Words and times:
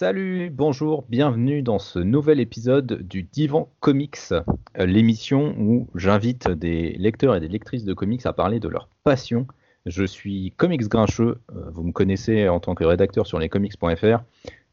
Salut, 0.00 0.48
bonjour, 0.50 1.04
bienvenue 1.08 1.60
dans 1.60 1.80
ce 1.80 1.98
nouvel 1.98 2.38
épisode 2.38 3.02
du 3.02 3.24
Divan 3.24 3.68
Comics, 3.80 4.30
euh, 4.30 4.86
l'émission 4.86 5.56
où 5.58 5.88
j'invite 5.96 6.48
des 6.48 6.92
lecteurs 6.92 7.34
et 7.34 7.40
des 7.40 7.48
lectrices 7.48 7.84
de 7.84 7.94
comics 7.94 8.24
à 8.24 8.32
parler 8.32 8.60
de 8.60 8.68
leur 8.68 8.88
passion. 9.02 9.48
Je 9.86 10.04
suis 10.04 10.54
Comics 10.56 10.86
Grincheux, 10.86 11.40
euh, 11.50 11.70
vous 11.72 11.82
me 11.82 11.90
connaissez 11.90 12.48
en 12.48 12.60
tant 12.60 12.76
que 12.76 12.84
rédacteur 12.84 13.26
sur 13.26 13.40
lescomics.fr 13.40 14.22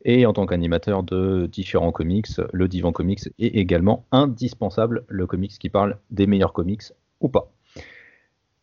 et 0.03 0.27
en 0.27 0.33
tant 0.33 0.45
qu'animateur 0.45 1.01
de 1.01 1.49
différents 1.51 1.91
comics, 1.91 2.27
le 2.53 2.67
Divan 2.67 2.91
Comics 2.91 3.27
est 3.39 3.55
également 3.55 4.05
indispensable, 4.11 5.05
le 5.07 5.25
comics 5.25 5.57
qui 5.57 5.69
parle 5.69 5.97
des 6.11 6.27
meilleurs 6.27 6.53
comics 6.53 6.83
ou 7.19 7.29
pas. 7.29 7.51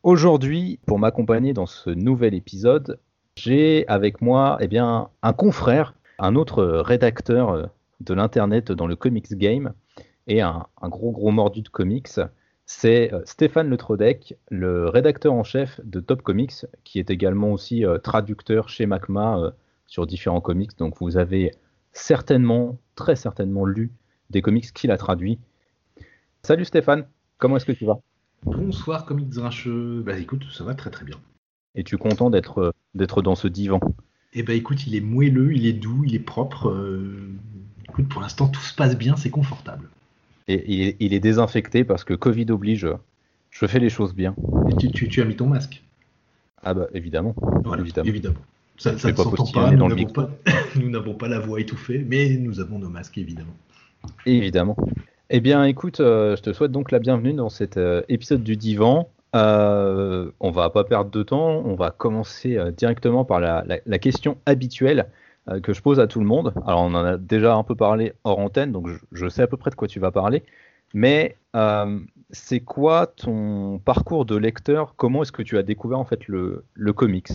Aujourd'hui, 0.04 0.78
pour 0.86 1.00
m'accompagner 1.00 1.54
dans 1.54 1.66
ce 1.66 1.90
nouvel 1.90 2.34
épisode, 2.34 3.00
j'ai 3.34 3.84
avec 3.88 4.20
moi 4.20 4.58
eh 4.60 4.68
bien, 4.68 5.08
un 5.24 5.32
confrère, 5.32 5.94
un 6.18 6.34
autre 6.34 6.64
rédacteur 6.64 7.50
euh, 7.50 7.66
de 8.00 8.14
l'internet 8.14 8.72
dans 8.72 8.86
le 8.86 8.96
comics 8.96 9.32
game 9.34 9.72
et 10.26 10.40
un, 10.40 10.66
gros 10.82 11.12
gros 11.12 11.30
mordu 11.30 11.62
de 11.62 11.68
comics. 11.68 12.08
C'est 12.64 13.12
euh, 13.12 13.22
Stéphane 13.24 13.68
Le 13.68 13.76
Trodec, 13.76 14.36
le 14.50 14.88
rédacteur 14.88 15.32
en 15.32 15.44
chef 15.44 15.80
de 15.84 16.00
Top 16.00 16.22
Comics, 16.22 16.66
qui 16.84 16.98
est 16.98 17.10
également 17.10 17.52
aussi 17.52 17.84
euh, 17.84 17.98
traducteur 17.98 18.68
chez 18.68 18.86
Macma 18.86 19.52
sur 19.86 20.06
différents 20.06 20.40
comics. 20.40 20.76
Donc 20.78 20.96
vous 21.00 21.16
avez 21.16 21.52
certainement, 21.92 22.78
très 22.94 23.16
certainement 23.16 23.64
lu 23.64 23.92
des 24.30 24.42
comics 24.42 24.72
qu'il 24.72 24.90
a 24.90 24.96
traduits. 24.96 25.38
Salut 26.42 26.64
Stéphane, 26.64 27.06
comment 27.38 27.56
est-ce 27.56 27.66
que 27.66 27.72
tu 27.72 27.84
vas? 27.84 27.98
Bonsoir 28.44 29.04
Comics 29.04 29.28
Grincheux. 29.28 30.02
Bah 30.04 30.18
écoute, 30.18 30.44
ça 30.50 30.64
va 30.64 30.74
très 30.74 30.90
très 30.90 31.04
bien. 31.04 31.16
Es 31.74 31.84
tu 31.84 31.96
content 31.96 32.30
d'être 32.30 32.74
d'être 32.94 33.22
dans 33.22 33.34
ce 33.34 33.48
divan? 33.48 33.80
Eh 34.34 34.42
ben 34.42 34.56
écoute, 34.56 34.86
il 34.86 34.94
est 34.94 35.00
moelleux, 35.00 35.54
il 35.54 35.66
est 35.66 35.72
doux, 35.72 36.04
il 36.04 36.14
est 36.14 36.20
propre. 36.20 36.68
Euh, 36.68 37.28
écoute, 37.88 38.08
pour 38.08 38.22
l'instant 38.22 38.48
tout 38.48 38.60
se 38.60 38.74
passe 38.74 38.96
bien, 38.96 39.16
c'est 39.16 39.30
confortable. 39.30 39.88
Et 40.48 40.96
il 40.98 41.14
est, 41.14 41.20
désinfecté 41.20 41.84
parce 41.84 42.04
que 42.04 42.14
Covid 42.14 42.46
oblige. 42.50 42.88
Je 43.50 43.66
fais 43.66 43.78
les 43.78 43.90
choses 43.90 44.14
bien. 44.14 44.34
Et 44.70 44.90
tu, 44.90 45.08
tu 45.08 45.20
as 45.20 45.24
mis 45.26 45.36
ton 45.36 45.46
masque? 45.46 45.82
Ah 46.62 46.74
bah 46.74 46.86
évidemment. 46.94 47.34
évidemment. 47.78 48.08
évidemment. 48.08 48.40
Ça, 48.78 48.92
ne 48.92 48.98
s'entend 48.98 49.44
pas, 49.52 49.70
nous 50.76 50.90
n'avons 50.90 51.14
pas, 51.14 51.28
la 51.28 51.38
voix 51.38 51.60
étouffée, 51.60 52.04
mais 52.08 52.36
nous 52.36 52.60
avons 52.60 52.78
nos 52.78 52.88
masques, 52.88 53.18
évidemment. 53.18 53.54
Évidemment. 54.26 54.76
Eh 55.30 55.40
bien, 55.40 55.64
écoute, 55.64 56.00
euh, 56.00 56.34
je 56.36 56.42
te 56.42 56.52
souhaite 56.52 56.72
donc 56.72 56.90
la 56.90 56.98
bienvenue 56.98 57.32
dans 57.32 57.48
cet 57.48 57.76
euh, 57.76 58.02
épisode 58.08 58.42
du 58.42 58.56
Divan. 58.56 59.08
Euh, 59.34 60.30
on 60.40 60.50
va 60.50 60.70
pas 60.70 60.84
perdre 60.84 61.10
de 61.10 61.22
temps, 61.22 61.62
on 61.64 61.74
va 61.74 61.90
commencer 61.90 62.58
directement 62.76 63.24
par 63.24 63.40
la, 63.40 63.98
question 63.98 64.36
habituelle 64.46 65.08
que 65.62 65.72
je 65.72 65.82
pose 65.82 66.00
à 66.00 66.06
tout 66.06 66.20
le 66.20 66.26
monde. 66.26 66.52
Alors, 66.66 66.82
on 66.82 66.94
en 66.94 67.04
a 67.04 67.16
déjà 67.16 67.54
un 67.54 67.64
peu 67.64 67.74
parlé 67.74 68.12
hors 68.24 68.38
antenne, 68.38 68.72
donc 68.72 68.88
je, 69.10 69.28
sais 69.28 69.42
à 69.42 69.46
peu 69.46 69.56
près 69.56 69.70
de 69.70 69.74
quoi 69.74 69.88
tu 69.88 70.00
vas 70.00 70.10
parler. 70.10 70.44
Mais 70.94 71.36
c'est 72.30 72.60
quoi 72.60 73.06
ton 73.06 73.78
parcours 73.78 74.26
de 74.26 74.36
lecteur? 74.36 74.94
Comment 74.96 75.22
est-ce 75.22 75.32
que 75.32 75.42
tu 75.42 75.56
as 75.56 75.62
découvert 75.62 75.98
en 75.98 76.04
fait 76.04 76.28
le 76.28 76.92
comics? 76.94 77.32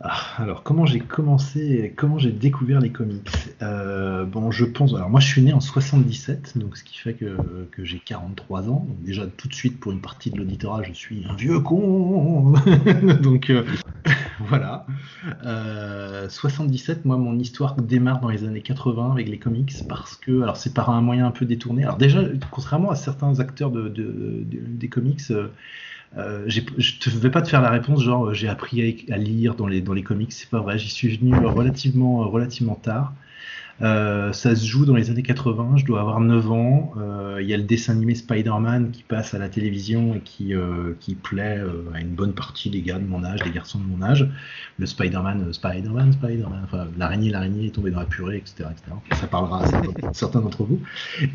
Alors, 0.00 0.62
comment 0.62 0.86
j'ai 0.86 1.00
commencé, 1.00 1.92
comment 1.96 2.18
j'ai 2.18 2.30
découvert 2.30 2.80
les 2.80 2.90
comics? 2.90 3.28
Euh, 3.62 4.24
Bon, 4.24 4.52
je 4.52 4.64
pense. 4.64 4.94
Alors, 4.94 5.10
moi, 5.10 5.18
je 5.18 5.26
suis 5.26 5.42
né 5.42 5.52
en 5.52 5.60
77, 5.60 6.56
donc 6.56 6.76
ce 6.76 6.84
qui 6.84 6.98
fait 6.98 7.14
que, 7.14 7.36
j'ai 7.78 7.98
43 7.98 8.68
ans. 8.68 8.86
Donc, 8.86 9.02
déjà, 9.02 9.26
tout 9.26 9.48
de 9.48 9.54
suite, 9.54 9.80
pour 9.80 9.90
une 9.90 10.00
partie 10.00 10.30
de 10.30 10.38
l'auditorat, 10.38 10.82
je 10.84 10.92
suis 10.92 11.24
un 11.28 11.34
vieux 11.34 11.58
con 11.58 12.54
Donc, 13.22 13.50
euh, 13.50 13.64
voilà. 14.48 14.86
77, 16.28 16.98
euh, 16.98 17.00
moi, 17.04 17.16
mon 17.16 17.36
histoire 17.36 17.74
démarre 17.74 18.20
dans 18.20 18.28
les 18.28 18.44
années 18.44 18.62
80 18.62 19.10
avec 19.10 19.28
les 19.28 19.38
comics 19.38 19.72
parce 19.88 20.14
que, 20.16 20.42
alors, 20.42 20.56
c'est 20.56 20.74
par 20.74 20.90
un 20.90 21.00
moyen 21.00 21.26
un 21.26 21.32
peu 21.32 21.44
détourné. 21.44 21.82
Alors, 21.82 21.96
déjà, 21.96 22.22
contrairement 22.52 22.90
à 22.90 22.96
certains 22.96 23.40
acteurs 23.40 23.72
de, 23.72 23.88
des 23.88 24.88
comics, 24.88 25.22
euh, 26.16 26.44
je 26.46 26.60
ne 26.60 27.20
vais 27.20 27.30
pas 27.30 27.42
te 27.42 27.48
faire 27.48 27.60
la 27.60 27.70
réponse 27.70 28.02
genre 28.02 28.28
euh, 28.28 28.34
j'ai 28.34 28.48
appris 28.48 29.04
à, 29.10 29.16
lire 29.16 29.54
dans 29.54 29.66
les, 29.66 29.80
dans 29.80 29.92
les 29.92 30.02
comics, 30.02 30.32
c'est 30.32 30.48
pas 30.48 30.60
vrai, 30.60 30.78
j'y 30.78 30.88
suis 30.88 31.16
venu 31.16 31.34
relativement, 31.34 32.28
relativement 32.28 32.76
tard. 32.76 33.12
Euh, 33.80 34.32
ça 34.32 34.56
se 34.56 34.66
joue 34.66 34.84
dans 34.84 34.96
les 34.96 35.10
années 35.10 35.22
80, 35.22 35.76
je 35.76 35.84
dois 35.84 36.00
avoir 36.00 36.20
9 36.20 36.50
ans. 36.50 36.92
Euh, 36.96 37.38
il 37.40 37.48
y 37.48 37.54
a 37.54 37.56
le 37.56 37.62
dessin 37.62 37.92
animé 37.92 38.14
Spider-Man 38.14 38.90
qui 38.90 39.04
passe 39.04 39.34
à 39.34 39.38
la 39.38 39.48
télévision 39.48 40.14
et 40.14 40.20
qui, 40.20 40.54
euh, 40.54 40.94
qui 40.98 41.14
plaît 41.14 41.62
à 41.94 42.00
une 42.00 42.14
bonne 42.14 42.32
partie 42.32 42.70
des 42.70 42.82
gars 42.82 42.98
de 42.98 43.06
mon 43.06 43.22
âge, 43.24 43.42
des 43.42 43.50
garçons 43.50 43.78
de 43.78 43.84
mon 43.84 44.02
âge. 44.02 44.28
Le 44.78 44.86
Spider-Man, 44.86 45.52
Spider-Man, 45.52 46.12
Spider-Man, 46.12 46.60
enfin 46.64 46.88
l'araignée, 46.96 47.30
l'araignée 47.30 47.66
est 47.66 47.74
tombée 47.74 47.90
dans 47.90 48.00
la 48.00 48.06
purée, 48.06 48.38
etc. 48.38 48.70
Ça 49.12 49.26
parlera 49.28 49.62
à 49.62 50.12
certains, 50.12 50.40
d'entre 50.40 50.64
vous. 50.64 50.80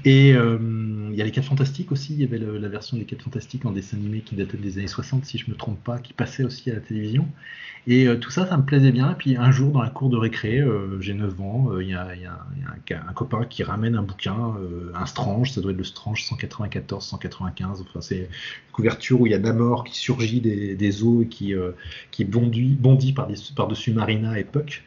Et 0.04 0.30
il 0.30 1.16
y 1.16 1.22
a 1.22 1.26
les 1.26 1.32
4 1.32 1.46
Fantastiques 1.46 1.92
aussi, 1.92 2.14
il 2.14 2.20
y 2.20 2.24
avait 2.24 2.40
la 2.40 2.70
version 2.70 2.98
des 2.98 3.06
4 3.06 3.24
Fantastiques 3.24 3.66
en 3.66 3.72
dessin 3.72 3.98
animé 3.98 4.20
qui 4.20 4.36
datait 4.36 4.58
des 4.58 4.78
années 4.78 4.88
60, 4.88 5.26
si 5.26 5.38
je 5.38 5.50
me 5.50 5.56
trompe 5.56 5.82
pas, 5.84 6.00
qui 6.00 6.14
passait 6.14 6.44
aussi 6.44 6.70
à 6.72 6.74
la 6.74 6.80
télévision. 6.82 7.28
Et 7.86 8.08
tout 8.22 8.32
ça, 8.32 8.48
ça 8.48 8.56
me 8.56 8.64
plaisait 8.64 8.92
bien. 8.92 9.12
Et 9.12 9.16
puis 9.16 9.36
un 9.36 9.52
jour, 9.52 9.72
dans 9.72 9.82
la 9.82 9.90
cour 9.90 10.10
de 10.10 10.18
récré, 10.18 10.62
j'ai 11.00 11.14
9 11.14 11.42
ans, 11.42 11.80
il 11.80 11.90
y 11.90 11.94
a, 11.94 12.16
y 12.16 12.26
a 12.26 12.33
un, 12.92 13.14
copain 13.14 13.46
qui 13.46 13.64
ramène 13.64 13.96
un 13.96 14.04
bouquin, 14.04 14.56
euh, 14.60 14.92
un 14.96 15.06
Strange, 15.06 15.52
ça 15.52 15.62
doit 15.62 15.72
être 15.72 15.78
le 15.78 15.84
Strange 15.84 16.24
194, 16.26 17.04
195. 17.04 17.82
Enfin, 17.82 18.02
c'est 18.02 18.18
une 18.18 18.72
couverture 18.72 19.22
où 19.22 19.28
il 19.28 19.32
y 19.32 19.36
a 19.36 19.40
Namor 19.40 19.84
qui 19.84 19.98
surgit 19.98 20.42
des, 20.42 21.04
eaux 21.04 21.22
et 21.22 21.28
qui, 21.28 21.54
euh, 21.54 21.72
qui 22.12 22.26
bondit, 22.26 22.76
bondit 22.80 23.14
par-dessus 23.14 23.94
Marina 23.94 24.40
et 24.40 24.44
Puck. 24.44 24.84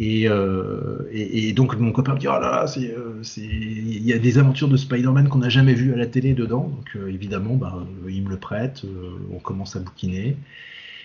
Euh, 0.00 1.08
et, 1.12 1.52
donc 1.52 1.76
mon 1.76 1.92
copain 1.92 2.14
me 2.14 2.18
dit 2.18 2.28
oh 2.28 2.32
là 2.32 2.64
là, 2.66 2.74
il 2.76 4.02
y 4.02 4.12
a 4.12 4.18
des 4.18 4.38
aventures 4.38 4.68
de 4.68 4.76
Spider-Man 4.76 5.28
qu'on 5.28 5.38
n'a 5.38 5.48
jamais 5.48 5.74
vues 5.74 5.92
à 5.92 5.96
la 5.96 6.06
télé 6.06 6.32
dedans. 6.34 6.68
Donc 6.68 6.96
évidemment, 7.08 7.56
bah, 7.56 7.86
il 8.08 8.22
me 8.22 8.30
le 8.30 8.38
prête, 8.38 8.84
on 9.32 9.38
commence 9.38 9.76
à 9.76 9.80
bouquiner. 9.80 10.36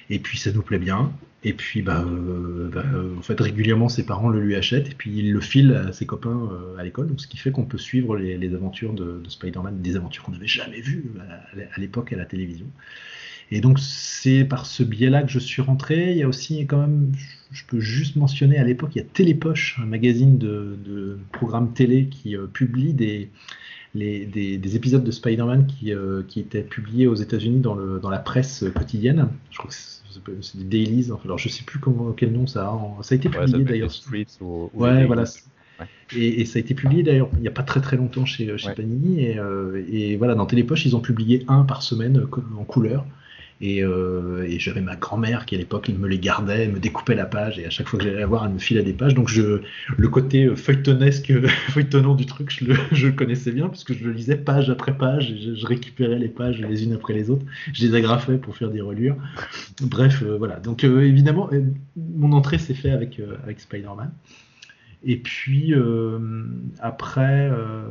Et 0.09 0.19
puis 0.19 0.37
ça 0.37 0.51
nous 0.51 0.61
plaît 0.61 0.79
bien. 0.79 1.11
Et 1.45 1.53
puis, 1.53 1.83
bah, 1.83 2.03
euh, 2.03 2.69
bah, 2.73 2.83
en 3.15 3.21
fait, 3.21 3.39
régulièrement, 3.39 3.87
ses 3.87 4.03
parents 4.03 4.29
le 4.29 4.41
lui 4.41 4.55
achètent 4.55 4.89
et 4.89 4.95
puis 4.95 5.11
il 5.15 5.31
le 5.31 5.39
file 5.41 5.73
à 5.73 5.93
ses 5.93 6.07
copains 6.07 6.49
euh, 6.51 6.75
à 6.79 6.83
l'école. 6.83 7.13
Ce 7.17 7.27
qui 7.27 7.37
fait 7.37 7.51
qu'on 7.51 7.65
peut 7.65 7.77
suivre 7.77 8.17
les, 8.17 8.55
aventures 8.55 8.93
de, 8.93 9.21
Spider-Man, 9.27 9.79
des 9.79 9.95
aventures 9.95 10.23
qu'on 10.23 10.31
n'avait 10.31 10.47
jamais 10.47 10.81
vues 10.81 11.05
à, 11.75 11.79
l'époque 11.79 12.11
à 12.13 12.15
la 12.15 12.25
télévision. 12.25 12.65
Et 13.51 13.61
donc, 13.61 13.77
c'est 13.77 14.43
par 14.43 14.65
ce 14.65 14.81
biais-là 14.81 15.21
que 15.21 15.29
je 15.29 15.37
suis 15.37 15.61
rentré. 15.61 16.13
Il 16.13 16.17
y 16.17 16.23
a 16.23 16.27
aussi, 16.27 16.65
quand 16.65 16.79
même, 16.79 17.11
je 17.51 17.63
peux 17.67 17.79
juste 17.79 18.15
mentionner 18.15 18.57
à 18.57 18.63
l'époque, 18.63 18.95
il 18.95 18.97
y 18.97 19.01
a 19.01 19.05
Télépoche, 19.05 19.77
un 19.79 19.85
magazine 19.85 20.39
de, 20.39 20.79
de 20.83 21.19
programmes 21.31 21.73
télé 21.73 22.07
qui 22.07 22.35
euh, 22.35 22.47
publie 22.47 22.95
des, 22.95 23.29
épisodes 24.75 25.03
de 25.03 25.11
Spider-Man 25.11 25.67
qui, 25.67 25.91
étaient 26.39 26.63
publiés 26.63 27.05
aux 27.05 27.13
États-Unis 27.13 27.59
dans, 27.59 27.75
dans 27.75 28.09
la 28.09 28.17
presse 28.17 28.65
quotidienne. 28.73 29.29
Je 29.51 29.59
crois 29.59 29.69
que 29.69 29.75
c'est 30.41 30.57
des 30.57 30.63
dailies. 30.63 31.11
alors 31.23 31.37
je 31.37 31.49
sais 31.49 31.63
plus 31.63 31.79
comment, 31.79 32.11
quel 32.11 32.31
nom 32.31 32.47
ça 32.47 32.67
a. 32.67 33.03
Ça 33.03 33.15
a 33.15 33.17
été 33.17 33.29
publié 33.29 33.63
d'ailleurs. 33.63 33.91
ouais, 34.73 35.05
voilà. 35.05 35.23
Et, 36.15 36.45
ça 36.45 36.57
a 36.57 36.61
été 36.61 36.73
publié 36.73 37.03
d'ailleurs 37.03 37.29
il 37.33 37.41
n'y 37.41 37.49
a 37.49 37.51
pas 37.51 37.63
très 37.63 37.81
très 37.81 37.97
longtemps 37.97 38.25
chez, 38.25 38.57
chez 38.57 38.73
Panini. 38.73 39.25
Et, 39.25 39.39
euh, 39.39 39.83
et, 39.89 40.15
voilà, 40.17 40.35
dans 40.35 40.45
Télépoche, 40.45 40.85
ils 40.85 40.95
ont 40.95 41.01
publié 41.01 41.43
un 41.47 41.63
par 41.63 41.81
semaine 41.83 42.25
en 42.57 42.63
couleur. 42.63 43.05
Euh, 43.61 44.43
et, 44.43 44.59
j'avais 44.59 44.81
ma 44.81 44.95
grand-mère 44.95 45.45
qui 45.45 45.55
à 45.55 45.57
l'époque 45.57 45.89
me 45.89 46.07
les 46.07 46.19
gardait, 46.19 46.67
me 46.67 46.79
découpait 46.79 47.15
la 47.15 47.25
page 47.25 47.57
et 47.57 47.65
à 47.65 47.69
chaque 47.69 47.87
fois 47.87 47.97
que 47.97 48.05
j'allais 48.05 48.19
la 48.19 48.25
voir, 48.25 48.45
elle 48.45 48.51
me 48.51 48.59
filait 48.59 48.83
des 48.83 48.93
pages. 48.93 49.13
Donc 49.13 49.31
le 49.33 50.07
côté 50.09 50.53
feuilletonesque, 50.55 51.31
feuilletonnant 51.69 52.15
du 52.15 52.25
truc, 52.25 52.51
je 52.51 52.65
le, 53.05 53.11
connaissais 53.15 53.51
bien 53.51 53.69
puisque 53.69 53.93
je 53.93 54.03
le 54.03 54.11
lisais 54.11 54.35
page 54.35 54.69
après 54.69 54.97
page. 54.97 55.31
Et 55.31 55.55
je, 55.55 55.65
récupérais 55.65 56.19
les 56.19 56.27
pages 56.27 56.59
les 56.59 56.83
unes 56.83 56.93
après 56.93 57.13
les 57.13 57.29
autres. 57.29 57.45
Je 57.73 57.85
les 57.85 57.95
agrafais 57.95 58.37
pour 58.37 58.55
faire 58.57 58.69
des 58.69 58.81
relures. 58.81 59.15
Bref, 59.81 60.21
euh, 60.23 60.37
voilà. 60.37 60.59
Donc 60.59 60.83
euh, 60.83 61.01
évidemment, 61.01 61.49
mon 61.95 62.33
entrée 62.33 62.57
s'est 62.57 62.73
faite 62.73 62.93
avec, 62.93 63.21
avec 63.43 63.59
Spider-Man. 63.59 64.11
Et 65.07 65.17
puis 65.17 65.71
euh, 65.71 66.17
après, 66.79 67.47
euh, 67.51 67.83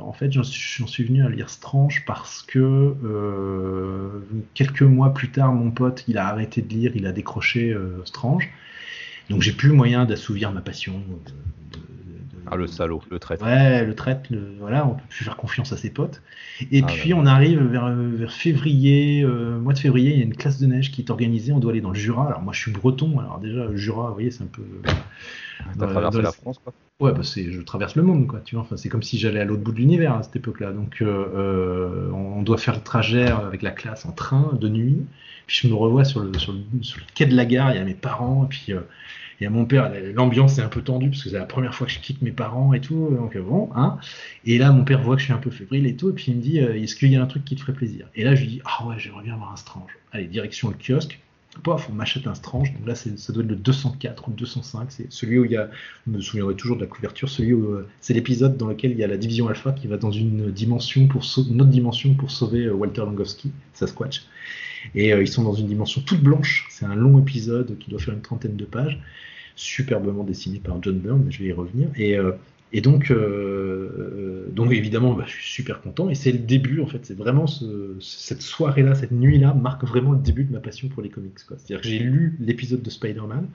en 0.00 0.14
fait, 0.14 0.32
j'en 0.32 0.42
suis, 0.42 1.04
venu 1.04 1.22
à 1.22 1.28
lire 1.28 1.50
Strange 1.50 2.02
parce 2.06 2.40
que 2.40 2.94
euh, 3.04 4.08
quelques 4.54 4.82
mois 4.82 5.12
plus 5.12 5.28
tard, 5.28 5.52
mon 5.52 5.70
pote, 5.70 6.04
il 6.08 6.16
a 6.16 6.26
arrêté 6.26 6.62
de 6.62 6.68
lire, 6.70 6.92
il 6.94 7.06
a 7.06 7.12
décroché 7.12 7.76
Strange. 8.06 8.48
Donc 9.28 9.42
j'ai 9.42 9.52
plus 9.52 9.70
moyen 9.70 10.06
d'assouvir 10.06 10.50
ma 10.50 10.62
passion. 10.62 11.02
ah 12.50 12.56
le 12.56 12.66
salaud, 12.66 13.02
le 13.10 13.18
traître. 13.18 13.44
Ouais, 13.44 13.84
le 13.84 13.94
traître, 13.94 14.30
voilà, 14.58 14.86
on 14.86 14.94
peut 14.94 15.04
plus 15.10 15.26
faire 15.26 15.36
confiance 15.36 15.74
à 15.74 15.76
ses 15.76 15.90
potes. 15.90 16.22
Et 16.70 16.82
ah, 16.82 16.86
puis 16.86 17.12
on 17.12 17.26
arrive 17.26 17.62
vers, 17.64 17.94
vers 17.94 18.32
février, 18.32 19.26
mois 19.60 19.74
de 19.74 19.78
février, 19.78 20.12
il 20.12 20.18
y 20.18 20.22
a 20.22 20.24
une 20.24 20.34
classe 20.34 20.58
de 20.58 20.66
neige 20.66 20.90
qui 20.90 21.02
est 21.02 21.10
organisée, 21.10 21.52
on 21.52 21.58
doit 21.58 21.72
aller 21.72 21.82
dans 21.82 21.90
le 21.90 21.98
Jura. 21.98 22.28
Alors 22.28 22.40
moi 22.40 22.54
je 22.54 22.60
suis 22.60 22.72
breton, 22.72 23.18
alors 23.18 23.40
déjà 23.40 23.66
le 23.66 23.76
Jura, 23.76 24.08
vous 24.08 24.14
voyez, 24.14 24.30
c'est 24.30 24.44
un 24.44 24.50
peu 24.50 24.62
T'as 25.78 25.86
traversé 25.86 26.22
la 26.22 26.32
France, 26.32 26.58
quoi. 26.62 26.72
Ouais, 27.00 27.12
bah 27.12 27.22
c'est, 27.24 27.50
je 27.50 27.60
traverse 27.62 27.96
le 27.96 28.02
monde, 28.02 28.26
quoi. 28.26 28.40
Tu 28.44 28.54
vois, 28.54 28.62
enfin, 28.62 28.76
c'est 28.76 28.88
comme 28.88 29.02
si 29.02 29.18
j'allais 29.18 29.40
à 29.40 29.44
l'autre 29.44 29.62
bout 29.62 29.72
de 29.72 29.78
l'univers 29.78 30.14
à 30.14 30.22
cette 30.22 30.36
époque-là. 30.36 30.72
Donc, 30.72 31.02
euh, 31.02 32.10
on 32.12 32.42
doit 32.42 32.58
faire 32.58 32.74
le 32.74 32.82
trajet 32.82 33.26
avec 33.28 33.62
la 33.62 33.72
classe 33.72 34.06
en 34.06 34.12
train 34.12 34.52
de 34.60 34.68
nuit. 34.68 35.04
Puis 35.46 35.60
je 35.62 35.68
me 35.68 35.74
revois 35.74 36.04
sur 36.04 36.20
le, 36.20 36.38
sur 36.38 36.52
le, 36.52 36.60
sur 36.82 36.98
le 37.00 37.04
quai 37.14 37.26
de 37.26 37.34
la 37.34 37.44
gare. 37.44 37.72
Il 37.72 37.78
y 37.78 37.80
a 37.80 37.84
mes 37.84 37.94
parents, 37.94 38.44
et 38.44 38.48
puis 38.48 38.74
il 39.42 39.44
y 39.44 39.46
a 39.46 39.50
mon 39.50 39.64
père, 39.64 39.90
l'ambiance 40.14 40.58
est 40.58 40.62
un 40.62 40.68
peu 40.68 40.82
tendue 40.82 41.10
parce 41.10 41.24
que 41.24 41.30
c'est 41.30 41.38
la 41.38 41.44
première 41.44 41.74
fois 41.74 41.88
que 41.88 41.92
je 41.92 41.98
quitte 41.98 42.22
mes 42.22 42.30
parents 42.30 42.74
et 42.74 42.80
tout. 42.80 43.08
Donc 43.10 43.36
bon, 43.36 43.70
hein. 43.74 43.98
Et 44.44 44.56
là, 44.56 44.70
mon 44.70 44.84
père 44.84 45.02
voit 45.02 45.16
que 45.16 45.20
je 45.20 45.24
suis 45.26 45.34
un 45.34 45.38
peu 45.38 45.50
fébrile 45.50 45.86
et 45.86 45.96
tout, 45.96 46.10
et 46.10 46.12
puis 46.12 46.26
il 46.28 46.36
me 46.36 46.40
dit 46.42 46.60
euh, 46.60 46.80
Est-ce 46.80 46.94
qu'il 46.94 47.10
y 47.10 47.16
a 47.16 47.22
un 47.22 47.26
truc 47.26 47.44
qui 47.44 47.56
te 47.56 47.60
ferait 47.60 47.72
plaisir? 47.72 48.06
Et 48.14 48.22
là, 48.22 48.36
je 48.36 48.42
lui 48.42 48.48
dis 48.48 48.62
Ah 48.64 48.86
ouais, 48.86 48.94
j'aimerais 48.98 49.24
bien 49.24 49.34
avoir 49.34 49.52
un 49.52 49.56
Strange. 49.56 49.90
Allez, 50.12 50.26
direction 50.26 50.68
le 50.68 50.76
kiosque. 50.76 51.18
Pof, 51.62 51.88
on 51.90 51.94
m'achète 51.94 52.26
un 52.26 52.34
Strange. 52.34 52.72
Donc 52.72 52.86
là, 52.86 52.94
ça 52.94 53.32
doit 53.32 53.42
être 53.42 53.50
le 53.50 53.56
204 53.56 54.28
ou 54.28 54.32
205. 54.32 54.90
C'est 54.90 55.12
celui 55.12 55.38
où 55.38 55.44
il 55.44 55.52
y 55.52 55.56
a, 55.56 55.70
je 56.06 56.12
me 56.12 56.20
souviendrai 56.20 56.54
toujours 56.54 56.76
de 56.76 56.82
la 56.82 56.86
couverture, 56.86 57.28
celui 57.28 57.52
où 57.52 57.74
euh, 57.74 57.88
c'est 58.00 58.14
l'épisode 58.14 58.56
dans 58.56 58.68
lequel 58.68 58.92
il 58.92 58.98
y 58.98 59.04
a 59.04 59.06
la 59.06 59.18
division 59.18 59.48
Alpha 59.48 59.72
qui 59.72 59.86
va 59.86 59.96
dans 59.96 60.10
une 60.10 60.50
dimension 60.50 61.06
pour 61.08 61.22
autre 61.22 61.64
dimension 61.66 62.14
pour 62.14 62.30
sauver 62.30 62.64
euh, 62.64 62.72
Walter 62.72 63.02
Langowski, 63.02 63.52
Sasquatch. 63.74 64.24
Et 64.94 65.10
ils 65.10 65.28
sont 65.28 65.44
dans 65.44 65.52
une 65.52 65.68
dimension 65.68 66.00
toute 66.00 66.20
blanche. 66.20 66.66
C'est 66.68 66.86
un 66.86 66.96
long 66.96 67.20
épisode 67.20 67.78
qui 67.78 67.88
doit 67.90 68.00
faire 68.00 68.14
une 68.14 68.20
trentaine 68.20 68.56
de 68.56 68.64
pages 68.64 68.98
superbement 69.54 70.24
dessiné 70.24 70.58
par 70.58 70.82
John 70.82 70.98
Byrne, 70.98 71.22
mais 71.24 71.30
je 71.30 71.42
vais 71.42 71.48
y 71.48 71.52
revenir. 71.52 71.88
Et, 71.96 72.16
euh, 72.16 72.32
et 72.74 72.80
donc, 72.80 73.10
euh, 73.10 73.14
euh, 73.16 74.46
donc 74.50 74.72
évidemment, 74.72 75.12
bah, 75.12 75.24
je 75.26 75.32
suis 75.32 75.52
super 75.52 75.82
content. 75.82 76.08
Et 76.08 76.14
c'est 76.14 76.32
le 76.32 76.38
début, 76.38 76.80
en 76.80 76.86
fait, 76.86 77.04
c'est 77.04 77.16
vraiment 77.16 77.46
cette 77.46 78.40
soirée-là, 78.40 78.94
cette 78.94 79.12
nuit-là, 79.12 79.52
marque 79.52 79.84
vraiment 79.84 80.12
le 80.12 80.18
début 80.18 80.44
de 80.44 80.52
ma 80.52 80.60
passion 80.60 80.88
pour 80.88 81.02
les 81.02 81.10
comics. 81.10 81.38
C'est-à-dire 81.38 81.82
que 81.82 81.88
j'ai 81.88 81.98
lu 81.98 82.34
l'épisode 82.40 82.82
de 82.82 82.88
Spider-Man. 82.88 83.46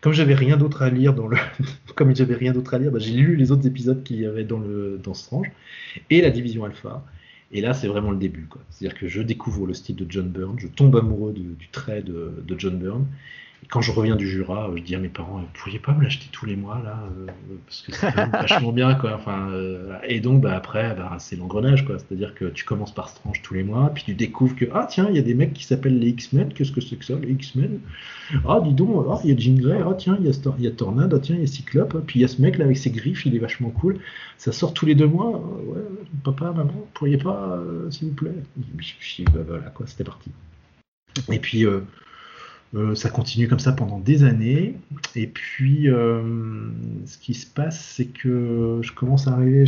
Comme 0.00 0.12
j'avais 0.12 0.34
rien 0.34 0.56
d'autre 0.56 0.82
à 0.82 0.90
lire 0.90 1.14
dans 1.14 1.28
le, 1.28 1.36
comme 1.94 2.14
j'avais 2.16 2.34
rien 2.34 2.52
d'autre 2.52 2.74
à 2.74 2.78
lire, 2.78 2.90
bah, 2.90 2.98
j'ai 2.98 3.14
lu 3.14 3.36
les 3.36 3.52
autres 3.52 3.66
épisodes 3.66 4.02
qu'il 4.02 4.20
y 4.20 4.26
avait 4.26 4.44
dans 4.44 4.58
le 4.58 4.98
dans 5.02 5.14
Strange 5.14 5.50
et 6.10 6.20
la 6.20 6.30
Division 6.30 6.64
Alpha. 6.64 7.04
Et 7.52 7.60
là, 7.60 7.74
c'est 7.74 7.86
vraiment 7.86 8.10
le 8.10 8.16
début. 8.16 8.48
C'est-à-dire 8.70 8.98
que 8.98 9.06
je 9.06 9.22
découvre 9.22 9.66
le 9.66 9.74
style 9.74 9.94
de 9.94 10.06
John 10.08 10.28
Byrne, 10.28 10.56
je 10.58 10.66
tombe 10.66 10.96
amoureux 10.96 11.32
du 11.32 11.68
trait 11.70 12.02
de, 12.02 12.32
de 12.44 12.58
John 12.58 12.76
Byrne 12.76 13.06
quand 13.70 13.80
je 13.80 13.92
reviens 13.92 14.16
du 14.16 14.28
Jura, 14.28 14.70
je 14.76 14.82
dis 14.82 14.94
à 14.94 14.98
mes 14.98 15.08
parents, 15.08 15.38
vous 15.38 15.48
pourriez 15.54 15.78
pas 15.78 15.92
me 15.92 16.02
l'acheter 16.02 16.26
tous 16.32 16.46
les 16.46 16.56
mois 16.56 16.80
là, 16.84 16.98
euh, 17.18 17.26
parce 17.66 17.82
que 17.82 17.92
c'est 17.92 18.10
vachement 18.32 18.72
bien 18.72 18.94
quoi. 18.94 19.14
Enfin, 19.14 19.48
euh, 19.50 19.96
et 20.06 20.20
donc 20.20 20.40
bah, 20.40 20.54
après, 20.54 20.94
bah, 20.94 21.16
c'est 21.18 21.36
l'engrenage 21.36 21.84
quoi. 21.84 21.98
C'est-à-dire 21.98 22.34
que 22.34 22.46
tu 22.46 22.64
commences 22.64 22.94
par 22.94 23.08
Strange 23.08 23.42
tous 23.42 23.54
les 23.54 23.62
mois, 23.62 23.90
puis 23.94 24.04
tu 24.04 24.14
découvres 24.14 24.56
que 24.56 24.64
ah 24.74 24.86
tiens, 24.88 25.06
il 25.10 25.16
y 25.16 25.18
a 25.18 25.22
des 25.22 25.34
mecs 25.34 25.52
qui 25.52 25.64
s'appellent 25.64 25.98
les 25.98 26.08
X-Men. 26.08 26.52
Qu'est-ce 26.52 26.72
que 26.72 26.80
c'est 26.80 26.96
que 26.96 27.04
ça, 27.04 27.14
les 27.20 27.32
X-Men? 27.32 27.80
Ah 28.46 28.60
dis 28.64 28.72
donc, 28.72 29.06
ah, 29.10 29.20
il 29.24 29.30
y 29.30 29.32
a 29.32 29.38
Jean 29.38 29.58
Grey. 29.60 29.80
Ah 29.84 29.94
tiens, 29.96 30.16
il 30.20 30.26
y 30.26 30.28
a, 30.28 30.54
y 30.58 30.66
a 30.66 30.70
Tornade. 30.70 31.14
Ah 31.14 31.18
tiens, 31.18 31.36
il 31.36 31.42
y 31.42 31.44
a 31.44 31.46
Cyclope. 31.46 32.04
Puis 32.06 32.20
il 32.20 32.22
y 32.22 32.24
a 32.24 32.28
ce 32.28 32.40
mec 32.40 32.58
là 32.58 32.64
avec 32.64 32.76
ses 32.76 32.90
griffes, 32.90 33.26
il 33.26 33.34
est 33.36 33.40
vachement 33.40 33.70
cool. 33.70 33.98
Ça 34.38 34.52
sort 34.52 34.74
tous 34.74 34.86
les 34.86 34.94
deux 34.94 35.06
mois. 35.06 35.30
Ouais, 35.30 35.82
papa, 36.22 36.46
maman, 36.46 36.72
vous 36.72 36.88
pourriez 36.94 37.18
pas, 37.18 37.58
euh, 37.58 37.90
s'il 37.90 38.08
vous 38.08 38.14
plaît? 38.14 38.34
Bah, 39.32 39.40
voilà 39.46 39.70
quoi, 39.70 39.86
c'était 39.86 40.04
parti. 40.04 40.30
Et 41.30 41.38
puis 41.38 41.64
euh, 41.64 41.80
ça 42.94 43.08
continue 43.08 43.48
comme 43.48 43.60
ça 43.60 43.72
pendant 43.72 43.98
des 43.98 44.24
années. 44.24 44.74
Et 45.14 45.26
puis, 45.26 45.88
euh, 45.88 46.22
ce 47.06 47.18
qui 47.18 47.34
se 47.34 47.46
passe, 47.46 47.80
c'est 47.80 48.06
que 48.06 48.80
je 48.82 48.92
commence 48.92 49.28
à 49.28 49.32
arriver. 49.32 49.64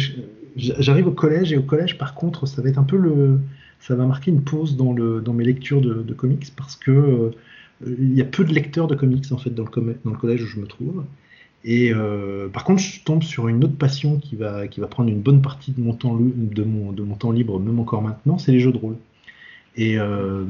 J'arrive 0.57 1.07
au 1.07 1.13
collège 1.13 1.53
et 1.53 1.57
au 1.57 1.63
collège, 1.63 1.99
par 1.99 2.15
contre, 2.15 2.47
ça 2.47 2.63
va 2.63 2.69
être 2.69 2.79
un 2.79 2.85
peu 2.85 2.97
le, 2.97 3.39
ça 3.81 3.95
va 3.95 4.07
marquer 4.07 4.31
une 4.31 4.43
pause 4.43 4.77
dans 4.77 4.93
le 4.93 5.21
dans 5.21 5.35
mes 5.35 5.45
lectures 5.45 5.81
de, 5.81 6.13
comics 6.15 6.53
parce 6.57 6.77
que 6.77 6.91
euh, 6.91 7.31
y 7.99 8.21
a 8.23 8.25
peu 8.25 8.43
de 8.45 8.53
lecteurs 8.53 8.89
de 8.89 8.95
comics 8.95 9.31
en 9.31 9.39
fait 9.39 9.51
dans 9.51 9.65
le, 9.65 9.97
dans 10.05 10.11
le 10.11 10.17
collège 10.17 10.43
où 10.43 10.47
je 10.47 10.59
me 10.59 10.67
trouve. 10.67 11.05
Et 11.65 11.93
par 12.53 12.65
contre, 12.65 12.81
je 12.81 13.03
tombe 13.03 13.25
sur 13.25 13.49
une 13.49 13.65
autre 13.65 13.77
passion 13.77 14.19
qui 14.19 14.37
va 14.37 14.69
qui 14.69 14.81
va 14.81 14.87
prendre 14.87 15.11
une 15.11 15.21
bonne 15.21 15.43
partie 15.43 15.73
de 15.73 15.81
mon 15.81 15.95
temps 15.95 16.17
de 16.17 16.63
mon 16.63 16.93
de 16.93 17.03
mon 17.03 17.17
temps 17.17 17.33
libre, 17.33 17.59
même 17.59 17.81
encore 17.81 18.03
maintenant, 18.03 18.39
c'est 18.39 18.53
les 18.53 18.61
jeux 18.61 18.73
de 18.73 18.79
rôle. 18.79 18.97
Et 19.77 19.99
euh, 19.99 20.45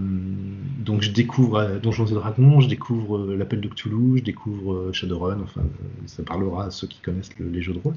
donc 0.79 1.03
je 1.03 1.11
découvre 1.11 1.57
euh, 1.57 1.79
Donjons 1.79 2.07
et 2.07 2.15
Dragons, 2.15 2.61
je 2.61 2.69
découvre 2.69 3.19
euh, 3.19 3.37
l'appel 3.37 3.61
de 3.61 3.69
Cthulhu, 3.69 4.19
je 4.19 4.23
découvre 4.23 4.93
Shadowrun, 4.93 5.41
enfin 5.43 5.63
ça 6.07 6.23
parlera 6.23 6.67
à 6.67 6.71
ceux 6.71 6.87
qui 6.87 7.01
connaissent 7.01 7.33
les 7.39 7.61
jeux 7.61 7.75
de 7.75 7.81
rôle. 7.81 7.95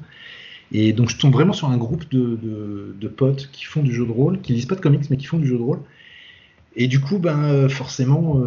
Et 0.72 0.92
donc 0.92 1.10
je 1.10 1.18
tombe 1.18 1.34
vraiment 1.34 1.54
sur 1.54 1.70
un 1.70 1.78
groupe 1.78 2.10
de, 2.10 3.08
potes 3.16 3.50
qui 3.52 3.66
font 3.66 3.84
du 3.84 3.94
jeu 3.94 4.06
de 4.06 4.12
rôle, 4.12 4.42
qui 4.42 4.54
lisent 4.54 4.66
pas 4.66 4.76
de 4.76 4.82
comics 4.82 5.08
mais 5.10 5.18
qui 5.18 5.26
font 5.26 5.38
du 5.38 5.48
jeu 5.48 5.58
de 5.58 5.64
rôle. 5.64 5.80
Et 6.76 6.88
du 6.88 7.00
coup, 7.00 7.18
ben, 7.18 7.68
forcément, 7.68 8.42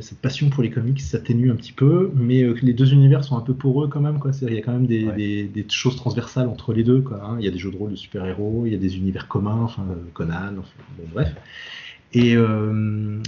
cette 0.00 0.18
passion 0.18 0.50
pour 0.50 0.62
les 0.62 0.70
comics 0.70 1.00
s'atténue 1.00 1.50
un 1.50 1.56
petit 1.56 1.72
peu, 1.72 2.12
mais 2.14 2.44
les 2.62 2.74
deux 2.74 2.92
univers 2.92 3.24
sont 3.24 3.38
un 3.38 3.40
peu 3.40 3.54
pour 3.54 3.82
eux 3.82 3.88
quand 3.88 4.00
même. 4.00 4.18
Quoi. 4.18 4.32
Il 4.42 4.54
y 4.54 4.58
a 4.58 4.60
quand 4.60 4.72
même 4.72 4.86
des, 4.86 5.66
choses 5.70 5.96
transversales 5.96 6.46
entre 6.46 6.74
les 6.74 6.84
deux. 6.84 7.00
Quoi, 7.00 7.24
hein. 7.24 7.36
Il 7.40 7.44
y 7.44 7.48
a 7.48 7.50
des 7.50 7.58
jeux 7.58 7.70
de 7.70 7.76
rôle 7.76 7.92
de 7.92 7.96
super-héros, 7.96 8.64
il 8.66 8.72
y 8.72 8.74
a 8.76 8.78
des 8.78 8.96
univers 8.96 9.28
communs, 9.28 9.62
enfin, 9.62 9.86
Conan, 10.12 10.52
bon, 10.98 11.04
bref. 11.12 11.34
Et, 12.14 12.36
euh, 12.36 13.18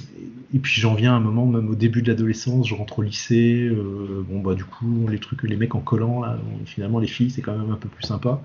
et 0.55 0.59
puis 0.61 0.81
j'en 0.81 0.95
viens 0.95 1.13
à 1.13 1.17
un 1.17 1.21
moment, 1.21 1.45
même 1.45 1.69
au 1.69 1.75
début 1.75 2.03
de 2.03 2.09
l'adolescence, 2.09 2.69
je 2.69 2.75
rentre 2.75 3.01
au 3.01 3.03
lycée. 3.03 3.69
Euh, 3.69 4.25
bon 4.29 4.41
bah 4.41 4.55
du 4.55 4.65
coup 4.65 5.09
les 5.11 5.19
trucs, 5.19 5.43
les 5.43 5.57
mecs 5.57 5.75
en 5.75 5.81
collant 5.81 6.21
là, 6.21 6.39
finalement 6.67 7.01
les 7.01 7.09
filles 7.09 7.31
c'est 7.31 7.43
quand 7.43 7.57
même 7.57 7.73
un 7.73 7.77
peu 7.77 7.89
plus 7.89 8.05
sympa. 8.05 8.41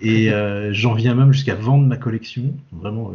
Et 0.00 0.30
euh, 0.32 0.72
j'en 0.72 0.94
viens 0.94 1.14
même 1.14 1.32
jusqu'à 1.34 1.54
vendre 1.54 1.86
ma 1.86 1.98
collection. 1.98 2.54
Vraiment 2.72 3.14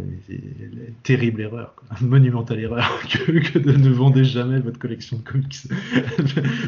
terrible 1.01 1.42
erreur, 1.42 1.74
quoi. 1.75 1.98
monumentale 2.07 2.60
erreur 2.60 3.01
que, 3.10 3.57
de 3.57 3.71
ne 3.71 3.89
vendre 3.89 4.21
jamais 4.21 4.60
votre 4.60 4.77
collection 4.77 5.18
de 5.18 5.24
comics. 5.24 5.57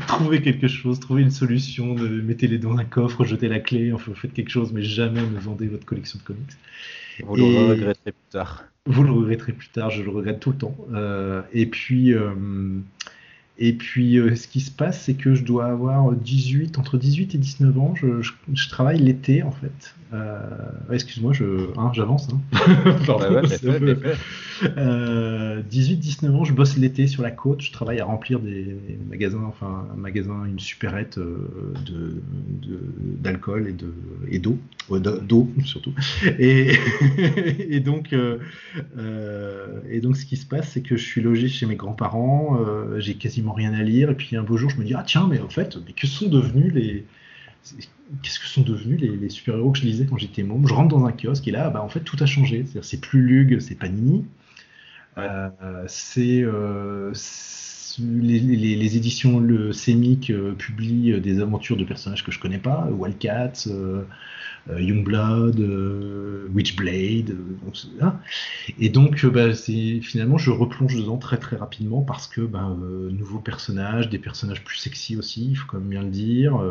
trouvez 0.08 0.42
quelque 0.42 0.68
chose, 0.68 1.00
trouvez 1.00 1.22
une 1.22 1.32
solution, 1.32 1.94
mettez-les 1.94 2.58
dans 2.58 2.76
un 2.76 2.86
coffre, 2.86 3.24
jetez 3.24 3.48
la 3.48 3.60
clé, 3.60 3.94
enfin 3.94 4.14
faites 4.16 4.34
quelque 4.34 4.50
chose, 4.50 4.74
mais 4.74 4.82
jamais 4.82 5.22
ne 5.22 5.40
vendez 5.40 5.68
votre 5.68 5.86
collection 5.86 6.18
de 6.18 6.24
comics. 6.24 6.58
Vous 7.24 7.36
le 7.36 7.44
regretterez 7.44 8.14
plus 8.14 8.32
tard. 8.32 8.71
Vous 8.88 9.04
le 9.04 9.12
regretterez 9.12 9.54
plus 9.54 9.70
tard, 9.70 9.92
je 9.92 10.02
le 10.02 10.10
regrette 10.10 10.40
tout 10.40 10.52
le 10.52 10.58
temps. 10.58 10.76
Euh, 10.92 11.44
et 11.54 11.68
puis, 11.68 12.14
euh, 12.14 12.34
et 13.58 13.74
puis 13.74 14.18
euh, 14.18 14.36
ce 14.36 14.48
qui 14.48 14.60
se 14.60 14.72
passe, 14.72 15.02
c'est 15.02 15.14
que 15.14 15.36
je 15.36 15.44
dois 15.44 15.66
avoir 15.66 16.14
18, 16.14 16.80
entre 16.80 16.98
18 16.98 17.36
et 17.36 17.38
19 17.38 17.78
ans. 17.78 17.94
Je, 17.96 18.22
je, 18.54 18.70
travaille 18.70 18.98
l'été, 18.98 19.44
en 19.44 19.52
fait. 19.52 19.94
Euh, 20.14 20.40
excuse-moi, 20.92 21.34
hein, 21.78 21.92
j'avance. 21.94 22.28
Hein. 22.34 22.42
18-19 24.62 26.32
ans, 26.32 26.44
je 26.44 26.54
bosse 26.54 26.78
l'été 26.78 27.08
sur 27.08 27.24
la 27.24 27.32
côte. 27.32 27.62
Je 27.62 27.72
travaille 27.72 28.00
à 28.00 28.06
remplir 28.06 28.40
des 28.40 28.78
magasins, 29.10 29.44
enfin 29.48 29.88
un 29.94 29.98
magasin, 29.98 30.46
une 30.46 30.60
supérette 30.60 31.18
de, 31.18 32.22
d'alcool 33.22 33.68
et, 33.70 33.74
de, 33.74 33.94
et 34.30 34.40
d'eau. 34.40 34.58
d'eau, 34.90 35.50
surtout. 35.66 35.94
Et, 36.40 36.74
et 37.70 37.80
donc, 37.80 38.14
et 38.14 40.02
donc, 40.02 40.18
ce 40.18 40.26
qui 40.26 40.38
se 40.38 40.46
passe, 40.46 40.70
c'est 40.72 40.82
que 40.82 40.98
je 40.98 41.04
suis 41.04 41.22
logé 41.22 41.48
chez 41.48 41.66
mes 41.66 41.76
grands-parents. 41.76 42.60
j'ai 43.00 43.16
quasiment 43.16 43.51
rien 43.52 43.74
à 43.74 43.84
lire. 43.84 44.10
Et 44.10 44.16
puis 44.16 44.36
un 44.36 44.44
beau 44.44 44.58
jour, 44.58 44.70
je 44.70 44.78
me 44.78 44.84
dis 44.84 44.94
ah 44.94 45.04
tiens, 45.06 45.28
mais 45.30 45.40
en 45.40 45.50
fait, 45.50 45.78
mais 45.86 45.94
que 45.94 46.08
sont 46.08 46.28
devenus 46.28 46.74
les 46.74 47.06
qu'est-ce 48.24 48.40
que 48.40 48.48
sont 48.48 48.62
devenus 48.62 49.00
les, 49.00 49.30
super-héros 49.30 49.72
que 49.72 49.80
je 49.80 49.86
lisais 49.86 50.06
quand 50.06 50.18
j'étais 50.18 50.44
môme? 50.44 50.68
Je 50.68 50.74
rentre 50.74 50.90
dans 50.90 51.06
un 51.06 51.12
kiosque 51.12 51.48
et 51.48 51.52
là, 51.52 51.70
bah, 51.70 51.82
en 51.82 51.90
fait, 51.90 52.02
tout 52.02 52.18
a 52.20 52.26
changé. 52.26 52.66
C'est 52.82 53.00
plus 53.00 53.22
Lug, 53.22 53.60
c'est 53.60 53.76
Panini. 53.76 54.26
Euh, 55.18 55.50
c'est 55.88 56.42
euh, 56.42 57.14
les, 58.00 58.98
éditions 58.98 59.40
le 59.40 59.74
Semic 59.74 60.30
euh, 60.30 60.54
publient 60.54 61.20
des 61.20 61.42
aventures 61.42 61.78
de 61.78 61.84
personnages 61.84 62.24
que 62.24 62.32
je 62.32 62.40
connais 62.40 62.58
pas, 62.58 62.88
Wildcats, 62.92 63.68
euh, 63.68 64.04
Youngblood, 64.70 65.60
euh, 65.60 66.48
Witchblade. 66.54 67.32
Euh, 67.32 68.10
et 68.80 68.90
donc, 68.90 69.26
bah, 69.26 69.54
finalement, 69.54 70.38
je 70.38 70.52
replonge 70.52 70.96
dedans 70.96 71.18
très 71.18 71.38
très 71.38 71.56
rapidement 71.56 72.02
parce 72.02 72.28
que 72.28 72.42
bah, 72.42 72.76
nouveaux 73.12 73.40
personnages, 73.40 74.10
des 74.10 74.20
personnages 74.20 74.64
plus 74.64 74.78
sexy 74.78 75.16
aussi, 75.18 75.50
il 75.52 75.56
faut 75.56 75.68
quand 75.68 75.80
même 75.80 75.90
bien 75.90 76.04
le 76.04 76.10
dire. 76.10 76.62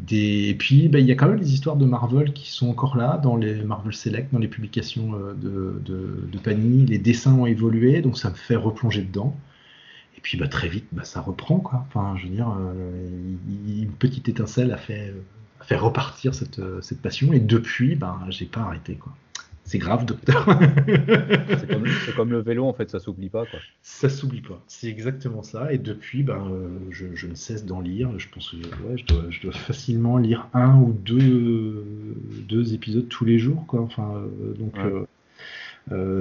des... 0.00 0.48
Et 0.48 0.54
puis, 0.54 0.88
bah, 0.88 0.98
il 0.98 1.06
y 1.06 1.12
a 1.12 1.14
quand 1.14 1.28
même 1.28 1.40
des 1.40 1.54
histoires 1.54 1.76
de 1.76 1.86
Marvel 1.86 2.32
qui 2.32 2.50
sont 2.50 2.68
encore 2.68 2.96
là 2.96 3.18
dans 3.22 3.36
les 3.36 3.62
Marvel 3.62 3.94
Select, 3.94 4.32
dans 4.32 4.38
les 4.38 4.48
publications 4.48 5.12
de, 5.12 5.80
de, 5.84 6.38
Panini. 6.38 6.86
Les 6.86 6.98
dessins 6.98 7.34
ont 7.34 7.46
évolué, 7.46 8.02
donc 8.02 8.18
ça 8.18 8.30
me 8.30 8.34
fait 8.34 8.56
replonger 8.56 9.02
dedans. 9.02 9.36
Et 10.16 10.20
puis, 10.20 10.38
très 10.50 10.68
vite, 10.68 10.86
ça 11.02 11.22
reprend. 11.22 11.60
Quoi. 11.60 11.86
Enfin, 11.88 12.14
je 12.18 12.24
veux 12.24 12.34
dire, 12.34 12.54
une 13.68 13.92
petite 13.92 14.28
étincelle 14.28 14.70
a 14.72 14.76
fait, 14.76 15.14
faire 15.70 15.84
repartir 15.84 16.34
cette, 16.34 16.58
euh, 16.58 16.80
cette 16.80 17.00
passion. 17.00 17.32
Et 17.32 17.38
depuis, 17.38 17.94
ben, 17.94 18.18
j'ai 18.28 18.46
pas 18.46 18.62
arrêté. 18.62 18.96
Quoi. 18.96 19.12
C'est 19.62 19.78
grave, 19.78 20.04
docteur. 20.04 20.44
c'est 21.60 22.16
comme, 22.16 22.30
le 22.32 22.40
vélo, 22.40 22.66
en 22.66 22.72
fait, 22.72 22.90
ça 22.90 22.98
s'oublie 22.98 23.28
pas. 23.28 23.46
Quoi. 23.46 23.60
Ça 23.80 24.08
s'oublie 24.08 24.40
pas. 24.40 24.60
C'est 24.66 24.88
exactement 24.88 25.44
ça. 25.44 25.72
Et 25.72 25.78
depuis, 25.78 26.24
ben, 26.24 26.44
euh, 26.50 26.76
je, 26.90 27.06
je, 27.14 27.28
ne 27.28 27.36
cesse 27.36 27.64
d'en 27.66 27.80
lire. 27.80 28.10
Je 28.18 28.26
pense 28.28 28.50
que 28.50 28.56
ouais, 28.56 28.96
je, 28.96 29.04
dois, 29.04 29.22
je, 29.30 29.40
dois, 29.42 29.52
facilement 29.52 30.18
lire 30.18 30.48
un 30.54 30.76
ou 30.76 30.92
deux, 30.92 31.86
deux 32.48 32.74
épisodes 32.74 33.08
tous 33.08 33.24
les 33.24 33.38
jours. 33.38 33.64
Quoi. 33.68 33.80
Enfin, 33.82 34.12
euh, 34.16 34.54
donc, 34.54 34.74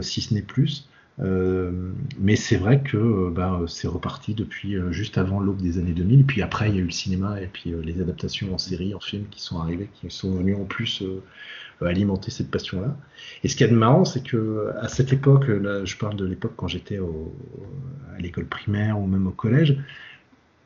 si 0.03 0.21
ce 0.21 0.35
n'est 0.35 0.43
plus. 0.43 0.87
Mais 1.19 2.35
c'est 2.35 2.55
vrai 2.55 2.81
que 2.81 3.29
bah, 3.29 3.61
c'est 3.67 3.87
reparti 3.87 4.33
depuis 4.33 4.75
juste 4.91 5.17
avant 5.17 5.39
l'aube 5.39 5.61
des 5.61 5.77
années 5.77 5.91
2000. 5.91 6.25
Puis 6.25 6.41
après, 6.41 6.69
il 6.69 6.75
y 6.75 6.77
a 6.77 6.81
eu 6.81 6.85
le 6.85 6.91
cinéma 6.91 7.41
et 7.41 7.47
puis 7.47 7.73
les 7.83 8.01
adaptations 8.01 8.53
en 8.53 8.57
série, 8.57 8.93
en 8.95 8.99
film 8.99 9.25
qui 9.29 9.41
sont 9.41 9.59
arrivées, 9.59 9.89
qui 9.93 10.09
sont 10.09 10.33
venues 10.35 10.55
en 10.55 10.65
plus 10.65 11.03
alimenter 11.81 12.29
cette 12.31 12.51
passion-là. 12.51 12.95
Et 13.43 13.47
ce 13.47 13.55
qui 13.55 13.63
est 13.63 13.71
marrant, 13.71 14.05
c'est 14.05 14.23
que 14.23 14.71
à 14.79 14.87
cette 14.87 15.13
époque, 15.13 15.47
là, 15.47 15.85
je 15.85 15.95
parle 15.97 16.15
de 16.15 16.25
l'époque 16.25 16.53
quand 16.55 16.67
j'étais 16.67 16.97
à 16.97 18.19
l'école 18.19 18.45
primaire 18.45 18.99
ou 18.99 19.07
même 19.07 19.27
au 19.27 19.31
collège, 19.31 19.77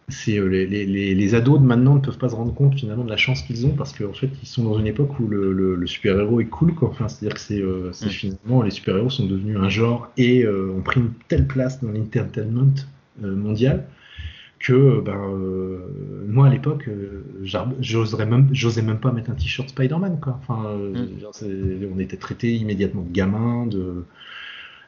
c'est 0.10 0.38
euh, 0.38 0.48
les, 0.48 0.66
les, 0.66 1.16
les, 1.16 1.36
ados 1.36 1.60
de 1.60 1.66
maintenant 1.66 1.96
ne 1.96 2.00
peuvent 2.00 2.18
pas 2.18 2.30
se 2.30 2.36
rendre 2.36 2.54
compte 2.54 2.76
finalement 2.76 3.04
de 3.04 3.10
la 3.10 3.18
chance 3.18 3.42
qu'ils 3.42 3.66
ont 3.66 3.72
parce 3.72 3.98
qu'en 3.98 4.14
fait 4.14 4.30
ils 4.42 4.48
sont 4.48 4.64
dans 4.64 4.78
une 4.78 4.88
époque 4.88 5.20
où 5.20 5.28
le, 5.28 5.54
le, 5.54 5.88
super-héros 5.88 6.42
est 6.42 6.46
cool 6.46 6.74
quoi. 6.74 6.90
Enfin, 6.90 7.08
c'est-à-dire 7.08 7.36
que 7.36 7.42
c'est, 7.42 7.62
euh, 7.62 7.92
finalement 7.94 8.62
les 8.62 8.72
super-héros 8.72 9.10
sont 9.10 9.26
devenus 9.26 9.58
un 9.58 9.70
genre 9.70 10.12
et 10.18 10.44
euh, 10.44 10.74
ont 10.76 10.82
pris 10.82 11.00
une 11.00 11.12
telle 11.28 11.48
place 11.48 11.82
dans 11.82 11.92
l'entertainment 11.92 12.74
mondial 13.22 13.86
que 14.60 15.02
ben, 15.02 15.20
moi 16.28 16.48
à 16.48 16.50
l'époque 16.50 16.90
j'oserais 17.80 18.26
même 18.26 18.48
j'osais 18.54 18.82
même 18.82 19.00
pas 19.00 19.12
mettre 19.12 19.30
un 19.30 19.36
t-shirt 19.36 19.70
Spider-Man 19.70 20.20
quoi. 20.22 20.40
Enfin, 20.42 20.78
mm. 20.78 21.86
on 21.94 22.00
était 22.00 22.18
traité 22.18 22.56
immédiatement 22.56 23.04
de 23.04 23.12
gamin 23.12 23.68
de 23.68 24.06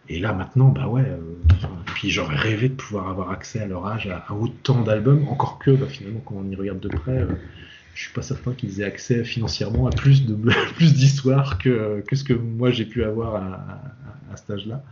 et 0.07 0.19
là 0.19 0.33
maintenant, 0.33 0.69
bah 0.69 0.87
ouais, 0.87 1.03
euh, 1.03 1.17
puis 1.95 2.11
j'aurais 2.11 2.35
rêvé 2.35 2.69
de 2.69 2.75
pouvoir 2.75 3.09
avoir 3.09 3.31
accès 3.31 3.59
à 3.59 3.65
leur 3.65 3.87
âge 3.87 4.07
à, 4.07 4.33
autant 4.33 4.81
d'albums, 4.81 5.27
encore 5.29 5.57
que 5.57 5.71
bah, 5.71 5.87
finalement 5.87 6.21
quand 6.23 6.35
on 6.37 6.49
y 6.49 6.55
regarde 6.55 6.79
de 6.79 6.89
près, 6.89 7.19
euh, 7.19 7.27
je 7.95 8.03
suis 8.03 8.13
pas 8.13 8.21
certain 8.21 8.53
qu'ils 8.53 8.81
aient 8.81 8.85
accès 8.85 9.23
financièrement 9.23 9.87
à 9.87 9.89
plus 9.89 10.25
de 10.25 10.35
plus 10.75 10.93
d'histoires 10.93 11.57
que, 11.57 12.03
que 12.07 12.15
ce 12.15 12.23
que 12.23 12.33
moi 12.33 12.69
j'ai 12.69 12.85
pu 12.85 13.03
avoir 13.03 13.35
à, 13.35 13.81
à, 14.31 14.37
cet 14.37 14.51
âge-là. 14.51 14.83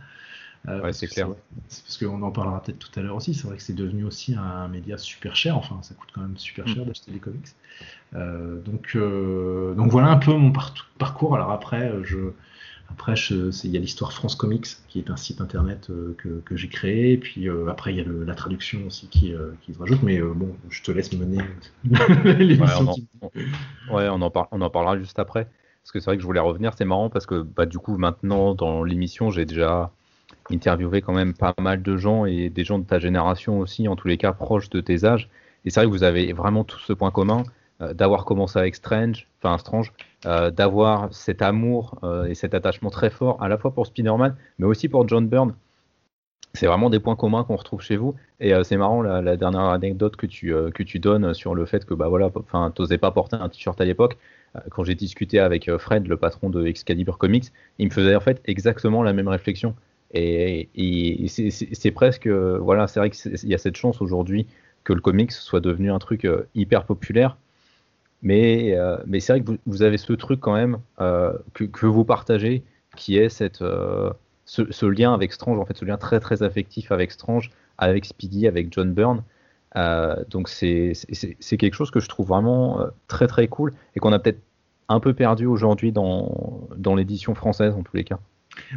Euh, 0.66 0.80
ouais, 0.80 0.94
c'est 0.94 1.06
clair. 1.06 1.28
parce 1.68 1.98
qu'on 1.98 2.22
en 2.22 2.30
parlera 2.30 2.62
peut-être 2.62 2.78
tout 2.78 2.98
à 2.98 3.02
l'heure 3.02 3.16
aussi. 3.16 3.34
C'est 3.34 3.46
vrai 3.46 3.58
que 3.58 3.62
c'est 3.62 3.74
devenu 3.74 4.04
aussi 4.04 4.34
un, 4.34 4.66
média 4.68 4.96
super 4.96 5.36
cher. 5.36 5.58
Enfin, 5.58 5.78
ça 5.82 5.94
coûte 5.94 6.08
quand 6.14 6.22
même 6.22 6.38
super 6.38 6.66
cher 6.66 6.84
mm. 6.84 6.86
d'acheter 6.86 7.12
des 7.12 7.18
comics. 7.18 7.48
donc, 8.14 8.96
donc 8.96 9.90
voilà 9.90 10.08
un 10.08 10.16
peu 10.16 10.32
mon 10.32 10.52
parcours. 10.98 11.34
Alors 11.36 11.52
après, 11.52 11.92
je 12.02 12.32
après, 12.90 13.14
il 13.30 13.70
y 13.70 13.76
a 13.76 13.80
l'histoire 13.80 14.12
France 14.12 14.36
Comics, 14.36 14.66
qui 14.88 14.98
est 14.98 15.10
un 15.10 15.16
site 15.16 15.40
internet 15.40 15.88
euh, 15.90 16.16
que, 16.16 16.56
j'ai 16.56 16.68
créé. 16.68 17.12
Et 17.12 17.16
puis 17.18 17.48
euh, 17.48 17.68
après, 17.68 17.92
il 17.92 17.96
y 17.98 18.00
a 18.00 18.04
la 18.04 18.34
traduction 18.34 18.86
aussi 18.86 19.08
qui, 19.08 19.34
euh, 19.34 19.52
qui 19.62 19.74
se 19.74 19.78
rajoute. 19.78 20.02
Mais 20.02 20.20
bon, 20.20 20.54
je 20.68 20.82
te 20.82 20.90
laisse 20.92 21.12
mener 21.12 21.42
l'émission. 22.38 22.94
Ouais, 23.90 24.08
on 24.08 24.22
en, 24.22 24.32
on 24.50 24.60
en 24.60 24.70
parlera 24.70 24.98
juste 24.98 25.18
après. 25.18 25.48
Parce 25.82 25.92
que 25.92 26.00
c'est 26.00 26.06
vrai 26.06 26.16
que 26.16 26.22
je 26.22 26.26
voulais 26.26 26.40
revenir. 26.40 26.72
C'est 26.76 26.84
marrant 26.84 27.10
parce 27.10 27.26
que 27.26 27.42
bah, 27.42 27.66
du 27.66 27.78
coup, 27.78 27.96
maintenant, 27.96 28.54
dans 28.54 28.84
l'émission, 28.84 29.30
j'ai 29.30 29.44
déjà 29.44 29.90
interviewé 30.50 31.02
quand 31.02 31.14
même 31.14 31.34
pas 31.34 31.54
mal 31.60 31.82
de 31.82 31.96
gens 31.96 32.26
et 32.26 32.48
des 32.48 32.64
gens 32.64 32.78
de 32.78 32.84
ta 32.84 32.98
génération 32.98 33.58
aussi, 33.58 33.88
en 33.88 33.96
tous 33.96 34.08
les 34.08 34.18
cas 34.18 34.32
proches 34.32 34.70
de 34.70 34.80
tes 34.80 35.04
âges. 35.04 35.28
Et 35.64 35.70
c'est 35.70 35.80
vrai 35.80 35.86
que 35.86 35.90
vous 35.90 36.04
avez 36.04 36.32
vraiment 36.32 36.64
tout 36.64 36.80
ce 36.80 36.92
point 36.92 37.10
commun 37.10 37.44
d'avoir 37.92 38.24
commencé 38.24 38.58
avec 38.58 38.76
Strange, 38.76 39.26
enfin 39.42 39.58
Strange, 39.58 39.92
euh, 40.26 40.50
d'avoir 40.50 41.12
cet 41.12 41.42
amour 41.42 41.98
euh, 42.02 42.24
et 42.24 42.34
cet 42.34 42.54
attachement 42.54 42.88
très 42.88 43.10
fort 43.10 43.42
à 43.42 43.48
la 43.48 43.58
fois 43.58 43.74
pour 43.74 43.86
Spider-Man, 43.86 44.34
mais 44.58 44.66
aussi 44.66 44.88
pour 44.88 45.06
John 45.06 45.28
Byrne. 45.28 45.54
C'est 46.54 46.66
vraiment 46.66 46.88
des 46.88 47.00
points 47.00 47.16
communs 47.16 47.44
qu'on 47.44 47.56
retrouve 47.56 47.82
chez 47.82 47.96
vous. 47.96 48.14
Et 48.40 48.54
euh, 48.54 48.62
c'est 48.62 48.76
marrant 48.76 49.02
la, 49.02 49.36
dernière 49.36 49.64
anecdote 49.64 50.16
que 50.16 50.26
tu, 50.26 50.54
que 50.74 50.82
tu 50.82 50.98
donnes 50.98 51.34
sur 51.34 51.54
le 51.54 51.66
fait 51.66 51.84
que 51.84 51.94
bah 51.94 52.08
voilà, 52.08 52.30
t'osais 52.74 52.96
pas 52.96 53.10
porter 53.10 53.36
un 53.36 53.48
t-shirt 53.48 53.78
à 53.80 53.84
l'époque. 53.84 54.16
quand 54.70 54.84
j'ai 54.84 54.94
discuté 54.94 55.40
avec 55.40 55.70
Fred, 55.76 56.06
le 56.06 56.16
patron 56.16 56.48
de 56.48 56.64
Excalibur 56.66 57.18
Comics, 57.18 57.46
il 57.78 57.88
me 57.88 57.92
faisait 57.92 58.14
en 58.14 58.20
fait 58.20 58.40
exactement 58.44 59.02
la 59.02 59.12
même 59.12 59.28
réflexion. 59.28 59.74
Et, 60.12 60.68
et 60.76 61.28
c'est 61.28 61.90
presque, 61.90 62.28
voilà, 62.28 62.86
c'est 62.86 63.00
vrai 63.00 63.10
qu'il 63.10 63.48
y 63.48 63.54
a 63.54 63.58
cette 63.58 63.76
chance 63.76 64.00
aujourd'hui 64.00 64.46
que 64.84 64.92
le 64.92 65.00
comics 65.00 65.32
soit 65.32 65.60
devenu 65.60 65.90
un 65.90 65.98
truc 65.98 66.26
hyper 66.54 66.84
populaire 66.84 67.36
mais, 68.24 68.74
euh, 68.74 68.96
mais 69.06 69.20
c'est 69.20 69.34
vrai 69.34 69.42
que 69.42 69.52
vous, 69.66 69.82
avez 69.82 69.98
ce 69.98 70.12
truc 70.14 70.40
quand 70.40 70.54
même 70.54 70.78
euh, 71.00 71.34
que, 71.52 71.64
que, 71.64 71.86
vous 71.86 72.04
partagez, 72.04 72.64
qui 72.96 73.18
est 73.18 73.28
cette, 73.28 73.62
euh, 73.62 74.10
ce, 74.46 74.86
lien 74.86 75.12
avec 75.14 75.32
Strange, 75.32 75.58
en 75.58 75.66
fait, 75.66 75.76
ce 75.76 75.84
lien 75.84 75.98
très 75.98 76.20
très 76.20 76.42
affectif 76.42 76.90
avec 76.90 77.12
Strange, 77.12 77.50
avec 77.78 78.06
Speedy, 78.06 78.48
avec 78.48 78.72
John 78.72 78.92
Byrne. 78.92 79.22
donc 80.30 80.48
c'est 80.48 80.94
quelque 81.58 81.74
chose 81.74 81.90
que 81.90 82.00
je 82.00 82.08
trouve 82.08 82.28
vraiment 82.28 82.80
très 83.08 83.26
très 83.26 83.46
cool 83.48 83.74
et 83.94 84.00
qu'on 84.00 84.12
a 84.12 84.18
peut-être 84.18 84.40
un 84.88 85.00
peu 85.00 85.12
perdu 85.12 85.46
aujourd'hui 85.46 85.92
dans, 85.92 86.68
dans 86.76 86.94
l'édition 86.94 87.34
française 87.34 87.74
en 87.74 87.82
tous 87.82 87.96
les 87.96 88.04
cas. 88.04 88.18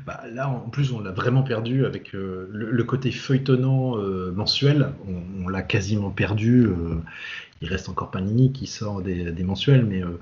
Bah, 0.05 0.23
là, 0.31 0.49
en 0.49 0.69
plus, 0.69 0.91
on 0.91 0.99
l'a 0.99 1.11
vraiment 1.11 1.43
perdu 1.43 1.85
avec 1.85 2.11
le, 2.13 2.83
côté 2.83 3.11
feuilletonnant 3.11 3.95
mensuel. 4.31 4.93
On, 5.43 5.47
l'a 5.49 5.61
quasiment 5.61 6.09
perdu 6.09 6.67
il 7.61 7.69
reste 7.69 7.89
encore 7.89 8.11
Panini 8.11 8.51
qui 8.51 8.67
sort 8.67 9.01
des, 9.01 9.43
mensuels, 9.43 9.85
mais 9.85 10.03
euh, 10.03 10.07
euh, 10.07 10.17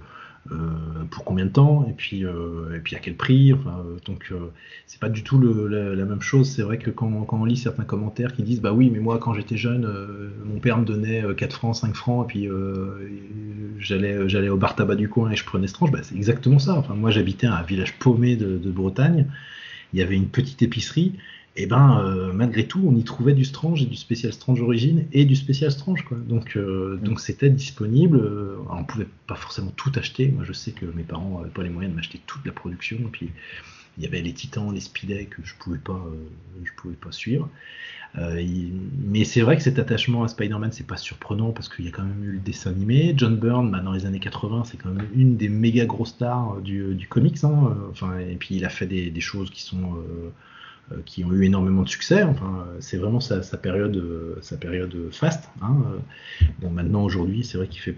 pour 1.09 1.23
combien 1.23 1.45
de 1.45 1.49
temps 1.49 1.87
et 1.89 1.93
puis 1.93 2.23
euh, 2.23 2.75
et 2.75 2.79
puis 2.79 2.95
à 2.95 2.99
quel 2.99 3.15
prix 3.15 3.51
enfin, 3.53 3.83
donc 4.05 4.31
c'est 4.85 4.99
pas 4.99 5.09
du 5.09 5.23
tout 5.23 5.39
la, 5.39 6.05
même 6.05 6.21
chose. 6.21 6.49
C'est 6.49 6.61
vrai 6.61 6.77
que 6.77 6.91
quand, 6.91 7.27
on 7.31 7.45
lit 7.45 7.57
certains 7.57 7.83
commentaires 7.83 8.33
qui 8.33 8.43
disent 8.43 8.61
bah 8.61 8.71
oui 8.71 8.89
mais 8.91 8.99
moi 8.99 9.17
quand 9.17 9.33
j'étais 9.33 9.57
jeune 9.57 9.89
mon 10.43 10.59
père 10.59 10.77
me 10.77 10.85
donnait 10.85 11.23
4 11.35 11.53
francs 11.53 11.75
5 11.75 11.95
francs 11.95 12.25
et 12.25 12.27
puis 12.27 12.49
j'allais 13.79 14.29
j'allais 14.29 14.49
au 14.49 14.57
bar 14.57 14.75
tabac 14.75 14.95
du 14.95 15.09
coin 15.09 15.31
et 15.31 15.35
je 15.35 15.45
prenais 15.45 15.67
Strange 15.67 15.91
bah, 15.91 15.99
c'est 16.03 16.15
exactement 16.15 16.59
ça. 16.59 16.75
Enfin 16.75 16.93
moi 16.93 17.11
j'habitais 17.11 17.47
un 17.47 17.63
village 17.63 17.97
paumé 17.97 18.35
de, 18.35 18.57
de 18.57 18.71
Bretagne. 18.71 19.27
Il 19.93 19.99
y 19.99 20.03
avait 20.03 20.15
une 20.15 20.27
petite 20.27 20.61
épicerie 20.61 21.13
et 21.57 21.63
eh 21.63 21.65
ben 21.67 22.01
euh, 22.01 22.33
malgré 22.33 22.67
tout, 22.67 22.83
on 22.85 22.93
y 22.97 23.03
trouvait 23.05 23.33
du 23.33 23.45
Strange 23.45 23.81
et 23.81 23.85
du 23.85 23.95
spécial 23.95 24.33
Strange 24.33 24.61
Origin 24.61 25.05
et 25.13 25.23
du 25.23 25.37
spécial 25.37 25.71
Strange 25.71 26.03
quoi. 26.03 26.17
Donc 26.17 26.57
euh, 26.57 26.97
donc 26.97 27.21
c'était 27.21 27.49
disponible. 27.49 28.17
Euh, 28.17 28.57
on 28.69 28.83
pouvait 28.83 29.07
pas 29.25 29.35
forcément 29.35 29.71
tout 29.77 29.91
acheter. 29.95 30.27
Moi 30.27 30.43
je 30.43 30.51
sais 30.51 30.71
que 30.71 30.85
mes 30.85 31.03
parents 31.03 31.39
n'avaient 31.39 31.53
pas 31.53 31.63
les 31.63 31.69
moyens 31.69 31.93
de 31.93 31.95
m'acheter 31.95 32.19
toute 32.27 32.45
la 32.45 32.51
production. 32.51 32.97
Et 32.97 33.09
puis 33.09 33.29
il 33.97 34.03
y 34.03 34.05
avait 34.07 34.21
les 34.21 34.33
Titans, 34.33 34.73
les 34.73 34.81
Speeday 34.81 35.27
que 35.27 35.37
je 35.45 35.53
pouvais 35.57 35.77
pas 35.77 36.05
je 36.61 36.71
pouvais 36.75 36.95
pas 36.95 37.13
suivre. 37.13 37.49
mais 38.17 39.23
c'est 39.23 39.39
vrai 39.39 39.55
que 39.55 39.63
cet 39.63 39.79
attachement 39.79 40.25
à 40.25 40.27
Spider-Man 40.27 40.73
c'est 40.73 40.85
pas 40.85 40.97
surprenant 40.97 41.51
parce 41.51 41.69
qu'il 41.69 41.85
y 41.85 41.87
a 41.87 41.91
quand 41.91 42.03
même 42.03 42.21
eu 42.21 42.31
le 42.33 42.39
dessin 42.39 42.71
animé. 42.71 43.13
John 43.15 43.37
Byrne 43.37 43.71
bah, 43.71 43.79
dans 43.79 43.93
les 43.93 44.05
années 44.05 44.19
80 44.19 44.65
c'est 44.65 44.75
quand 44.75 44.89
même 44.89 45.07
une 45.15 45.37
des 45.37 45.47
méga 45.47 45.85
grosses 45.85 46.09
stars 46.09 46.57
du, 46.59 46.95
du 46.95 47.07
comics. 47.07 47.41
Hein. 47.45 47.77
Enfin 47.91 48.19
et 48.19 48.35
puis 48.35 48.55
il 48.55 48.65
a 48.65 48.69
fait 48.69 48.87
des, 48.87 49.09
des 49.09 49.21
choses 49.21 49.49
qui 49.49 49.61
sont 49.61 49.95
qui 51.05 51.23
ont 51.23 51.31
eu 51.33 51.45
énormément 51.45 51.83
de 51.83 51.89
succès. 51.89 52.23
Enfin, 52.23 52.65
c'est 52.79 52.97
vraiment 52.97 53.19
sa, 53.19 53.41
période, 53.57 54.03
sa 54.41 54.57
période 54.57 54.95
faste. 55.11 55.49
Hein. 55.61 55.75
Bon, 56.61 56.69
maintenant 56.69 57.03
aujourd'hui, 57.03 57.43
c'est 57.43 57.57
vrai 57.57 57.67
qu'il 57.67 57.81
fait, 57.81 57.97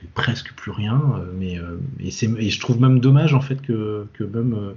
fait, 0.00 0.08
presque 0.14 0.52
plus 0.54 0.70
rien, 0.70 1.00
euh, 1.16 1.32
mais 1.38 1.58
euh, 1.58 1.76
et, 2.00 2.08
et, 2.08 2.50
je 2.50 2.60
trouve 2.60 2.80
même 2.80 3.00
dommage 3.00 3.34
en 3.34 3.40
fait 3.40 3.60
que, 3.62 4.06
que 4.12 4.24
même 4.24 4.74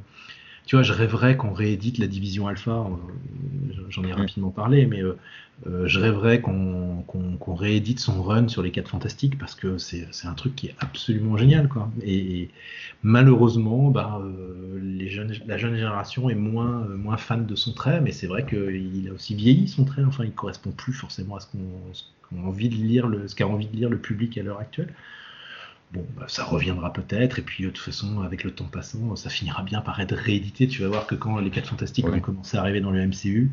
tu 0.69 0.75
vois, 0.75 0.83
je 0.83 0.93
rêverais 0.93 1.35
qu'on 1.35 1.51
réédite 1.51 1.97
la 1.97 2.05
division 2.05 2.47
alpha, 2.47 2.85
j'en 3.89 4.03
ai 4.03 4.13
rapidement 4.13 4.51
parlé, 4.51 4.85
mais 4.85 5.01
euh, 5.01 5.17
euh, 5.65 5.87
je 5.87 5.99
rêverais 5.99 6.41
qu'on 6.41 7.03
réédite 7.55 7.99
son 7.99 8.21
run 8.21 8.47
sur 8.49 8.61
les 8.61 8.69
4 8.69 8.87
fantastiques 8.87 9.39
parce 9.39 9.55
que 9.55 9.79
c'est 9.79 10.05
un 10.25 10.35
truc 10.35 10.55
qui 10.55 10.67
est 10.67 10.75
absolument 10.77 11.37
génial. 11.37 11.69
Quoi. 11.69 11.89
Et, 12.03 12.49
malheureusement, 13.01 13.89
bah, 13.89 14.21
euh, 14.21 14.79
les 14.79 15.09
jeunes, 15.09 15.33
la 15.47 15.57
jeune 15.57 15.73
génération 15.73 16.29
est 16.29 16.35
moins, 16.35 16.85
moins 16.85 17.17
fan 17.17 17.47
de 17.47 17.55
son 17.55 17.73
trait, 17.73 17.99
mais 17.99 18.11
c'est 18.11 18.27
vrai 18.27 18.45
qu'il 18.45 19.09
a 19.09 19.11
aussi 19.11 19.33
vieilli 19.33 19.67
son 19.67 19.85
trait, 19.85 20.03
enfin 20.03 20.23
il 20.23 20.33
correspond 20.33 20.69
plus 20.69 20.93
forcément 20.93 21.37
à 21.37 21.39
ce 21.39 21.47
qu'on 21.47 22.43
envie 22.43 22.69
de 22.69 22.75
lire, 22.75 23.07
le, 23.07 23.27
ce 23.27 23.33
qu'a 23.33 23.47
envie 23.47 23.65
de 23.65 23.75
lire 23.75 23.89
le 23.89 23.97
public 23.97 24.37
à 24.37 24.43
l'heure 24.43 24.59
actuelle. 24.59 24.93
Bon, 25.91 26.05
bah, 26.15 26.25
ça 26.27 26.43
reviendra 26.43 26.93
peut-être, 26.93 27.39
et 27.39 27.41
puis 27.41 27.63
de 27.63 27.69
toute 27.69 27.83
façon, 27.83 28.21
avec 28.21 28.43
le 28.43 28.51
temps 28.51 28.69
passant, 28.71 29.15
ça 29.15 29.29
finira 29.29 29.63
bien 29.63 29.81
par 29.81 29.99
être 29.99 30.15
réédité. 30.15 30.67
Tu 30.67 30.83
vas 30.83 30.87
voir 30.87 31.07
que 31.07 31.15
quand 31.15 31.39
les 31.39 31.49
4 31.49 31.67
Fantastiques 31.67 32.05
vont 32.05 32.19
commencer 32.19 32.57
à 32.57 32.61
arriver 32.61 32.79
dans 32.79 32.91
le 32.91 33.07
MCU, 33.07 33.49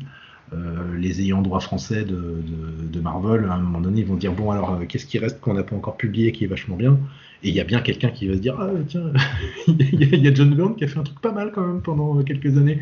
euh, 0.53 0.95
les 0.97 1.19
ayants 1.21 1.41
droit 1.41 1.59
français 1.59 2.05
de, 2.05 2.41
de, 2.89 2.99
Marvel, 3.01 3.45
à 3.45 3.55
un 3.55 3.59
moment 3.59 3.81
donné, 3.81 4.01
ils 4.01 4.07
vont 4.07 4.15
dire 4.15 4.31
bon 4.31 4.49
alors 4.49 4.75
euh, 4.75 4.85
qu'est-ce 4.85 5.05
qui 5.05 5.19
reste 5.19 5.41
qu'on 5.41 5.53
n'a 5.53 5.63
pas 5.63 5.75
encore 5.75 5.97
publié 5.97 6.31
qui 6.31 6.45
est 6.45 6.47
vachement 6.47 6.77
bien? 6.77 6.97
Et 7.43 7.49
il 7.49 7.55
y 7.55 7.59
a 7.59 7.65
bien 7.65 7.81
quelqu'un 7.81 8.09
qui 8.11 8.27
va 8.27 8.35
se 8.35 8.39
dire 8.39 8.55
ah 8.57 8.69
tiens, 8.87 9.11
il 9.67 10.23
y, 10.23 10.27
a 10.27 10.33
John 10.33 10.55
Byrne 10.55 10.75
qui 10.77 10.85
a 10.85 10.87
fait 10.87 10.99
un 10.99 11.03
truc 11.03 11.19
pas 11.19 11.33
mal 11.33 11.51
quand 11.51 11.67
même 11.67 11.81
pendant 11.81 12.23
quelques 12.23 12.57
années, 12.57 12.81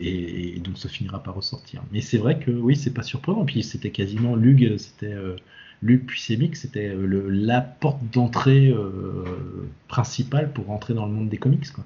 et, 0.00 0.58
donc 0.60 0.78
ça 0.78 0.88
finira 0.88 1.22
par 1.22 1.34
ressortir. 1.34 1.82
Mais 1.92 2.00
c'est 2.00 2.18
vrai 2.18 2.38
que 2.38 2.50
oui, 2.50 2.76
c'est 2.76 2.94
pas 2.94 3.02
surprenant. 3.02 3.44
Puis 3.44 3.62
c'était 3.62 3.90
quasiment 3.90 4.34
Lug, 4.34 4.76
c'était 4.78 5.12
euh, 5.12 5.36
Luc 5.82 6.06
Puisemic, 6.06 6.56
c'était 6.56 6.88
euh, 6.88 7.28
la 7.28 7.60
porte 7.60 8.00
d'entrée 8.12 8.68
euh, 8.68 9.68
principale 9.88 10.52
pour 10.52 10.66
rentrer 10.66 10.94
dans 10.94 11.06
le 11.06 11.12
monde 11.12 11.28
des 11.28 11.36
comics. 11.36 11.70
Quoi. 11.72 11.84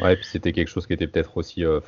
Ouais, 0.00 0.16
puis 0.16 0.26
c'était 0.26 0.52
quelque 0.52 0.68
chose 0.68 0.86
qui 0.86 0.92
était 0.92 1.06
peut-être 1.06 1.36
aussi. 1.36 1.64
Euh, 1.64 1.80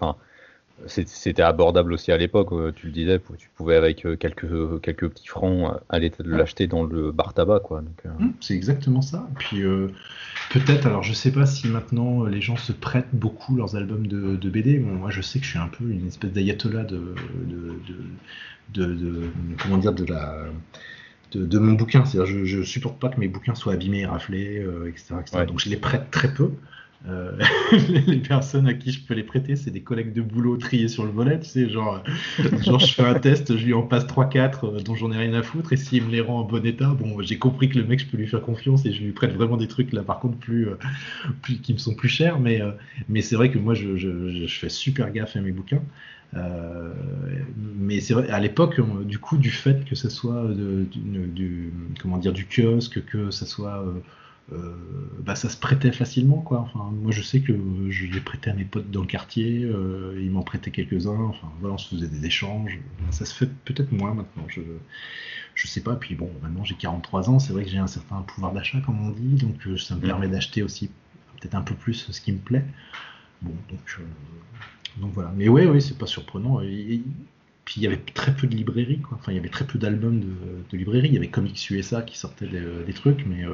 c'était 0.87 1.43
abordable 1.43 1.95
aussi 1.95 2.13
à 2.13 2.19
l'époque, 2.19 2.51
tu 2.77 2.87
le 2.87 2.93
disais, 2.93 3.21
tu 3.39 3.49
pouvais 3.57 3.77
avec 3.77 4.07
quelques, 4.19 4.81
quelques 4.83 5.09
petits 5.09 5.27
francs 5.27 5.81
aller 5.89 6.13
l'acheter 6.19 6.67
dans 6.67 6.85
le 6.85 7.13
bar 7.13 7.33
tabac. 7.33 7.61
quoi. 7.61 7.81
Mmh, 7.81 8.29
c'est 8.41 8.55
exactement 8.55 9.01
ça. 9.01 9.27
Puis 9.39 9.63
peut-être, 10.51 10.87
alors 10.87 11.03
je 11.03 11.15
sais 11.15 11.33
pas 11.33 11.47
si 11.47 11.69
maintenant 11.69 12.25
les 12.25 12.41
gens 12.43 12.57
se 12.57 12.73
prêtent 12.73 13.15
beaucoup 13.15 13.57
leurs 13.57 13.75
albums 13.77 14.07
de, 14.07 14.51
BD. 14.51 14.79
moi 14.79 15.11
je 15.11 15.23
sais 15.23 15.39
que 15.39 15.45
je 15.45 15.51
suis 15.51 15.59
un 15.59 15.69
peu 15.69 15.85
une 15.85 16.07
espèce 16.07 16.33
d'ayatollah 16.33 16.85
de, 16.85 17.15
de, 18.75 19.31
comment 19.63 19.79
dire, 19.79 19.93
de 19.93 20.05
la 20.05 20.45
de, 21.33 21.59
mon 21.59 21.73
bouquin. 21.73 22.05
C'est-à-dire, 22.05 22.33
je, 22.33 22.45
je 22.45 22.63
supporte 22.63 22.99
pas 22.99 23.09
que 23.09 23.19
mes 23.19 23.29
bouquins 23.29 23.55
soient 23.55 23.73
abîmés, 23.73 24.05
raflés, 24.05 24.65
etc. 24.89 25.15
Donc 25.47 25.59
je 25.59 25.71
les 25.71 25.77
prête 25.77 26.11
très 26.11 26.33
peu. 26.33 26.53
Euh, 27.09 27.39
les 28.07 28.17
personnes 28.19 28.67
à 28.67 28.75
qui 28.75 28.91
je 28.91 29.01
peux 29.01 29.15
les 29.15 29.23
prêter, 29.23 29.55
c'est 29.57 29.71
des 29.71 29.83
collègues 29.83 30.13
de 30.13 30.23
boulot 30.23 30.57
triés 30.57 30.89
sur 30.89 31.05
le 31.05 31.11
volet, 31.11 31.39
tu 31.39 31.49
sais, 31.49 31.69
genre, 31.69 32.03
genre 32.63 32.81
je 32.81 32.95
fais 32.95 33.05
un 33.05 33.15
test, 33.15 33.57
je 33.57 33.65
lui 33.65 33.75
en 33.75 33.83
passe 33.83 34.07
3-4 34.07 34.65
euh, 34.65 34.81
dont 34.81 34.95
j'en 34.95 35.13
ai 35.13 35.17
rien 35.17 35.35
à 35.35 35.43
foutre, 35.43 35.73
et 35.73 35.77
s'il 35.77 36.05
me 36.05 36.11
les 36.11 36.21
rend 36.21 36.41
en 36.41 36.45
bon 36.45 36.65
état, 36.65 36.89
bon, 36.89 37.21
j'ai 37.21 37.39
compris 37.39 37.69
que 37.69 37.79
le 37.79 37.85
mec, 37.85 38.01
je 38.01 38.07
peux 38.07 38.17
lui 38.17 38.27
faire 38.27 38.41
confiance 38.41 38.87
et 38.87 38.93
je 38.93 39.03
lui 39.03 39.13
prête 39.13 39.33
vraiment 39.33 39.57
des 39.57 39.69
trucs 39.69 39.93
là, 39.93 40.03
par 40.03 40.19
contre, 40.19 40.37
plus, 40.39 40.69
euh, 40.69 40.77
plus 41.43 41.59
qui 41.59 41.73
me 41.75 41.79
sont 41.79 41.95
plus 41.95 42.09
chers, 42.09 42.41
mais, 42.41 42.61
mais 43.09 43.23
c'est 43.23 43.37
vrai 43.37 43.51
que 43.51 43.59
moi, 43.59 43.75
je, 43.75 43.97
je, 43.97 44.47
fais 44.47 44.69
super 44.69 45.13
gaffe 45.13 45.37
à 45.37 45.41
mes 45.41 45.53
bouquins. 45.53 45.83
mais 47.77 48.01
c'est 48.01 48.15
vrai, 48.15 48.29
à 48.31 48.41
l'époque, 48.41 48.81
du 49.05 49.19
coup, 49.19 49.37
du 49.37 49.51
fait 49.51 49.85
que 49.85 49.95
ce 49.95 50.09
soit 50.09 50.45
de, 50.49 50.87
du, 50.93 51.73
comment 52.01 52.19
dire, 52.19 52.33
du 52.33 52.47
kiosque, 52.47 53.05
que 53.05 53.31
ce 53.31 53.45
soit 53.45 53.85
bah, 55.27 55.35
ça 55.35 55.49
se 55.49 55.57
prêtait 55.57 55.91
facilement 55.91 56.41
quoi. 56.41 56.61
Enfin, 56.61 56.91
moi 57.03 57.11
je 57.11 57.21
sais 57.21 57.41
que 57.41 57.53
je 57.91 58.07
l'ai 58.07 58.21
prêté 58.21 58.49
à 58.49 58.55
mes 58.55 58.65
potes 58.65 58.91
dans 58.91 59.01
le 59.01 59.07
quartier, 59.07 59.65
euh, 59.65 60.17
ils 60.23 60.31
m'en 60.31 60.43
prêtaient 60.43 60.71
quelques-uns. 60.71 61.21
Enfin 61.21 61.49
voilà, 61.61 61.75
on 61.75 61.79
se 61.79 61.89
faisait 61.89 62.07
des 62.07 62.25
échanges. 62.27 62.79
Ça 63.11 63.25
se 63.25 63.35
fait 63.35 63.51
peut-être 63.65 63.91
moins 63.91 64.15
maintenant. 64.15 64.45
Je 64.49 64.61
je 65.57 65.67
sais 65.67 65.83
pas. 65.83 65.97
Puis 65.97 66.15
bon, 66.15 66.31
maintenant 66.43 66.63
j'ai 66.63 66.77
43 66.77 67.29
ans, 67.29 67.39
c'est 67.41 67.53
vrai 67.53 67.65
que 67.65 67.71
j'ai 67.71 67.79
un 67.79 67.89
certain 67.89 68.23
pouvoir 68.23 68.53
d'achat 68.53 68.81
comme 68.87 69.05
on 69.05 69.11
dit, 69.11 69.35
donc 69.35 69.67
euh, 69.67 69.77
ça 69.77 69.97
me 69.97 70.01
permet 70.01 70.29
d'acheter 70.29 70.63
aussi 70.63 70.91
peut-être 71.41 71.57
un 71.57 71.63
peu 71.63 71.75
plus 71.75 72.07
ce 72.13 72.21
qui 72.21 72.31
me 72.31 72.39
plaît. 72.39 72.65
Bon, 73.43 73.55
donc 73.69 74.01
donc 74.99 75.13
voilà. 75.13 75.33
Mais 75.37 75.49
ouais, 75.49 75.67
oui, 75.67 75.83
c'est 75.83 75.99
pas 75.99 76.07
surprenant. 76.07 76.59
puis 76.59 77.75
il 77.79 77.83
y 77.83 77.87
avait 77.87 77.97
très 77.99 78.35
peu 78.35 78.47
de 78.47 78.55
librairies, 78.55 79.01
quoi. 79.01 79.19
Enfin, 79.21 79.33
il 79.33 79.35
y 79.35 79.39
avait 79.39 79.49
très 79.49 79.67
peu 79.67 79.79
d'albums 79.79 80.21
de, 80.21 80.33
de 80.71 80.77
librairies. 80.79 81.09
Il 81.09 81.15
y 81.15 81.19
avait 81.19 81.29
Comics 81.29 81.69
USA 81.71 82.03
qui 82.03 82.17
sortaient 82.17 82.47
des, 82.47 82.63
des 82.87 82.93
trucs, 82.95 83.27
mais 83.27 83.45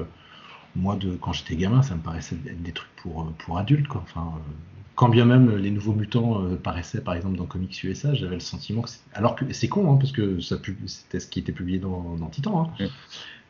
moi, 0.74 0.96
de, 0.96 1.16
quand 1.16 1.32
j'étais 1.32 1.56
gamin, 1.56 1.82
ça 1.82 1.94
me 1.94 2.00
paraissait 2.00 2.36
être 2.46 2.62
des 2.62 2.72
trucs 2.72 2.94
pour, 2.96 3.22
euh, 3.22 3.34
pour 3.38 3.58
adultes. 3.58 3.88
Quoi. 3.88 4.02
Enfin, 4.04 4.32
euh, 4.36 4.52
quand 4.94 5.08
bien 5.08 5.24
même 5.24 5.56
les 5.56 5.70
nouveaux 5.70 5.92
mutants 5.92 6.42
euh, 6.42 6.56
paraissaient, 6.56 7.00
par 7.00 7.14
exemple, 7.14 7.36
dans 7.36 7.46
Comics 7.46 7.82
USA, 7.84 8.14
j'avais 8.14 8.34
le 8.34 8.40
sentiment 8.40 8.82
que. 8.82 8.90
Alors 9.12 9.36
que 9.36 9.50
c'est 9.52 9.68
con, 9.68 9.92
hein, 9.92 9.96
parce 9.98 10.12
que 10.12 10.40
ça, 10.40 10.56
c'était 10.86 11.20
ce 11.20 11.26
qui 11.26 11.38
était 11.40 11.52
publié 11.52 11.78
dans, 11.78 12.16
dans 12.16 12.28
Titan. 12.28 12.72
Hein. 12.80 12.86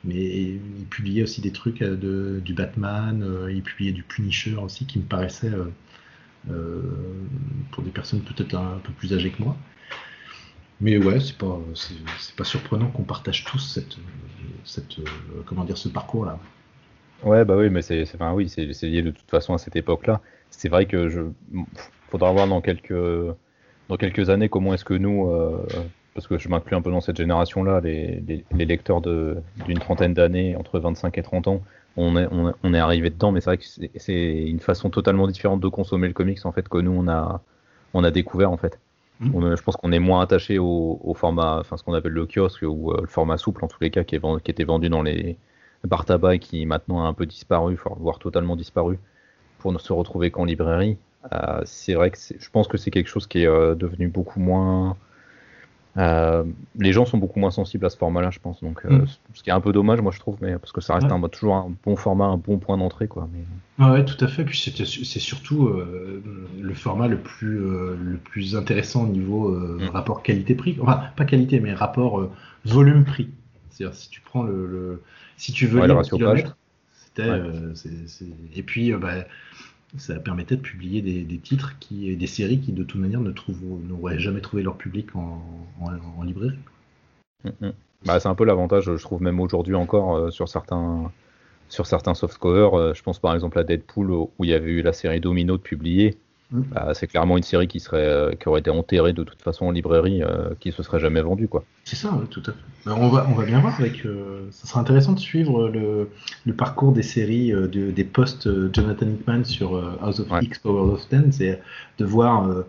Mais 0.04 0.58
il 0.78 0.86
publiait 0.90 1.22
aussi 1.22 1.40
des 1.40 1.52
trucs 1.52 1.78
de, 1.78 2.42
du 2.44 2.54
Batman, 2.54 3.24
il 3.48 3.62
publiait 3.62 3.92
du 3.92 4.02
Punisher 4.02 4.56
aussi, 4.56 4.84
qui 4.84 4.98
me 4.98 5.04
paraissait, 5.04 5.52
pour 7.70 7.84
des 7.84 7.90
personnes 7.90 8.20
peut-être 8.22 8.56
un, 8.56 8.80
peu 8.82 8.92
plus 8.94 9.14
âgées 9.14 9.30
que 9.30 9.40
moi. 9.40 9.56
Mais 10.80 10.98
ouais, 10.98 11.20
c'est 11.20 11.38
pas, 11.38 11.60
c'est, 11.76 12.34
pas 12.34 12.42
surprenant 12.42 12.88
qu'on 12.88 13.04
partage 13.04 13.44
tous 13.44 13.60
cette, 13.60 13.96
cette, 14.64 14.96
comment 15.46 15.62
dire, 15.62 15.78
ce 15.78 15.88
parcours-là. 15.88 16.40
Ouais, 17.24 17.44
bah 17.44 17.56
oui, 17.56 17.70
mais 17.70 17.82
c'est 17.82 18.02
enfin, 18.14 18.32
oui, 18.32 18.48
c'est 18.48 18.66
lié 18.82 19.02
de 19.02 19.10
toute 19.10 19.30
façon 19.30 19.54
à 19.54 19.58
cette 19.58 19.76
époque-là. 19.76 20.20
C'est 20.50 20.68
vrai 20.68 20.86
que 20.86 21.08
je 21.08 21.22
faudra 22.08 22.32
voir 22.32 22.46
dans 22.46 22.60
quelques 22.60 22.94
dans 23.88 23.96
quelques 23.96 24.30
années 24.30 24.48
comment 24.48 24.74
est-ce 24.74 24.84
que 24.84 24.94
nous, 24.94 25.28
euh, 25.28 25.64
parce 26.14 26.26
que 26.26 26.38
je 26.38 26.48
m'inclus 26.48 26.76
un 26.76 26.82
peu 26.82 26.90
dans 26.90 27.00
cette 27.00 27.16
génération-là, 27.16 27.80
les, 27.80 28.22
les, 28.50 28.64
lecteurs 28.64 29.00
d'une 29.00 29.78
trentaine 29.80 30.14
d'années, 30.14 30.56
entre 30.56 30.78
25 30.78 31.18
et 31.18 31.22
30 31.22 31.48
ans, 31.48 31.62
on 31.96 32.16
est, 32.16 32.26
on, 32.62 32.74
est 32.74 32.78
arrivé 32.78 33.10
dedans, 33.10 33.32
mais 33.32 33.40
c'est 33.40 33.50
vrai 33.50 33.58
que 33.58 33.64
c'est 33.96 34.44
une 34.44 34.60
façon 34.60 34.88
totalement 34.88 35.26
différente 35.26 35.60
de 35.60 35.68
consommer 35.68 36.06
le 36.06 36.14
comics 36.14 36.44
en 36.46 36.52
fait 36.52 36.68
que 36.68 36.78
nous 36.78 36.92
on 36.92 37.08
a 37.08 37.42
on 37.94 38.02
a 38.04 38.10
découvert 38.10 38.50
en 38.50 38.56
fait. 38.56 38.78
Mmh. 39.20 39.54
je 39.54 39.62
pense 39.62 39.76
qu'on 39.76 39.92
est 39.92 40.00
moins 40.00 40.20
attaché 40.20 40.58
au, 40.58 40.98
au, 41.04 41.14
format, 41.14 41.58
enfin 41.60 41.76
ce 41.76 41.84
qu'on 41.84 41.92
appelle 41.92 42.12
le 42.12 42.26
kiosque 42.26 42.62
ou 42.62 42.92
euh, 42.92 43.02
le 43.02 43.06
format 43.06 43.36
souple 43.36 43.64
en 43.64 43.68
tous 43.68 43.78
les 43.80 43.90
cas 43.90 44.02
qui, 44.02 44.16
est, 44.16 44.42
qui 44.42 44.50
était 44.50 44.64
vendu 44.64 44.88
dans 44.88 45.02
les 45.02 45.36
bar 45.84 46.04
tabac 46.04 46.38
qui 46.38 46.66
maintenant 46.66 47.04
a 47.04 47.08
un 47.08 47.14
peu 47.14 47.26
disparu, 47.26 47.78
voire 47.98 48.18
totalement 48.18 48.56
disparu, 48.56 48.98
pour 49.58 49.72
ne 49.72 49.78
se 49.78 49.92
retrouver 49.92 50.30
qu'en 50.30 50.44
librairie. 50.44 50.98
Euh, 51.32 51.60
c'est 51.64 51.94
vrai 51.94 52.10
que 52.10 52.18
je 52.18 52.50
pense 52.50 52.68
que 52.68 52.76
c'est 52.76 52.90
quelque 52.90 53.08
chose 53.08 53.26
qui 53.26 53.42
est 53.42 53.46
euh, 53.46 53.74
devenu 53.74 54.08
beaucoup 54.08 54.40
moins. 54.40 54.96
Euh, 55.98 56.42
les 56.78 56.92
gens 56.92 57.04
sont 57.04 57.18
beaucoup 57.18 57.38
moins 57.38 57.50
sensibles 57.50 57.84
à 57.84 57.90
ce 57.90 57.98
format-là, 57.98 58.30
je 58.30 58.38
pense. 58.38 58.62
Donc, 58.62 58.84
mm. 58.84 59.04
ce 59.34 59.42
qui 59.42 59.50
est 59.50 59.52
un 59.52 59.60
peu 59.60 59.72
dommage, 59.72 60.00
moi, 60.00 60.10
je 60.10 60.18
trouve, 60.18 60.36
mais 60.40 60.58
parce 60.58 60.72
que 60.72 60.80
ça 60.80 60.94
reste 60.94 61.12
un, 61.12 61.20
toujours 61.28 61.54
un 61.54 61.70
bon 61.84 61.96
format, 61.96 62.24
un 62.24 62.38
bon 62.38 62.58
point 62.58 62.78
d'entrée, 62.78 63.08
quoi. 63.08 63.28
Mais... 63.32 63.84
Ouais, 63.84 64.04
tout 64.04 64.22
à 64.24 64.28
fait. 64.28 64.44
Puis 64.44 64.58
c'est 64.58 65.20
surtout 65.20 65.70
le 66.60 66.74
format 66.74 67.08
le 67.08 67.18
plus 67.18 67.58
le 67.58 68.16
plus 68.16 68.56
intéressant 68.56 69.04
au 69.04 69.08
niveau 69.08 69.50
mm. 69.50 69.90
rapport 69.92 70.22
qualité-prix. 70.22 70.78
Enfin, 70.80 71.02
pas 71.14 71.24
qualité, 71.24 71.60
mais 71.60 71.74
rapport 71.74 72.26
volume-prix. 72.64 73.28
C'est-à-dire 73.72 73.96
si 73.96 74.10
tu 74.10 74.20
prends 74.20 74.42
le 74.42 75.02
si 75.42 75.52
tu 75.52 75.66
veux 75.66 75.80
ouais, 75.80 75.88
lire 75.88 76.02
kilomètre, 76.02 76.56
c'était. 76.92 77.28
Euh, 77.28 77.74
et 78.54 78.62
puis, 78.62 78.92
euh, 78.92 78.98
bah, 78.98 79.24
ça 79.98 80.14
permettait 80.20 80.56
de 80.56 80.60
publier 80.60 81.02
des, 81.02 81.38
titres 81.38 81.78
qui, 81.80 82.14
des 82.16 82.26
séries 82.26 82.60
qui, 82.60 82.72
de 82.72 82.84
toute 82.84 83.00
manière, 83.00 83.20
ne 83.20 83.32
n'auraient 83.88 84.18
jamais 84.18 84.40
trouvé 84.40 84.62
leur 84.62 84.76
public 84.76 85.08
en, 85.16 85.42
librairie. 86.22 86.58
Mm, 87.44 87.48
mm. 87.60 87.72
Bah, 88.06 88.20
c'est 88.20 88.28
un 88.28 88.34
peu 88.34 88.44
l'avantage, 88.44 88.84
je 88.84 89.02
trouve, 89.02 89.20
même 89.20 89.40
aujourd'hui 89.40 89.74
encore, 89.74 90.16
euh, 90.16 90.30
sur 90.30 90.48
certains 90.48 91.10
sur 91.68 91.86
certains 91.86 92.12
softcovers. 92.12 92.94
je 92.94 93.02
pense 93.02 93.18
par 93.18 93.32
exemple 93.32 93.58
à 93.58 93.64
Deadpool 93.64 94.10
où 94.10 94.30
il 94.40 94.50
y 94.50 94.52
avait 94.52 94.70
eu 94.70 94.82
la 94.82 94.92
série 94.92 95.20
Domino 95.20 95.56
de 95.56 95.62
publier. 95.62 96.18
Mm. 96.52 96.62
Bah, 96.70 96.92
c'est 96.94 97.06
clairement 97.06 97.38
une 97.38 97.42
série 97.42 97.66
qui 97.66 97.80
serait 97.80 98.06
euh, 98.06 98.32
qui 98.32 98.48
aurait 98.48 98.60
été 98.60 98.70
enterrée 98.70 99.14
de 99.14 99.24
toute 99.24 99.40
façon 99.40 99.66
en 99.66 99.70
librairie, 99.70 100.22
euh, 100.22 100.50
qui 100.60 100.70
se 100.70 100.82
serait 100.82 101.00
jamais 101.00 101.22
vendue 101.22 101.48
quoi. 101.48 101.64
C'est 101.84 101.96
ça, 101.96 102.20
tout 102.30 102.42
à 102.46 102.52
fait. 102.52 102.90
on 102.90 103.08
va 103.08 103.26
on 103.28 103.34
va 103.34 103.44
bien 103.44 103.60
voir 103.60 103.78
avec. 103.80 104.04
Euh, 104.04 104.46
ça 104.50 104.66
sera 104.66 104.80
intéressant 104.80 105.12
de 105.12 105.18
suivre 105.18 105.68
le, 105.68 106.10
le 106.44 106.52
parcours 106.52 106.92
des 106.92 107.02
séries 107.02 107.52
des 107.72 108.04
posts 108.04 108.48
Jonathan 108.72 109.06
Hickman 109.06 109.44
sur 109.44 109.76
House 110.02 110.20
of 110.20 110.28
X 110.42 110.58
Power 110.58 110.92
of 110.92 111.08
Ten, 111.08 111.32
c'est 111.32 111.60
de 111.98 112.04
voir 112.04 112.64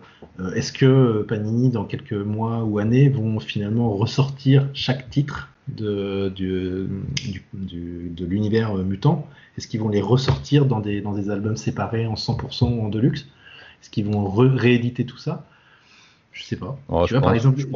est-ce 0.54 0.72
que 0.72 1.22
Panini 1.22 1.70
dans 1.70 1.84
quelques 1.84 2.12
mois 2.12 2.64
ou 2.64 2.78
années 2.78 3.08
vont 3.08 3.38
finalement 3.38 3.94
ressortir 3.94 4.68
chaque 4.72 5.10
titre 5.10 5.48
de, 5.68 6.28
du, 6.34 6.88
du, 7.52 8.10
de 8.10 8.24
l'univers 8.24 8.74
mutant? 8.74 9.28
Est-ce 9.56 9.68
qu'ils 9.68 9.80
vont 9.80 9.88
les 9.88 10.00
ressortir 10.00 10.66
dans 10.66 10.80
des, 10.80 11.00
dans 11.00 11.12
des 11.12 11.30
albums 11.30 11.56
séparés 11.56 12.06
en 12.06 12.14
100% 12.14 12.64
en 12.64 12.88
deluxe? 12.88 13.26
Est-ce 13.84 13.90
qu'ils 13.90 14.06
vont 14.06 14.30
rééditer 14.30 15.04
tout 15.04 15.18
ça 15.18 15.44
Je 16.32 16.42
sais 16.42 16.56
pas. 16.56 16.78
Oh, 16.88 17.04
tu, 17.06 17.12
vois, 17.12 17.20
par 17.20 17.34
exemple, 17.34 17.58
tu 17.58 17.66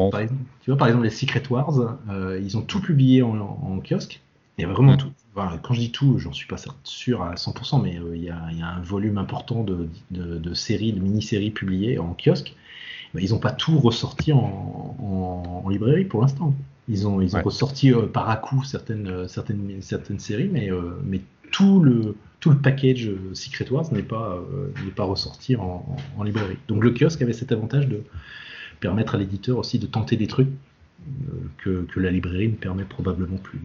vois, 0.71 0.79
par 0.79 0.89
exemple, 0.89 1.05
les 1.05 1.11
Secret 1.11 1.43
Wars, 1.51 1.99
euh, 2.09 2.41
ils 2.43 2.57
ont 2.57 2.63
tout 2.63 2.81
publié 2.81 3.21
en, 3.21 3.79
kiosque. 3.87 4.23
Il 4.57 4.63
y 4.63 4.65
a 4.65 4.69
vraiment 4.69 4.95
mm. 4.95 4.97
tout. 4.97 5.13
quand 5.35 5.75
je 5.75 5.81
dis 5.81 5.93
tout, 5.93 6.19
j'en 6.19 6.33
suis 6.33 6.47
pas 6.47 6.57
sûr 6.83 7.23
à 7.23 7.35
100%, 7.35 7.83
mais 7.83 7.99
euh, 7.99 8.17
il, 8.17 8.25
y 8.25 8.31
a, 8.31 8.39
un 8.39 8.81
volume 8.81 9.19
important 9.19 9.65
de, 9.65 10.55
séries, 10.55 10.95
de 10.95 11.01
mini-séries 11.01 11.51
publiées 11.51 11.99
en 11.99 12.15
kiosque. 12.15 12.55
ils 13.15 13.33
n'ont 13.33 13.39
pas 13.39 13.53
tout 13.53 13.79
ressorti 13.79 14.33
en, 14.33 15.67
librairie 15.69 16.07
pour 16.07 16.23
l'instant. 16.23 16.55
Ils 16.89 17.07
ont, 17.07 17.21
ils 17.21 17.37
ont 17.37 17.43
ressorti 17.43 17.93
euh, 17.93 18.07
par 18.07 18.31
à 18.31 18.37
coup 18.37 18.65
certaines, 18.65 19.29
certaines, 19.29 19.83
certaines 19.83 20.21
séries, 20.21 20.49
mais, 20.51 20.71
mais 21.05 21.21
tout 21.53 21.81
le, 21.81 22.17
tout 22.41 22.51
le 22.51 22.59
package 22.59 23.09
euh, 23.09 23.35
Secret 23.35 23.71
Wars 23.71 23.93
n'est 23.93 24.03
pas, 24.03 24.39
euh, 24.53 24.71
pas 24.95 25.05
ressorti 25.05 25.57
en, 25.57 25.85
librairie. 26.23 26.59
Donc 26.69 26.83
le 26.83 26.91
kiosque 26.93 27.23
avait 27.23 27.33
cet 27.33 27.53
avantage 27.53 27.89
de 27.89 28.03
permettre 28.81 29.15
à 29.15 29.19
l'éditeur 29.19 29.59
aussi 29.59 29.79
de 29.79 29.87
tenter 29.87 30.17
des 30.17 30.27
trucs 30.27 30.49
euh, 31.67 31.85
que, 31.89 32.01
la 32.01 32.11
librairie 32.11 32.49
ne 32.49 32.57
permet 32.57 32.85
probablement 32.85 33.39
plus. 33.39 33.61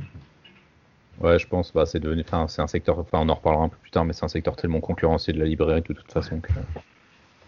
Ouais, 1.22 1.38
je 1.38 1.48
pense, 1.48 1.72
bah, 1.72 1.86
c'est 1.86 2.00
devenu, 2.00 2.24
c'est 2.48 2.62
un 2.62 2.68
secteur, 2.68 2.98
enfin, 2.98 3.20
on 3.22 3.30
en 3.30 3.36
reparlera 3.36 3.66
un 3.66 3.70
peu 3.70 3.78
plus 3.80 3.92
tard, 3.92 4.04
mais 4.06 4.14
c'est 4.14 4.26
un 4.26 4.30
secteur 4.30 4.56
tellement 4.56 4.80
concurrentiel 4.80 5.36
de 5.36 5.42
la 5.42 5.48
librairie 5.48 5.82
de 5.82 5.94
toute 5.94 6.12
façon 6.12 6.40
que 6.40 6.52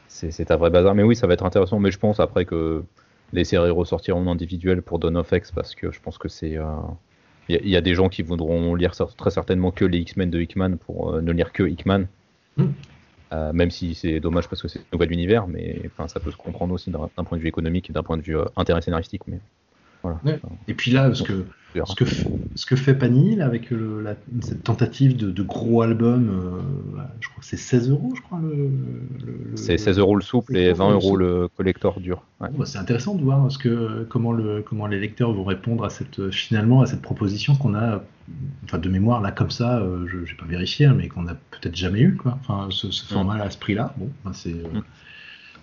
c'est 0.08 0.52
un 0.52 0.56
vrai 0.56 0.70
bazar. 0.70 0.94
Mais 0.94 1.04
oui, 1.04 1.16
ça 1.16 1.26
va 1.26 1.34
être 1.34 1.44
intéressant. 1.44 1.80
Mais 1.80 1.92
je 1.92 1.98
pense 1.98 2.20
après 2.20 2.46
que 2.46 2.84
les 3.34 3.44
séries 3.44 3.72
ressortiront 3.72 4.20
en 4.20 4.32
individuel 4.32 4.82
pour 4.82 5.00
Dawn 5.00 5.18
of 5.18 5.32
X 5.32 5.52
parce 5.52 5.74
que 5.74 5.92
je 5.92 6.00
pense 6.00 6.18
que 6.18 6.30
c'est 6.30 6.58
il 7.50 7.70
y, 7.70 7.76
a 7.76 7.82
des 7.82 7.94
gens 7.94 8.10
qui 8.10 8.24
voudront 8.24 8.74
lire 8.74 8.94
très 9.18 9.30
certainement 9.30 9.72
que 9.72 9.86
les 9.86 10.00
X-Men 10.00 10.32
de 10.32 10.42
Hickman 10.42 10.78
pour 10.78 11.14
euh, 11.14 11.22
ne 11.22 11.32
lire 11.32 11.52
que 11.52 11.64
Hickman. 11.64 12.08
Hmm. 12.58 12.70
Euh, 13.34 13.54
même 13.54 13.72
si 13.72 13.96
c'est 13.96 14.20
dommage 14.20 14.48
parce 14.48 14.62
que 14.62 14.68
c'est 14.68 14.80
un 14.80 14.84
nouvel 14.94 15.12
univers, 15.12 15.48
mais 15.48 15.82
enfin, 15.86 16.08
ça 16.08 16.20
peut 16.20 16.32
se 16.32 16.38
comprendre 16.38 16.74
aussi 16.74 16.92
d'un 16.92 17.24
point 17.24 17.38
de 17.38 17.42
vue 17.42 17.48
économique 17.48 17.90
et 17.90 17.94
d'un 17.94 18.04
point 18.04 18.18
de 18.18 18.22
vue 18.22 18.38
euh, 18.38 18.46
intérêt 18.56 18.82
scénaristique. 18.82 19.24
Mais 19.28 19.40
Voilà. 20.24 20.40
Et 20.68 20.74
puis 20.74 20.92
là, 20.92 21.14
ce 21.14 21.24
que 21.24 21.46
ce 21.84 21.96
que, 21.96 22.06
ce 22.56 22.66
que 22.66 22.76
fait 22.76 22.94
Panini 22.94 23.42
avec 23.42 23.70
cette 24.42 24.64
tentative 24.64 25.18
de, 25.18 25.44
gros 25.44 25.82
album, 25.82 26.30
euh, 26.30 26.62
je 27.20 27.28
crois 27.28 27.42
que 27.42 27.46
c'est 27.46 27.58
16 27.58 27.90
euros, 27.90 28.14
je 28.16 28.22
crois. 28.22 28.40
Le, 28.42 29.56
c'est 29.56 29.78
16 29.78 30.00
euros 30.00 30.16
le 30.16 30.22
souple 30.22 30.56
et 30.56 30.72
20 30.72 30.92
euros 30.92 31.18
le 31.18 31.50
collector 31.50 32.00
dur. 32.00 32.24
Bah, 32.40 32.50
c'est 32.66 32.78
intéressant 32.78 33.16
de 33.16 33.24
voir 33.24 33.52
ce 33.52 33.58
que, 33.58 34.06
comment, 34.10 34.32
le, 34.32 34.62
comment 34.62 34.88
les 34.88 35.00
lecteurs 35.00 35.34
vont 35.34 35.44
répondre 35.44 35.84
à 35.84 35.90
cette, 35.90 36.32
finalement 36.32 36.82
à 36.82 36.86
cette 36.86 37.02
proposition 37.02 37.56
qu'on 37.56 37.76
a, 37.76 38.02
enfin 38.64 38.78
de 38.78 38.90
mémoire 38.90 39.22
là 39.22 39.32
comme 39.32 39.52
ça, 39.52 39.80
euh, 39.80 40.08
je 40.08 40.18
n'ai 40.18 40.38
pas 40.38 40.46
vérifié, 40.46 40.86
hein, 40.86 40.96
mais 40.98 41.10
qu'on 41.10 41.28
a 41.28 41.34
peut-être 41.34 41.76
jamais 41.76 42.00
eu. 42.00 42.16
Quoi. 42.16 42.38
Enfin, 42.42 42.70
ce, 42.72 42.88
mm. 42.88 43.14
format 43.14 43.36
à 43.42 43.50
ce 43.50 43.58
prix-là, 43.58 43.94
bon, 43.98 44.10
bah, 44.24 44.32
c'est. 44.34 44.54
Euh, 44.54 44.80
mm. 44.80 44.84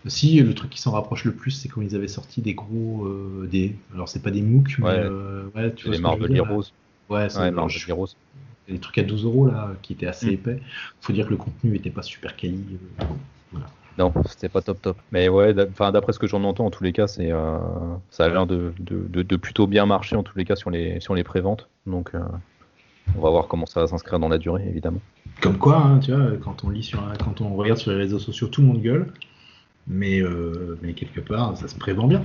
Si, 0.06 0.40
le 0.40 0.54
truc 0.54 0.70
qui 0.70 0.80
s'en 0.80 0.90
rapproche 0.90 1.24
le 1.24 1.32
plus, 1.32 1.52
c'est 1.52 1.68
quand 1.68 1.80
ils 1.80 1.94
avaient 1.94 2.08
sorti 2.08 2.40
des 2.40 2.54
gros. 2.54 3.04
Euh, 3.04 3.48
des... 3.50 3.76
Alors, 3.94 4.08
c'est 4.08 4.22
pas 4.22 4.30
des 4.30 4.42
MOOC, 4.42 4.78
mais. 4.78 4.88
Euh, 4.88 5.44
ouais, 5.54 5.72
tu 5.74 5.86
vois. 5.86 5.96
Des 5.96 6.02
Marvel 6.02 6.36
Heroes. 6.36 6.64
Ouais, 7.08 7.28
c'est 7.28 7.50
Marvel 7.50 7.76
Heroes. 7.88 8.08
Des 8.68 8.78
trucs 8.78 8.98
à 8.98 9.02
12 9.02 9.24
euros, 9.24 9.46
là, 9.46 9.72
qui 9.82 9.92
étaient 9.92 10.06
assez 10.06 10.26
mm. 10.26 10.34
épais. 10.34 10.60
Faut 11.00 11.12
dire 11.12 11.26
que 11.26 11.30
le 11.30 11.36
contenu 11.36 11.74
était 11.76 11.90
pas 11.90 12.02
super 12.02 12.36
quali. 12.36 12.64
Euh, 13.00 13.04
voilà. 13.52 13.66
Non, 13.98 14.12
c'était 14.26 14.48
pas 14.48 14.62
top 14.62 14.80
top. 14.80 14.96
Mais 15.12 15.28
ouais, 15.28 15.52
d'après 15.52 16.12
ce 16.12 16.18
que 16.18 16.26
j'en 16.26 16.42
entends, 16.44 16.66
en 16.66 16.70
tous 16.70 16.82
les 16.82 16.92
cas, 16.92 17.06
c'est 17.06 17.30
euh, 17.30 17.58
ça 18.10 18.24
a 18.24 18.28
l'air 18.28 18.46
de, 18.46 18.72
de, 18.80 19.22
de, 19.22 19.36
plutôt 19.36 19.66
bien 19.66 19.84
marcher, 19.84 20.16
en 20.16 20.22
tous 20.22 20.36
les 20.38 20.44
cas, 20.44 20.56
sur 20.56 20.70
les, 20.70 20.98
sur 21.00 21.14
les 21.14 21.24
préventes. 21.24 21.68
Donc, 21.86 22.14
euh, 22.14 22.20
on 23.16 23.20
va 23.20 23.30
voir 23.30 23.48
comment 23.48 23.66
ça 23.66 23.80
va 23.80 23.86
s'inscrire 23.86 24.18
dans 24.18 24.30
la 24.30 24.38
durée, 24.38 24.66
évidemment. 24.66 25.00
Comme 25.42 25.58
quoi, 25.58 25.76
hein, 25.76 25.98
tu 25.98 26.12
vois, 26.12 26.36
quand 26.42 26.64
on 26.64 26.70
lit 26.70 26.82
sur, 26.82 27.02
quand 27.22 27.40
on 27.42 27.54
regarde 27.54 27.78
sur 27.78 27.90
les 27.90 27.98
réseaux 27.98 28.18
sociaux, 28.18 28.48
tout 28.48 28.62
le 28.62 28.68
monde 28.68 28.80
gueule 28.80 29.12
mais, 29.86 30.20
euh, 30.20 30.78
mais 30.82 30.94
quelque 30.94 31.20
part, 31.20 31.56
ça 31.56 31.68
se 31.68 31.74
prévend 31.76 32.06
bien. 32.06 32.22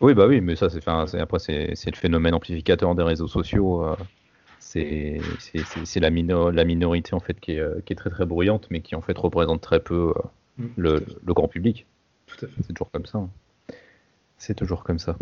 Oui, 0.00 0.14
bah 0.14 0.26
oui, 0.26 0.40
mais 0.40 0.56
ça, 0.56 0.70
c'est, 0.70 0.86
après, 0.88 1.38
c'est, 1.38 1.74
le 1.86 1.96
phénomène 1.96 2.34
amplificateur 2.34 2.94
des 2.94 3.02
réseaux 3.02 3.28
sociaux. 3.28 3.84
Euh, 3.84 3.96
c'est, 4.58 5.20
la, 5.96 6.10
la 6.10 6.64
minorité 6.64 7.14
en 7.14 7.20
fait 7.20 7.38
qui 7.40 7.52
est, 7.52 7.60
euh, 7.60 7.80
qui 7.84 7.92
est, 7.92 7.96
très 7.96 8.10
très 8.10 8.24
bruyante, 8.24 8.68
mais 8.70 8.80
qui 8.80 8.94
en 8.94 9.00
fait 9.00 9.16
représente 9.18 9.60
très 9.60 9.80
peu 9.80 10.14
mm. 10.58 10.66
le, 10.76 11.04
le, 11.24 11.34
grand 11.34 11.48
public. 11.48 11.86
Tout 12.26 12.44
à 12.44 12.48
fait. 12.48 12.62
C'est 12.66 12.72
toujours 12.72 12.90
comme 12.90 13.06
ça. 13.06 13.18
Hein. 13.18 13.30
C'est 14.38 14.54
toujours 14.54 14.84
comme 14.84 14.98
ça. 14.98 15.16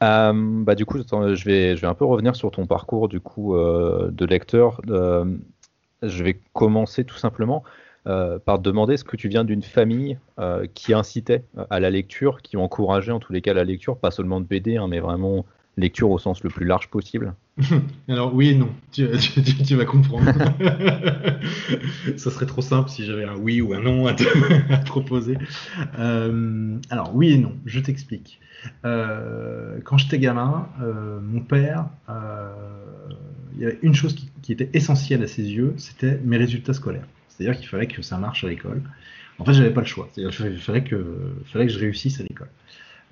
bah 0.00 0.74
du 0.74 0.84
coup, 0.84 0.98
je 0.98 1.44
vais, 1.44 1.76
je 1.76 1.80
vais 1.80 1.86
un 1.86 1.94
peu 1.94 2.04
revenir 2.04 2.36
sur 2.36 2.50
ton 2.50 2.66
parcours 2.66 3.08
du 3.08 3.20
coup 3.20 3.54
de 3.56 4.24
lecteur. 4.26 4.82
je 4.86 6.24
vais 6.24 6.38
commencer 6.52 7.04
tout 7.04 7.16
simplement 7.16 7.64
euh, 8.06 8.38
par 8.38 8.60
demander 8.60 8.94
est-ce 8.94 9.04
que 9.04 9.16
tu 9.16 9.28
viens 9.28 9.42
d'une 9.44 9.62
famille 9.62 10.16
euh, 10.38 10.66
qui 10.74 10.94
incitait 10.94 11.42
euh, 11.58 11.64
à 11.70 11.80
la 11.80 11.90
lecture, 11.90 12.40
qui 12.40 12.56
encourageait 12.56 13.10
en 13.10 13.18
tous 13.18 13.32
les 13.32 13.40
cas 13.40 13.52
la 13.52 13.64
lecture, 13.64 13.98
pas 13.98 14.12
seulement 14.12 14.40
de 14.40 14.46
BD, 14.46 14.76
hein, 14.76 14.86
mais 14.88 15.00
vraiment 15.00 15.44
lecture 15.76 16.10
au 16.10 16.18
sens 16.18 16.44
le 16.44 16.48
plus 16.48 16.64
large 16.64 16.88
possible 16.88 17.34
Alors 18.08 18.32
oui 18.32 18.50
et 18.50 18.54
non, 18.54 18.68
tu, 18.92 19.06
vas 19.74 19.84
comprendre. 19.84 20.24
Ça 22.16 22.30
serait 22.30 22.46
trop 22.46 22.62
simple 22.62 22.90
si 22.90 23.04
j'avais 23.04 23.24
un 23.24 23.36
oui 23.36 23.60
ou 23.60 23.74
un 23.74 23.80
non 23.80 24.06
à 24.06 24.14
te, 24.14 24.24
proposer. 24.84 25.36
alors 25.98 27.10
oui 27.12 27.32
et 27.32 27.38
non, 27.38 27.54
je 27.66 27.80
t'explique. 27.80 28.40
quand 28.84 29.98
j'étais 29.98 30.20
gamin, 30.20 30.68
mon 31.22 31.40
père, 31.40 31.86
il 33.56 33.62
y 33.62 33.66
avait 33.66 33.78
une 33.82 33.94
chose 33.94 34.14
qui 34.42 34.52
était 34.52 34.70
essentielle 34.74 35.24
à 35.24 35.26
ses 35.26 35.42
yeux, 35.42 35.74
c'était 35.76 36.20
mes 36.24 36.36
résultats 36.36 36.74
scolaires. 36.74 37.06
C'est-à-dire 37.36 37.58
qu'il 37.58 37.68
fallait 37.68 37.86
que 37.86 38.02
ça 38.02 38.18
marche 38.18 38.44
à 38.44 38.48
l'école. 38.48 38.82
En 39.38 39.44
fait, 39.44 39.52
j'avais 39.52 39.70
pas 39.70 39.82
le 39.82 39.86
choix. 39.86 40.08
C'est-à-dire 40.12 40.36
qu'il 40.36 40.58
fallait 40.58 40.84
que, 40.84 41.04
je 41.52 41.78
réussisse 41.78 42.20
à 42.20 42.22
l'école. 42.22 42.48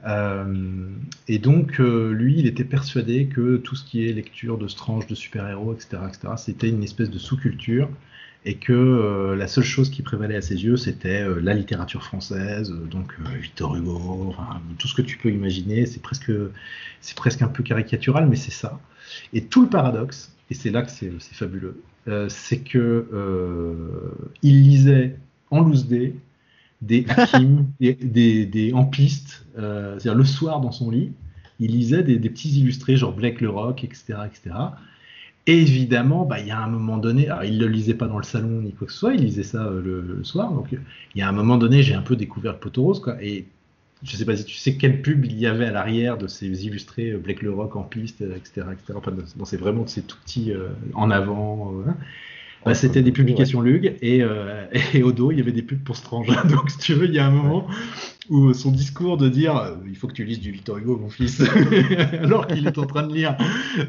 Euh, 0.06 0.88
et 1.28 1.38
donc, 1.38 1.80
euh, 1.80 2.12
lui, 2.12 2.38
il 2.38 2.46
était 2.46 2.64
persuadé 2.64 3.26
que 3.26 3.56
tout 3.56 3.74
ce 3.74 3.84
qui 3.84 4.06
est 4.06 4.12
lecture 4.12 4.58
de 4.58 4.68
Strange, 4.68 5.06
de 5.06 5.14
super-héros, 5.14 5.74
etc., 5.74 6.02
etc., 6.08 6.34
c'était 6.36 6.68
une 6.68 6.82
espèce 6.82 7.10
de 7.10 7.18
sous-culture 7.18 7.88
et 8.46 8.56
que 8.56 8.72
euh, 8.72 9.36
la 9.36 9.46
seule 9.46 9.64
chose 9.64 9.88
qui 9.88 10.02
prévalait 10.02 10.36
à 10.36 10.42
ses 10.42 10.62
yeux, 10.64 10.76
c'était 10.76 11.26
la 11.40 11.54
littérature 11.54 12.04
française, 12.04 12.70
donc 12.90 13.14
Victor 13.40 13.76
Hugo, 13.76 14.34
tout 14.78 14.88
ce 14.88 14.94
que 14.94 15.00
tu 15.00 15.16
peux 15.16 15.30
imaginer. 15.30 15.86
C'est 15.86 16.02
presque, 16.02 16.32
c'est 17.00 17.16
presque 17.16 17.40
un 17.40 17.48
peu 17.48 17.62
caricatural, 17.62 18.28
mais 18.28 18.36
c'est 18.36 18.50
ça. 18.50 18.78
Et 19.32 19.44
tout 19.44 19.62
le 19.62 19.68
paradoxe, 19.68 20.32
et 20.50 20.54
c'est 20.54 20.70
là 20.70 20.82
que 20.82 20.90
c'est 20.90 21.10
fabuleux, 21.32 21.82
euh, 22.06 22.28
c'est 22.28 22.60
que 22.60 23.08
euh, 23.12 23.74
il 24.42 24.62
lisait 24.62 25.16
en 25.50 25.60
loose 25.60 25.86
day 25.86 26.14
des 26.82 27.06
Hakim, 27.16 27.66
des, 27.80 27.94
des, 27.94 28.46
des 28.46 28.72
ampistes, 28.74 29.46
euh, 29.58 29.98
c'est-à-dire 29.98 30.18
le 30.18 30.24
soir 30.24 30.60
dans 30.60 30.72
son 30.72 30.90
lit, 30.90 31.12
il 31.60 31.70
lisait 31.70 32.02
des, 32.02 32.18
petits 32.28 32.60
illustrés 32.60 32.96
genre 32.96 33.14
Blake 33.14 33.40
le 33.40 33.48
Rock, 33.48 33.84
etc., 33.84 34.14
etc. 34.26 34.54
Et 35.46 35.58
évidemment, 35.60 36.24
bah, 36.24 36.40
il 36.40 36.46
y 36.46 36.50
a 36.50 36.58
un 36.58 36.68
moment 36.68 36.98
donné, 36.98 37.28
alors 37.28 37.44
il 37.44 37.58
ne 37.58 37.64
le 37.64 37.70
lisait 37.70 37.94
pas 37.94 38.06
dans 38.06 38.18
le 38.18 38.24
salon 38.24 38.62
ni 38.62 38.72
quoi 38.72 38.86
que 38.86 38.92
ce 38.92 38.98
soit, 38.98 39.14
il 39.14 39.22
lisait 39.22 39.42
ça 39.42 39.70
le, 39.70 40.22
soir. 40.24 40.52
Donc 40.52 40.68
il 40.72 41.18
y 41.18 41.22
a 41.22 41.28
un 41.28 41.32
moment 41.32 41.56
donné, 41.56 41.82
j'ai 41.82 41.94
un 41.94 42.02
peu 42.02 42.16
découvert 42.16 42.58
le 42.62 42.80
rose, 42.80 43.00
quoi. 43.00 43.22
Et 43.22 43.46
je 44.04 44.16
sais 44.16 44.24
pas 44.24 44.36
si 44.36 44.44
tu 44.44 44.56
sais 44.56 44.76
quelle 44.76 45.02
pub 45.02 45.24
il 45.24 45.38
y 45.38 45.46
avait 45.46 45.66
à 45.66 45.70
l'arrière 45.70 46.18
de 46.18 46.26
ces 46.26 46.66
illustrés 46.66 47.10
euh, 47.10 47.18
Black 47.18 47.42
le 47.42 47.52
Rock 47.52 47.76
en 47.76 47.82
piste, 47.82 48.20
etc. 48.20 48.66
etc. 48.72 48.94
Enfin, 48.96 49.12
c'est 49.44 49.56
vraiment 49.56 49.82
de 49.82 49.88
ces 49.88 50.02
tout 50.02 50.18
petits 50.24 50.52
euh, 50.52 50.68
en 50.94 51.10
avant. 51.10 51.72
Euh, 51.72 51.90
hein. 51.90 51.96
Bah, 52.64 52.74
c'était 52.74 53.02
des 53.02 53.12
publications 53.12 53.60
Lug 53.60 53.96
et, 54.02 54.22
et, 54.94 55.02
au 55.02 55.12
dos 55.12 55.30
il 55.30 55.38
y 55.38 55.40
avait 55.40 55.52
des 55.52 55.62
pubs 55.62 55.82
pour 55.82 55.96
Strange. 55.96 56.26
Donc 56.50 56.70
si 56.70 56.78
tu 56.78 56.94
veux, 56.94 57.06
il 57.06 57.14
y 57.14 57.18
a 57.18 57.26
un 57.26 57.30
moment 57.30 57.66
où 58.30 58.54
son 58.54 58.70
discours 58.70 59.16
de 59.16 59.28
dire 59.28 59.76
il 59.86 59.96
faut 59.96 60.08
que 60.08 60.14
tu 60.14 60.24
lises 60.24 60.40
du 60.40 60.50
Victor 60.50 60.78
Hugo 60.78 60.96
mon 60.96 61.10
fils 61.10 61.42
alors 62.20 62.46
qu'il 62.46 62.66
est 62.66 62.78
en 62.78 62.86
train 62.86 63.06
de 63.06 63.12
lire 63.12 63.36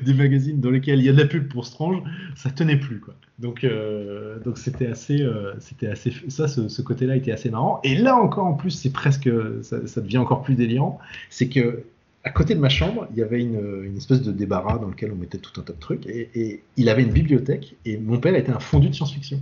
des 0.03 0.13
magazines 0.13 0.59
dans 0.59 0.71
lesquels 0.71 0.99
il 0.99 1.05
y 1.05 1.09
a 1.09 1.13
de 1.13 1.19
la 1.19 1.25
pub 1.25 1.47
pour 1.47 1.65
Strange, 1.65 2.01
ça 2.35 2.49
tenait 2.49 2.77
plus 2.77 2.99
quoi. 2.99 3.13
Donc, 3.39 3.63
euh, 3.63 4.39
donc 4.39 4.57
c'était 4.57 4.87
assez, 4.87 5.21
euh, 5.21 5.53
c'était 5.59 5.87
assez, 5.87 6.13
ça, 6.29 6.47
ce, 6.47 6.81
côté-là 6.81 7.17
était 7.17 7.31
assez 7.31 7.49
marrant. 7.49 7.81
Et 7.83 7.95
là 7.97 8.15
encore, 8.15 8.45
en 8.45 8.53
plus, 8.53 8.71
c'est 8.71 8.91
presque, 8.91 9.29
ça, 9.61 10.01
devient 10.01 10.19
encore 10.19 10.41
plus 10.41 10.55
délirant. 10.55 10.99
C'est 11.29 11.49
que 11.49 11.83
à 12.25 12.31
côté 12.31 12.55
de 12.55 12.59
ma 12.59 12.69
chambre, 12.69 13.07
il 13.11 13.19
y 13.19 13.21
avait 13.21 13.39
une, 13.39 13.95
espèce 13.95 14.21
de 14.21 14.31
débarras 14.31 14.79
dans 14.79 14.87
lequel 14.87 15.11
on 15.11 15.15
mettait 15.15 15.37
tout 15.37 15.61
un 15.61 15.63
tas 15.63 15.73
de 15.73 15.79
trucs. 15.79 16.05
Et, 16.07 16.63
il 16.75 16.89
avait 16.89 17.03
une 17.03 17.11
bibliothèque. 17.11 17.75
Et 17.85 17.97
mon 17.97 18.19
père 18.19 18.35
était 18.35 18.51
un 18.51 18.59
fondu 18.59 18.89
de 18.89 18.95
science-fiction. 18.95 19.39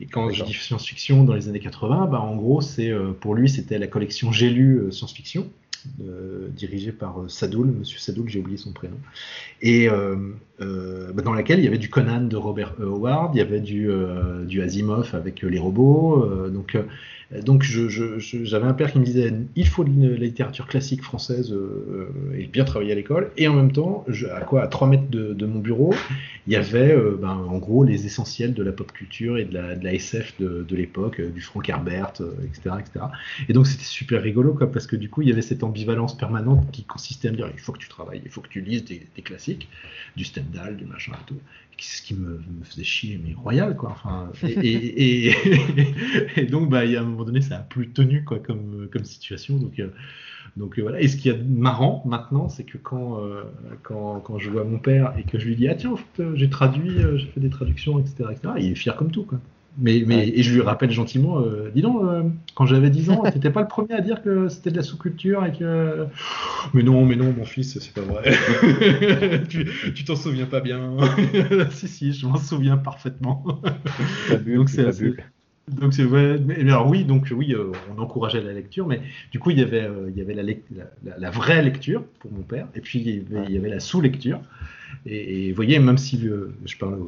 Et 0.00 0.06
quand 0.06 0.30
je 0.30 0.44
dis 0.44 0.54
science-fiction 0.54 1.24
dans 1.24 1.34
les 1.34 1.48
années 1.48 1.60
80, 1.60 2.06
bah, 2.06 2.20
en 2.20 2.36
gros, 2.36 2.60
c'est 2.60 2.90
euh, 2.90 3.12
pour 3.12 3.34
lui, 3.34 3.48
c'était 3.48 3.78
la 3.78 3.88
collection 3.88 4.32
J'ai 4.32 4.50
lu 4.50 4.90
science-fiction. 4.92 5.50
Euh, 6.00 6.48
dirigé 6.48 6.92
par 6.92 7.20
euh, 7.20 7.28
Sadoul, 7.28 7.66
Monsieur 7.66 7.98
Sadoul, 7.98 8.26
j'ai 8.30 8.40
oublié 8.40 8.56
son 8.56 8.72
prénom, 8.72 8.96
et 9.60 9.86
euh, 9.90 10.16
bah, 10.58 11.22
dans 11.22 11.34
laquelle 11.34 11.58
il 11.58 11.64
y 11.64 11.68
avait 11.68 11.78
du 11.78 11.90
Conan 11.90 12.22
de 12.22 12.36
Robert 12.36 12.74
Howard, 12.80 13.34
il 13.34 13.38
y 13.38 13.42
avait 13.42 13.60
du, 13.60 13.90
du 14.46 14.62
Asimov 14.62 15.14
avec 15.14 15.42
les 15.42 15.58
robots, 15.58 16.26
donc 16.48 16.78
donc 17.42 17.64
j'avais 17.64 18.66
un 18.66 18.74
père 18.74 18.92
qui 18.92 18.98
me 18.98 19.04
disait 19.04 19.32
il 19.56 19.66
faut 19.66 19.84
de 19.84 20.08
la 20.08 20.16
littérature 20.16 20.66
classique 20.66 21.02
française 21.02 21.52
euh, 21.52 22.08
et 22.36 22.46
bien 22.46 22.64
travailler 22.64 22.92
à 22.92 22.94
l'école. 22.94 23.30
Et 23.36 23.48
en 23.48 23.54
même 23.54 23.72
temps, 23.72 24.04
à 24.32 24.40
quoi 24.40 24.62
à 24.62 24.68
3 24.68 24.88
mètres 24.88 25.10
de, 25.10 25.46
mon 25.46 25.58
bureau, 25.58 25.94
il 26.46 26.52
y 26.52 26.56
avait 26.56 26.92
euh, 26.92 27.18
ben, 27.20 27.36
en 27.48 27.58
gros 27.58 27.84
les 27.84 28.06
essentiels 28.06 28.54
de 28.54 28.62
la 28.62 28.72
pop 28.72 28.92
culture 28.92 29.36
et 29.38 29.44
de 29.44 29.54
la, 29.54 29.94
SF 29.94 30.34
de, 30.40 30.76
l'époque, 30.76 31.20
euh, 31.20 31.30
du 31.30 31.40
Frank 31.40 31.68
Herbert, 31.68 32.14
etc., 32.44 32.76
etc. 32.78 33.06
Et 33.48 33.52
donc 33.52 33.66
c'était 33.66 33.84
super 33.84 34.22
rigolo 34.22 34.54
quoi, 34.54 34.70
parce 34.70 34.86
que 34.86 34.96
du 34.96 35.08
coup 35.10 35.22
il 35.22 35.28
y 35.28 35.32
avait 35.32 35.42
cette 35.42 35.62
ambivalence 35.62 36.16
permanente 36.16 36.70
qui 36.72 36.84
consistait 36.84 37.28
à 37.28 37.30
me 37.32 37.36
dire 37.36 37.50
il 37.52 37.60
faut 37.60 37.72
que 37.72 37.78
tu 37.78 37.88
travailles, 37.88 38.22
il 38.24 38.30
faut 38.30 38.40
que 38.40 38.48
tu 38.48 38.60
lises 38.60 38.84
des, 38.84 39.22
classiques, 39.22 39.68
du 40.16 40.24
Stendhal, 40.24 40.76
du 40.76 40.84
machin 40.84 41.12
et 41.12 41.26
tout 41.26 41.40
ce 41.78 42.02
qui 42.02 42.14
me, 42.14 42.40
faisait 42.64 42.84
chier, 42.84 43.20
mais 43.22 43.34
royal, 43.34 43.76
quoi. 43.76 43.90
Enfin, 43.90 44.30
et, 44.42 45.34
donc, 46.50 46.68
bah, 46.68 46.84
y 46.84 46.96
a 46.96 47.00
un 47.00 47.04
moment 47.04 47.23
donné, 47.24 47.40
ça 47.40 47.56
a 47.56 47.60
plus 47.60 47.90
tenu, 47.90 48.24
quoi, 48.24 48.38
comme, 48.38 48.88
comme 48.92 49.04
situation. 49.04 49.56
Donc, 49.56 49.78
euh, 49.78 49.88
donc 50.56 50.78
euh, 50.78 50.82
voilà. 50.82 51.00
Et 51.00 51.08
ce 51.08 51.16
qui 51.16 51.28
est 51.28 51.42
marrant 51.42 52.02
maintenant, 52.06 52.48
c'est 52.48 52.64
que 52.64 52.78
quand, 52.78 53.20
euh, 53.20 53.42
quand, 53.82 54.20
quand, 54.20 54.38
je 54.38 54.50
vois 54.50 54.64
mon 54.64 54.78
père 54.78 55.14
et 55.18 55.24
que 55.24 55.38
je 55.38 55.46
lui 55.46 55.56
dis, 55.56 55.68
ah 55.68 55.74
tiens, 55.74 55.94
j'ai 56.34 56.50
traduit, 56.50 56.98
j'ai 57.16 57.26
fait 57.26 57.40
des 57.40 57.50
traductions, 57.50 57.98
etc., 57.98 58.24
etc., 58.30 58.54
il 58.58 58.72
est 58.72 58.74
fier 58.74 58.96
comme 58.96 59.10
tout, 59.10 59.24
quoi. 59.24 59.38
Mais, 59.76 60.04
mais 60.06 60.28
et 60.28 60.42
je 60.44 60.54
lui 60.54 60.60
rappelle 60.60 60.92
gentiment, 60.92 61.40
euh, 61.40 61.70
dis 61.74 61.82
donc, 61.82 62.00
euh, 62.04 62.22
quand 62.54 62.64
j'avais 62.64 62.90
10 62.90 63.10
ans, 63.10 63.22
t'étais 63.22 63.50
pas 63.50 63.60
le 63.60 63.66
premier 63.66 63.94
à 63.94 64.00
dire 64.00 64.22
que 64.22 64.48
c'était 64.48 64.70
de 64.70 64.76
la 64.76 64.84
sous-culture 64.84 65.44
et 65.44 65.52
que. 65.52 66.06
Mais 66.74 66.82
non, 66.82 67.04
mais 67.04 67.16
non, 67.16 67.32
mon 67.36 67.44
fils, 67.44 67.78
c'est 67.78 67.92
pas 67.92 68.00
vrai. 68.00 68.32
tu 69.48 70.04
t'en 70.04 70.16
souviens 70.16 70.46
pas 70.46 70.60
bien. 70.60 70.96
si, 71.70 71.88
si, 71.88 72.12
je 72.12 72.26
m'en 72.26 72.36
souviens 72.36 72.76
parfaitement. 72.76 73.44
donc 74.46 74.70
c'est 74.70 74.86
assez... 74.86 75.14
Donc 75.68 75.94
c'est 75.94 76.04
ouais, 76.04 76.38
mais, 76.38 76.60
alors 76.60 76.88
oui, 76.88 77.04
donc 77.04 77.32
oui, 77.34 77.54
euh, 77.54 77.72
on 77.94 78.00
encourageait 78.00 78.42
la 78.42 78.52
lecture, 78.52 78.86
mais 78.86 79.00
du 79.32 79.38
coup 79.38 79.50
il 79.50 79.58
y 79.58 79.62
avait, 79.62 79.88
il 80.08 80.16
y 80.16 80.20
avait 80.20 80.34
la, 80.34 80.42
la, 80.42 81.18
la, 81.18 81.30
vraie 81.30 81.62
lecture 81.62 82.04
pour 82.18 82.30
mon 82.32 82.42
père, 82.42 82.68
et 82.74 82.80
puis 82.80 83.00
il 83.00 83.08
y 83.08 83.18
avait, 83.18 83.46
il 83.48 83.54
y 83.54 83.56
avait 83.56 83.70
la 83.70 83.80
sous-lecture. 83.80 84.40
Et, 85.06 85.50
vous 85.50 85.56
voyez, 85.56 85.78
même 85.78 85.98
si 85.98 86.20
je 86.20 86.76
parle 86.76 86.98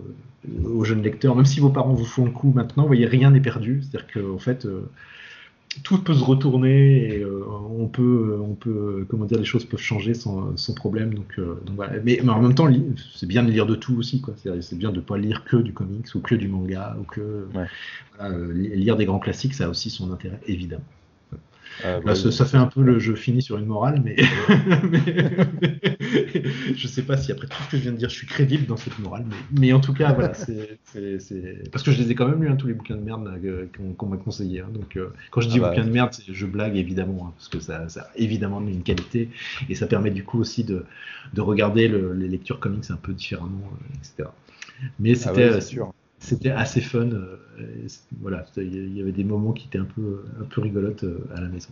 aux, 0.65 0.85
jeunes 0.85 1.03
lecteurs, 1.03 1.35
même 1.35 1.47
si 1.47 1.61
vos 1.61 1.71
parents 1.71 1.95
vous 1.95 2.05
font 2.05 2.25
le 2.25 2.31
coup 2.31 2.53
maintenant, 2.55 2.85
vous 2.85 2.89
voyez, 2.89 3.07
rien 3.07 3.31
n'est 3.31 3.41
perdu. 3.41 3.83
C'est-à-dire 3.83 4.07
qu'en 4.13 4.39
fait, 4.39 4.67
euh, 4.67 4.91
tout 5.83 6.03
peut 6.03 6.15
se 6.15 6.25
retourner 6.25 7.15
et 7.15 7.21
euh, 7.23 7.45
on 7.71 7.89
peut, 7.89 8.39
on 8.41 8.55
peut, 8.55 9.07
comment 9.09 9.25
dire, 9.25 9.39
les 9.39 9.45
choses 9.45 9.65
peuvent 9.65 9.81
changer 9.81 10.15
sans, 10.15 10.57
sans 10.57 10.75
problème. 10.75 11.15
Donc, 11.15 11.39
euh, 11.39 11.61
donc 11.65 11.77
voilà. 11.77 11.95
Mais, 12.05 12.21
mais, 12.23 12.31
en 12.31 12.43
même 12.43 12.55
temps, 12.55 12.69
c'est 13.15 13.27
bien 13.27 13.43
de 13.43 13.51
lire 13.51 13.67
de 13.67 13.75
tout 13.75 13.97
aussi, 13.97 14.21
quoi. 14.21 14.35
C'est 14.37 14.79
bien 14.79 14.93
de 14.93 15.01
pas 15.01 15.19
lire 15.19 15.45
que 15.45 15.57
du 15.57 15.73
comics 15.73 16.07
ou 16.15 16.21
que 16.21 16.35
du 16.35 16.49
manga 16.49 16.97
ou 17.01 17.05
que 17.05 17.47
Ouais. 17.55 17.67
voilà, 18.19 18.35
euh, 18.35 18.53
lire 18.53 18.97
des 18.97 19.05
grands 19.05 19.19
classiques, 19.19 19.55
ça 19.55 19.67
a 19.67 19.69
aussi 19.69 19.91
son 19.91 20.13
intérêt, 20.13 20.41
évidemment. 20.47 20.85
Euh, 21.85 21.97
Là, 21.97 22.03
bah, 22.05 22.15
ça, 22.15 22.31
ça 22.33 22.45
fait 22.45 22.57
un 22.57 22.67
peu 22.67 22.83
le 22.83 22.99
jeu 22.99 23.15
fini 23.15 23.43
sur 23.43 23.59
une 23.59 23.67
morale, 23.67 24.01
mais, 24.05 24.17
mais- 24.91 25.01
mais 25.61 26.43
je 26.77 26.87
sais 26.89 27.03
pas 27.03 27.17
si 27.17 27.33
après 27.33 27.47
tout 27.47 27.57
ce 27.65 27.71
que 27.71 27.77
je 27.77 27.83
viens 27.83 27.93
de 27.93 27.97
dire, 27.99 28.09
je 28.09 28.15
suis 28.17 28.27
crédible 28.27 28.67
dans 28.67 28.77
cette 28.77 28.99
morale. 28.99 29.25
Mais, 29.29 29.37
mais 29.61 29.73
en 29.73 29.81
tout 29.81 29.93
cas, 29.93 30.13
voilà, 30.13 30.35
c'est 30.35 30.79
parce 31.73 31.85
que 31.85 31.91
je 31.93 32.03
les 32.03 32.11
ai 32.11 32.15
quand 32.15 32.29
même 32.29 32.43
lus, 32.43 32.49
hein, 32.49 32.57
tous 32.57 32.67
les 32.67 32.75
bouquins 32.75 32.97
de 32.97 33.03
merde 33.03 33.31
qu'on 33.99 34.07
m'a 34.07 34.17
conseillé. 34.17 34.61
hein. 34.61 34.69
donc, 34.73 34.97
euh, 34.97 35.13
quand 35.31 35.41
je 35.41 35.49
dis 35.49 35.57
Ah 35.59 35.63
bah. 35.63 35.69
bouquins 35.71 35.85
de 35.87 35.91
merde, 35.93 36.11
je 36.29 36.47
blague 36.47 36.77
évidemment, 36.77 37.27
hein, 37.29 37.33
parce 37.37 37.49
que 37.49 37.61
ça, 37.61 37.89
ça 37.89 38.03
a 38.03 38.09
évidemment 38.17 38.61
une 38.61 38.83
qualité 38.83 39.29
et 39.69 39.75
ça 39.75 39.87
permet 39.87 40.11
du 40.11 40.25
coup 40.25 40.39
aussi 40.41 40.65
de, 40.65 40.85
de 41.35 41.41
regarder 41.41 41.89
le- 41.89 42.13
les 42.15 42.29
lectures 42.29 42.61
comics 42.61 42.91
un 42.91 42.97
peu 42.97 43.13
différemment, 43.13 43.71
euh, 43.73 43.95
etc. 43.99 44.29
Mais 44.99 45.13
ah 45.13 45.15
c'était 45.17 45.31
ouais, 45.37 45.43
euh, 45.57 45.61
sûr. 45.61 45.93
C'était 46.27 46.51
assez 46.51 46.81
fun. 46.81 47.11
euh, 47.13 47.37
voilà, 48.21 48.45
il 48.57 48.97
y 48.97 49.01
avait 49.01 49.13
des 49.13 49.25
moments 49.25 49.53
qui 49.53 49.67
étaient 49.67 49.79
un 49.79 49.85
peu, 49.85 50.25
un 50.41 50.45
peu 50.45 50.61
rigolotes 50.61 51.05
euh, 51.05 51.19
à 51.35 51.41
la 51.41 51.49
maison. 51.49 51.71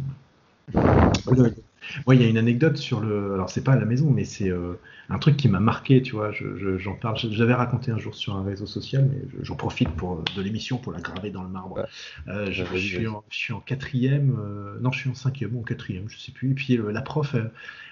Moi, 2.06 2.14
il 2.14 2.22
y 2.22 2.24
a 2.24 2.28
une 2.28 2.38
anecdote 2.38 2.76
sur 2.76 3.00
le. 3.00 3.34
Alors, 3.34 3.50
c'est 3.50 3.62
pas 3.62 3.72
à 3.72 3.76
la 3.76 3.84
maison, 3.84 4.10
mais 4.10 4.24
c'est 4.24 4.50
euh, 4.50 4.74
un 5.10 5.18
truc 5.18 5.36
qui 5.36 5.48
m'a 5.48 5.60
marqué, 5.60 6.00
tu 6.02 6.12
vois. 6.12 6.32
je- 6.32 6.56
je- 6.56 6.78
J'en 6.78 6.94
parle. 6.94 7.18
J'avais 7.18 7.52
raconté 7.54 7.90
un 7.90 7.98
jour 7.98 8.14
sur 8.14 8.36
un 8.36 8.42
réseau 8.42 8.66
social, 8.66 9.08
mais 9.10 9.18
je- 9.38 9.44
j'en 9.44 9.54
profite 9.56 9.90
pour, 9.90 10.22
de 10.36 10.42
l'émission 10.42 10.78
pour 10.78 10.92
la 10.92 11.00
graver 11.00 11.30
dans 11.30 11.42
le 11.42 11.48
marbre. 11.50 11.76
Ouais. 11.76 11.84
Euh, 12.28 12.50
je, 12.50 12.64
suis 12.76 13.06
en, 13.06 13.22
je 13.30 13.36
suis 13.36 13.52
en 13.52 13.60
quatrième. 13.60 14.36
euh, 14.40 14.78
non, 14.80 14.92
je 14.92 15.00
suis 15.00 15.10
en 15.10 15.14
cinquième 15.14 15.54
ou 15.56 15.60
en 15.60 15.62
quatrième, 15.62 16.08
je 16.08 16.18
sais 16.18 16.32
plus. 16.32 16.52
Et 16.52 16.54
puis, 16.54 16.78
la 16.92 17.02
prof. 17.02 17.36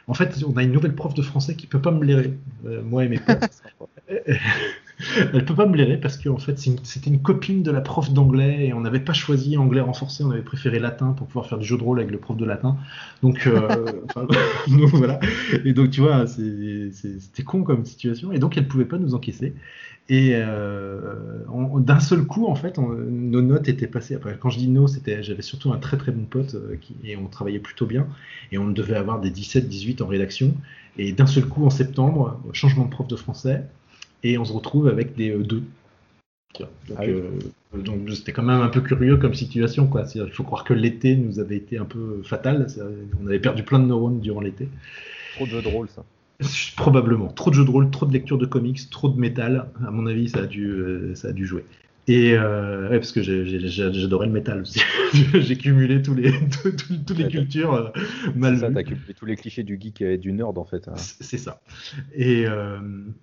en 0.08 0.14
fait, 0.14 0.42
on 0.46 0.56
a 0.56 0.62
une 0.62 0.72
nouvelle 0.72 0.94
prof 0.94 1.14
de 1.14 1.22
français 1.22 1.54
qui 1.54 1.66
peut 1.66 1.80
pas 1.80 1.90
me 1.90 1.98
blairer, 2.00 2.32
moi 2.84 3.04
et 3.04 3.08
mes 3.08 3.18
potes. 3.18 3.62
Elle 5.32 5.44
peut 5.44 5.54
pas 5.54 5.66
me 5.66 5.72
blairer 5.72 5.96
parce 5.98 6.16
que 6.16 6.28
en 6.28 6.38
fait 6.38 6.66
une- 6.66 6.78
c'était 6.84 7.10
une 7.10 7.22
copine 7.22 7.62
de 7.62 7.70
la 7.70 7.80
prof 7.80 8.12
d'anglais 8.12 8.66
et 8.66 8.72
on 8.72 8.80
n'avait 8.80 9.00
pas 9.00 9.12
choisi 9.12 9.56
anglais 9.56 9.80
renforcé, 9.80 10.24
on 10.24 10.30
avait 10.30 10.42
préféré 10.42 10.78
latin 10.78 11.12
pour 11.12 11.26
pouvoir 11.26 11.46
faire 11.46 11.58
du 11.58 11.66
jeu 11.66 11.76
de 11.76 11.82
rôle 11.82 11.98
avec 12.00 12.10
le 12.10 12.18
prof 12.18 12.36
de 12.36 12.44
latin. 12.44 12.76
Donc, 13.22 13.46
euh, 13.46 14.00
enfin, 14.06 14.26
donc 14.68 14.90
voilà. 14.94 15.18
Et 15.64 15.72
donc 15.72 15.90
tu 15.90 16.00
vois, 16.00 16.26
c'était 16.26 17.42
con 17.44 17.62
comme 17.64 17.84
situation 17.84 18.32
et 18.32 18.38
donc 18.38 18.56
elle 18.56 18.68
pouvait 18.68 18.84
pas 18.84 18.98
nous 18.98 19.14
encaisser. 19.14 19.54
Et 20.08 20.32
euh, 20.34 21.00
d'un 21.80 22.00
seul 22.00 22.24
coup, 22.26 22.46
en 22.46 22.54
fait, 22.54 22.78
on- 22.78 22.88
nos 22.92 23.40
notes 23.42 23.68
étaient 23.68 23.86
passées. 23.86 24.14
Après, 24.14 24.36
quand 24.38 24.50
je 24.50 24.58
dis 24.58 24.68
nos, 24.68 24.86
c'était, 24.88 25.22
j'avais 25.22 25.42
surtout 25.42 25.72
un 25.72 25.78
très 25.78 25.96
très 25.96 26.12
bon 26.12 26.24
pote 26.26 26.54
euh, 26.54 26.76
qui, 26.80 26.96
et 27.04 27.16
on 27.16 27.26
travaillait 27.28 27.60
plutôt 27.60 27.86
bien. 27.86 28.08
Et 28.50 28.58
on 28.58 28.68
devait 28.68 28.96
avoir 28.96 29.20
des 29.20 29.30
17-18 29.30 30.02
en 30.02 30.06
rédaction. 30.06 30.54
Et 30.96 31.12
d'un 31.12 31.26
seul 31.26 31.46
coup, 31.46 31.64
en 31.64 31.70
septembre, 31.70 32.40
changement 32.52 32.84
de 32.84 32.90
prof 32.90 33.06
de 33.08 33.16
français 33.16 33.64
et 34.22 34.38
on 34.38 34.44
se 34.44 34.52
retrouve 34.52 34.88
avec 34.88 35.14
des 35.14 35.30
2. 35.30 35.62
Donc, 36.58 36.68
Ah 36.96 37.02
oui. 37.02 37.10
euh, 37.10 37.78
donc 37.78 38.10
c'était 38.10 38.32
quand 38.32 38.42
même 38.42 38.60
un 38.60 38.68
peu 38.68 38.80
curieux 38.80 39.16
comme 39.16 39.34
situation. 39.34 39.86
Quoi. 39.86 40.04
Il 40.14 40.30
faut 40.32 40.44
croire 40.44 40.64
que 40.64 40.74
l'été 40.74 41.16
nous 41.16 41.40
avait 41.40 41.56
été 41.56 41.78
un 41.78 41.84
peu 41.84 42.22
fatal. 42.22 42.66
On 43.22 43.26
avait 43.26 43.40
perdu 43.40 43.62
plein 43.62 43.78
de 43.78 43.86
neurones 43.86 44.20
durant 44.20 44.40
l'été. 44.40 44.68
Trop 45.36 45.46
de 45.46 45.50
jeux 45.50 45.62
de 45.62 45.68
rôle, 45.68 45.88
ça. 45.88 46.04
Probablement. 46.76 47.28
Trop 47.28 47.50
de 47.50 47.54
jeux 47.54 47.64
de 47.64 47.70
rôle, 47.70 47.90
trop 47.90 48.04
de 48.06 48.12
lecture 48.12 48.36
de 48.38 48.46
comics, 48.46 48.90
trop 48.90 49.08
de 49.08 49.18
métal. 49.18 49.68
À 49.86 49.90
mon 49.90 50.06
avis, 50.06 50.28
ça 50.28 50.40
a 50.40 50.46
dû, 50.46 50.66
euh, 50.66 51.14
ça 51.14 51.28
a 51.28 51.32
dû 51.32 51.46
jouer. 51.46 51.64
Et 52.08 52.34
euh, 52.36 52.90
ouais, 52.90 52.98
parce 52.98 53.12
que 53.12 53.22
j'adorais 53.22 54.26
le 54.26 54.32
métal 54.32 54.62
aussi. 54.62 54.80
j'ai 55.34 55.56
cumulé 55.56 56.02
tous 56.02 56.14
les, 56.14 56.32
toutes 57.06 57.16
les 57.18 57.28
cultures 57.28 57.74
euh, 57.74 57.88
mal 58.34 58.58
ça, 58.58 58.70
t'as 58.72 58.82
cumulé 58.82 59.14
tous 59.14 59.24
les 59.24 59.36
clichés 59.36 59.62
du 59.62 59.78
geek 59.80 60.00
et 60.02 60.18
du 60.18 60.32
nerd, 60.32 60.58
en 60.58 60.64
fait. 60.64 60.88
hein. 60.88 60.94
C'est 60.96 61.38
ça. 61.38 61.60
Et, 62.14 62.44
euh, 62.46 62.78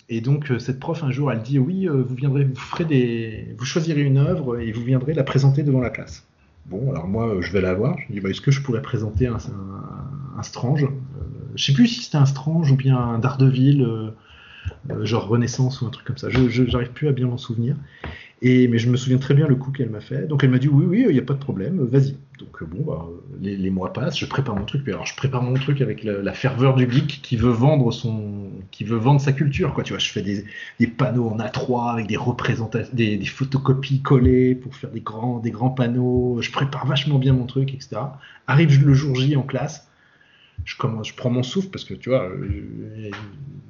et 0.07 0.21
donc 0.21 0.49
euh, 0.49 0.59
cette 0.59 0.79
prof 0.79 1.03
un 1.03 1.11
jour, 1.11 1.29
elle 1.29 1.41
dit 1.41 1.59
oui, 1.59 1.87
vous 1.87 2.15
viendrez, 2.15 2.45
vous 2.45 2.55
ferez 2.55 2.85
des, 2.85 3.53
vous 3.57 3.65
choisirez 3.65 4.01
une 4.01 4.17
œuvre 4.17 4.59
et 4.59 4.71
vous 4.71 4.83
viendrez 4.83 5.13
la 5.13 5.23
présenter 5.23 5.63
devant 5.63 5.81
la 5.81 5.89
classe. 5.89 6.25
Bon, 6.65 6.89
alors 6.91 7.07
moi, 7.07 7.35
je 7.41 7.51
vais 7.51 7.61
la 7.61 7.73
voir. 7.73 7.97
Je 8.07 8.13
dis, 8.13 8.21
bah, 8.21 8.29
est-ce 8.29 8.41
que 8.41 8.51
je 8.51 8.61
pourrais 8.61 8.81
présenter 8.81 9.27
un, 9.27 9.35
un, 9.35 10.37
un 10.39 10.43
Strange 10.43 10.87
Je 11.55 11.63
sais 11.65 11.73
plus 11.73 11.87
si 11.87 12.01
c'était 12.03 12.17
un 12.17 12.25
Strange 12.25 12.71
ou 12.71 12.77
bien 12.77 12.95
un 12.97 13.19
Daredevil, 13.19 13.85
genre 15.01 15.27
Renaissance 15.27 15.81
ou 15.81 15.85
un 15.87 15.89
truc 15.89 16.05
comme 16.07 16.17
ça. 16.17 16.29
Je 16.29 16.47
je- 16.47 16.65
j'arrive 16.65 16.91
plus 16.91 17.07
à 17.07 17.11
bien 17.11 17.27
m'en 17.27 17.37
souvenir. 17.37 17.75
Et, 18.41 18.69
mais 18.69 18.77
je 18.77 18.89
me 18.89 18.95
souviens 18.95 19.17
très 19.17 19.33
bien 19.33 19.47
le 19.47 19.55
coup 19.55 19.71
qu'elle 19.71 19.89
m'a 19.89 19.99
fait. 19.99 20.27
Donc 20.27 20.43
elle 20.43 20.49
m'a 20.49 20.59
dit 20.59 20.69
oui, 20.69 20.85
oui, 20.87 21.05
il 21.07 21.13
n'y 21.13 21.19
a 21.19 21.23
pas 21.23 21.33
de 21.33 21.39
problème, 21.39 21.83
vas-y. 21.83 22.15
Donc 22.39 22.61
euh, 22.61 22.65
bon, 22.65 22.83
bah, 22.85 23.05
les, 23.41 23.69
mois 23.69 23.91
passent, 23.91 24.17
je 24.17 24.25
prépare 24.25 24.55
mon 24.55 24.63
truc. 24.63 24.87
Alors 24.87 25.05
je 25.05 25.15
prépare 25.15 25.43
mon 25.43 25.53
truc 25.55 25.81
avec 25.81 26.03
la, 26.05 26.21
la 26.21 26.33
ferveur 26.33 26.75
du 26.75 26.89
geek 26.89 27.19
qui 27.21 27.35
veut 27.35 27.51
vendre 27.51 27.91
son, 27.91 28.51
qui 28.71 28.85
veut 28.85 28.97
vendre 28.97 29.19
sa 29.19 29.33
culture, 29.33 29.73
quoi. 29.73 29.83
Tu 29.83 29.91
vois, 29.91 29.99
je 29.99 30.09
fais 30.09 30.21
des, 30.21 30.45
des 30.79 30.87
panneaux 30.87 31.27
en 31.27 31.37
A3 31.37 31.91
avec 31.91 32.07
des 32.07 32.15
représentations, 32.15 32.93
des, 32.93 33.17
des 33.17 33.25
photocopies 33.25 34.01
collées 34.01 34.55
pour 34.55 34.73
faire 34.73 34.91
des 34.91 35.01
grands, 35.01 35.39
des 35.39 35.51
grands 35.51 35.71
panneaux. 35.71 36.37
Je 36.41 36.51
prépare 36.51 36.85
vachement 36.85 37.19
bien 37.19 37.33
mon 37.33 37.45
truc, 37.45 37.73
etc. 37.73 37.97
Arrive 38.47 38.85
le 38.85 38.93
jour 38.93 39.15
J 39.15 39.35
en 39.35 39.43
classe. 39.43 39.88
Je, 40.65 40.75
commence, 40.77 41.09
je 41.09 41.15
prends 41.15 41.29
mon 41.29 41.43
souffle 41.43 41.69
parce 41.69 41.83
que 41.83 41.93
tu 41.93 42.09
vois, 42.09 42.29
euh, 42.29 43.11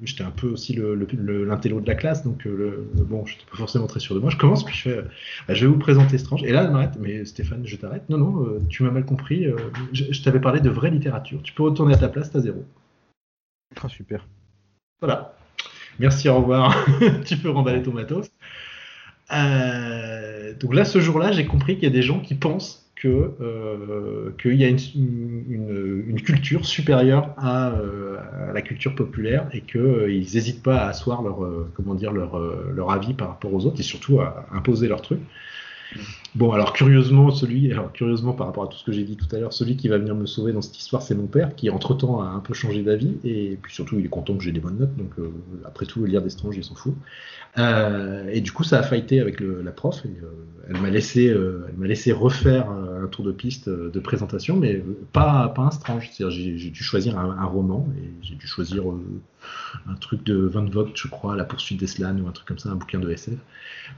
j'étais 0.03 0.23
un 0.23 0.31
peu 0.31 0.47
aussi 0.47 0.75
l'intello 0.75 1.79
de 1.79 1.87
la 1.87 1.95
classe, 1.95 2.23
donc 2.23 2.45
euh, 2.45 2.87
le, 2.95 3.03
bon, 3.03 3.25
je 3.25 3.33
n'étais 3.33 3.45
pas 3.49 3.57
forcément 3.57 3.87
très 3.87 3.99
sûr 3.99 4.15
de 4.15 4.19
moi. 4.19 4.29
Je 4.29 4.37
commence, 4.37 4.63
puis 4.63 4.75
je 4.75 4.81
fais, 4.81 5.01
bah, 5.47 5.53
je 5.53 5.65
vais 5.65 5.71
vous 5.71 5.79
présenter 5.79 6.17
Strange. 6.17 6.43
Et 6.43 6.51
là, 6.51 6.63
elle 6.63 6.71
m'arrête, 6.71 6.97
mais 6.99 7.25
Stéphane, 7.25 7.65
je 7.65 7.75
t'arrête. 7.75 8.09
Non, 8.09 8.17
non, 8.17 8.45
euh, 8.45 8.59
tu 8.69 8.83
m'as 8.83 8.91
mal 8.91 9.05
compris. 9.05 9.45
je 9.93 10.05
je 10.11 10.23
t'avais 10.23 10.39
parlé 10.39 10.59
de 10.59 10.69
vraie 10.69 10.91
littérature. 10.91 11.41
Tu 11.43 11.53
peux 11.53 11.63
retourner 11.63 11.93
à 11.93 11.97
ta 11.97 12.09
place, 12.09 12.31
t'as 12.31 12.41
zéro. 12.41 12.65
Ah, 13.81 13.89
super. 13.89 14.25
Voilà. 14.99 15.35
Merci, 15.99 16.29
au 16.29 16.37
revoir. 16.37 16.75
tu 17.25 17.37
peux 17.37 17.49
remballer 17.49 17.81
ton 17.83 17.93
matos. 17.93 18.29
Euh, 19.31 20.53
donc 20.55 20.73
là, 20.73 20.85
ce 20.85 20.99
jour-là, 20.99 21.31
j'ai 21.31 21.45
compris 21.45 21.75
qu'il 21.75 21.83
y 21.83 21.87
a 21.87 21.93
des 21.93 22.01
gens 22.01 22.19
qui 22.19 22.35
pensent 22.35 22.88
que 23.01 23.07
euh, 23.41 24.31
qu'il 24.41 24.55
y 24.55 24.65
a 24.65 24.69
une, 24.69 24.77
une- 25.49 26.21
culture 26.21 26.65
supérieure 26.65 27.33
à, 27.37 27.69
euh, 27.71 28.17
à 28.49 28.53
la 28.53 28.61
culture 28.61 28.93
populaire 28.95 29.47
et 29.53 29.61
qu'ils 29.61 30.19
n'hésitent 30.33 30.63
pas 30.63 30.77
à 30.81 30.89
asseoir 30.89 31.21
leur 31.23 31.43
euh, 31.43 31.71
comment 31.75 31.95
dire 31.95 32.11
leur, 32.11 32.37
euh, 32.37 32.71
leur 32.75 32.91
avis 32.91 33.13
par 33.13 33.29
rapport 33.29 33.53
aux 33.53 33.65
autres 33.65 33.79
et 33.79 33.83
surtout 33.83 34.19
à 34.21 34.47
imposer 34.51 34.87
leur 34.89 35.01
truc. 35.01 35.21
Bon, 36.35 36.51
alors 36.51 36.73
curieusement, 36.73 37.31
celui, 37.31 37.71
alors 37.71 37.91
curieusement 37.91 38.33
par 38.33 38.45
rapport 38.47 38.63
à 38.63 38.67
tout 38.67 38.77
ce 38.77 38.83
que 38.83 38.91
j'ai 38.91 39.03
dit 39.03 39.17
tout 39.17 39.25
à 39.35 39.39
l'heure, 39.39 39.51
celui 39.53 39.75
qui 39.75 39.87
va 39.87 39.97
venir 39.97 40.13
me 40.15 40.27
sauver 40.27 40.53
dans 40.53 40.61
cette 40.61 40.77
histoire, 40.77 41.01
c'est 41.01 41.15
mon 41.15 41.25
père, 41.25 41.55
qui 41.55 41.69
entre-temps 41.71 42.21
a 42.21 42.25
un 42.27 42.39
peu 42.39 42.53
changé 42.53 42.83
d'avis, 42.83 43.17
et 43.23 43.57
puis 43.61 43.73
surtout, 43.73 43.97
il 43.99 44.05
est 44.05 44.09
content 44.09 44.35
que 44.37 44.43
j'ai 44.43 44.51
des 44.51 44.59
bonnes 44.59 44.77
notes, 44.77 44.95
donc 44.95 45.11
euh, 45.17 45.31
après 45.65 45.85
tout, 45.87 46.05
lire 46.05 46.21
des 46.21 46.29
stranges, 46.29 46.55
il 46.55 46.63
s'en 46.63 46.75
fout. 46.75 46.93
Euh, 47.57 48.27
et 48.31 48.41
du 48.41 48.51
coup, 48.51 48.63
ça 48.63 48.79
a 48.79 48.83
fighté 48.83 49.19
avec 49.19 49.39
le- 49.39 49.61
la 49.63 49.71
prof, 49.71 50.05
et, 50.05 50.09
euh, 50.23 50.47
elle 50.69 50.81
m'a 50.81 50.89
laissé, 50.91 51.25
elle 51.27 51.73
m'a 51.77 51.87
laissé 51.87 52.11
refaire 52.11 52.69
un 53.03 53.07
tour 53.07 53.25
de 53.25 53.31
piste 53.31 53.67
euh, 53.67 53.89
de 53.89 53.99
présentation, 53.99 54.55
mais 54.55 54.75
euh, 54.75 54.97
pas, 55.13 55.49
pas 55.49 55.63
un 55.63 55.71
strange, 55.71 56.11
j'ai, 56.17 56.69
dû 56.69 56.83
choisir 56.83 57.17
un, 57.17 57.45
roman, 57.45 57.87
et 57.97 58.09
j'ai 58.21 58.35
dû 58.35 58.47
choisir 58.47 58.89
euh, 58.89 59.01
un 59.89 59.95
truc 59.95 60.23
de 60.23 60.35
Van 60.35 60.65
Vogt, 60.65 60.91
je 60.95 61.07
crois, 61.07 61.35
La 61.35 61.43
poursuite 61.43 61.79
d'Eslan, 61.79 62.17
ou 62.19 62.27
un 62.27 62.31
truc 62.31 62.47
comme 62.47 62.59
ça, 62.59 62.69
un 62.69 62.75
bouquin 62.75 62.99
de 62.99 63.09
SF. 63.09 63.35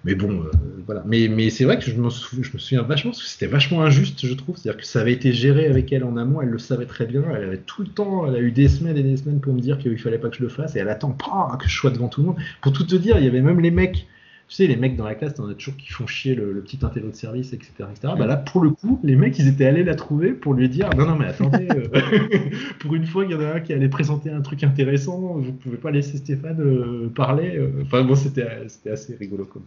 Mais 0.05 0.15
bon, 0.15 0.45
voilà. 0.85 1.03
Mais, 1.05 1.27
mais 1.27 1.49
c'est 1.49 1.65
vrai 1.65 1.77
que 1.77 1.85
je 1.85 1.95
me, 1.95 2.09
souviens 2.09 2.83
vachement, 2.83 3.11
parce 3.11 3.23
que 3.23 3.29
c'était 3.29 3.47
vachement 3.47 3.81
injuste, 3.83 4.25
je 4.25 4.33
trouve. 4.33 4.57
C'est-à-dire 4.57 4.79
que 4.81 4.87
ça 4.87 5.01
avait 5.01 5.13
été 5.13 5.33
géré 5.33 5.67
avec 5.67 5.91
elle 5.91 6.03
en 6.03 6.17
amont, 6.17 6.41
elle 6.41 6.49
le 6.49 6.59
savait 6.59 6.85
très 6.85 7.05
bien. 7.05 7.23
Elle 7.35 7.43
avait 7.43 7.57
tout 7.57 7.81
le 7.81 7.89
temps, 7.89 8.25
elle 8.27 8.35
a 8.35 8.39
eu 8.39 8.51
des 8.51 8.67
semaines 8.67 8.97
et 8.97 9.03
des 9.03 9.17
semaines 9.17 9.39
pour 9.39 9.53
me 9.53 9.59
dire 9.59 9.77
qu'il 9.77 9.97
fallait 9.97 10.17
pas 10.17 10.29
que 10.29 10.37
je 10.37 10.43
le 10.43 10.49
fasse, 10.49 10.75
et 10.75 10.79
elle 10.79 10.89
attend 10.89 11.11
pas 11.11 11.57
que 11.59 11.67
je 11.67 11.75
sois 11.75 11.91
devant 11.91 12.07
tout 12.07 12.21
le 12.21 12.27
monde. 12.27 12.37
Pour 12.61 12.73
tout 12.73 12.83
te 12.83 12.95
dire, 12.95 13.17
il 13.17 13.25
y 13.25 13.27
avait 13.27 13.41
même 13.41 13.59
les 13.59 13.71
mecs. 13.71 14.07
Tu 14.51 14.57
sais, 14.57 14.67
les 14.67 14.75
mecs 14.75 14.97
dans 14.97 15.05
la 15.05 15.15
classe, 15.15 15.35
t'en 15.35 15.47
as 15.47 15.53
toujours 15.53 15.77
qui 15.77 15.87
font 15.87 16.05
chier 16.07 16.35
le, 16.35 16.51
le 16.51 16.59
petit 16.61 16.77
intello 16.81 17.09
de 17.09 17.15
service, 17.15 17.53
etc., 17.53 17.71
etc. 17.89 18.15
Bah 18.19 18.27
là, 18.27 18.35
pour 18.35 18.59
le 18.59 18.71
coup, 18.71 18.99
les 19.01 19.15
mecs, 19.15 19.39
ils 19.39 19.47
étaient 19.47 19.65
allés 19.65 19.85
la 19.85 19.95
trouver 19.95 20.33
pour 20.33 20.53
lui 20.53 20.67
dire 20.67 20.89
Non, 20.97 21.05
non, 21.05 21.15
mais 21.15 21.27
attendez, 21.27 21.69
euh, 21.71 21.87
pour 22.81 22.93
une 22.93 23.05
fois, 23.05 23.23
il 23.23 23.31
y 23.31 23.33
en 23.35 23.39
a 23.39 23.45
un 23.55 23.59
qui 23.61 23.71
allait 23.71 23.87
présenter 23.87 24.29
un 24.29 24.41
truc 24.41 24.65
intéressant, 24.65 25.17
vous 25.37 25.53
pouvez 25.53 25.77
pas 25.77 25.89
laisser 25.89 26.17
Stéphane 26.17 26.59
euh, 26.59 27.07
parler. 27.15 27.55
euh. 27.57 27.69
Enfin, 27.83 28.03
bon, 28.03 28.13
c'était 28.15 28.67
c'était 28.67 28.89
assez 28.91 29.15
rigolo 29.15 29.45
comme, 29.45 29.63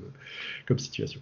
comme 0.67 0.79
situation. 0.79 1.19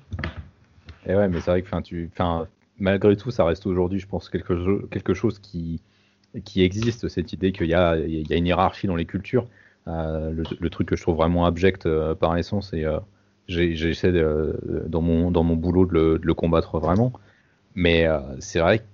Et 1.07 1.15
ouais, 1.15 1.29
mais 1.29 1.39
c'est 1.39 1.53
vrai 1.53 1.63
que, 1.63 1.81
tu, 1.83 2.11
enfin, 2.13 2.49
malgré 2.81 3.15
tout, 3.17 3.31
ça 3.31 3.45
reste 3.45 3.65
aujourd'hui, 3.69 4.01
je 4.01 4.09
pense, 4.09 4.29
quelque, 4.29 4.87
quelque 4.87 5.15
chose 5.15 5.39
qui, 5.39 5.81
qui 6.45 6.65
existe, 6.65 7.07
cette 7.09 7.33
idée 7.33 7.53
qu'il 7.53 7.69
y 7.69 7.75
a, 7.75 7.97
il 7.97 8.29
y 8.29 8.33
a 8.33 8.37
une 8.37 8.47
hiérarchie 8.49 8.89
dans 8.89 8.97
les 8.97 9.05
cultures. 9.07 9.47
Euh, 9.87 10.33
le, 10.33 10.43
le 10.59 10.71
truc 10.71 10.89
que 10.89 10.97
je 10.97 11.03
trouve 11.03 11.17
vraiment 11.17 11.47
abject 11.47 11.87
euh, 11.87 12.17
par 12.17 12.37
essence, 12.37 12.73
euh, 12.75 12.79
j'ai- 12.79 12.99
j'essaie 13.49 14.13
dans, 14.87 15.03
mon, 15.03 15.31
dans 15.31 15.43
mon 15.43 15.57
boulot 15.57 15.87
de 15.87 15.93
le, 15.93 16.19
de 16.19 16.27
le 16.27 16.35
combattre 16.35 16.79
vraiment. 16.79 17.13
Mais 17.75 18.07
euh, 18.07 18.21
c'est 18.39 18.61
vrai 18.61 18.79
que 18.81 18.85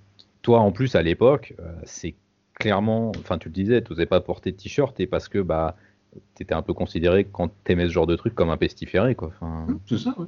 toi, 0.41 0.59
en 0.59 0.71
plus, 0.71 0.95
à 0.95 1.01
l'époque, 1.01 1.53
euh, 1.59 1.71
c'est 1.83 2.15
clairement, 2.55 3.11
enfin, 3.19 3.37
tu 3.37 3.49
le 3.49 3.53
disais, 3.53 3.81
tu 3.81 3.91
n'osais 3.91 4.05
pas 4.05 4.19
porter 4.21 4.51
de 4.51 4.57
t-shirt, 4.57 4.99
et 4.99 5.07
parce 5.07 5.27
que 5.27 5.39
bah, 5.39 5.75
tu 6.35 6.43
étais 6.43 6.53
un 6.53 6.61
peu 6.61 6.73
considéré, 6.73 7.25
quand 7.25 7.49
tu 7.65 7.71
aimais 7.71 7.85
ce 7.85 7.91
genre 7.91 8.07
de 8.07 8.15
truc, 8.15 8.35
comme 8.35 8.49
un 8.49 8.57
pestiféré. 8.57 9.15
Quoi. 9.15 9.31
Enfin, 9.39 9.67
C'est 9.85 9.97
ça, 9.97 10.15
ouais. 10.17 10.27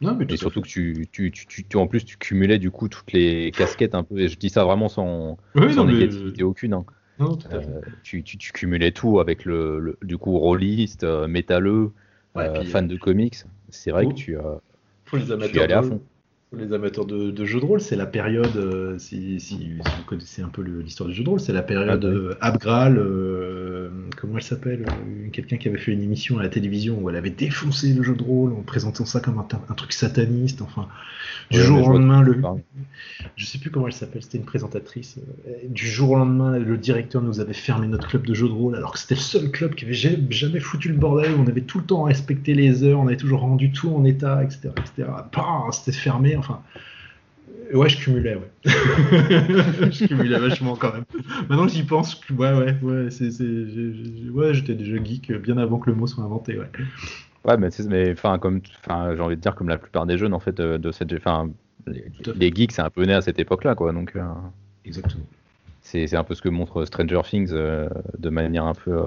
Non, 0.00 0.14
mais 0.14 0.24
et 0.30 0.36
surtout 0.38 0.62
que 0.62 0.66
tu, 0.68 1.08
tu, 1.12 1.30
tu, 1.30 1.46
tu, 1.46 1.76
en 1.76 1.86
plus, 1.86 2.04
tu 2.06 2.16
cumulais 2.16 2.58
du 2.58 2.70
coup 2.70 2.88
toutes 2.88 3.12
les 3.12 3.50
casquettes 3.50 3.94
un 3.94 4.02
peu, 4.02 4.18
et 4.18 4.28
je 4.28 4.38
dis 4.38 4.48
ça 4.48 4.64
vraiment 4.64 4.88
sans, 4.88 5.36
sans 5.54 5.84
négativité 5.84 6.42
aucune. 6.42 6.72
Hein. 6.72 6.84
Non, 7.18 7.38
euh, 7.52 7.60
tu, 8.02 8.22
tu, 8.22 8.38
tu, 8.38 8.50
cumulais 8.52 8.92
tout 8.92 9.20
avec 9.20 9.44
le, 9.44 9.98
du 10.02 10.16
coup 10.16 10.38
rôliste, 10.38 11.04
euh, 11.04 11.28
euh, 12.36 12.64
fan 12.64 12.86
de 12.86 12.96
comics. 12.96 13.44
C'est 13.68 13.90
vrai 13.90 14.06
que 14.06 14.12
tu, 14.12 14.38
as 14.38 14.60
tu 15.06 15.58
es 15.58 15.62
allé 15.62 15.74
à 15.74 15.82
fond 15.82 16.00
les 16.52 16.72
amateurs 16.72 17.06
de, 17.06 17.44
jeux 17.44 17.60
de 17.60 17.64
rôle, 17.64 17.80
c'est 17.80 17.94
la 17.94 18.06
période, 18.06 18.56
euh, 18.56 18.98
si, 18.98 19.38
vous 19.78 20.04
connaissez 20.04 20.42
un 20.42 20.48
peu 20.48 20.62
l'histoire 20.62 21.08
du 21.08 21.14
jeu 21.14 21.22
de 21.22 21.28
rôle, 21.28 21.38
c'est 21.38 21.52
la 21.52 21.62
période 21.62 22.04
euh, 22.04 22.34
Abgral, 22.40 22.98
euh, 22.98 23.88
comment 24.16 24.36
elle 24.36 24.42
s'appelle 24.42 24.84
Quelqu'un 25.32 25.58
qui 25.58 25.68
avait 25.68 25.78
fait 25.78 25.92
une 25.92 26.02
émission 26.02 26.38
à 26.38 26.42
la 26.42 26.48
télévision 26.48 26.98
où 27.00 27.08
elle 27.08 27.14
avait 27.14 27.30
défoncé 27.30 27.92
le 27.92 28.02
jeu 28.02 28.16
de 28.16 28.22
rôle 28.22 28.52
en 28.52 28.62
présentant 28.62 29.04
ça 29.04 29.20
comme 29.20 29.38
un, 29.38 29.74
truc 29.74 29.92
sataniste, 29.92 30.60
enfin, 30.60 30.88
du 31.52 31.60
jour 31.60 31.86
au 31.86 31.92
lendemain, 31.92 32.20
le, 32.20 32.36
je 33.36 33.46
sais 33.46 33.58
plus 33.58 33.70
comment 33.70 33.86
elle 33.86 33.92
s'appelle, 33.92 34.22
c'était 34.22 34.38
une 34.38 34.44
présentatrice, 34.44 35.18
du 35.68 35.86
jour 35.86 36.10
au 36.10 36.16
lendemain, 36.16 36.58
le 36.58 36.76
directeur 36.76 37.22
nous 37.22 37.38
avait 37.38 37.52
fermé 37.52 37.86
notre 37.86 38.08
club 38.08 38.26
de 38.26 38.34
jeux 38.34 38.48
de 38.48 38.52
rôle, 38.52 38.74
alors 38.74 38.92
que 38.92 38.98
c'était 38.98 39.14
le 39.14 39.20
seul 39.20 39.50
club 39.52 39.76
qui 39.76 39.84
avait 39.84 39.94
jamais, 39.94 40.58
foutu 40.58 40.88
le 40.88 40.96
bordel, 40.96 41.32
on 41.38 41.46
avait 41.46 41.60
tout 41.60 41.78
le 41.78 41.84
temps 41.84 42.02
respecté 42.02 42.54
les 42.54 42.82
heures, 42.82 42.98
on 42.98 43.06
avait 43.06 43.16
toujours 43.16 43.40
rendu 43.40 43.70
tout 43.70 43.94
en 43.94 44.04
état, 44.04 44.42
etc., 44.42 44.70
etc. 44.76 45.08
C'était 45.70 45.96
fermé 45.96 46.39
enfin. 46.40 46.62
Ouais, 47.72 47.88
je 47.88 47.98
cumulais, 47.98 48.34
ouais. 48.34 48.50
je 48.64 50.06
cumulais 50.06 50.38
vachement 50.38 50.74
quand 50.74 50.92
même. 50.92 51.04
Maintenant 51.48 51.68
j'y 51.68 51.84
pense, 51.84 52.20
ouais, 52.30 52.52
ouais, 52.52 52.76
ouais, 52.82 53.10
c'est, 53.10 53.30
ouais, 54.32 54.54
j'étais 54.54 54.74
déjà 54.74 55.02
geek 55.02 55.32
bien 55.40 55.56
avant 55.56 55.78
que 55.78 55.88
le 55.88 55.96
mot 55.96 56.06
soit 56.06 56.24
inventé, 56.24 56.58
ouais. 56.58 56.66
Ouais, 57.44 57.56
mais, 57.56 57.68
mais 57.88 58.12
enfin, 58.12 58.38
comme, 58.38 58.60
enfin, 58.84 59.14
j'ai 59.14 59.22
envie 59.22 59.36
de 59.36 59.40
dire 59.40 59.54
comme 59.54 59.68
la 59.68 59.78
plupart 59.78 60.06
des 60.06 60.18
jeunes 60.18 60.34
en 60.34 60.40
fait 60.40 60.60
euh, 60.60 60.78
de 60.78 60.92
cette, 60.92 61.12
enfin, 61.12 61.48
les, 61.86 62.52
geeks 62.54 62.72
c'est 62.72 62.82
un 62.82 62.90
peu 62.90 63.04
né 63.04 63.14
à 63.14 63.22
cette 63.22 63.38
époque-là, 63.38 63.74
quoi, 63.74 63.92
donc. 63.92 64.14
Euh, 64.16 64.22
Exactement. 64.84 65.24
C'est, 65.82 66.14
un 66.14 66.24
peu 66.24 66.34
ce 66.34 66.42
que 66.42 66.48
montre 66.48 66.84
Stranger 66.84 67.22
Things 67.24 67.50
euh, 67.52 67.88
de 68.16 68.30
manière 68.30 68.64
un 68.64 68.74
peu 68.74 69.02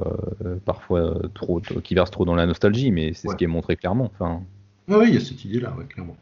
parfois 0.65 1.17
trop, 1.34 1.62
qui 1.62 1.96
verse 1.96 2.12
trop 2.12 2.26
dans 2.26 2.36
la 2.36 2.46
nostalgie, 2.46 2.91
mais 2.91 3.13
c'est 3.13 3.30
ce 3.30 3.36
qui 3.36 3.46
est 3.46 3.48
montré 3.48 3.78
clairement. 3.78 4.12
Enfin. 4.13 4.41
oui, 4.89 5.06
il 5.10 5.13
y 5.13 5.17
a 5.17 5.22
cette 5.22 5.46
idée-là, 5.46 5.74
ouais, 5.78 5.86
clairement. 5.86 6.17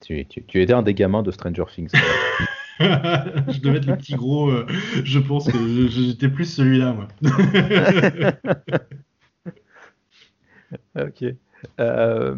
Tu, 0.00 0.26
tu, 0.26 0.62
étais 0.62 0.72
un 0.72 0.82
des 0.82 0.94
gamins 0.94 1.22
de 1.22 1.30
Stranger 1.30 1.64
Things. 1.74 1.92
je 2.80 3.60
devais 3.60 3.78
être 3.78 3.86
le 3.86 3.96
petit 3.96 4.14
gros. 4.14 4.50
Euh, 4.50 4.66
je 5.04 5.18
pense 5.18 5.50
que 5.50 5.88
j'étais 5.88 6.28
plus 6.28 6.44
celui-là, 6.46 6.94
moi. 6.94 7.08
ok. 10.98 11.24
Euh, 11.78 12.34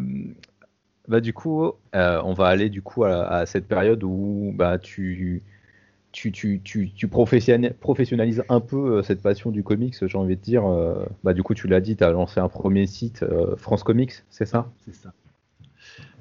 bah 1.07 1.21
du 1.21 1.31
coup, 1.33 1.71
euh, 1.95 2.21
on 2.25 2.33
va 2.33 2.47
aller 2.47 2.69
du 2.69 2.81
coup 2.81 3.05
à, 3.05 3.45
cette 3.45 3.67
période 3.67 4.03
où 4.03 4.51
bah 4.55 4.77
tu 4.77 5.41
tu, 6.11 6.31
tu, 6.31 6.61
tu, 6.63 6.91
tu 6.91 7.07
professionnalises 7.07 8.43
un 8.49 8.59
peu 8.59 9.01
cette 9.01 9.21
passion 9.21 9.49
du 9.49 9.63
comics, 9.63 9.95
j'ai 10.05 10.17
envie 10.17 10.35
de 10.35 10.41
dire. 10.41 10.63
bah 11.23 11.33
du 11.33 11.41
coup, 11.41 11.53
tu 11.53 11.67
l'as 11.67 11.81
dit, 11.81 11.95
tu 11.95 12.03
as 12.03 12.11
lancé 12.11 12.41
un 12.41 12.49
premier 12.49 12.85
site, 12.85 13.25
France 13.57 13.83
Comics, 13.83 14.13
c'est 14.29 14.45
ça? 14.45 14.69
C'est 14.85 14.93
ça. 14.93 15.13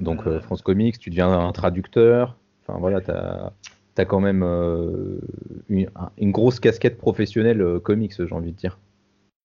Donc 0.01 0.27
euh, 0.27 0.41
France 0.41 0.63
Comics, 0.63 0.99
tu 0.99 1.11
deviens 1.11 1.31
un 1.31 1.53
traducteur. 1.53 2.37
Enfin 2.67 2.79
voilà, 2.79 3.01
tu 3.01 3.11
as, 3.11 4.05
quand 4.05 4.21
même 4.21 4.43
euh, 4.43 5.19
une, 5.69 5.89
grosse 6.33 6.61
casquette 6.61 6.99
professionnelle 6.99 7.61
euh, 7.61 7.81
comics, 7.81 8.13
j'ai 8.17 8.33
envie 8.33 8.53
de 8.53 8.57
dire. 8.57 8.79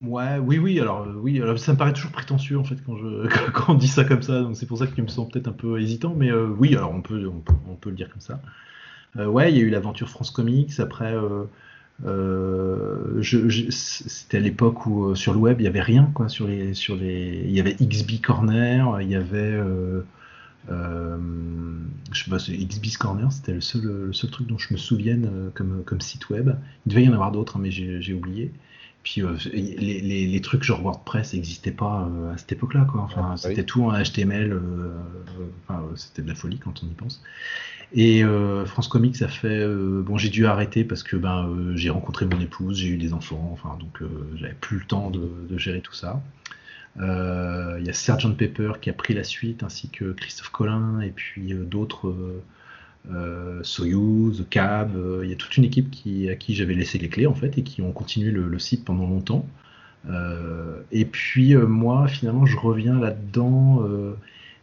Ouais, 0.03 0.37
oui, 0.37 0.59
oui, 0.59 0.79
alors 0.79 1.07
oui, 1.15 1.41
alors, 1.41 1.57
ça 1.57 1.73
me 1.73 1.77
paraît 1.77 1.93
toujours 1.93 2.11
prétentieux 2.11 2.59
en 2.59 2.63
fait 2.63 2.75
quand, 2.85 2.97
je, 2.97 3.27
on 3.67 3.73
dit 3.73 3.87
ça 3.87 4.03
comme 4.03 4.21
ça, 4.21 4.41
donc 4.41 4.55
c'est 4.55 4.67
pour 4.67 4.77
ça 4.77 4.85
que 4.85 4.95
je 4.95 5.01
me 5.01 5.07
sens 5.07 5.27
peut-être 5.27 5.47
un 5.47 5.53
peu 5.53 5.81
hésitant, 5.81 6.13
mais 6.15 6.31
oui, 6.31 6.75
alors 6.75 6.91
on 6.91 7.01
peut, 7.01 7.27
on 7.67 7.73
peut, 7.75 7.89
le 7.89 7.95
dire 7.95 8.09
comme 8.11 8.21
ça. 8.21 8.39
ouais, 9.15 9.51
il 9.51 9.57
y 9.57 9.59
a 9.59 9.63
eu 9.63 9.69
l'aventure 9.71 10.07
France 10.07 10.29
Comics, 10.29 10.79
après, 10.79 11.15
c'était 13.23 14.37
à 14.37 14.39
l'époque 14.39 14.85
où 14.85 15.15
sur 15.15 15.33
le 15.33 15.39
web 15.39 15.59
il 15.61 15.63
y 15.63 15.67
avait 15.67 15.81
rien, 15.81 16.11
quoi, 16.13 16.29
sur 16.29 16.47
les, 16.47 16.75
sur 16.75 16.95
les, 16.95 17.41
il 17.45 17.51
y 17.51 17.59
avait 17.59 17.73
XB 17.73 18.21
Corner, 18.21 19.01
il 19.01 19.09
y 19.09 19.15
avait 19.15 19.59
euh, 20.69 21.17
je 22.12 22.23
sais 22.23 22.30
pas, 22.30 22.38
XB's 22.38 22.97
Corner, 22.97 23.32
c'était 23.32 23.53
le 23.53 23.62
seul, 23.62 23.82
le 23.82 24.13
seul 24.13 24.30
truc 24.30 24.47
dont 24.47 24.58
je 24.58 24.73
me 24.73 24.77
souvienne 24.77 25.30
euh, 25.32 25.49
comme, 25.53 25.84
comme 25.86 26.01
site 26.01 26.30
web. 26.30 26.51
Il 26.86 26.89
devait 26.89 27.03
y 27.03 27.10
en 27.10 27.13
avoir 27.13 27.32
d'autres, 27.32 27.58
hein, 27.58 27.62
mais 27.62 27.71
j'ai 27.71 28.13
oublié. 28.13 28.51
Puis 29.03 29.21
euh, 29.21 29.36
les, 29.53 30.01
les, 30.01 30.27
les, 30.27 30.41
trucs 30.41 30.63
genre 30.63 30.82
WordPress 30.82 31.34
n'existaient 31.34 31.71
pas 31.71 32.10
à 32.34 32.38
cette 32.38 32.51
époque-là, 32.51 32.86
quoi. 32.91 33.01
Enfin, 33.01 33.30
ah 33.34 33.38
c'était 33.38 33.63
tout 33.63 33.84
en 33.84 33.91
HTML. 33.91 34.60
Enfin, 35.67 35.84
c'était 35.95 36.21
de 36.21 36.27
la 36.27 36.36
folie 36.36 36.60
quand 36.60 36.84
on 36.84 36.88
y 36.88 36.93
pense. 36.93 37.23
Et 37.93 38.23
France 38.65 38.89
Comics 38.89 39.21
a 39.21 39.30
fait. 39.30 39.65
bon, 40.03 40.17
j'ai 40.17 40.27
dû 40.27 40.45
arrêter 40.45 40.84
parce 40.84 41.03
que 41.03 41.15
ben, 41.15 41.71
j'ai 41.75 41.89
rencontré 41.89 42.25
mon 42.25 42.41
épouse, 42.41 42.80
j'ai 42.80 42.89
eu 42.89 42.97
des 42.97 43.13
enfants, 43.13 43.49
enfin, 43.53 43.77
donc 43.80 44.01
j'avais 44.36 44.58
plus 44.60 44.80
le 44.80 44.86
temps 44.86 45.10
de, 45.10 45.30
de, 45.47 45.58
gérer 45.58 45.80
tout 45.80 45.93
ça. 45.93 46.21
Euh, 46.99 47.77
il 47.79 47.86
y 47.86 47.89
a 47.89 47.93
Sergeant 47.93 48.33
Pepper 48.33 48.73
qui 48.81 48.89
a 48.89 48.93
pris 48.93 49.13
la 49.13 49.23
suite, 49.23 49.63
ainsi 49.63 49.89
que 49.89 50.12
Christophe 50.13 50.49
Collin, 50.49 51.01
et 51.01 51.12
puis 51.12 51.53
euh, 51.53 51.63
d'autres, 51.63 52.15
euh, 53.12 53.63
Soyuz, 53.63 54.45
Cab. 54.49 54.97
Il 55.23 55.29
y 55.29 55.33
a 55.33 55.36
toute 55.36 55.57
une 55.57 55.63
équipe 55.63 55.91
qui, 55.91 56.29
à 56.29 56.36
qui 56.36 56.55
j'avais 56.55 56.73
laissé 56.73 56.97
les 56.97 57.10
clés, 57.10 57.27
en 57.27 57.36
fait, 57.36 57.57
et 57.57 57.63
qui 57.63 57.81
ont 57.81 57.91
continué 57.91 58.31
le, 58.31 58.60
site 58.60 58.86
pendant 58.86 59.07
longtemps. 59.07 59.45
et 60.91 61.05
puis 61.05 61.55
moi, 61.55 62.07
finalement, 62.07 62.45
je 62.45 62.57
reviens 62.57 62.99
là-dedans 62.99 63.83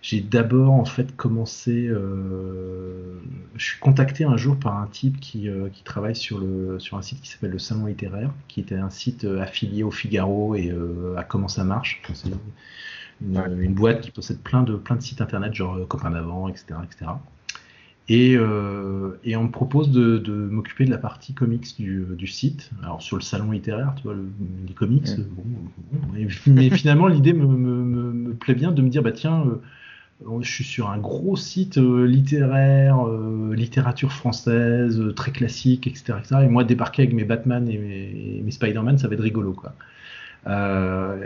j'ai 0.04 0.20
d'abord 0.20 0.72
en 0.72 0.84
fait 0.84 1.16
commencé. 1.16 1.86
Euh, 1.88 3.18
je 3.56 3.64
suis 3.64 3.80
contacté 3.80 4.24
un 4.24 4.36
jour 4.36 4.58
par 4.58 4.76
un 4.76 4.86
type 4.86 5.18
qui, 5.18 5.48
euh, 5.48 5.70
qui 5.70 5.82
travaille 5.82 6.14
sur, 6.14 6.38
le, 6.38 6.78
sur 6.78 6.98
un 6.98 7.02
site 7.02 7.22
qui 7.22 7.30
s'appelle 7.30 7.52
le 7.52 7.58
Salon 7.58 7.86
littéraire, 7.86 8.30
qui 8.46 8.60
était 8.60 8.76
un 8.76 8.90
site 8.90 9.24
euh, 9.24 9.40
affilié 9.40 9.82
au 9.82 9.90
Figaro 9.90 10.56
et 10.56 10.70
à 11.16 11.24
comment 11.24 11.48
ça 11.48 11.64
marche. 11.64 12.02
C'est 12.12 12.28
une, 13.22 13.62
une, 13.62 13.72
boîte 13.72 14.02
qui 14.02 14.10
possède 14.10 14.40
plein 14.40 14.62
de, 14.62 14.76
plein 14.76 14.96
de 14.96 15.00
sites 15.00 15.22
internet, 15.22 15.54
genre 15.54 15.88
Copain 15.88 16.10
d'avant, 16.10 16.48
etc. 16.48 16.74
etc. 16.84 17.12
Et, 18.10 18.32
et, 18.32 19.36
on 19.36 19.44
me 19.44 19.50
propose 19.50 19.90
de, 19.90 20.18
de 20.18 20.34
m'occuper 20.34 20.84
de 20.84 20.90
la 20.90 20.98
partie 20.98 21.32
comics 21.32 21.78
du, 21.78 22.04
du, 22.10 22.26
site. 22.26 22.70
Alors 22.82 23.00
sur 23.00 23.16
le 23.16 23.22
salon 23.22 23.52
littéraire, 23.52 23.94
tu 23.96 24.02
vois, 24.02 24.16
les 24.68 24.74
comics, 24.74 25.08
bon, 25.30 25.44
mais 26.46 26.68
finalement 26.68 27.06
l'idée 27.06 27.32
me, 27.32 27.46
me, 27.46 28.12
me, 28.12 28.34
plaît 28.34 28.54
bien 28.54 28.70
de 28.70 28.82
me 28.82 28.90
dire, 28.90 29.02
bah 29.02 29.12
tiens, 29.12 29.46
je 30.40 30.50
suis 30.50 30.64
sur 30.64 30.90
un 30.90 30.98
gros 30.98 31.36
site 31.36 31.78
euh, 31.78 32.06
littéraire, 32.06 33.06
euh, 33.06 33.54
littérature 33.54 34.12
française, 34.12 35.00
euh, 35.00 35.12
très 35.12 35.32
classique, 35.32 35.86
etc., 35.86 36.14
Et 36.42 36.48
moi, 36.48 36.64
débarquer 36.64 37.02
avec 37.02 37.14
mes 37.14 37.24
Batman 37.24 37.68
et 37.68 37.78
mes, 38.42 38.50
Spider-Man, 38.50 38.98
ça 38.98 39.08
va 39.08 39.14
être 39.14 39.22
rigolo, 39.22 39.52
quoi. 39.52 39.74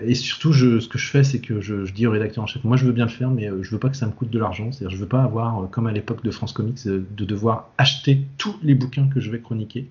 et 0.06 0.14
surtout, 0.14 0.52
ce 0.52 0.88
que 0.88 0.98
je 0.98 1.10
fais, 1.10 1.24
c'est 1.24 1.40
que 1.40 1.60
je, 1.60 1.90
dis 1.92 2.06
au 2.06 2.10
rédacteur 2.10 2.44
en 2.44 2.46
chef, 2.46 2.64
moi 2.64 2.76
je 2.76 2.84
veux 2.86 2.92
bien 2.92 3.04
le 3.04 3.10
faire, 3.10 3.30
mais 3.30 3.50
je 3.62 3.70
veux 3.70 3.78
pas 3.78 3.90
que 3.90 3.96
ça 3.96 4.06
me 4.06 4.12
coûte 4.12 4.30
de 4.30 4.38
l'argent. 4.38 4.72
C'est-à-dire, 4.72 4.96
je 4.96 5.00
veux 5.00 5.08
pas 5.08 5.22
avoir, 5.22 5.68
comme 5.70 5.86
à 5.86 5.92
l'époque 5.92 6.24
de 6.24 6.30
France 6.30 6.52
Comics, 6.52 6.86
de 6.86 7.24
devoir 7.24 7.70
acheter 7.78 8.22
tous 8.38 8.56
les 8.62 8.74
bouquins 8.74 9.08
que 9.08 9.20
je 9.20 9.30
vais 9.30 9.40
chroniquer. 9.40 9.88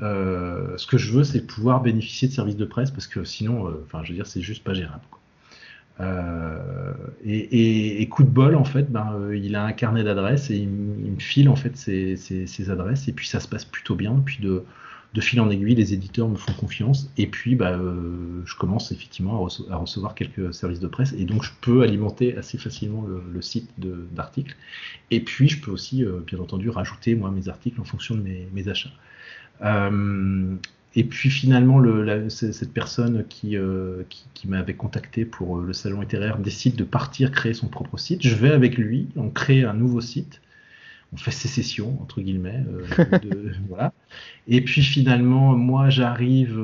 ce 0.00 0.86
que 0.86 0.98
je 0.98 1.12
veux, 1.12 1.24
c'est 1.24 1.46
pouvoir 1.46 1.82
bénéficier 1.82 2.28
de 2.28 2.32
services 2.32 2.56
de 2.56 2.64
presse, 2.64 2.90
parce 2.90 3.06
que 3.06 3.24
sinon, 3.24 3.72
enfin, 3.84 4.02
je 4.02 4.10
veux 4.10 4.16
dire, 4.16 4.26
c'est 4.26 4.42
juste 4.42 4.64
pas 4.64 4.74
gérable. 4.74 5.04
Euh, 6.00 6.92
et, 7.24 8.06
coup 8.08 8.22
de 8.22 8.28
bol, 8.28 8.54
en 8.54 8.64
fait, 8.64 8.90
ben, 8.90 9.12
euh, 9.14 9.36
il 9.36 9.54
a 9.56 9.64
un 9.64 9.72
carnet 9.72 10.04
d'adresses 10.04 10.50
et 10.50 10.56
il, 10.56 10.68
me 10.68 11.18
file 11.18 11.48
en 11.48 11.56
fait 11.56 11.76
ses, 11.76 12.70
adresses 12.70 13.08
et 13.08 13.12
puis 13.12 13.26
ça 13.26 13.40
se 13.40 13.48
passe 13.48 13.64
plutôt 13.64 13.94
bien. 13.94 14.22
Puis 14.24 14.38
de, 14.40 14.64
fil 15.20 15.40
en 15.40 15.50
aiguille, 15.50 15.74
les 15.74 15.94
éditeurs 15.94 16.28
me 16.28 16.36
font 16.36 16.52
confiance 16.52 17.10
et 17.16 17.26
puis 17.26 17.56
bah, 17.56 17.72
euh, 17.72 18.40
je 18.44 18.54
commence 18.54 18.92
effectivement 18.92 19.44
à, 19.70 19.76
recevoir 19.76 20.14
quelques 20.14 20.54
services 20.54 20.78
de 20.78 20.86
presse 20.86 21.12
et 21.18 21.24
donc 21.24 21.42
je 21.42 21.50
peux 21.60 21.82
alimenter 21.82 22.36
assez 22.36 22.56
facilement 22.56 23.04
le, 23.04 23.42
site 23.42 23.68
d'articles. 24.12 24.56
Et 25.10 25.20
puis 25.20 25.48
je 25.48 25.60
peux 25.60 25.72
aussi, 25.72 26.04
bien 26.26 26.38
entendu, 26.38 26.70
rajouter 26.70 27.16
moi 27.16 27.32
mes 27.32 27.48
articles 27.48 27.80
en 27.80 27.84
fonction 27.84 28.14
de 28.14 28.22
mes 28.22 28.68
achats. 28.68 28.90
Et 30.96 31.04
puis 31.04 31.30
finalement, 31.30 31.78
le, 31.78 32.28
cette 32.28 32.72
personne 32.72 33.18
euh, 33.18 34.02
qui, 34.08 34.20
qui, 34.34 34.48
m'avait 34.48 34.74
contacté 34.74 35.24
pour 35.24 35.58
euh, 35.58 35.64
le 35.66 35.72
salon 35.72 36.00
littéraire 36.00 36.38
décide 36.38 36.76
de 36.76 36.84
partir 36.84 37.30
créer 37.30 37.54
son 37.54 37.68
propre 37.68 37.98
site. 37.98 38.22
Je 38.22 38.34
vais 38.34 38.50
avec 38.50 38.78
lui, 38.78 39.08
on 39.16 39.28
crée 39.28 39.64
un 39.64 39.74
nouveau 39.74 40.00
site. 40.00 40.40
On 41.12 41.16
fait 41.16 41.30
sécession, 41.30 41.96
entre 42.02 42.20
guillemets. 42.20 42.62
Euh, 42.68 43.52
voilà. 43.68 43.92
Et 44.46 44.60
puis 44.60 44.82
finalement, 44.82 45.56
moi, 45.56 45.88
j'arrive, 45.88 46.60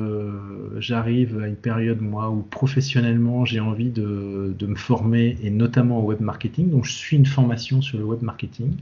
j'arrive 0.77 1.39
à 1.39 1.47
une 1.47 1.55
période, 1.55 1.99
moi, 2.01 2.29
où 2.29 2.41
professionnellement, 2.41 3.45
j'ai 3.45 3.59
envie 3.59 3.89
de, 3.89 4.55
de, 4.57 4.67
me 4.67 4.75
former, 4.75 5.37
et 5.41 5.49
notamment 5.49 5.99
au 5.99 6.03
web 6.03 6.21
marketing. 6.21 6.69
Donc, 6.69 6.85
je 6.85 6.93
suis 6.93 7.17
une 7.17 7.25
formation 7.25 7.81
sur 7.81 7.97
le 7.97 8.03
web 8.03 8.21
marketing. 8.21 8.75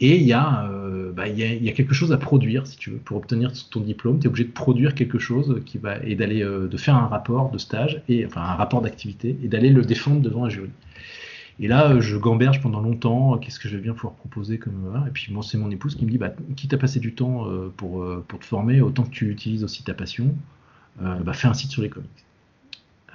Et 0.00 0.16
il 0.16 0.22
y, 0.22 0.32
a, 0.32 0.68
euh, 0.70 1.12
bah, 1.12 1.26
y 1.26 1.68
a, 1.68 1.72
quelque 1.72 1.92
chose 1.92 2.12
à 2.12 2.18
produire, 2.18 2.66
si 2.66 2.76
tu 2.76 2.90
veux. 2.90 2.98
Pour 2.98 3.16
obtenir 3.16 3.52
ton 3.70 3.80
diplôme, 3.80 4.20
tu 4.20 4.26
es 4.26 4.28
obligé 4.28 4.44
de 4.44 4.52
produire 4.52 4.94
quelque 4.94 5.18
chose 5.18 5.60
qui 5.66 5.78
va, 5.78 5.96
et 6.04 6.14
d'aller 6.14 6.42
euh, 6.42 6.68
de 6.68 6.76
faire 6.76 6.94
un 6.94 7.08
rapport 7.08 7.50
de 7.50 7.58
stage, 7.58 8.02
et, 8.08 8.24
enfin 8.24 8.42
un 8.42 8.54
rapport 8.54 8.80
d'activité, 8.80 9.36
et 9.42 9.48
d'aller 9.48 9.70
le 9.70 9.82
défendre 9.82 10.20
devant 10.20 10.44
un 10.44 10.48
jury. 10.48 10.70
Et 11.60 11.66
là, 11.66 11.98
je 11.98 12.16
gamberge 12.16 12.62
pendant 12.62 12.80
longtemps. 12.80 13.36
Qu'est-ce 13.38 13.58
que 13.58 13.68
je 13.68 13.76
vais 13.76 13.82
bien 13.82 13.92
pouvoir 13.92 14.14
proposer 14.14 14.58
comme 14.58 15.04
Et 15.08 15.10
puis 15.10 15.32
bon, 15.32 15.42
c'est 15.42 15.58
mon 15.58 15.70
épouse 15.72 15.96
qui 15.96 16.06
me 16.06 16.10
dit, 16.10 16.18
bah, 16.18 16.32
quitte 16.54 16.72
à 16.74 16.78
passer 16.78 17.00
du 17.00 17.14
temps 17.14 17.48
pour, 17.76 18.06
pour 18.28 18.38
te 18.38 18.44
former, 18.44 18.80
autant 18.80 19.02
que 19.02 19.10
tu 19.10 19.28
utilises 19.28 19.64
aussi 19.64 19.82
ta 19.82 19.92
passion, 19.92 20.36
bah, 21.00 21.32
fais 21.32 21.48
un 21.48 21.54
site 21.54 21.72
sur 21.72 21.82
les 21.82 21.88
comics. 21.88 22.27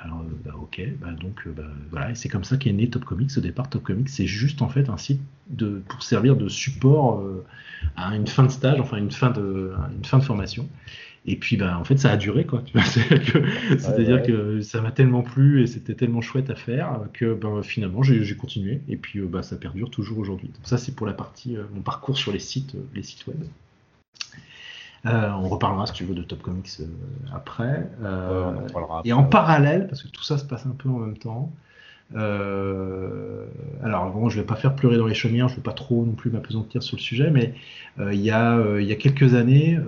Alors, 0.03 0.19
euh, 0.19 0.41
bah, 0.43 0.51
ok, 0.61 0.81
bah, 0.99 1.11
donc 1.11 1.47
euh, 1.47 1.53
bah, 1.55 1.63
voilà, 1.89 2.11
et 2.11 2.15
c'est 2.15 2.27
comme 2.27 2.43
ça 2.43 2.57
qu'est 2.57 2.73
né 2.73 2.89
Top 2.89 3.05
Comics. 3.05 3.31
Au 3.37 3.41
départ, 3.41 3.69
Top 3.69 3.83
Comics, 3.83 4.09
c'est 4.09 4.27
juste 4.27 4.61
en 4.61 4.67
fait 4.67 4.89
un 4.89 4.97
site 4.97 5.21
de, 5.49 5.81
pour 5.87 6.03
servir 6.03 6.35
de 6.35 6.49
support 6.49 7.21
euh, 7.21 7.45
à 7.95 8.15
une 8.15 8.27
fin 8.27 8.43
de 8.43 8.51
stage, 8.51 8.79
enfin 8.81 8.97
une 8.97 9.11
fin 9.11 9.29
de, 9.29 9.71
une 9.95 10.03
fin 10.03 10.17
de 10.17 10.23
formation. 10.23 10.67
Et 11.25 11.37
puis, 11.37 11.55
bah, 11.55 11.77
en 11.79 11.85
fait, 11.85 11.95
ça 11.95 12.11
a 12.11 12.17
duré, 12.17 12.45
quoi. 12.45 12.63
C'est-à-dire 12.75 14.23
que 14.23 14.59
ça 14.59 14.81
m'a 14.81 14.91
tellement 14.91 15.21
plu 15.21 15.63
et 15.63 15.67
c'était 15.67 15.93
tellement 15.93 16.19
chouette 16.19 16.49
à 16.49 16.55
faire 16.55 16.99
que 17.13 17.33
ben, 17.33 17.63
finalement, 17.63 18.03
j'ai 18.03 18.35
continué. 18.35 18.81
Et 18.89 18.97
puis, 18.97 19.21
bah, 19.21 19.41
ça 19.41 19.55
perdure 19.55 19.89
toujours 19.89 20.17
aujourd'hui. 20.17 20.49
Donc, 20.49 20.67
ça, 20.67 20.77
c'est 20.77 20.93
pour 20.93 21.07
la 21.07 21.13
partie, 21.13 21.55
mon 21.73 21.81
parcours 21.81 22.17
sur 22.17 22.33
les 22.33 22.39
sites, 22.39 22.75
les 22.93 23.03
sites 23.03 23.25
web. 23.27 23.37
Euh, 25.05 25.31
on 25.31 25.49
reparlera, 25.49 25.85
si 25.85 25.93
tu 25.93 26.05
veux, 26.05 26.15
de 26.15 26.23
Top 26.23 26.41
Comics 26.41 26.69
euh, 26.79 26.85
après. 27.33 27.89
Euh, 28.03 28.53
et 29.03 29.11
en 29.11 29.23
parallèle, 29.23 29.87
parce 29.87 30.03
que 30.03 30.07
tout 30.07 30.23
ça 30.23 30.37
se 30.37 30.45
passe 30.45 30.65
un 30.65 30.75
peu 30.77 30.89
en 30.89 30.99
même 30.99 31.17
temps, 31.17 31.51
alors 32.15 34.11
bon, 34.11 34.29
je 34.29 34.39
vais 34.39 34.45
pas 34.45 34.55
faire 34.55 34.75
pleurer 34.75 34.97
dans 34.97 35.07
les 35.07 35.15
chaumières, 35.15 35.49
je 35.49 35.55
vais 35.55 35.63
pas 35.63 35.73
trop 35.73 36.05
non 36.05 36.11
plus 36.11 36.29
m'apesantir 36.29 36.83
sur 36.83 36.95
le 36.95 37.01
sujet, 37.01 37.31
mais 37.31 37.55
il 37.99 38.21
y, 38.21 38.29
a, 38.29 38.61
il 38.79 38.85
y 38.85 38.91
a 38.91 38.95
quelques 38.95 39.33
années, 39.33 39.79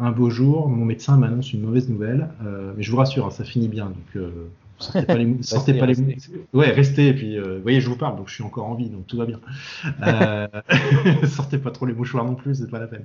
un 0.00 0.10
beau 0.12 0.30
jour, 0.30 0.68
mon 0.68 0.84
médecin 0.84 1.16
m'annonce 1.16 1.52
une 1.52 1.62
mauvaise 1.62 1.88
nouvelle, 1.88 2.28
mais 2.76 2.82
je 2.84 2.90
vous 2.92 2.96
rassure, 2.96 3.26
hein, 3.26 3.30
ça 3.30 3.42
finit 3.42 3.66
bien, 3.66 3.86
donc 3.86 4.22
sortez 4.78 5.06
pas 5.06 5.16
les, 5.16 5.42
sortez 5.42 5.74
pas 5.74 5.86
les 5.86 5.96
ouais 6.52 6.70
restez 6.70 7.08
et 7.08 7.14
puis 7.14 7.36
euh, 7.36 7.56
vous 7.56 7.62
voyez 7.62 7.80
je 7.80 7.88
vous 7.88 7.96
parle 7.96 8.16
donc 8.16 8.28
je 8.28 8.34
suis 8.34 8.44
encore 8.44 8.66
en 8.66 8.74
vie 8.74 8.88
donc 8.88 9.06
tout 9.06 9.16
va 9.16 9.26
bien. 9.26 9.40
Euh, 10.02 10.46
sortez 11.26 11.58
pas 11.58 11.70
trop 11.70 11.86
les 11.86 11.94
mouchoirs 11.94 12.24
non 12.24 12.34
plus 12.34 12.54
c'est 12.54 12.70
pas 12.70 12.78
la 12.78 12.86
peine. 12.86 13.04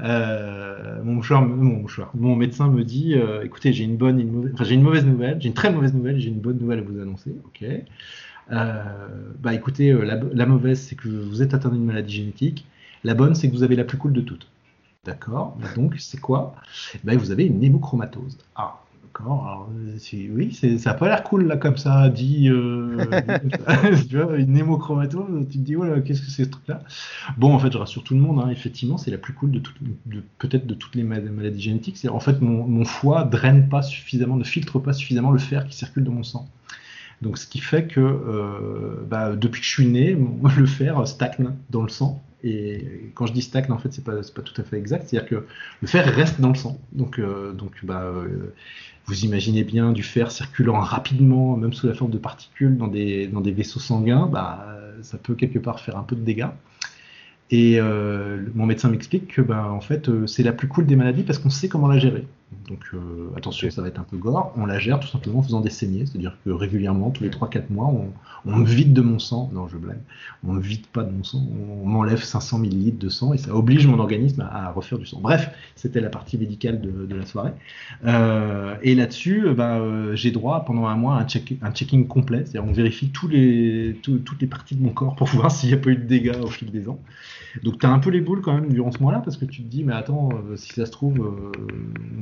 Euh, 0.00 1.02
mon 1.04 1.14
mouchoir 1.14 1.42
mon 1.42 1.80
mouchoir 1.80 2.10
mon 2.14 2.36
médecin 2.36 2.68
me 2.68 2.84
dit 2.84 3.14
euh, 3.14 3.44
écoutez 3.44 3.72
j'ai 3.72 3.84
une 3.84 3.96
bonne 3.96 4.20
une 4.20 4.30
mauvaise 4.32 4.52
enfin 4.54 4.64
j'ai 4.64 4.74
une 4.74 4.82
mauvaise 4.82 5.04
nouvelle 5.04 5.40
j'ai 5.40 5.48
une 5.48 5.54
très 5.54 5.70
mauvaise 5.70 5.94
nouvelle 5.94 6.18
j'ai 6.18 6.28
une 6.28 6.40
bonne 6.40 6.58
nouvelle 6.58 6.80
à 6.80 6.82
vous 6.82 6.98
annoncer 7.00 7.34
ok. 7.44 7.64
Bah 8.50 9.54
écoutez 9.54 9.92
la, 9.92 10.18
la 10.32 10.46
mauvaise 10.46 10.80
c'est 10.80 10.96
que 10.96 11.08
vous 11.08 11.42
êtes 11.42 11.54
atteint 11.54 11.70
d'une 11.70 11.84
maladie 11.84 12.14
génétique 12.14 12.66
la 13.04 13.14
bonne 13.14 13.34
c'est 13.34 13.48
que 13.48 13.54
vous 13.54 13.62
avez 13.62 13.76
la 13.76 13.84
plus 13.84 13.98
cool 13.98 14.12
de 14.12 14.20
toutes. 14.20 14.48
D'accord? 15.04 15.56
Donc 15.76 15.94
c'est 15.98 16.20
quoi? 16.20 16.54
Bah, 17.04 17.16
vous 17.16 17.30
avez 17.30 17.46
une 17.46 17.62
hémochromatose 17.64 18.36
ah 18.54 18.80
D'accord. 19.20 19.68
oui, 20.30 20.54
ça 20.54 20.90
n'a 20.90 20.94
pas 20.94 21.08
l'air 21.08 21.22
cool 21.24 21.46
là 21.46 21.56
comme 21.56 21.76
ça, 21.76 22.08
dit. 22.08 22.48
Euh, 22.48 23.04
tu 24.08 24.18
vois, 24.18 24.36
une 24.38 24.56
hémochromatose, 24.56 25.46
tu 25.50 25.58
te 25.58 25.62
dis, 25.62 25.74
voilà, 25.74 26.00
qu'est-ce 26.00 26.22
que 26.22 26.30
c'est 26.30 26.44
ce 26.44 26.50
truc-là? 26.50 26.82
Bon, 27.36 27.52
en 27.54 27.58
fait, 27.58 27.70
je 27.70 27.78
rassure 27.78 28.02
tout 28.02 28.14
le 28.14 28.20
monde, 28.20 28.40
hein, 28.42 28.48
effectivement, 28.50 28.96
c'est 28.96 29.10
la 29.10 29.18
plus 29.18 29.34
cool 29.34 29.50
de, 29.50 29.62
de 30.06 30.22
peut-être 30.38 30.66
de 30.66 30.74
toutes 30.74 30.94
les 30.94 31.02
maladies 31.02 31.60
génétiques. 31.60 31.98
C'est 31.98 32.08
en 32.08 32.20
fait, 32.20 32.40
mon, 32.40 32.66
mon, 32.66 32.84
foie 32.84 33.24
draine 33.24 33.68
pas 33.68 33.82
suffisamment, 33.82 34.36
ne 34.36 34.44
filtre 34.44 34.78
pas 34.78 34.92
suffisamment 34.92 35.30
le 35.30 35.38
fer 35.38 35.66
qui 35.66 35.76
circule 35.76 36.04
dans 36.04 36.12
mon 36.12 36.22
sang. 36.22 36.48
Donc, 37.20 37.36
ce 37.36 37.46
qui 37.46 37.58
fait 37.58 37.86
que 37.86 38.00
euh, 38.00 39.04
bah, 39.06 39.36
depuis 39.36 39.60
que 39.60 39.66
je 39.66 39.70
suis 39.70 39.86
né, 39.86 40.16
le 40.56 40.66
fer 40.66 41.06
stagne 41.06 41.50
dans 41.68 41.82
le 41.82 41.90
sang. 41.90 42.22
Et 42.42 43.12
quand 43.14 43.26
je 43.26 43.32
dis 43.32 43.42
stagne, 43.42 43.70
en 43.70 43.78
fait, 43.78 43.92
c'est 43.92 44.04
pas, 44.04 44.16
pas 44.34 44.42
tout 44.42 44.58
à 44.58 44.64
fait 44.64 44.78
exact. 44.78 45.08
C'est-à-dire 45.08 45.28
que 45.28 45.46
le 45.82 45.86
fer 45.86 46.06
reste 46.06 46.40
dans 46.40 46.48
le 46.48 46.54
sang. 46.54 46.78
Donc, 46.92 47.18
euh, 47.18 47.52
donc 47.52 47.84
bah, 47.84 48.02
euh, 48.02 48.54
vous 49.10 49.24
imaginez 49.24 49.64
bien 49.64 49.90
du 49.90 50.04
fer 50.04 50.30
circulant 50.30 50.78
rapidement, 50.78 51.56
même 51.56 51.72
sous 51.72 51.88
la 51.88 51.94
forme 51.94 52.12
de 52.12 52.18
particules, 52.18 52.76
dans 52.76 52.86
des, 52.86 53.28
vaisseaux 53.52 53.80
sanguins, 53.80 54.26
bah, 54.26 54.64
ça 55.02 55.18
peut 55.18 55.34
quelque 55.34 55.58
part 55.58 55.80
faire 55.80 55.96
un 55.96 56.04
peu 56.04 56.14
de 56.14 56.20
dégâts. 56.20 56.46
Et 57.50 57.80
euh, 57.80 58.46
mon 58.54 58.66
médecin 58.66 58.88
m'explique 58.88 59.34
que 59.34 59.42
ben, 59.42 59.64
en 59.64 59.80
fait, 59.80 60.08
euh, 60.08 60.26
c'est 60.28 60.44
la 60.44 60.52
plus 60.52 60.68
cool 60.68 60.86
des 60.86 60.94
maladies 60.94 61.24
parce 61.24 61.38
qu'on 61.38 61.50
sait 61.50 61.68
comment 61.68 61.88
la 61.88 61.98
gérer. 61.98 62.24
Donc 62.68 62.80
euh, 62.94 63.30
attention, 63.36 63.70
ça 63.70 63.80
va 63.80 63.88
être 63.88 64.00
un 64.00 64.04
peu 64.04 64.16
gore. 64.16 64.52
On 64.56 64.66
la 64.66 64.78
gère 64.78 64.98
tout 64.98 65.06
simplement 65.06 65.38
en 65.38 65.42
faisant 65.42 65.60
des 65.60 65.70
saignées, 65.70 66.06
c'est-à-dire 66.06 66.36
que 66.44 66.50
régulièrement, 66.50 67.10
tous 67.10 67.22
les 67.22 67.30
3-4 67.30 67.64
mois, 67.70 67.86
on, 67.86 68.12
on, 68.44 68.56
me 68.56 68.64
vide 68.64 68.92
de 68.92 69.00
mon 69.00 69.18
sang. 69.18 69.50
Non, 69.52 69.68
je 69.68 69.76
blague. 69.76 70.00
On 70.44 70.54
me 70.54 70.60
vide 70.60 70.86
pas 70.88 71.04
de 71.04 71.12
mon 71.12 71.22
sang. 71.22 71.46
On 71.82 71.86
m'enlève 71.86 72.22
500 72.22 72.58
millilitres 72.58 72.98
de 72.98 73.08
sang 73.08 73.32
et 73.34 73.38
ça 73.38 73.54
oblige 73.54 73.86
mon 73.86 74.00
organisme 74.00 74.48
à, 74.50 74.72
refaire 74.72 74.98
du 74.98 75.06
sang. 75.06 75.20
Bref, 75.20 75.50
c'était 75.76 76.00
la 76.00 76.10
partie 76.10 76.38
médicale 76.38 76.80
de, 76.80 77.06
de 77.06 77.14
la 77.14 77.24
soirée. 77.24 77.52
et 78.04 78.94
là-dessus, 78.94 79.54
ben, 79.56 80.14
j'ai 80.14 80.32
droit 80.32 80.64
pendant 80.64 80.86
un 80.86 80.96
mois 80.96 81.16
à 81.16 81.20
un, 81.20 81.26
check, 81.26 81.54
un 81.62 81.70
checking 81.70 82.06
complet, 82.06 82.44
c'est-à-dire 82.44 82.64
on 82.64 82.72
vérifie 82.72 83.10
tous 83.10 83.28
les, 83.28 83.96
toutes 84.02 84.40
les 84.40 84.46
parties 84.46 84.74
de 84.74 84.82
mon 84.82 84.90
corps 84.90 85.14
pour 85.14 85.28
voir 85.28 85.50
s'il 85.50 85.68
n'y 85.68 85.74
a 85.74 85.78
pas 85.78 85.90
eu 85.90 85.96
de 85.96 86.04
dégâts 86.04 86.36
au 86.42 86.48
fil 86.48 86.70
des 86.70 86.88
ans. 86.88 86.98
Donc 87.62 87.78
tu 87.80 87.86
as 87.86 87.90
un 87.90 87.98
peu 87.98 88.10
les 88.10 88.20
boules 88.20 88.40
quand 88.40 88.54
même 88.54 88.72
durant 88.72 88.92
ce 88.92 89.02
mois-là 89.02 89.20
parce 89.20 89.36
que 89.36 89.44
tu 89.44 89.62
te 89.62 89.68
dis 89.68 89.84
mais 89.84 89.92
attends 89.92 90.30
euh, 90.32 90.56
si 90.56 90.72
ça 90.72 90.86
se 90.86 90.90
trouve 90.90 91.26
euh, 91.26 91.52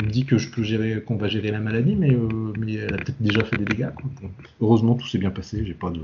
on 0.01 0.05
me 0.05 0.11
dit 0.11 0.25
que 0.25 0.39
je 0.39 0.51
peux 0.51 0.63
gérer 0.63 1.03
qu'on 1.03 1.17
va 1.17 1.29
gérer 1.29 1.51
la 1.51 1.61
maladie 1.61 1.97
mais 1.97 2.13
euh, 2.13 2.53
elle 2.69 2.95
a 2.95 2.99
peut-être 2.99 3.21
déjà 3.21 3.45
fait 3.45 3.57
des 3.57 3.67
dégâts. 3.67 3.91
heureusement 4.61 4.95
tout 4.95 5.07
s'est 5.07 5.19
bien 5.19 5.31
passé, 5.31 5.65
j'ai 5.65 5.75
pas 5.75 5.91
de 5.91 6.01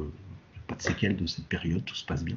pas 0.66 0.77
de 0.77 0.83
séquelles 0.83 1.16
de 1.16 1.27
cette 1.27 1.47
période, 1.47 1.85
tout 1.85 1.95
se 1.95 2.07
passe 2.07 2.25
bien. 2.25 2.37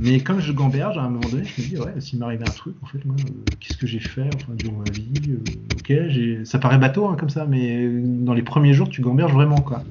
mais 0.00 0.20
comme 0.20 0.40
je 0.40 0.52
gamberge, 0.52 0.96
à 0.96 1.02
un 1.02 1.10
moment 1.10 1.28
donné, 1.28 1.44
je 1.44 1.60
me 1.60 1.66
dis, 1.66 1.76
ouais, 1.76 2.00
s'il 2.00 2.18
m'arrivait 2.18 2.46
un 2.46 2.52
truc, 2.52 2.74
en 2.82 2.86
fait, 2.86 3.04
moi, 3.04 3.14
qu'est-ce 3.60 3.76
que 3.76 3.86
j'ai 3.86 4.00
fait 4.00 4.30
enfin, 4.32 4.54
durant 4.54 4.78
ma 4.78 4.90
vie 4.90 5.36
Ok, 5.76 5.92
ça 6.44 6.58
paraît 6.58 6.78
bateau 6.78 7.08
hein, 7.08 7.16
comme 7.20 7.28
ça, 7.28 7.44
mais 7.44 7.86
dans 8.02 8.32
les 8.32 8.40
premiers 8.42 8.72
jours, 8.72 8.88
tu 8.88 9.02
gamberges 9.02 9.34
vraiment, 9.34 9.60
quoi. 9.60 9.84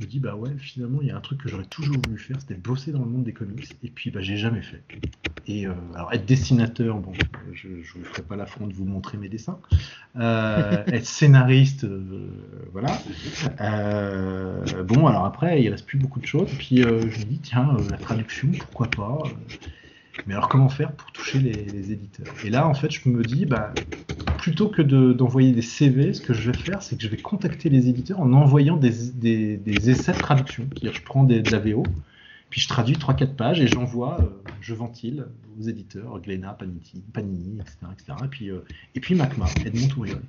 Me 0.00 0.06
dis 0.06 0.20
bah 0.20 0.34
ouais 0.34 0.50
finalement 0.58 0.98
il 1.00 1.08
y 1.08 1.10
a 1.10 1.16
un 1.16 1.20
truc 1.20 1.42
que 1.42 1.48
j'aurais 1.48 1.64
toujours 1.66 1.96
voulu 1.98 2.18
faire 2.18 2.36
c'était 2.40 2.54
bosser 2.54 2.92
dans 2.92 3.00
le 3.00 3.06
monde 3.06 3.24
des 3.24 3.32
comics 3.32 3.76
et 3.82 3.88
puis 3.88 4.10
bah 4.10 4.20
j'ai 4.20 4.36
jamais 4.36 4.62
fait. 4.62 4.82
Et 5.46 5.66
euh, 5.66 5.72
alors 5.94 6.12
être 6.12 6.24
dessinateur 6.24 6.98
bon 6.98 7.12
je 7.52 7.68
ne 7.68 7.82
vous 7.82 8.04
ferai 8.04 8.22
pas 8.22 8.36
l'affront 8.36 8.66
de 8.66 8.72
vous 8.72 8.84
montrer 8.84 9.18
mes 9.18 9.28
dessins. 9.28 9.58
Euh, 10.16 10.84
être 10.86 11.06
scénariste 11.06 11.84
euh, 11.84 12.28
voilà. 12.72 12.98
Bon 14.84 15.06
alors 15.06 15.24
après 15.24 15.62
il 15.62 15.68
reste 15.68 15.86
plus 15.86 15.98
beaucoup 15.98 16.20
de 16.20 16.26
choses 16.26 16.50
puis 16.58 16.78
je 16.78 16.86
me 16.86 17.24
dis 17.24 17.38
tiens 17.38 17.76
la 17.90 17.96
traduction 17.96 18.48
pourquoi 18.58 18.88
pas 18.88 19.22
mais 20.26 20.34
alors 20.34 20.48
comment 20.48 20.68
faire 20.68 20.92
pour 20.92 21.10
toucher 21.12 21.38
les, 21.38 21.92
éditeurs? 21.92 22.32
Et 22.44 22.50
là, 22.50 22.66
en 22.66 22.74
fait, 22.74 22.90
je 22.90 23.08
me 23.08 23.22
dis, 23.22 23.46
bah, 23.46 23.72
plutôt 24.38 24.68
que 24.68 24.82
d'envoyer 24.82 25.52
des 25.52 25.62
CV, 25.62 26.12
ce 26.12 26.20
que 26.20 26.34
je 26.34 26.50
vais 26.50 26.56
faire, 26.56 26.82
c'est 26.82 26.96
que 26.96 27.02
je 27.02 27.08
vais 27.08 27.16
contacter 27.16 27.68
les 27.68 27.88
éditeurs 27.88 28.20
en 28.20 28.32
envoyant 28.32 28.76
des, 28.76 29.88
essais 29.90 30.12
de 30.12 30.18
traduction. 30.18 30.66
C'est-à-dire, 30.70 30.94
je 30.94 31.02
prends 31.02 31.24
des, 31.24 31.40
de 31.40 31.50
la 31.50 31.58
VO, 31.58 31.84
puis 32.50 32.60
je 32.60 32.68
traduis 32.68 32.96
3-4 32.96 33.34
pages 33.34 33.60
et 33.60 33.66
j'envoie, 33.66 34.20
euh, 34.20 34.26
je 34.60 34.74
ventile 34.74 35.26
aux 35.58 35.62
éditeurs, 35.62 36.20
Glénat, 36.20 36.58
Panini, 37.12 37.58
etc., 37.60 37.76
etc. 37.92 38.12
Et 38.24 38.28
puis, 38.28 38.50
euh, 38.50 38.64
et 38.94 39.00
puis 39.00 39.14
Macma, 39.14 39.46
Edmond 39.64 39.88
Touriol. 39.88 40.20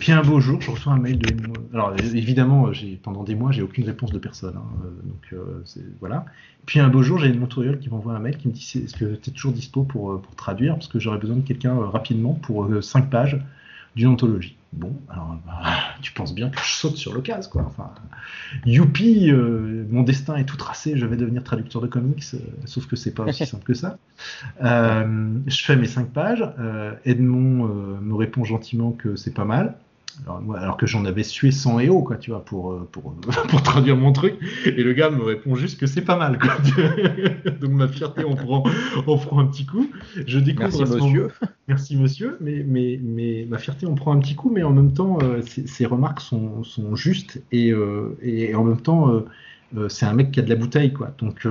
Puis 0.00 0.12
un 0.12 0.22
beau 0.22 0.40
jour, 0.40 0.60
je 0.60 0.70
reçois 0.70 0.92
un 0.92 0.98
mail 0.98 1.18
de 1.18 1.28
Alors 1.72 1.94
évidemment, 1.98 2.70
pendant 3.02 3.22
des 3.22 3.34
mois, 3.34 3.52
j'ai 3.52 3.62
aucune 3.62 3.84
réponse 3.84 4.10
de 4.10 4.18
personne. 4.18 4.56
Hein, 4.56 4.64
euh, 4.84 4.90
donc 5.04 5.32
euh, 5.32 5.62
voilà. 6.00 6.26
Puis 6.66 6.80
un 6.80 6.88
beau 6.88 7.02
jour, 7.02 7.18
j'ai 7.18 7.28
une 7.28 7.38
Montoriol 7.38 7.78
qui 7.78 7.88
m'envoie 7.88 8.14
un 8.14 8.18
mail 8.18 8.36
qui 8.36 8.48
me 8.48 8.52
dit 8.52 8.82
est-ce 8.84 8.94
que 8.94 9.14
tu 9.14 9.30
es 9.30 9.32
toujours 9.32 9.52
dispo 9.52 9.84
pour, 9.84 10.12
euh, 10.12 10.18
pour 10.18 10.34
traduire? 10.34 10.74
Parce 10.74 10.88
que 10.88 10.98
j'aurais 10.98 11.18
besoin 11.18 11.36
de 11.36 11.42
quelqu'un 11.42 11.74
rapidement 11.74 12.34
pour 12.34 12.68
5 12.82 13.08
pages 13.08 13.38
d'une 13.94 14.08
anthologie. 14.08 14.56
Bon, 14.72 15.02
alors 15.10 15.38
bah, 15.46 15.62
tu 16.00 16.12
penses 16.12 16.34
bien 16.34 16.48
que 16.48 16.58
je 16.58 16.74
saute 16.74 16.96
sur 16.96 17.12
l'occasion, 17.12 17.50
quoi. 17.50 17.62
Enfin, 17.66 17.90
youpi, 18.64 19.30
euh, 19.30 19.84
mon 19.90 20.02
destin 20.02 20.36
est 20.36 20.46
tout 20.46 20.56
tracé, 20.56 20.96
je 20.96 21.04
vais 21.04 21.16
devenir 21.16 21.44
traducteur 21.44 21.82
de 21.82 21.88
comics, 21.88 22.24
euh, 22.34 22.38
sauf 22.64 22.86
que 22.86 22.96
c'est 22.96 23.12
pas 23.12 23.24
aussi 23.24 23.46
simple 23.46 23.64
que 23.64 23.74
ça. 23.74 23.98
Euh, 24.62 25.38
je 25.48 25.64
fais 25.64 25.74
mes 25.74 25.88
cinq 25.88 26.12
pages, 26.12 26.44
Edmond 27.04 27.66
me 28.00 28.14
répond 28.14 28.44
gentiment 28.44 28.92
que 28.92 29.16
c'est 29.16 29.34
pas 29.34 29.44
mal. 29.44 29.74
Alors, 30.28 30.76
que 30.76 30.86
j'en 30.86 31.04
avais 31.04 31.22
sué 31.22 31.50
100 31.50 31.80
et 31.80 31.88
haut, 31.88 32.02
quoi, 32.02 32.16
tu 32.16 32.30
vois, 32.30 32.44
pour, 32.44 32.72
euh, 32.72 32.88
pour, 32.90 33.14
pour, 33.48 33.62
traduire 33.62 33.96
mon 33.96 34.12
truc. 34.12 34.34
Et 34.64 34.82
le 34.82 34.92
gars 34.92 35.10
me 35.10 35.22
répond 35.22 35.54
juste 35.54 35.78
que 35.78 35.86
c'est 35.86 36.02
pas 36.02 36.16
mal, 36.16 36.38
quoi. 36.38 36.56
Donc 37.60 37.70
ma 37.70 37.88
fierté 37.88 38.24
en 38.24 38.34
prend, 38.34 38.64
en 39.06 39.18
prend 39.18 39.40
un 39.40 39.46
petit 39.46 39.66
coup. 39.66 39.90
Je 40.26 40.38
découvre 40.38 40.68
Merci, 40.78 40.94
monsieur. 40.94 41.28
Merci, 41.68 41.96
monsieur. 41.96 42.36
Mais, 42.40 42.64
mais, 42.66 43.00
mais 43.02 43.46
ma 43.48 43.58
fierté 43.58 43.86
en 43.86 43.94
prend 43.94 44.12
un 44.12 44.18
petit 44.18 44.34
coup, 44.34 44.50
mais 44.50 44.62
en 44.62 44.72
même 44.72 44.92
temps, 44.92 45.18
euh, 45.22 45.40
ses 45.42 45.86
remarques 45.86 46.20
sont, 46.20 46.62
sont 46.64 46.94
justes. 46.96 47.42
Et, 47.52 47.72
euh, 47.72 48.16
et, 48.22 48.54
en 48.54 48.64
même 48.64 48.80
temps, 48.80 49.22
c'est 49.88 50.06
un 50.06 50.12
mec 50.12 50.32
qui 50.32 50.40
a 50.40 50.42
de 50.42 50.50
la 50.50 50.56
bouteille, 50.56 50.92
quoi. 50.92 51.14
Donc 51.18 51.46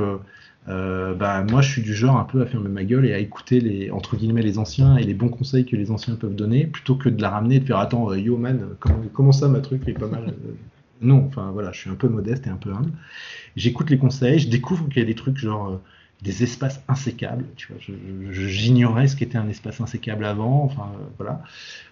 euh, 0.70 1.16
bah, 1.16 1.44
moi 1.50 1.62
je 1.62 1.72
suis 1.72 1.82
du 1.82 1.96
genre 1.96 2.18
un 2.18 2.24
peu 2.24 2.42
à 2.42 2.46
fermer 2.46 2.70
ma 2.70 2.84
gueule 2.84 3.06
et 3.08 3.14
à 3.14 3.18
écouter 3.18 3.60
les 3.60 3.90
entre 3.90 4.16
guillemets 4.16 4.44
les 4.44 4.60
anciens 4.60 4.96
et 4.98 5.04
les 5.04 5.16
bons 5.16 5.30
conseils 5.30 5.66
que 5.66 5.76
les 5.76 5.90
anciens 5.90 6.16
peuvent 6.16 6.36
donner 6.36 6.68
plutôt 6.68 6.96
que 6.96 7.10
de 7.10 7.20
la 7.20 7.32
ramener 7.32 7.56
et 7.56 7.60
de 7.60 7.66
faire 7.66 7.80
attends 7.80 8.12
euh, 8.12 8.20
yo 8.20 8.38
man 8.38 8.68
comment, 8.80 9.32
ça 9.32 9.48
ma 9.48 9.60
truc 9.60 9.88
est 9.88 9.94
pas 9.94 10.08
mal 10.08 10.28
euh, 10.30 10.52
non 11.02 11.26
enfin 11.26 11.50
voilà 11.52 11.72
je 11.72 11.80
suis 11.80 11.90
un 11.90 11.96
peu 11.96 12.08
modeste 12.10 12.46
et 12.46 12.52
un 12.52 12.58
peu 12.58 12.72
humble. 12.72 12.92
J'écoute 13.56 13.90
les 13.90 13.98
conseils 13.98 14.38
je 14.38 14.50
découvre 14.50 14.88
qu'il 14.90 15.00
y 15.00 15.02
a 15.02 15.08
des 15.08 15.16
trucs 15.16 15.38
genre 15.38 15.82
des 16.22 16.44
espaces 16.44 16.84
insécables. 16.88 17.46
Tu 17.56 17.68
vois, 17.72 17.82
j'ignorais 18.32 19.08
ce 19.08 19.16
qu'était 19.16 19.38
un 19.38 19.50
espace 19.50 19.82
insécable 19.82 20.24
avant. 20.26 20.64
Enfin, 20.64 20.92
euh, 20.94 21.04
voilà. 21.18 21.42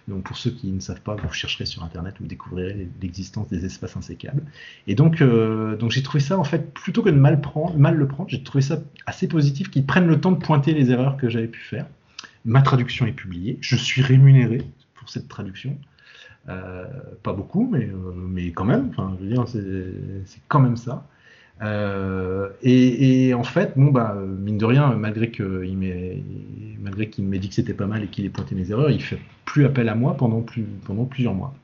Donc, 0.06 0.22
pour 0.22 0.36
ceux 0.36 0.50
qui 0.50 0.70
ne 0.70 0.80
savent 0.80 1.00
pas, 1.00 1.16
vous 1.16 1.32
chercherez 1.32 1.66
sur 1.66 1.82
Internet, 1.82 2.14
vous 2.20 2.26
découvrirez 2.26 2.88
l'existence 3.02 3.48
des 3.48 3.64
espaces 3.64 3.96
insécables. 3.96 4.42
Et 4.86 4.94
donc, 4.94 5.20
euh, 5.20 5.76
donc 5.76 5.90
j'ai 5.90 6.02
trouvé 6.02 6.20
ça, 6.20 6.38
en 6.38 6.44
fait, 6.44 6.72
plutôt 6.72 7.02
que 7.02 7.10
de 7.10 7.16
mal, 7.16 7.40
prendre, 7.40 7.76
mal 7.76 7.96
le 7.96 8.06
prendre, 8.06 8.30
j'ai 8.30 8.42
trouvé 8.42 8.62
ça 8.62 8.80
assez 9.06 9.26
positif 9.26 9.68
qu'ils 9.70 9.86
prennent 9.86 10.06
le 10.06 10.20
temps 10.20 10.32
de 10.32 10.38
pointer 10.38 10.74
les 10.74 10.90
erreurs 10.92 11.16
que 11.16 11.28
j'avais 11.28 11.48
pu 11.48 11.60
faire. 11.60 11.86
Ma 12.44 12.62
traduction 12.62 13.06
est 13.06 13.12
publiée. 13.12 13.58
Je 13.60 13.76
suis 13.76 14.00
rémunéré 14.00 14.62
pour 14.94 15.08
cette 15.10 15.28
traduction. 15.28 15.76
Euh, 16.48 16.86
pas 17.22 17.32
beaucoup, 17.32 17.68
mais, 17.70 17.90
mais 18.16 18.52
quand 18.52 18.64
même. 18.64 18.90
Enfin, 18.90 19.16
je 19.18 19.24
veux 19.24 19.32
dire, 19.32 19.44
c'est 19.46 20.40
quand 20.48 20.60
même 20.60 20.76
ça. 20.76 21.06
Euh, 21.62 22.48
et, 22.62 23.34
en 23.34 23.42
fait, 23.44 23.72
bon 23.76 23.90
bah 23.90 24.16
mine 24.38 24.58
de 24.58 24.64
rien, 24.64 24.94
malgré 24.94 25.30
qu'il 25.30 25.76
m'ait 25.76 26.22
malgré 26.80 27.10
qu'il 27.10 27.24
m'ait 27.24 27.38
dit 27.38 27.48
que 27.48 27.54
c'était 27.54 27.74
pas 27.74 27.86
mal 27.86 28.04
et 28.04 28.06
qu'il 28.08 28.24
ait 28.24 28.30
pointé 28.30 28.54
mes 28.54 28.70
erreurs, 28.70 28.90
il 28.90 29.02
fait 29.02 29.18
plus 29.44 29.64
appel 29.66 29.88
à 29.88 29.94
moi 29.94 30.16
pendant 30.16 30.40
plus 30.40 30.64
pendant 30.84 31.04
plusieurs 31.04 31.34
mois. 31.34 31.54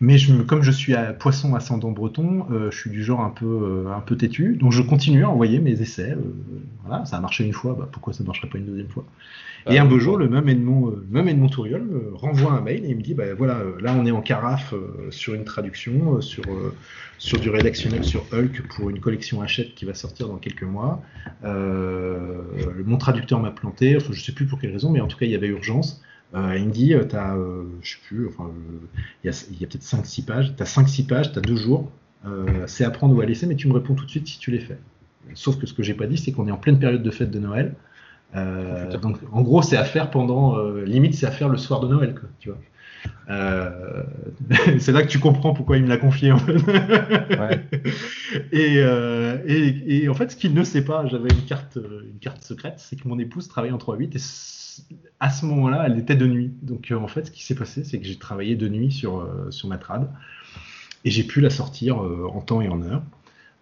Mais 0.00 0.16
je, 0.16 0.42
comme 0.42 0.62
je 0.62 0.70
suis 0.70 0.94
à 0.94 1.12
poisson 1.12 1.54
ascendant 1.54 1.90
breton, 1.90 2.46
euh, 2.50 2.70
je 2.70 2.78
suis 2.78 2.90
du 2.90 3.04
genre 3.04 3.20
un 3.20 3.30
peu, 3.30 3.46
euh, 3.46 3.92
un 3.94 4.00
peu 4.00 4.16
têtu, 4.16 4.56
donc 4.56 4.72
je 4.72 4.82
continue 4.82 5.24
à 5.24 5.30
envoyer 5.30 5.60
mes 5.60 5.80
essais. 5.82 6.16
voilà, 6.84 7.04
ça 7.04 7.18
a 7.18 7.20
marché 7.20 7.44
une 7.44 7.52
fois, 7.52 7.76
bah, 7.78 7.88
pourquoi 7.90 8.12
ça 8.12 8.22
ne 8.22 8.26
marcherait 8.26 8.48
pas 8.48 8.58
une 8.58 8.66
deuxième 8.66 8.88
fois? 8.88 9.04
Et 9.68 9.78
un 9.78 9.84
beau 9.84 9.98
jour, 9.98 10.16
le 10.16 10.28
même 10.28 10.48
Edmond, 10.48 10.88
euh, 10.88 11.06
même 11.10 11.28
Edmond 11.28 11.48
Touriol 11.48 11.82
me 11.82 12.14
renvoie 12.14 12.52
un 12.52 12.60
mail 12.60 12.84
et 12.84 12.90
il 12.90 12.96
me 12.96 13.02
dit 13.02 13.14
bah, 13.14 13.34
voilà, 13.36 13.58
euh, 13.58 13.78
là 13.80 13.94
on 13.98 14.06
est 14.06 14.10
en 14.10 14.22
carafe 14.22 14.72
euh, 14.72 15.10
sur 15.10 15.34
une 15.34 15.44
traduction, 15.44 16.20
sur, 16.20 16.44
sur 17.18 17.38
du 17.38 17.50
rédactionnel 17.50 18.04
sur 18.04 18.24
Hulk 18.32 18.62
pour 18.74 18.90
une 18.90 19.00
collection 19.00 19.42
Hachette 19.42 19.74
qui 19.74 19.84
va 19.84 19.94
sortir 19.94 20.28
dans 20.28 20.36
quelques 20.36 20.62
mois. 20.62 21.02
mon 21.42 22.96
traducteur 22.98 23.40
m'a 23.40 23.50
planté, 23.50 23.96
enfin, 23.96 24.12
je 24.12 24.20
sais 24.20 24.32
plus 24.32 24.46
pour 24.46 24.58
quelle 24.58 24.72
raison, 24.72 24.90
mais 24.90 25.00
en 25.00 25.06
tout 25.06 25.18
cas 25.18 25.26
il 25.26 25.32
y 25.32 25.36
avait 25.36 25.48
urgence. 25.48 26.02
Il 26.34 26.66
me 26.66 26.70
dit 26.70 26.94
t'as, 27.08 27.36
je 27.82 27.90
sais 27.90 27.98
plus, 28.06 28.28
enfin, 28.28 28.50
il 29.24 29.30
y 29.30 29.30
a, 29.30 29.36
a 29.36 29.66
peut-être 29.66 29.82
5-6 29.82 30.24
pages, 30.24 30.54
tu 30.56 30.62
as 30.62 30.66
5-6 30.66 31.06
pages, 31.06 31.32
tu 31.32 31.38
as 31.38 31.42
deux 31.42 31.56
jours, 31.56 31.90
c'est 32.66 32.84
à 32.84 32.90
prendre 32.90 33.16
ou 33.16 33.20
à 33.20 33.26
laisser, 33.26 33.46
mais 33.46 33.56
tu 33.56 33.68
me 33.68 33.72
réponds 33.72 33.94
tout 33.94 34.04
de 34.04 34.10
suite 34.10 34.28
si 34.28 34.38
tu 34.38 34.50
les 34.50 34.60
fais. 34.60 34.78
Sauf 35.34 35.58
que 35.58 35.66
ce 35.66 35.74
que 35.74 35.82
j'ai 35.82 35.94
pas 35.94 36.06
dit, 36.06 36.18
c'est 36.18 36.32
qu'on 36.32 36.48
est 36.48 36.52
en 36.52 36.56
pleine 36.56 36.78
période 36.78 37.02
de 37.02 37.10
fête 37.10 37.30
de 37.30 37.38
Noël. 37.38 37.74
Euh, 38.36 38.96
donc, 38.98 39.18
en 39.32 39.42
gros, 39.42 39.62
c'est 39.62 39.76
à 39.76 39.84
faire 39.84 40.10
pendant, 40.10 40.56
euh, 40.56 40.84
limite, 40.84 41.14
c'est 41.14 41.26
à 41.26 41.30
faire 41.30 41.48
le 41.48 41.58
soir 41.58 41.80
de 41.80 41.88
Noël, 41.88 42.14
quoi, 42.14 42.28
tu 42.38 42.48
vois. 42.48 42.58
Euh, 43.30 44.02
c'est 44.78 44.92
là 44.92 45.02
que 45.02 45.08
tu 45.08 45.18
comprends 45.18 45.54
pourquoi 45.54 45.78
il 45.78 45.84
me 45.84 45.88
l'a 45.88 45.96
confié 45.96 46.32
en 46.32 46.38
fait. 46.38 46.56
Ouais. 46.56 47.60
et, 48.52 48.74
euh, 48.76 49.38
et, 49.46 50.02
et, 50.02 50.08
en 50.08 50.14
fait, 50.14 50.32
ce 50.32 50.36
qu'il 50.36 50.52
ne 50.52 50.62
sait 50.64 50.84
pas, 50.84 51.06
j'avais 51.06 51.30
une 51.30 51.44
carte, 51.46 51.76
une 51.76 52.18
carte 52.20 52.44
secrète, 52.44 52.74
c'est 52.76 52.96
que 53.00 53.08
mon 53.08 53.18
épouse 53.18 53.48
travaille 53.48 53.72
en 53.72 53.78
3-8 53.78 54.16
et 54.16 54.18
à 55.20 55.30
ce 55.30 55.46
moment-là, 55.46 55.84
elle 55.86 55.98
était 55.98 56.16
de 56.16 56.26
nuit. 56.26 56.52
Donc 56.62 56.92
en 56.96 57.08
fait, 57.08 57.26
ce 57.26 57.30
qui 57.30 57.44
s'est 57.44 57.54
passé, 57.54 57.84
c'est 57.84 57.98
que 57.98 58.06
j'ai 58.06 58.16
travaillé 58.16 58.56
de 58.56 58.68
nuit 58.68 58.90
sur, 58.90 59.28
sur 59.50 59.68
ma 59.68 59.78
trad 59.78 60.08
et 61.04 61.10
j'ai 61.10 61.24
pu 61.24 61.40
la 61.40 61.50
sortir 61.50 61.98
en 61.98 62.40
temps 62.40 62.60
et 62.60 62.68
en 62.68 62.82
heure. 62.82 63.02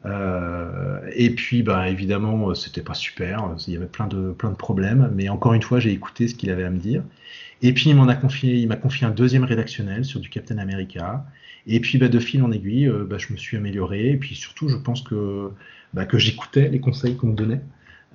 Euh, 0.07 1.01
et 1.15 1.31
puis, 1.31 1.63
bah, 1.63 1.89
évidemment, 1.89 2.55
c'était 2.55 2.83
pas 2.83 2.95
super. 2.95 3.55
Il 3.67 3.75
y 3.75 3.77
avait 3.77 3.87
plein 3.87 4.07
de, 4.07 4.33
plein 4.33 4.51
de 4.51 4.57
problèmes. 4.57 5.11
Mais 5.15 5.29
encore 5.29 5.55
une 5.55 5.63
fois, 5.63 5.81
j'ai 5.81 5.93
écouté 5.93 6.29
ce 6.29 6.35
qu'il 6.35 6.51
avait 6.51 6.65
à 6.65 6.71
me 6.71 6.79
dire. 6.79 7.03
Et 7.63 7.73
puis, 7.73 7.91
il 7.91 7.97
m'en 7.97 8.09
a 8.09 8.15
confié, 8.15 8.55
il 8.57 8.69
m'a 8.69 8.77
confié 8.77 9.07
un 9.07 9.11
deuxième 9.11 9.45
rédactionnel 9.45 10.05
sur 10.05 10.21
du 10.21 10.29
Captain 10.29 10.59
America. 10.59 11.27
Et 11.67 11.81
puis, 11.81 11.99
bah, 11.99 12.09
de 12.09 12.19
fil 12.19 12.43
en 12.43 12.53
aiguille, 12.53 12.89
euh, 12.89 13.05
bah, 13.09 13.19
je 13.19 13.33
me 13.33 13.39
suis 13.39 13.57
amélioré. 13.57 14.11
Et 14.11 14.17
puis, 14.17 14.35
surtout, 14.35 14.69
je 14.69 14.77
pense 14.77 15.03
que, 15.03 15.51
bah, 15.95 16.07
que 16.07 16.19
j'écoutais 16.19 16.69
les 16.69 16.81
conseils 16.81 17.17
qu'on 17.17 17.29
me 17.29 17.37
donnait. 17.37 17.61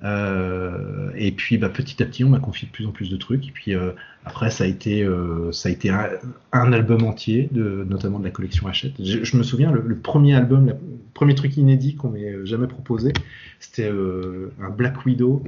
Euh, 0.02 1.10
et 1.14 1.32
puis 1.32 1.56
bah, 1.56 1.68
petit 1.68 2.02
à 2.02 2.06
petit, 2.06 2.24
on 2.24 2.30
m'a 2.30 2.40
confié 2.40 2.66
de 2.66 2.72
plus 2.72 2.86
en 2.86 2.90
plus 2.90 3.10
de 3.10 3.16
trucs. 3.16 3.48
Et 3.48 3.50
puis 3.52 3.74
euh, 3.74 3.92
après, 4.24 4.50
ça 4.50 4.64
a 4.64 4.66
été, 4.66 5.02
euh, 5.02 5.52
ça 5.52 5.68
a 5.68 5.72
été 5.72 5.90
un, 5.90 6.72
album 6.72 7.04
entier, 7.04 7.48
de, 7.52 7.86
notamment 7.88 8.18
de 8.18 8.24
la 8.24 8.30
collection 8.30 8.66
Hachette. 8.66 9.02
Je, 9.02 9.36
me 9.36 9.42
souviens, 9.42 9.70
le, 9.70 9.96
premier 9.96 10.34
album, 10.34 10.66
le 10.66 10.76
premier 11.14 11.34
truc 11.34 11.56
inédit 11.56 11.94
qu'on 11.94 12.10
m'ait 12.10 12.44
jamais 12.44 12.66
proposé, 12.66 13.12
c'était 13.60 13.88
un 13.88 14.70
Black 14.70 15.04
Widow 15.06 15.42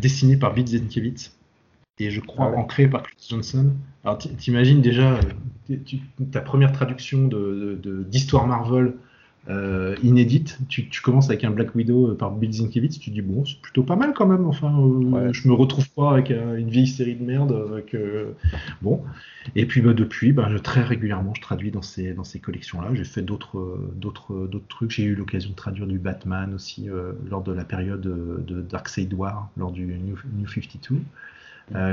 dessiné 0.00 0.36
par 0.36 0.54
Bill 0.54 0.66
Zenkiewicz 0.66 1.32
et 2.00 2.10
je 2.10 2.20
crois 2.20 2.52
ah 2.54 2.58
ancré 2.58 2.88
par 2.88 3.02
Chris 3.02 3.26
Johnson. 3.28 3.72
Alors 4.04 4.18
t'imagines 4.18 4.80
déjà 4.80 5.18
ta 6.30 6.40
première 6.40 6.72
traduction 6.72 7.28
d'histoire 8.08 8.44
de, 8.44 8.48
Marvel 8.48 8.94
euh, 9.50 9.96
inédite. 10.02 10.58
Tu, 10.68 10.88
commences 11.02 11.30
avec 11.30 11.42
un 11.42 11.50
Black 11.50 11.74
Widow 11.74 12.10
euh, 12.10 12.14
par 12.14 12.32
Bill 12.32 12.52
Zienkiewicz, 12.52 12.98
tu 12.98 13.10
dis 13.10 13.22
bon, 13.22 13.46
c'est 13.46 13.58
plutôt 13.60 13.82
pas 13.82 13.96
mal 13.96 14.12
quand 14.12 14.26
même. 14.26 14.44
Enfin, 14.44 14.78
euh, 14.78 15.32
je 15.32 15.48
me 15.48 15.54
retrouve 15.54 15.88
pas 15.90 16.12
avec 16.12 16.30
une 16.30 16.68
vieille 16.68 16.86
série 16.86 17.14
de 17.14 17.24
merde. 17.24 17.52
Avec, 17.72 17.96
bon, 18.82 19.02
et 19.56 19.64
puis 19.64 19.80
bah, 19.80 19.94
depuis, 19.94 20.32
bah, 20.32 20.50
très 20.62 20.82
régulièrement, 20.82 21.32
je 21.34 21.40
traduis 21.40 21.70
dans 21.70 21.80
ces 21.80 22.12
dans 22.12 22.24
ces 22.24 22.40
collections-là. 22.40 22.90
J'ai 22.92 23.04
fait 23.04 23.22
d'autres 23.22 23.78
d'autres 23.94 24.46
d'autres 24.46 24.68
trucs. 24.68 24.90
J'ai 24.90 25.04
eu 25.04 25.14
l'occasion 25.14 25.50
de 25.50 25.56
traduire 25.56 25.86
du 25.86 25.98
Batman 25.98 26.52
aussi 26.52 26.88
lors 27.30 27.42
de 27.42 27.52
la 27.52 27.64
période 27.64 28.02
de 28.02 28.60
Darkseid 28.60 29.12
War, 29.14 29.50
lors 29.56 29.72
du 29.72 29.86
New, 29.86 30.18
New 30.36 30.46
52. 30.46 31.00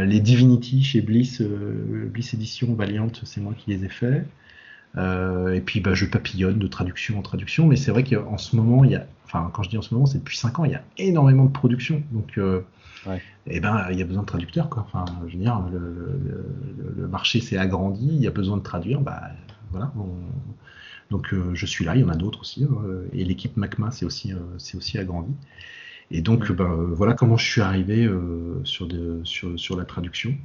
les 0.05 0.19
Divinity 0.19 0.83
chez 0.83 0.99
Bliss, 0.99 1.41
Bliss 1.41 2.33
Edition 2.33 2.73
Valiant, 2.73 3.11
c'est 3.23 3.39
moi 3.39 3.53
qui 3.57 3.69
les 3.69 3.85
ai 3.85 3.89
faits. 3.89 4.27
Euh, 4.97 5.53
et 5.53 5.61
puis 5.61 5.81
bah, 5.81 5.93
je 5.93 6.05
papillonne 6.05 6.59
de 6.59 6.67
traduction 6.67 7.19
en 7.19 7.21
traduction, 7.21 7.67
mais 7.67 7.75
c'est 7.75 7.91
vrai 7.91 8.03
qu'en 8.03 8.37
ce 8.37 8.55
moment, 8.55 8.83
il 8.83 8.91
y 8.91 8.95
a, 8.95 9.05
enfin 9.25 9.49
quand 9.53 9.63
je 9.63 9.69
dis 9.69 9.77
en 9.77 9.81
ce 9.81 9.93
moment, 9.93 10.05
c'est 10.05 10.19
depuis 10.19 10.37
5 10.37 10.59
ans, 10.59 10.65
il 10.65 10.71
y 10.71 10.75
a 10.75 10.83
énormément 10.97 11.45
de 11.45 11.51
production. 11.51 12.01
Donc 12.11 12.37
euh, 12.37 12.61
et 13.07 13.57
eh 13.57 13.59
ben, 13.59 13.87
il 13.91 13.99
y 13.99 14.01
a 14.01 14.05
besoin 14.05 14.23
de 14.23 14.27
traducteurs. 14.27 14.69
Quoi. 14.69 14.87
Enfin, 14.87 15.05
je 15.27 15.33
veux 15.33 15.43
dire, 15.43 15.61
le, 15.71 17.07
marché 17.07 17.39
s'est 17.39 17.57
agrandi, 17.57 18.07
il 18.07 18.21
y 18.21 18.27
a 18.27 18.31
besoin 18.31 18.57
de 18.57 18.63
traduire. 18.63 18.99
Bah, 19.01 19.21
voilà, 19.71 19.91
donc 21.11 21.33
euh, 21.33 21.51
je 21.53 21.65
suis 21.67 21.85
là, 21.85 21.95
il 21.95 22.01
y 22.01 22.03
en 22.03 22.09
a 22.09 22.15
d'autres 22.15 22.41
aussi. 22.41 22.65
Et 23.13 23.23
l'équipe 23.23 23.57
MACMA 23.57 23.91
s'est 23.91 24.05
aussi, 24.05 24.33
c'est 24.57 24.75
aussi 24.75 24.97
agrandi. 24.97 25.33
Et 26.09 26.21
donc, 26.21 26.51
bah, 26.51 26.67
voilà 26.93 27.13
comment 27.13 27.37
je 27.37 27.45
suis 27.45 27.61
arrivé 27.61 28.09
sur, 28.63 28.87
de, 28.87 29.21
sur, 29.23 29.59
sur, 29.59 29.77
la 29.77 29.85
traduction. 29.85 30.35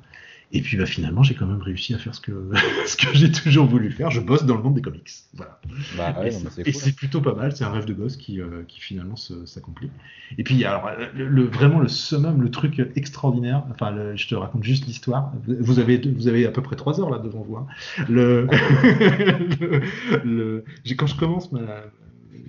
Et 0.53 0.63
puis 0.63 0.77
bah, 0.77 0.87
finalement, 0.87 1.23
j'ai 1.23 1.35
quand 1.35 1.47
même 1.47 1.63
réussi 1.63 1.95
à 1.95 1.99
faire 1.99 2.15
ce 2.15 2.21
que, 2.21 2.33
ce 2.87 2.97
que 2.97 3.15
j'ai 3.15 3.31
toujours 3.31 3.67
voulu 3.67 3.91
faire. 3.91 4.11
Je 4.11 4.21
bosse 4.21 4.45
dans 4.45 4.57
le 4.57 4.63
monde 4.63 4.75
des 4.75 4.83
comics. 4.83 5.09
Voilà. 5.35 5.61
Bah, 5.97 6.17
et 6.65 6.73
c'est 6.73 6.95
plutôt 6.95 7.21
pas 7.21 7.35
mal. 7.35 7.55
C'est 7.55 7.65
un 7.65 7.71
rêve 7.71 7.85
de 7.85 7.93
gosse 7.93 8.17
qui, 8.17 8.41
euh, 8.41 8.63
qui 8.67 8.81
finalement 8.81 9.17
s'accomplit. 9.17 9.91
Et 10.39 10.45
puis, 10.45 10.65
alors, 10.65 10.91
le, 11.15 11.45
vraiment 11.45 11.79
le 11.79 11.89
summum, 11.89 12.43
le 12.43 12.51
truc 12.51 12.83
extraordinaire. 12.97 13.65
Enfin, 13.71 14.15
je 14.17 14.29
te 14.29 14.35
raconte 14.35 14.65
juste 14.65 14.87
l'histoire. 14.87 15.33
Vous 15.47 15.79
avez, 15.79 15.99
vous 15.99 16.29
avez 16.29 16.47
à 16.47 16.51
peu 16.51 16.63
près 16.63 16.77
trois 16.77 17.01
heures 17.01 17.11
là 17.11 17.19
devant 17.19 17.43
vous. 17.43 17.57
Hein. 17.57 17.67
Le, 18.09 18.49
le, 20.25 20.65
quand 20.97 21.07
je 21.07 21.17
commence 21.17 21.53
ma, 21.53 21.61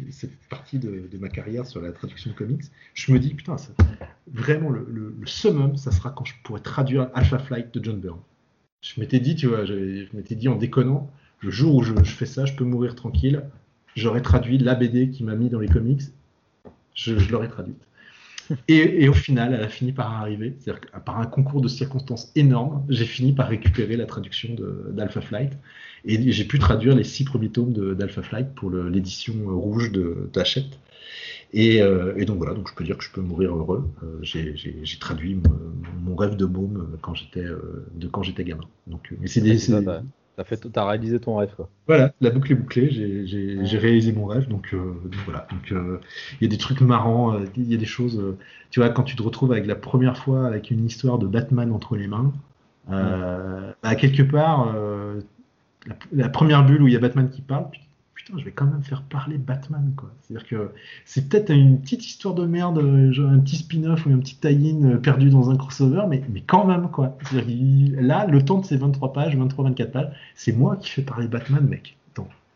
cette 0.10 0.36
partie 0.50 0.80
de, 0.80 1.10
ma 1.20 1.30
carrière 1.30 1.66
sur 1.66 1.82
la 1.82 1.92
traduction 1.92 2.32
de 2.32 2.36
comics, 2.36 2.64
je 2.94 3.12
me 3.12 3.20
dis, 3.20 3.34
putain, 3.34 3.56
vraiment 4.32 4.70
le, 4.70 5.16
summum, 5.26 5.78
ça 5.78 5.92
sera 5.92 6.12
quand 6.12 6.26
je 6.26 6.34
pourrais 6.44 6.62
traduire 6.62 7.10
Alpha 7.14 7.40
Flight 7.40 7.74
de 7.74 7.84
John 7.84 8.00
Byrne. 8.00 8.20
Je 8.82 9.00
m'étais 9.00 9.20
dit, 9.20 9.36
tu 9.36 9.48
vois, 9.48 9.66
je, 9.66 10.06
m'étais 10.14 10.36
dit 10.36 10.48
en 10.48 10.56
déconnant, 10.56 11.12
le 11.40 11.52
jour 11.52 11.76
où 11.76 11.84
je, 11.84 11.94
fais 12.04 12.26
ça, 12.26 12.46
je 12.46 12.54
peux 12.54 12.64
mourir 12.64 12.96
tranquille. 12.96 13.44
J'aurais 13.96 14.22
traduit 14.22 14.58
la 14.58 14.76
BD 14.76 15.10
qui 15.10 15.24
m'a 15.24 15.36
mis 15.36 15.50
dans 15.50 15.60
les 15.60 15.68
comics, 15.68 16.02
je, 16.96 17.14
l'aurais 17.32 17.50
traduite. 17.50 17.82
Et, 18.68 19.08
au 19.08 19.14
final, 19.14 19.54
elle 19.54 19.64
a 19.64 19.70
fini 19.70 19.94
par 19.94 20.12
arriver, 20.12 20.56
c'est-à-dire 20.60 20.82
par 21.06 21.20
un 21.20 21.26
concours 21.26 21.62
de 21.62 21.68
circonstances 21.68 22.32
énorme, 22.36 22.84
j'ai 22.90 23.06
fini 23.06 23.34
par 23.34 23.48
récupérer 23.48 23.96
la 23.96 24.06
traduction 24.06 24.56
d'Alpha 24.90 25.22
Flight. 25.22 25.54
Et 26.06 26.32
j'ai 26.32 26.46
pu 26.46 26.60
traduire 26.60 26.96
les 26.96 27.04
six 27.04 27.24
premiers 27.24 27.50
tomes 27.50 27.74
d'Alpha 27.96 28.22
Flight 28.22 28.54
pour 28.56 28.72
l'édition 28.72 29.34
rouge 29.48 29.92
de 29.92 30.30
Hachette. 30.36 30.80
Euh, 31.56 32.14
et, 32.16 32.26
donc 32.26 32.38
voilà, 32.38 32.54
donc 32.54 32.70
je 32.70 32.76
peux 32.76 32.84
dire 32.84 32.98
que 32.98 33.04
je 33.04 33.12
peux 33.12 33.22
mourir 33.22 33.56
heureux. 33.56 33.90
Euh, 34.04 34.20
j'ai 34.22 35.00
traduit 35.00 35.38
mon, 36.06 36.16
rêve 36.16 36.36
de 36.36 36.46
môme 36.46 36.98
quand 37.02 37.14
j'étais 37.14 37.46
de 37.96 38.08
quand 38.08 38.24
j'étais 38.24 38.44
gamin. 38.44 38.64
Donc, 38.88 39.14
mais 39.20 39.28
c'est 39.28 39.42
des, 39.42 39.58
T'as 40.38 40.46
fait, 40.46 40.66
as 40.78 40.86
réalisé 40.86 41.20
ton 41.20 41.36
rêve 41.36 41.52
quoi. 41.58 41.70
Voilà, 41.88 42.14
la 42.22 42.30
boucle 42.30 42.54
est 42.54 42.56
bouclée. 42.56 42.90
J'ai 42.90 43.78
réalisé 43.78 44.14
mon 44.14 44.26
rêve, 44.26 44.48
donc, 44.48 44.74
euh, 44.74 44.94
voilà. 45.26 45.46
Donc 45.52 45.74
il 46.40 46.44
y 46.44 46.46
a 46.46 46.48
des 46.48 46.58
trucs 46.58 46.82
marrants, 46.82 47.38
il 47.58 47.70
y 47.70 47.74
a 47.74 47.78
des 47.78 47.86
choses. 47.86 48.22
tu 48.70 48.80
vois, 48.80 48.90
quand 48.90 49.04
tu 49.04 49.16
te 49.16 49.24
retrouves 49.24 49.52
avec 49.52 49.66
la 49.66 49.76
première 49.76 50.18
fois 50.18 50.48
avec 50.48 50.72
une 50.72 50.86
histoire 50.86 51.20
de 51.20 51.28
Batman 51.28 51.72
entre 51.72 51.98
les 51.98 52.08
mains, 52.08 52.32
bah, 52.88 53.96
quelque 53.96 54.24
part, 54.24 54.74
la, 56.12 56.30
première 56.30 56.66
bulle 56.66 56.84
où 56.84 56.88
il 56.88 56.94
y 56.94 56.96
a 56.96 57.00
Batman 57.00 57.30
qui 57.30 57.42
parle, 57.42 57.66
putain, 58.14 58.38
je 58.38 58.46
vais 58.46 58.52
quand 58.52 58.66
même 58.66 58.84
faire 58.84 59.02
parler 59.04 59.38
Batman, 59.38 59.94
quoi. 59.96 60.12
C'est-à-dire 60.22 60.48
que 60.48 60.72
c'est 61.06 61.28
peut-être 61.28 61.50
une 61.52 61.82
petite 61.82 62.06
histoire 62.06 62.36
de 62.36 62.46
merde, 62.46 63.12
genre 63.12 63.30
un 63.30 63.40
petit 63.40 63.58
spin-off 63.58 64.06
ou 64.06 64.12
un 64.12 64.20
petit 64.20 64.36
tie-in 64.36 64.98
perdu 64.98 65.30
dans 65.30 65.50
un 65.50 65.58
crossover, 65.58 66.04
mais, 66.10 66.24
mais 66.30 66.42
quand 66.42 66.66
même, 66.66 66.90
quoi. 66.90 67.18
Là, 67.34 68.26
le 68.28 68.44
temps 68.44 68.60
de 68.60 68.66
ces 68.66 68.78
23 68.78 69.14
pages, 69.14 69.36
23-24 69.36 69.92
pages, 69.92 70.12
c'est 70.36 70.54
moi 70.54 70.78
qui 70.78 70.90
fais 70.90 71.02
parler 71.02 71.28
Batman, 71.28 71.66
mec. 71.68 71.98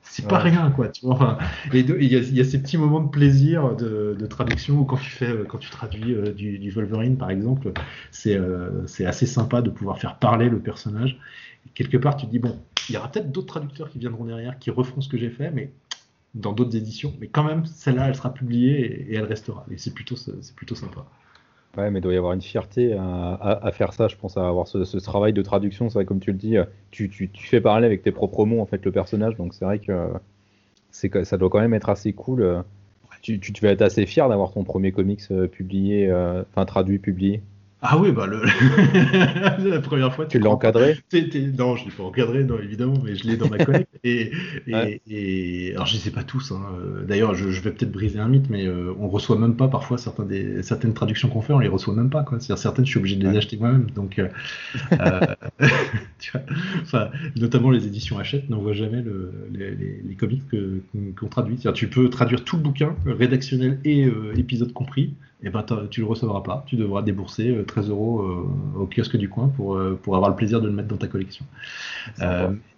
C'est 0.08 0.28
pas 0.28 0.40
rien, 0.40 0.72
quoi. 0.72 0.90
Tu 0.90 1.06
vois, 1.06 1.38
et 1.74 1.80
il 1.80 2.04
y, 2.04 2.40
a 2.40 2.44
ces 2.44 2.62
petits 2.62 2.78
moments 2.78 3.02
de 3.02 3.10
plaisir 3.10 3.76
de, 3.76 4.26
traduction 4.28 4.80
où 4.80 4.86
quand 4.86 4.98
tu 4.98 5.10
fais, 5.10 5.34
quand 5.48 5.58
tu 5.58 5.70
traduis 5.70 6.16
du, 6.36 6.58
du, 6.58 6.72
Wolverine, 6.72 7.18
par 7.18 7.30
exemple, 7.30 7.72
c'est 8.12 8.40
c'est 8.88 9.06
assez 9.06 9.26
sympa 9.26 9.62
de 9.62 9.70
pouvoir 9.70 10.00
faire 10.00 10.18
parler 10.18 10.50
le 10.50 10.60
personnage. 10.60 11.20
quelque 11.74 11.98
part, 11.98 12.16
tu 12.16 12.26
te 12.26 12.32
dis 12.32 12.40
bon, 12.40 12.58
il 12.90 12.96
y 12.96 12.98
aura 12.98 13.12
peut-être 13.12 13.32
d'autres 13.32 13.48
traducteurs 13.48 13.90
qui 13.90 14.00
viendront 14.00 14.26
derrière, 14.26 14.60
qui 14.60 14.70
referont 14.70 15.02
ce 15.02 15.10
que 15.10 15.18
j'ai 15.18 15.30
fait, 15.30 15.52
mais 15.52 15.72
dans 16.36 16.54
d'autres 16.54 16.76
éditions. 16.76 17.14
Mais 17.20 17.28
quand 17.28 17.44
même, 17.44 17.66
celle-là, 17.66 18.10
elle 18.10 18.16
sera 18.16 18.34
publiée 18.34 19.10
et, 19.10 19.16
elle 19.16 19.24
restera. 19.24 19.66
Et 19.72 19.78
c'est 19.78 19.94
plutôt, 19.94 20.16
c'est 20.16 20.56
plutôt 20.56 20.76
sympa. 20.76 21.06
Ouais, 21.78 21.92
mais 21.92 22.00
il 22.00 22.02
doit 22.02 22.14
y 22.14 22.18
avoir 22.18 22.32
une 22.34 22.42
fierté 22.42 22.94
à, 22.94 23.70
faire 23.74 23.92
ça, 23.92 24.08
je 24.08 24.16
pense, 24.16 24.38
à 24.38 24.48
avoir 24.48 24.68
ce, 24.68 24.98
travail 24.98 25.34
de 25.34 25.42
traduction. 25.42 25.90
C'est 25.90 25.96
vrai, 25.96 26.06
comme 26.06 26.22
tu 26.22 26.32
le 26.32 26.38
dis, 26.38 26.56
tu, 26.92 27.30
fais 27.38 27.60
parler 27.60 27.86
avec 27.86 28.02
tes 28.02 28.12
propres 28.12 28.46
mots, 28.46 28.62
en 28.62 28.66
fait, 28.66 28.84
le 28.86 28.92
personnage. 28.92 29.36
Donc 29.36 29.54
c'est 29.54 29.66
vrai 29.66 29.80
que 29.80 30.10
ça 30.92 31.38
doit 31.38 31.50
quand 31.50 31.60
même 31.60 31.74
être 31.74 31.90
assez 31.90 32.14
cool. 32.14 32.64
Tu, 33.22 33.40
tu, 33.40 33.54
vas 33.64 33.72
être 33.72 33.82
assez 33.82 34.06
fier 34.06 34.30
d'avoir 34.30 34.52
ton 34.52 34.64
premier 34.64 34.92
comics 34.92 35.22
euh, 35.32 35.48
publié, 35.48 36.10
euh, 36.12 36.44
enfin 36.52 36.64
traduit, 36.66 37.00
publié. 37.00 37.42
Ah 37.88 38.00
oui, 38.00 38.12
bah 38.12 38.26
le... 38.26 38.42
la 39.70 39.80
première 39.80 40.14
fois. 40.14 40.26
Tu 40.26 40.40
l'as 40.40 40.50
encadré 40.50 40.98
Non, 41.14 41.76
je 41.76 41.84
ne 41.84 41.90
l'ai 41.90 41.96
pas 41.96 42.04
encadré, 42.04 42.44
non, 42.44 42.58
évidemment, 42.58 42.96
mais 43.04 43.16
je 43.16 43.28
l'ai 43.28 43.38
dans 43.38 43.48
ma 43.48 43.64
collecte. 43.64 43.90
et, 44.04 44.32
et, 45.08 45.72
Alors, 45.76 45.86
je 45.86 45.96
ne 45.96 46.00
sais 46.00 46.10
pas 46.10 46.24
tous. 46.24 46.52
Hein. 46.52 46.62
D'ailleurs, 47.08 47.36
je, 47.36 47.48
vais 47.48 47.72
peut-être 47.72 47.92
briser 47.92 48.18
un 48.18 48.28
mythe, 48.28 48.50
mais 48.50 48.66
euh, 48.66 48.92
on 49.00 49.08
reçoit 49.08 49.38
même 49.38 49.56
pas 49.56 49.68
parfois 49.68 50.00
certains 50.00 50.26
des... 50.26 50.64
certaines 50.64 50.96
traductions 50.96 51.30
qu'on 51.30 51.42
fait, 51.42 51.54
on 51.54 51.60
les 51.60 51.68
reçoit 51.68 51.94
même 51.94 52.10
pas. 52.10 52.26
Certaines, 52.40 52.86
je 52.86 52.90
suis 52.90 53.00
obligé 53.00 53.18
de 53.18 53.30
les 53.30 53.38
acheter 53.38 53.56
moi-même. 53.58 53.88
Donc, 53.92 54.18
euh, 54.18 54.30
euh, 54.94 55.20
tu 56.18 56.32
vois, 56.32 56.42
enfin, 56.82 57.10
notamment 57.36 57.70
les 57.70 57.86
éditions 57.86 58.18
Hachette 58.18 58.50
n'envoient 58.50 58.74
jamais 58.74 59.04
le, 59.04 59.32
les, 59.54 59.76
les, 59.76 60.16
comics 60.16 60.44
qu'on 61.16 61.28
traduit. 61.28 61.60
Tu 61.76 61.88
peux 61.88 62.10
traduire 62.10 62.44
tout 62.44 62.58
le 62.58 62.64
bouquin, 62.64 62.96
rédactionnel 63.06 63.80
et 63.86 64.08
épisode 64.38 64.74
compris 64.74 65.14
et 65.44 65.48
eh 65.48 65.50
ben 65.50 65.66
tu 65.92 66.00
le 66.00 66.08
recevras 66.08 66.42
pas. 66.42 66.64
Tu 66.66 66.78
devras 66.78 67.02
débourser 67.02 67.56
13 67.68 67.90
euh, 67.90 67.92
euros 67.92 68.22
euh, 68.22 68.80
au 68.80 68.88
kiosque 68.88 69.18
du 69.18 69.28
coin 69.28 69.50
pour, 69.50 69.76
euh, 69.76 70.00
pour 70.02 70.16
avoir 70.16 70.30
le 70.30 70.36
plaisir 70.36 70.62
de 70.62 70.68
le 70.68 70.74
mettre 70.74 70.88
dans 70.88 70.98
ta 70.98 71.08
collection. 71.08 71.46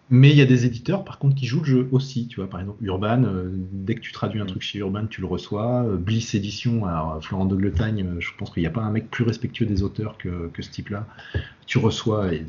Mais 0.10 0.30
il 0.32 0.38
y 0.38 0.42
a 0.42 0.46
des 0.46 0.66
éditeurs, 0.66 1.04
par 1.04 1.20
contre, 1.20 1.36
qui 1.36 1.46
jouent 1.46 1.60
le 1.60 1.66
jeu 1.66 1.90
aussi. 1.92 2.28
Tu 2.28 2.38
vois, 2.38 2.50
par 2.50 2.60
exemple, 2.60 2.84
Urban, 2.84 3.24
dès 3.72 3.96
que 3.96 4.00
tu 4.00 4.12
traduis 4.12 4.40
un 4.40 4.46
truc 4.46 4.62
chez 4.62 4.80
Urban, 4.80 5.06
tu 5.08 5.22
le 5.22 5.28
reçois. 5.28 5.86
Bliss 5.98 6.34
Edition, 6.36 6.86
alors 6.86 7.24
Florent 7.24 7.46
de 7.46 7.56
Gletagne, 7.56 8.06
je 8.20 8.30
pense 8.38 8.50
qu'il 8.52 8.64
n'y 8.64 8.68
a 8.68 8.72
pas 8.72 8.82
un 8.82 8.92
mec 8.92 9.10
plus 9.12 9.24
respectueux 9.24 9.66
des 9.66 9.84
auteurs 9.84 10.18
que, 10.18 10.48
que 10.54 10.62
ce 10.62 10.70
type-là. 10.70 11.06
Tu 11.66 11.78
reçois, 11.78 12.34
et, 12.34 12.46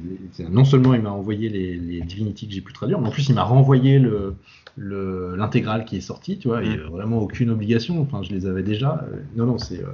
non 0.48 0.64
seulement 0.64 0.94
il 0.94 1.02
m'a 1.02 1.11
envoyé 1.11 1.48
les, 1.48 1.74
les 1.74 2.00
Divinity 2.02 2.46
que 2.46 2.54
j'ai 2.54 2.61
pu 2.61 2.72
traduire, 2.72 3.00
mais 3.00 3.09
en 3.09 3.11
plus 3.11 3.28
il 3.28 3.34
m'a 3.34 3.42
renvoyé 3.42 3.98
le, 3.98 4.36
l'intégrale 4.76 5.84
qui 5.84 5.96
est 5.96 6.00
sortie, 6.00 6.38
tu 6.38 6.48
vois, 6.48 6.62
et 6.62 6.76
mm. 6.76 6.82
vraiment 6.90 7.18
aucune 7.18 7.50
obligation. 7.50 8.00
Enfin, 8.00 8.22
je 8.22 8.30
les 8.30 8.46
avais 8.46 8.62
déjà. 8.62 9.04
Euh, 9.11 9.16
non, 9.36 9.46
non, 9.46 9.59
c'est. 9.59 9.80
Euh, 9.80 9.88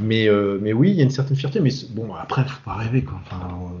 mais, 0.00 0.28
euh, 0.28 0.58
mais 0.60 0.72
oui, 0.72 0.90
il 0.90 0.96
y 0.96 1.00
a 1.00 1.04
une 1.04 1.10
certaine 1.10 1.36
fierté. 1.36 1.60
Mais 1.60 1.70
bon, 1.90 2.14
après, 2.14 2.44
faut 2.44 2.62
pas 2.64 2.74
rêver, 2.74 3.02
quoi. 3.02 3.20
Enfin, 3.24 3.72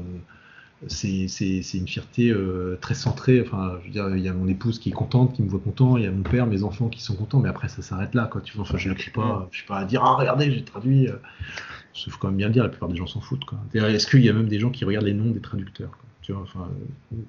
c'est, 0.88 1.26
une 1.74 1.88
fierté 1.88 2.34
très 2.80 2.94
centrée. 2.94 3.40
Enfin, 3.40 3.78
je 3.80 3.86
veux 3.86 3.92
dire, 3.92 4.16
il 4.16 4.22
y 4.22 4.28
a 4.28 4.32
mon 4.32 4.48
épouse 4.48 4.78
qui 4.78 4.90
est 4.90 4.92
contente, 4.92 5.34
qui 5.34 5.42
me 5.42 5.48
voit 5.48 5.60
content. 5.60 5.96
Il 5.96 6.04
y 6.04 6.06
a 6.06 6.10
mon 6.10 6.22
père, 6.22 6.46
mes 6.46 6.62
enfants 6.62 6.88
qui 6.88 7.02
sont 7.02 7.16
contents. 7.16 7.40
Mais 7.40 7.48
après, 7.48 7.68
ça 7.68 7.82
s'arrête 7.82 8.14
là, 8.14 8.28
quoi. 8.30 8.40
Tu 8.40 8.54
vois, 8.54 8.62
enfin, 8.62 8.78
je 8.78 8.88
ne 8.88 8.94
crie 8.94 9.10
pas. 9.10 9.48
Je 9.50 9.58
suis 9.58 9.66
pas 9.66 9.78
à 9.78 9.84
dire, 9.84 10.02
ah, 10.04 10.14
regardez, 10.14 10.50
j'ai 10.50 10.64
traduit. 10.64 11.08
Il 12.06 12.12
faut 12.12 12.18
quand 12.18 12.28
même 12.28 12.36
bien 12.36 12.48
le 12.48 12.52
dire. 12.52 12.62
La 12.62 12.68
plupart 12.68 12.88
des 12.88 12.96
gens 12.96 13.06
s'en 13.06 13.20
foutent, 13.20 13.44
quoi. 13.44 13.58
Est-ce 13.74 14.06
qu'il 14.06 14.24
y 14.24 14.28
a 14.28 14.32
même 14.32 14.48
des 14.48 14.58
gens 14.58 14.70
qui 14.70 14.84
regardent 14.84 15.06
les 15.06 15.14
noms 15.14 15.30
des 15.30 15.40
traducteurs 15.40 15.90
tu 16.26 16.32
vois, 16.32 16.42
enfin, 16.42 16.68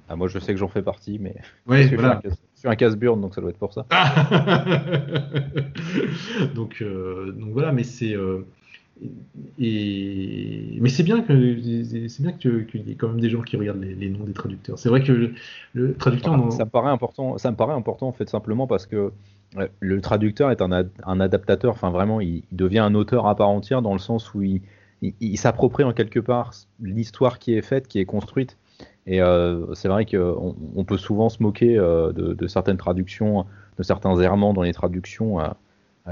ah, 0.10 0.16
moi, 0.16 0.28
je 0.28 0.40
sais 0.40 0.54
que 0.54 0.60
j'en 0.60 0.70
fais 0.70 0.82
partie, 0.82 1.20
mais. 1.20 1.36
Ouais, 1.68 1.86
voilà 1.96 2.20
un 2.64 2.76
casse-burn, 2.76 3.22
donc 3.22 3.36
ça 3.36 3.42
doit 3.42 3.52
être 3.52 3.60
pour 3.60 3.74
ça. 3.74 3.86
donc, 6.56 6.82
euh, 6.82 7.32
donc 7.32 7.52
voilà, 7.52 7.72
mais 7.72 7.84
c'est. 7.84 8.16
Euh, 9.04 9.08
et, 9.60 10.78
mais 10.80 10.90
c'est 10.90 11.04
bien 11.04 11.22
que 11.22 11.58
c'est 12.08 12.22
bien 12.22 12.32
qu'il 12.32 12.88
y 12.88 12.92
ait 12.92 12.96
quand 12.96 13.10
même 13.10 13.22
des 13.22 13.30
gens 13.30 13.42
qui 13.42 13.58
regardent 13.58 13.82
les, 13.82 14.10
noms 14.10 14.24
des 14.24 14.34
traducteurs. 14.34 14.78
C'est 14.78 14.90
vrai 14.90 15.04
que 15.04 15.32
le, 15.74 15.94
traducteur. 15.96 16.52
Ça, 16.52 16.66
me 16.66 16.70
paraît 16.70 16.92
important. 16.92 17.38
Ça 17.38 17.52
me 17.52 17.56
paraît 17.56 17.74
important 17.74 18.08
en 18.08 18.14
fait 18.14 18.30
simplement 18.30 18.68
parce 18.68 18.86
que 18.86 19.12
le 19.80 20.02
traducteur 20.02 20.52
est 20.52 20.62
un, 20.62 20.72
un 20.72 21.20
adaptateur. 21.20 21.74
Enfin 21.74 21.90
vraiment, 21.90 22.22
il, 22.22 22.44
devient 22.52 22.80
un 22.80 22.96
auteur 22.96 23.28
à 23.28 23.36
part 23.36 23.50
entière 23.50 23.82
dans 23.82 23.94
le 23.94 24.00
sens 24.00 24.34
où 24.34 24.42
il, 24.42 24.62
il 25.02 25.38
s'approprie 25.38 25.84
en 25.84 25.94
quelque 25.94 26.20
part 26.20 26.52
l'histoire 26.80 27.40
qui 27.40 27.54
est 27.54 27.62
faite, 27.62 27.88
qui 27.88 28.00
est 28.00 28.06
construite. 28.06 28.58
Et 29.06 29.22
euh, 29.22 29.74
c'est 29.74 29.88
vrai 29.88 30.06
qu'on 30.06 30.56
on 30.76 30.84
peut 30.84 30.98
souvent 30.98 31.30
se 31.30 31.42
moquer 31.42 31.78
euh, 31.78 32.12
de, 32.12 32.48
certaines 32.48 32.78
traductions, 32.78 33.46
de 33.78 33.84
certains 33.84 34.20
errements 34.20 34.54
dans 34.54 34.64
les 34.64 34.74
traductions. 34.74 35.40
Euh, 35.40 35.48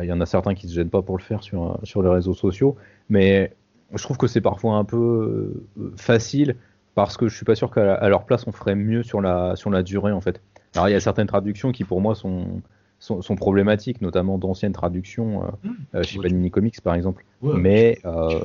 il 0.02 0.08
y 0.08 0.12
en 0.12 0.22
a 0.22 0.26
certains 0.26 0.54
qui 0.54 0.66
ne 0.66 0.72
se 0.72 0.76
gênent 0.76 0.90
pas 0.90 1.02
pour 1.02 1.18
le 1.18 1.24
faire 1.24 1.44
sur, 1.44 1.80
sur 1.84 2.04
les 2.04 2.10
réseaux 2.10 2.34
sociaux. 2.34 2.76
Mais 3.10 3.54
je 3.94 4.04
trouve 4.04 4.18
que 4.18 4.28
c'est 4.28 4.42
parfois 4.42 4.76
un 4.76 4.84
peu 4.84 5.64
facile 5.98 6.56
parce 6.96 7.18
que 7.18 7.28
je 7.28 7.36
suis 7.36 7.46
pas 7.46 7.56
sûr 7.56 7.70
qu'à 7.72 8.08
leur 8.10 8.26
place 8.26 8.48
on 8.48 8.52
ferait 8.52 8.76
mieux 8.76 9.04
sur 9.04 9.22
la, 9.22 9.56
sur 9.56 9.70
la 9.70 9.84
durée 9.84 10.12
en 10.12 10.22
fait. 10.22 10.42
Alors 10.74 10.90
il 10.90 10.92
y 10.92 10.96
a 10.96 11.00
certaines 11.00 11.28
traductions 11.28 11.72
qui 11.72 11.84
pour 11.84 12.02
moi 12.02 12.16
sont, 12.16 12.62
sont, 13.00 13.36
problématiques, 13.36 14.02
notamment 14.02 14.38
d'anciennes 14.38 14.74
traductions 14.74 15.44
euh, 15.44 15.48
mmh. 15.64 15.74
euh, 15.96 16.04
chez 16.04 16.20
Panini 16.20 16.50
Comics 16.50 16.82
par 16.82 16.96
exemple. 16.96 17.26
mais 17.42 18.00
euh, 18.06 18.40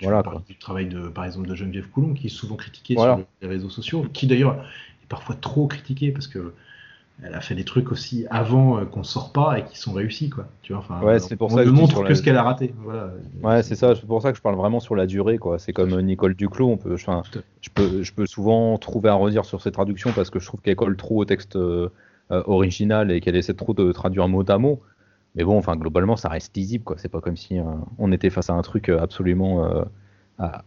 voilà. 0.00 0.22
Du 0.48 0.56
travail 0.56 0.86
de, 0.86 1.08
par 1.08 1.24
exemple 1.24 1.48
de 1.48 1.54
Geneviève 1.54 1.88
Coulon 1.88 2.14
qui 2.14 2.28
est 2.28 2.30
souvent 2.30 2.56
critiqué 2.56 2.94
sur 2.94 3.20
les 3.42 3.48
réseaux 3.48 3.70
sociaux, 3.70 4.06
qui 4.12 4.26
d'ailleurs 4.26 4.64
est 5.02 5.08
parfois 5.08 5.34
trop 5.34 5.66
critiqué 5.66 6.12
parce 6.12 6.28
que 6.28 6.54
elle 7.24 7.34
a 7.34 7.40
fait 7.40 7.54
des 7.54 7.64
trucs 7.64 7.92
aussi 7.92 8.26
avant 8.30 8.84
qu'on 8.86 9.04
sort 9.04 9.32
pas 9.32 9.58
et 9.58 9.64
qui 9.64 9.78
sont 9.78 9.92
réussis 9.92 10.30
quoi. 10.30 10.46
Tu 10.62 10.72
vois, 10.72 10.82
enfin, 10.82 11.18
c'est 11.18 11.36
pour 11.36 11.52
on 11.52 11.56
ça 11.56 11.64
ne 11.64 11.70
montre 11.70 12.04
que 12.04 12.14
ce 12.14 12.22
qu'elle 12.22 12.36
a 12.36 12.42
raté. 12.42 12.74
Voilà. 12.78 13.10
Ouais, 13.42 13.62
c'est 13.62 13.76
ça. 13.76 13.94
C'est 13.94 14.06
pour 14.06 14.22
ça 14.22 14.32
que 14.32 14.38
je 14.38 14.42
parle 14.42 14.56
vraiment 14.56 14.80
sur 14.80 14.96
la 14.96 15.06
durée 15.06 15.38
quoi. 15.38 15.58
C'est 15.58 15.72
comme 15.72 16.00
Nicole 16.00 16.34
Duclos. 16.34 16.70
On 16.70 16.76
peut, 16.76 16.96
je 16.96 17.70
peux, 17.74 18.02
je 18.02 18.12
peux 18.12 18.26
souvent 18.26 18.76
trouver 18.78 19.10
à 19.10 19.14
redire 19.14 19.44
sur 19.44 19.62
ses 19.62 19.72
traductions 19.72 20.10
parce 20.12 20.30
que 20.30 20.38
je 20.38 20.46
trouve 20.46 20.60
qu'elle 20.60 20.76
colle 20.76 20.96
trop 20.96 21.22
au 21.22 21.24
texte 21.24 21.56
euh, 22.32 22.42
originale 22.46 23.10
et 23.10 23.20
qu'elle 23.20 23.36
essaie 23.36 23.52
trop 23.52 23.74
de 23.74 23.92
traduire 23.92 24.26
mot 24.26 24.44
à 24.48 24.56
mot. 24.56 24.80
Mais 25.34 25.44
bon, 25.44 25.58
enfin, 25.58 25.76
globalement, 25.76 26.16
ça 26.16 26.30
reste 26.30 26.56
lisible, 26.56 26.82
quoi. 26.82 26.96
C'est 26.98 27.10
pas 27.10 27.20
comme 27.20 27.36
si 27.36 27.58
euh, 27.58 27.64
on 27.98 28.10
était 28.10 28.30
face 28.30 28.48
à 28.48 28.54
un 28.54 28.62
truc 28.62 28.88
euh, 28.88 28.98
absolument 29.00 29.84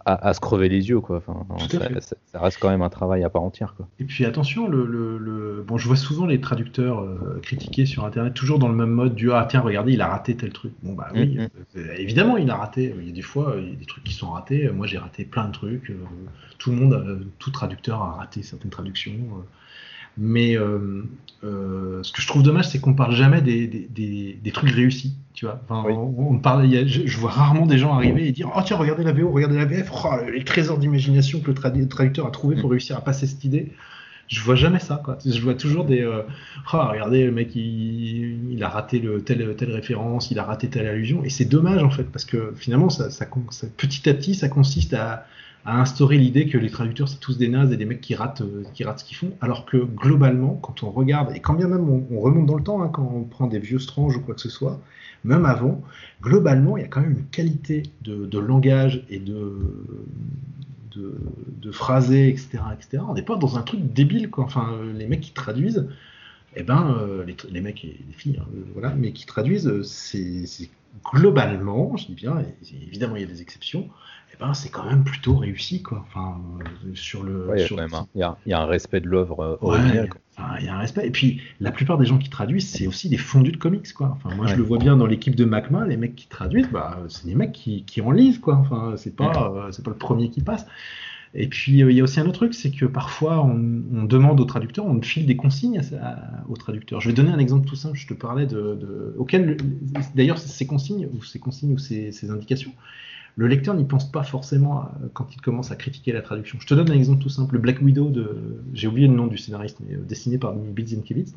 à, 0.06 0.34
se 0.34 0.40
crever 0.40 0.70
les 0.70 0.90
yeux, 0.90 1.00
quoi. 1.00 1.18
Enfin, 1.18 1.46
ça, 1.70 2.40
reste 2.40 2.60
quand 2.60 2.70
même 2.70 2.82
un 2.82 2.90
travail 2.90 3.24
à 3.24 3.30
part 3.30 3.44
entière, 3.44 3.76
quoi. 3.76 3.88
Et 4.00 4.06
puis 4.06 4.26
attention, 4.26 4.68
le, 4.68 5.64
bon, 5.68 5.78
je 5.78 5.88
vois 5.88 5.96
souvent 5.96 6.26
les 6.26 6.40
traducteurs 6.40 7.06
critiquer 7.42 7.86
sur 7.86 8.06
Internet, 8.06 8.34
toujours 8.34 8.60
dans 8.60 8.70
le 8.70 8.76
même 8.76 8.92
mode 8.92 9.16
du 9.16 9.32
ah 9.32 9.46
tiens, 9.50 9.62
regardez, 9.62 9.94
il 9.94 10.02
a 10.02 10.08
raté 10.08 10.36
tel 10.36 10.52
truc. 10.52 10.74
Bon 10.84 10.94
bah 10.94 11.10
oui, 11.14 11.38
mm, 11.38 11.80
mm. 11.80 11.82
évidemment, 11.98 12.38
il 12.38 12.50
a 12.50 12.56
raté. 12.56 12.96
Il 13.00 13.08
y 13.08 13.12
a 13.12 13.14
des 13.14 13.22
fois, 13.22 13.56
il 13.58 13.70
y 13.70 13.74
a 13.74 13.76
des 13.76 13.86
trucs 13.86 14.04
qui 14.04 14.14
sont 14.14 14.32
ratés. 14.32 14.70
Moi, 14.70 14.88
j'ai 14.88 14.98
raté 14.98 15.26
plein 15.26 15.48
de 15.48 15.52
trucs. 15.52 15.92
tout 16.58 16.72
le 16.72 16.78
monde, 16.78 17.28
tout 17.40 17.52
traducteur 17.52 18.02
a 18.02 18.14
raté 18.14 18.44
certaines 18.44 18.72
traductions. 18.72 19.14
Mais 20.18 20.58
euh, 20.58 21.04
euh, 21.44 22.02
ce 22.04 22.12
que 22.12 22.22
je 22.22 22.28
trouve 22.28 22.44
dommage, 22.44 22.70
c'est 22.70 22.80
qu'on 22.80 22.94
parle 22.94 23.14
jamais 23.14 23.42
des, 23.42 23.68
des, 23.68 24.40
des, 24.42 24.52
trucs 24.52 24.72
réussis. 24.72 25.16
Tu 25.34 25.46
vois, 25.46 25.60
enfin, 25.68 25.88
on, 25.90 26.40
parle, 26.40 26.68
je, 26.88 27.18
vois 27.18 27.32
rarement 27.32 27.66
des 27.66 27.78
gens 27.78 27.94
arriver 27.94 28.28
et 28.28 28.32
dire 28.32 28.50
Oh, 28.56 28.62
tiens, 28.66 28.78
regardez 28.78 29.04
la 29.04 29.12
VO, 29.12 29.30
regardez 29.30 29.58
la 29.58 29.66
VF, 29.66 29.92
oh, 29.94 30.10
les 30.32 30.44
trésors 30.44 30.78
d'imagination 30.78 31.42
que 31.42 31.52
le, 31.52 31.88
traducteur 31.88 32.26
a 32.26 32.32
trouvé 32.32 32.56
pour 32.56 32.70
mm. 32.70 32.72
réussir 32.72 32.98
à 32.98 33.02
passer 33.02 33.28
cette 33.28 33.44
idée. 33.44 33.74
Je 34.28 34.42
vois 34.42 34.56
jamais 34.56 34.80
ça. 34.80 35.02
Quoi. 35.04 35.18
Je 35.24 35.40
vois 35.40 35.54
toujours 35.54 35.86
des 35.86 36.02
euh, 36.02 36.24
oh, 36.74 36.78
regardez, 36.90 37.26
le 37.26 37.32
mec, 37.32 37.56
il, 37.56 38.54
il, 38.54 38.64
a 38.64 38.70
raté 38.70 39.00
le, 39.00 39.22
telle, 39.22 39.56
telle 39.56 39.72
référence, 39.72 40.32
il 40.32 40.40
a 40.40 40.44
raté 40.44 40.70
telle 40.70 40.88
allusion. 40.88 41.24
Et 41.24 41.30
c'est 41.30 41.46
dommage, 41.46 41.84
en 41.84 41.92
fait, 41.92 42.06
parce 42.06 42.26
que 42.26 42.54
finalement, 42.56 42.90
ça, 42.90 43.12
ça, 43.12 43.28
petit 43.78 44.10
à 44.10 44.14
petit, 44.14 44.34
ça 44.34 44.50
consiste 44.50 44.94
à 44.94 45.28
à 45.66 45.82
instaurer 45.82 46.18
l'idée 46.18 46.48
que 46.48 46.58
les 46.58 46.70
traducteurs 46.70 47.10
c'est 47.10 47.20
tous 47.20 47.38
des 47.38 47.48
nazes 47.48 47.72
et 47.72 47.78
des 47.78 47.86
mecs 47.86 48.02
qui 48.02 48.16
ratent, 48.16 48.42
euh, 48.42 48.64
qui 48.74 48.84
ratent 48.84 49.00
ce 49.00 49.06
qu'ils 49.06 49.18
font, 49.18 49.32
alors 49.42 49.66
que 49.66 49.78
globalement, 49.78 50.60
quand 50.62 50.84
on 50.84 50.92
regarde, 50.92 51.36
et 51.36 51.40
quand 51.40 51.56
bien 51.56 51.68
même 51.68 51.90
on, 51.90 52.20
remonte 52.20 52.46
dans 52.46 52.56
le 52.56 52.64
temps, 52.64 52.82
hein, 52.84 52.90
quand 52.90 53.12
on 53.14 53.24
prend 53.24 53.48
des 53.48 53.60
vieux 53.60 53.80
stranges 53.80 54.16
ou 54.16 54.22
quoi 54.22 54.36
que 54.36 54.42
ce 54.42 54.50
soit, 54.50 54.80
même 55.24 55.46
avant, 55.46 55.82
globalement, 56.22 56.78
il 56.78 56.82
y 56.82 56.84
a 56.86 56.88
quand 56.88 57.02
même 57.02 57.14
une 57.18 57.26
qualité 57.26 57.84
de, 58.04 58.40
langage 58.40 59.04
et 59.10 59.18
de, 59.18 59.58
de, 60.96 61.18
de 61.62 61.72
phrasé, 61.72 62.30
etc., 62.30 62.60
etc. 62.74 63.04
On 63.10 63.16
n'est 63.16 63.24
pas 63.24 63.36
dans 63.36 63.58
un 63.58 63.64
truc 63.64 63.92
débile, 63.92 64.30
quoi. 64.30 64.44
Enfin, 64.44 64.70
les 64.96 65.08
mecs 65.08 65.22
qui 65.22 65.32
traduisent, 65.32 65.88
eh 66.56 66.64
ben, 66.64 66.98
euh, 67.00 67.26
les, 67.52 67.62
mecs 67.62 67.84
et 67.84 67.98
les 68.08 68.14
filles, 68.14 68.40
hein, 68.42 68.48
voilà, 68.74 68.94
mais 68.96 69.12
qui 69.12 69.26
traduisent, 69.26 69.82
c'est 69.84 70.70
globalement, 71.04 71.98
je 71.98 72.08
dis 72.08 72.14
bien, 72.14 72.44
évidemment 72.88 73.16
il 73.16 73.22
y 73.22 73.26
a 73.26 73.28
des 73.28 73.42
exceptions, 73.42 73.90
eh 74.36 74.44
ben, 74.44 74.54
c'est 74.54 74.70
quand 74.70 74.84
même 74.84 75.04
plutôt 75.04 75.36
réussi, 75.38 75.82
quoi. 75.82 76.06
Enfin, 76.08 76.42
euh, 76.60 76.92
sur 76.94 77.24
le. 77.24 77.48
il, 77.56 78.20
y 78.48 78.54
a, 78.54 78.60
un 78.60 78.66
respect 78.66 79.00
de 79.00 79.08
l'œuvre 79.08 79.40
euh, 79.40 79.58
originale. 79.62 80.10
il 80.60 80.66
y 80.66 80.68
a 80.68 80.76
un 80.76 80.80
respect. 80.80 81.08
Et 81.08 81.12
puis, 81.12 81.42
la 81.62 81.72
plupart 81.72 81.98
des 81.98 82.06
gens 82.06 82.18
qui 82.18 82.30
traduisent, 82.30 82.70
c'est 82.70 82.88
aussi 82.88 83.08
des 83.08 83.18
fondus 83.18 83.52
de 83.52 83.58
comics, 83.58 83.94
quoi. 83.94 84.18
Enfin, 84.18 84.36
moi, 84.36 84.48
je 84.48 84.56
le 84.56 84.64
vois 84.64 84.78
bien 84.78 84.98
dans 84.98 85.06
l'équipe 85.06 85.36
de 85.36 85.46
Macma, 85.46 85.86
les 85.86 85.96
mecs 85.96 86.16
qui 86.16 86.28
traduisent, 86.28 86.70
bah, 86.70 87.00
c'est 87.08 87.26
des 87.26 87.36
mecs 87.36 87.54
qui, 87.54 88.02
en 88.02 88.12
lisent, 88.12 88.40
quoi. 88.40 88.56
Enfin, 88.56 88.96
c'est 88.98 89.16
pas, 89.16 89.54
euh, 89.56 89.72
c'est 89.72 89.86
pas 89.86 89.92
le 89.92 89.98
premier 89.98 90.30
qui 90.30 90.42
passe. 90.42 90.66
Et 91.36 91.48
puis 91.48 91.80
il 91.80 91.92
y 91.92 92.00
a 92.00 92.04
aussi 92.04 92.20
un 92.20 92.24
autre 92.24 92.40
truc, 92.40 92.54
c'est 92.54 92.72
que 92.72 92.86
parfois 92.86 93.44
on, 93.44 94.04
demande 94.06 94.40
au 94.40 94.46
traducteur, 94.46 94.86
on 94.86 95.02
file 95.02 95.26
des 95.26 95.36
consignes 95.36 95.82
au 96.48 96.56
traducteur. 96.56 97.02
Je 97.02 97.10
vais 97.10 97.16
donner 97.16 97.32
un 97.32 97.40
exemple 97.40 97.68
tout 97.68 97.76
simple. 97.76 97.98
Je 97.98 98.08
te 98.08 98.14
parlais 98.14 98.46
de, 98.46 99.14
auquel, 99.18 99.58
d'ailleurs, 100.16 100.38
ces 100.38 100.66
consignes 100.66 101.10
ou 101.14 101.24
ces 101.24 101.40
consignes 101.40 101.74
ou 101.74 101.78
ces 101.78 102.30
indications 102.30 102.72
le 103.38 103.48
lecteur 103.48 103.76
n'y 103.76 103.84
pense 103.84 104.10
pas 104.10 104.24
forcément 104.24 104.90
quand 105.14 105.34
il 105.34 105.42
commence 105.42 105.72
à 105.72 105.76
critiquer 105.76 106.14
la 106.14 106.22
traduction. 106.22 106.58
Je 106.60 106.68
te 106.68 106.74
donne 106.74 106.90
un 106.90 106.94
exemple 106.94 107.22
tout 107.22 107.30
simple. 107.30 107.58
Black 107.58 107.82
Widow 107.82 108.10
de, 108.10 108.62
j'ai 108.74 108.88
oublié 108.88 109.08
le 109.08 109.14
nom 109.14 109.28
du 109.28 109.38
scénariste, 109.38 109.80
mais 109.86 109.96
euh, 109.96 110.00
dessiné 110.00 110.38
par 110.38 110.54
Bill 110.54 110.88
Zienkiewicz, 110.88 111.34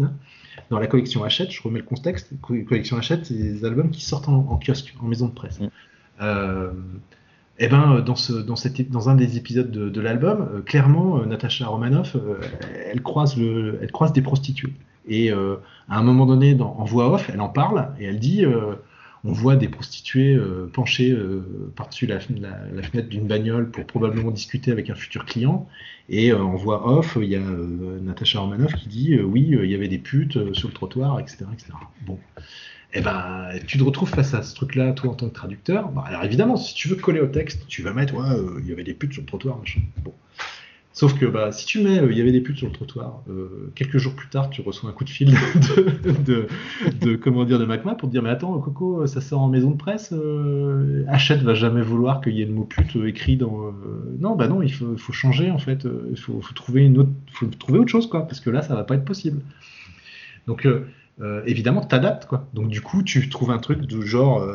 dans 0.70 0.78
la 0.78 0.86
collection 0.86 1.24
Hachette, 1.24 1.50
je 1.50 1.60
remets 1.60 1.80
le 1.80 1.84
contexte. 1.84 2.32
Collection 2.40 2.96
Hachette, 2.96 3.26
c'est 3.26 3.34
des 3.34 3.64
albums 3.64 3.90
qui 3.90 4.02
sortent 4.02 4.28
en, 4.28 4.58
kiosque, 4.58 4.94
en 5.00 5.06
maison 5.06 5.26
de 5.26 5.32
presse. 5.32 5.60
Mm. 5.60 5.68
Euh, 6.20 6.70
eh 7.58 7.68
ben 7.68 8.00
dans, 8.00 8.14
ce, 8.14 8.32
dans, 8.32 9.08
un 9.08 9.14
des 9.14 9.36
épisodes 9.36 9.70
de, 9.70 10.00
l'album, 10.00 10.48
euh, 10.52 10.60
clairement, 10.60 11.24
Natasha 11.26 11.66
Romanoff, 11.66 12.16
elle, 12.90 13.02
croise 13.02 13.36
le, 13.36 13.78
elle 13.82 13.90
croise 13.90 14.12
des 14.12 14.22
prostituées. 14.22 14.74
Et 15.08 15.30
à 15.32 15.98
un 15.98 16.02
moment 16.02 16.26
donné, 16.26 16.54
en 16.60 16.84
voix 16.84 17.10
off, 17.10 17.30
elle 17.32 17.40
en 17.40 17.48
parle 17.48 17.88
et 17.98 18.04
elle 18.04 18.18
dit 18.18 18.44
on 19.24 19.32
voit 19.32 19.56
des 19.56 19.68
prostituées 19.68 20.34
euh, 20.34 20.70
penchées 20.72 21.10
euh, 21.10 21.72
par-dessus 21.76 22.06
la, 22.06 22.20
fenêtre 22.20 23.08
d'une 23.08 23.26
bagnole 23.26 23.70
pour 23.70 23.84
probablement 23.84 24.30
discuter 24.30 24.70
avec 24.70 24.90
un 24.90 24.94
futur 24.94 25.24
client. 25.24 25.68
Et 26.08 26.32
euh, 26.32 26.40
en 26.40 26.56
voix 26.56 26.88
off, 26.88 27.18
il 27.20 27.28
y 27.28 27.36
a 27.36 27.40
Natacha 27.40 28.40
Romanoff 28.40 28.74
qui 28.74 28.88
dit 28.88 29.20
oui, 29.20 29.48
il 29.50 29.70
y 29.70 29.74
avait 29.74 29.88
des 29.88 29.98
putes 29.98 30.54
sur 30.54 30.68
le 30.68 30.74
trottoir, 30.74 31.20
etc. 31.20 31.46
etc. 31.52 31.72
Bon. 32.06 32.18
Eh 32.94 33.00
ben, 33.00 33.50
tu 33.66 33.76
te 33.78 33.84
retrouves 33.84 34.08
face 34.08 34.32
à 34.34 34.42
ce 34.42 34.54
truc-là, 34.54 34.92
toi, 34.92 35.10
en 35.10 35.14
tant 35.14 35.28
que 35.28 35.34
traducteur. 35.34 35.90
Bah, 35.90 36.04
alors 36.06 36.24
évidemment, 36.24 36.56
si 36.56 36.74
tu 36.74 36.88
veux 36.88 36.96
coller 36.96 37.20
au 37.20 37.26
texte, 37.26 37.66
tu 37.68 37.82
vas 37.82 37.92
mettre, 37.92 38.14
ouais, 38.14 38.60
il 38.60 38.68
y 38.68 38.72
avait 38.72 38.84
des 38.84 38.94
putes 38.94 39.12
sur 39.12 39.22
le 39.22 39.26
trottoir, 39.26 39.58
machin. 39.58 39.80
Bon. 40.02 40.14
Sauf 40.98 41.16
que 41.16 41.26
bah, 41.26 41.52
si 41.52 41.64
tu 41.64 41.80
mets, 41.80 42.00
euh, 42.00 42.10
il 42.10 42.18
y 42.18 42.20
avait 42.20 42.32
des 42.32 42.40
putes 42.40 42.56
sur 42.56 42.66
le 42.66 42.72
trottoir, 42.72 43.22
euh, 43.30 43.70
quelques 43.76 43.98
jours 43.98 44.14
plus 44.14 44.26
tard, 44.26 44.50
tu 44.50 44.62
reçois 44.62 44.90
un 44.90 44.92
coup 44.92 45.04
de 45.04 45.10
fil 45.10 45.30
de, 46.26 46.48
de, 47.00 47.14
comment 47.14 47.44
dire, 47.44 47.60
de 47.60 47.66
Macma 47.66 47.94
pour 47.94 48.08
te 48.08 48.12
dire 48.12 48.20
Mais 48.20 48.30
attends, 48.30 48.58
Coco, 48.58 49.06
ça 49.06 49.20
sort 49.20 49.40
en 49.40 49.48
maison 49.48 49.70
de 49.70 49.76
presse, 49.76 50.12
euh, 50.12 51.04
Hachette 51.06 51.42
va 51.42 51.54
jamais 51.54 51.82
vouloir 51.82 52.20
qu'il 52.20 52.32
y 52.32 52.42
ait 52.42 52.46
le 52.46 52.52
mot 52.52 52.64
pute 52.64 52.96
écrit 53.06 53.36
dans. 53.36 53.72
non, 54.18 54.34
bah 54.34 54.48
non, 54.48 54.60
il 54.60 54.72
faut, 54.72 55.12
changer 55.12 55.52
en 55.52 55.58
fait, 55.58 55.86
il 56.10 56.18
faut, 56.18 56.40
faut, 56.40 56.54
trouver 56.54 56.84
une 56.84 56.98
autre, 56.98 57.12
faut 57.30 57.46
trouver 57.46 57.78
autre 57.78 57.92
chose, 57.92 58.08
quoi, 58.08 58.26
parce 58.26 58.40
que 58.40 58.50
là, 58.50 58.62
ça 58.62 58.74
va 58.74 58.82
pas 58.82 58.96
être 58.96 59.04
possible. 59.04 59.40
Donc, 60.48 60.66
évidemment, 61.46 61.80
tu 61.80 61.88
t'adaptes, 61.88 62.26
quoi. 62.26 62.46
Donc, 62.54 62.68
du 62.68 62.80
coup, 62.80 63.02
tu 63.02 63.28
trouves 63.28 63.50
un 63.50 63.58
truc 63.58 63.82
du 63.82 64.06
genre 64.06 64.46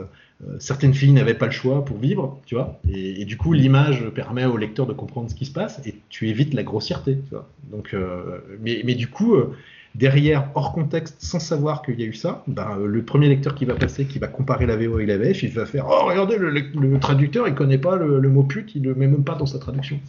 euh, 0.47 0.57
certaines 0.59 0.93
filles 0.93 1.11
n'avaient 1.11 1.33
pas 1.33 1.45
le 1.45 1.51
choix 1.51 1.85
pour 1.85 1.97
vivre, 1.97 2.39
tu 2.45 2.55
vois. 2.55 2.79
Et, 2.91 3.25
du 3.25 3.37
coup, 3.37 3.53
l'image 3.53 4.09
permet 4.09 4.45
au 4.45 4.57
lecteur 4.57 4.85
de 4.85 4.93
comprendre 4.93 5.29
ce 5.29 5.35
qui 5.35 5.45
se 5.45 5.51
passe 5.51 5.85
et 5.85 5.95
tu 6.09 6.29
évites 6.29 6.53
la 6.53 6.63
grossièreté, 6.63 7.19
tu 7.27 7.29
vois. 7.31 7.47
Donc, 7.71 7.93
euh, 7.93 8.39
mais, 8.61 8.81
mais, 8.83 8.95
du 8.95 9.07
coup, 9.07 9.35
euh, 9.35 9.55
derrière, 9.95 10.49
hors 10.55 10.73
contexte, 10.73 11.17
sans 11.19 11.39
savoir 11.39 11.81
qu'il 11.81 11.99
y 11.99 12.03
a 12.03 12.07
eu 12.07 12.13
ça, 12.13 12.43
ben, 12.47 12.77
le 12.77 13.03
premier 13.03 13.29
lecteur 13.29 13.55
qui 13.55 13.65
va 13.65 13.75
passer, 13.75 14.05
qui 14.05 14.19
va 14.19 14.27
comparer 14.27 14.65
la 14.65 14.75
VO 14.75 14.99
et 14.99 15.05
la 15.05 15.17
VF, 15.17 15.43
il 15.43 15.51
va 15.51 15.65
faire 15.65 15.85
Oh, 15.87 16.05
regardez, 16.05 16.37
le, 16.37 16.99
traducteur, 16.99 17.47
il 17.47 17.55
connaît 17.55 17.77
pas 17.77 17.95
le, 17.95 18.29
mot 18.29 18.43
pute, 18.43 18.75
il 18.75 18.83
le 18.83 18.95
met 18.95 19.07
même 19.07 19.23
pas 19.23 19.35
dans 19.35 19.45
sa 19.45 19.59
traduction. 19.59 19.99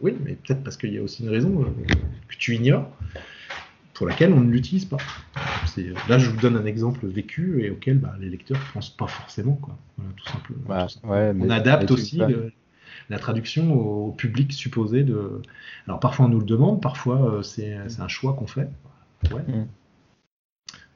Oui, 0.00 0.14
mais 0.24 0.32
peut-être 0.32 0.62
parce 0.62 0.76
qu'il 0.76 0.92
y 0.92 0.98
a 0.98 1.02
aussi 1.02 1.22
une 1.22 1.30
raison 1.30 1.64
que 2.28 2.36
tu 2.36 2.54
ignores 2.54 2.90
pour 3.94 4.08
laquelle 4.08 4.32
on 4.32 4.40
ne 4.40 4.50
l'utilise 4.50 4.84
pas. 4.84 4.98
Là, 6.08 6.18
je 6.18 6.28
vous 6.28 6.40
donne 6.40 6.56
un 6.56 6.66
exemple 6.66 7.06
vécu 7.06 7.64
et 7.64 7.70
auquel 7.70 7.98
bah, 7.98 8.14
les 8.20 8.28
lecteurs 8.28 8.58
ne 8.58 8.72
pensent 8.74 8.90
pas 8.90 9.06
forcément, 9.06 9.54
quoi. 9.54 9.76
tout 10.16 10.26
simplement. 10.26 10.86
on 11.40 11.50
adapte 11.50 11.90
aussi 11.90 12.20
la 13.10 13.18
traduction 13.18 13.74
au 13.74 14.12
public 14.12 14.52
supposé 14.52 15.02
de. 15.02 15.42
Alors 15.86 16.00
parfois 16.00 16.26
on 16.26 16.28
nous 16.28 16.38
le 16.38 16.46
demande, 16.46 16.80
parfois 16.80 17.34
euh, 17.34 17.42
c'est 17.42 17.76
un 17.98 18.08
choix 18.08 18.34
qu'on 18.34 18.46
fait. 18.46 18.68
Mm. 19.30 19.64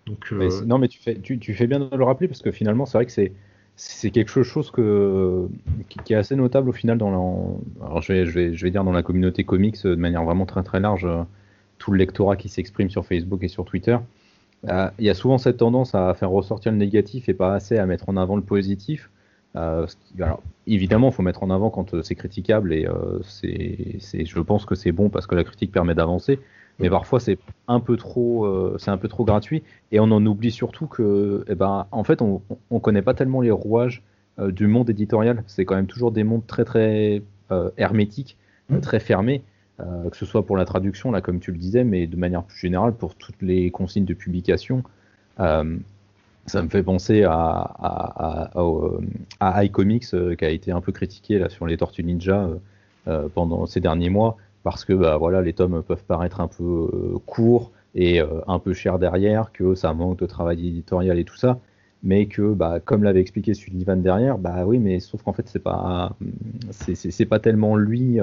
Donc, 0.07 0.33
euh, 0.33 0.65
non, 0.65 0.79
mais 0.79 0.89
tu 0.89 0.99
fais, 0.99 1.17
tu, 1.17 1.55
fais 1.55 1.67
bien 1.67 1.81
de 1.81 1.95
le 1.95 2.05
rappeler 2.05 2.29
parce 2.29 2.41
que 2.41 2.51
finalement, 2.51 2.87
c'est 2.87 2.99
vrai 2.99 3.07
que 3.07 3.13
c'est 3.13 3.33
c'est 3.77 4.11
quelque 4.11 4.43
chose 4.43 4.73
que, 4.73 5.47
qui, 5.89 6.13
est 6.13 6.17
assez 6.17 6.35
notable 6.35 6.69
au 6.69 6.73
final 6.73 6.99
dans 6.99 7.11
la, 7.11 7.87
alors 7.87 8.03
je 8.03 8.13
vais, 8.13 8.27
je 8.27 8.33
vais, 8.33 8.53
je 8.53 8.65
vais 8.65 8.73
dire 8.73 8.83
dans 8.83 8.91
la 8.91 9.05
communauté 9.05 9.45
comics 9.45 9.81
de 9.85 9.95
manière 9.95 10.25
vraiment 10.25 10.47
très 10.47 10.65
très 10.65 10.81
large 10.81 11.07
tout 11.79 11.93
le 11.93 11.99
lectorat 11.99 12.37
qui 12.37 12.49
s'exprime 12.49 12.91
sur 12.91 13.07
Facebook 13.07 13.43
et 13.43 13.49
sur 13.49 13.65
Twitter, 13.65 13.97
euh, 14.69 14.91
il 14.99 15.05
y 15.05 15.11
a 15.11 15.15
souvent 15.15 15.39
cette 15.39 15.59
tendance 15.59 15.95
à 15.95 16.15
faire 16.15 16.31
ressortir 16.31 16.73
le 16.73 16.79
négatif 16.79 17.29
et 17.29 17.35
pas 17.35 17.55
assez 17.55 17.79
à 17.79 17.87
mettre 17.87 18.09
en 18.09 18.17
avant 18.17 18.37
le 18.37 18.43
positif. 18.43 19.11
Euh, 19.57 19.87
alors, 20.21 20.43
évidemment, 20.67 21.09
il 21.09 21.15
faut 21.15 21.23
mettre 21.23 21.43
en 21.43 21.51
avant 21.51 21.71
quand 21.71 21.95
euh, 21.95 22.03
c'est 22.03 22.15
critiquable 22.15 22.73
et 22.73 22.87
c'est, 23.23 24.25
je 24.25 24.41
pense 24.41 24.65
que 24.65 24.75
c'est 24.75 24.93
bon 24.93 25.09
parce 25.09 25.27
que 25.27 25.35
la 25.35 25.45
critique 25.45 25.73
permet 25.73 25.95
d'avancer. 25.95 26.41
Mais 26.81 26.91
parfois, 26.91 27.19
c'est 27.19 27.39
un 27.67 27.81
peu 27.81 27.97
trop, 27.97 28.79
c'est 28.79 28.93
un 28.93 28.99
peu 28.99 29.09
trop 29.09 29.25
gratuit 29.25 29.65
et 29.91 29.99
on 29.99 30.05
en 30.05 30.25
oublie 30.25 30.53
surtout 30.53 30.87
que, 30.87 31.45
eh 31.49 31.57
ben, 31.57 31.89
en 31.91 32.05
fait, 32.05 32.23
on, 32.23 32.41
on 32.71 32.79
connaît 32.79 33.03
pas 33.03 33.15
tellement 33.15 33.41
les 33.41 33.51
rouages 33.51 34.05
du 34.41 34.69
monde 34.69 34.89
éditorial. 34.89 35.43
C'est 35.49 35.65
quand 35.65 35.75
même 35.75 35.89
toujours 35.89 36.13
des 36.13 36.23
mondes 36.23 36.47
très 36.47 36.65
très 36.65 37.23
hermétiques, 37.77 38.37
mmh. 38.71 38.79
très 38.79 39.01
fermés. 39.01 39.43
Euh, 39.81 40.11
que 40.11 40.17
ce 40.17 40.27
soit 40.27 40.45
pour 40.45 40.57
la 40.57 40.65
traduction, 40.65 41.13
là, 41.13 41.21
comme 41.21 41.39
tu 41.39 41.53
le 41.53 41.59
disais, 41.59 41.85
mais 41.85 42.09
de 42.09 42.17
manière 42.17 42.43
plus 42.43 42.59
générale 42.59 42.93
pour 42.95 43.15
toutes 43.15 43.41
les 43.43 43.71
consignes 43.71 44.05
de 44.05 44.15
publication. 44.15 44.83
Euh, 45.39 45.77
ça 46.47 46.63
me 46.63 46.69
fait 46.69 46.83
penser 46.83 47.23
à, 47.23 47.31
à, 47.33 48.51
à, 49.39 49.65
iComics 49.65 50.15
euh, 50.15 50.35
qui 50.35 50.45
a 50.45 50.51
été 50.51 50.73
un 50.73 50.81
peu 50.81 50.91
critiqué 50.91 51.39
là, 51.39 51.49
sur 51.49 51.67
les 51.67 51.77
Tortues 51.77 52.05
Ninja 52.05 52.49
pendant 53.35 53.65
ces 53.65 53.81
derniers 53.81 54.11
mois 54.11 54.37
parce 54.63 54.85
que 54.85 54.93
bah, 54.93 55.17
voilà, 55.17 55.41
les 55.41 55.55
tomes 55.55 55.83
peuvent 55.83 56.05
paraître 56.05 56.43
un 56.43 56.49
peu 56.49 57.19
courts 57.25 57.73
et 57.95 58.21
un 58.21 58.59
peu 58.59 58.75
chers 58.75 58.99
derrière, 58.99 59.51
que 59.51 59.75
ça 59.75 59.95
manque 59.95 60.19
de 60.19 60.27
travail 60.27 60.69
éditorial 60.69 61.19
et 61.19 61.25
tout 61.25 61.37
ça, 61.37 61.59
mais 62.03 62.27
que 62.27 62.53
bah, 62.53 62.81
comme 62.81 63.05
l'avait 63.05 63.23
expliqué 63.23 63.55
Sullivan 63.55 64.03
derrière, 64.03 64.37
bah 64.37 64.67
oui, 64.67 64.79
mais 64.79 65.01
sauf 65.01 65.23
qu'en 65.23 65.33
fait 65.33 65.49
c'est 65.49 65.63
pas 65.63 66.15
c'est 66.71 67.25
pas 67.25 67.39
tellement 67.39 67.77
lui 67.77 68.21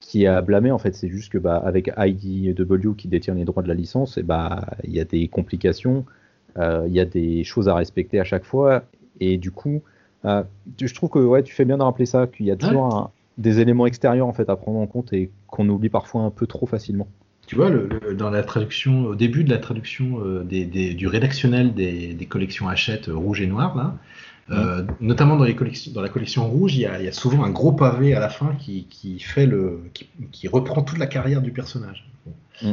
qui 0.00 0.26
a 0.26 0.40
blâmé 0.40 0.70
en 0.70 0.78
fait. 0.78 0.94
C'est 0.94 1.08
juste 1.08 1.32
que 1.32 1.38
bah, 1.38 1.56
avec 1.56 1.90
IDW 1.96 2.94
qui 2.96 3.08
détient 3.08 3.34
les 3.34 3.44
droits 3.44 3.62
de 3.62 3.68
la 3.68 3.74
licence 3.74 4.18
et 4.18 4.22
bah 4.22 4.66
il 4.84 4.92
y 4.92 5.00
a 5.00 5.04
des 5.04 5.28
complications 5.28 6.04
euh, 6.56 6.84
il 6.86 6.94
y 6.94 7.00
a 7.00 7.04
des 7.04 7.44
choses 7.44 7.68
à 7.68 7.74
respecter 7.74 8.20
à 8.20 8.24
chaque 8.24 8.44
fois. 8.44 8.84
Et 9.20 9.36
du 9.36 9.50
coup 9.50 9.82
euh, 10.24 10.42
je 10.80 10.92
trouve 10.94 11.10
que 11.10 11.18
ouais 11.18 11.42
tu 11.42 11.54
fais 11.54 11.64
bien 11.64 11.78
de 11.78 11.82
rappeler 11.82 12.06
ça 12.06 12.26
qu'il 12.26 12.46
y 12.46 12.50
a 12.50 12.56
toujours 12.56 13.10
des 13.36 13.60
éléments 13.60 13.86
extérieurs 13.86 14.26
en 14.26 14.32
fait 14.32 14.48
à 14.50 14.56
prendre 14.56 14.78
en 14.78 14.86
compte 14.86 15.12
et 15.12 15.30
qu'on 15.46 15.68
oublie 15.68 15.88
parfois 15.88 16.22
un 16.22 16.30
peu 16.30 16.46
trop 16.46 16.66
facilement. 16.66 17.08
Tu 17.46 17.56
vois, 17.56 17.70
le, 17.70 17.88
dans 18.14 18.28
la 18.28 18.42
traduction, 18.42 19.06
au 19.06 19.14
début 19.14 19.42
de 19.42 19.48
la 19.48 19.56
traduction 19.56 20.20
euh, 20.22 20.44
des, 20.44 20.66
du 20.92 21.06
rédactionnel 21.06 21.72
des, 21.72 22.12
des 22.12 22.26
collections 22.26 22.68
Hachette 22.68 23.06
rouge 23.06 23.40
et 23.40 23.46
noir, 23.46 23.74
là, 23.74 23.96
euh, 24.50 24.84
notamment 25.00 25.36
dans, 25.36 25.44
les 25.44 25.54
collections, 25.54 25.92
dans 25.92 26.00
la 26.00 26.08
collection 26.08 26.48
rouge, 26.48 26.74
il 26.74 26.80
y, 26.80 26.86
a, 26.86 27.12
souvent 27.12 27.44
un 27.44 27.50
gros 27.50 27.72
pavé 27.72 28.14
à 28.14 28.20
la 28.20 28.30
fin 28.30 28.54
qui, 28.58 29.18
fait 29.20 29.46
le, 29.46 29.82
qui, 30.32 30.48
reprend 30.48 30.82
toute 30.82 30.98
la 30.98 31.06
carrière 31.06 31.42
du 31.42 31.52
personnage. 31.52 32.08
Bon. 32.24 32.34
Mm. 32.62 32.72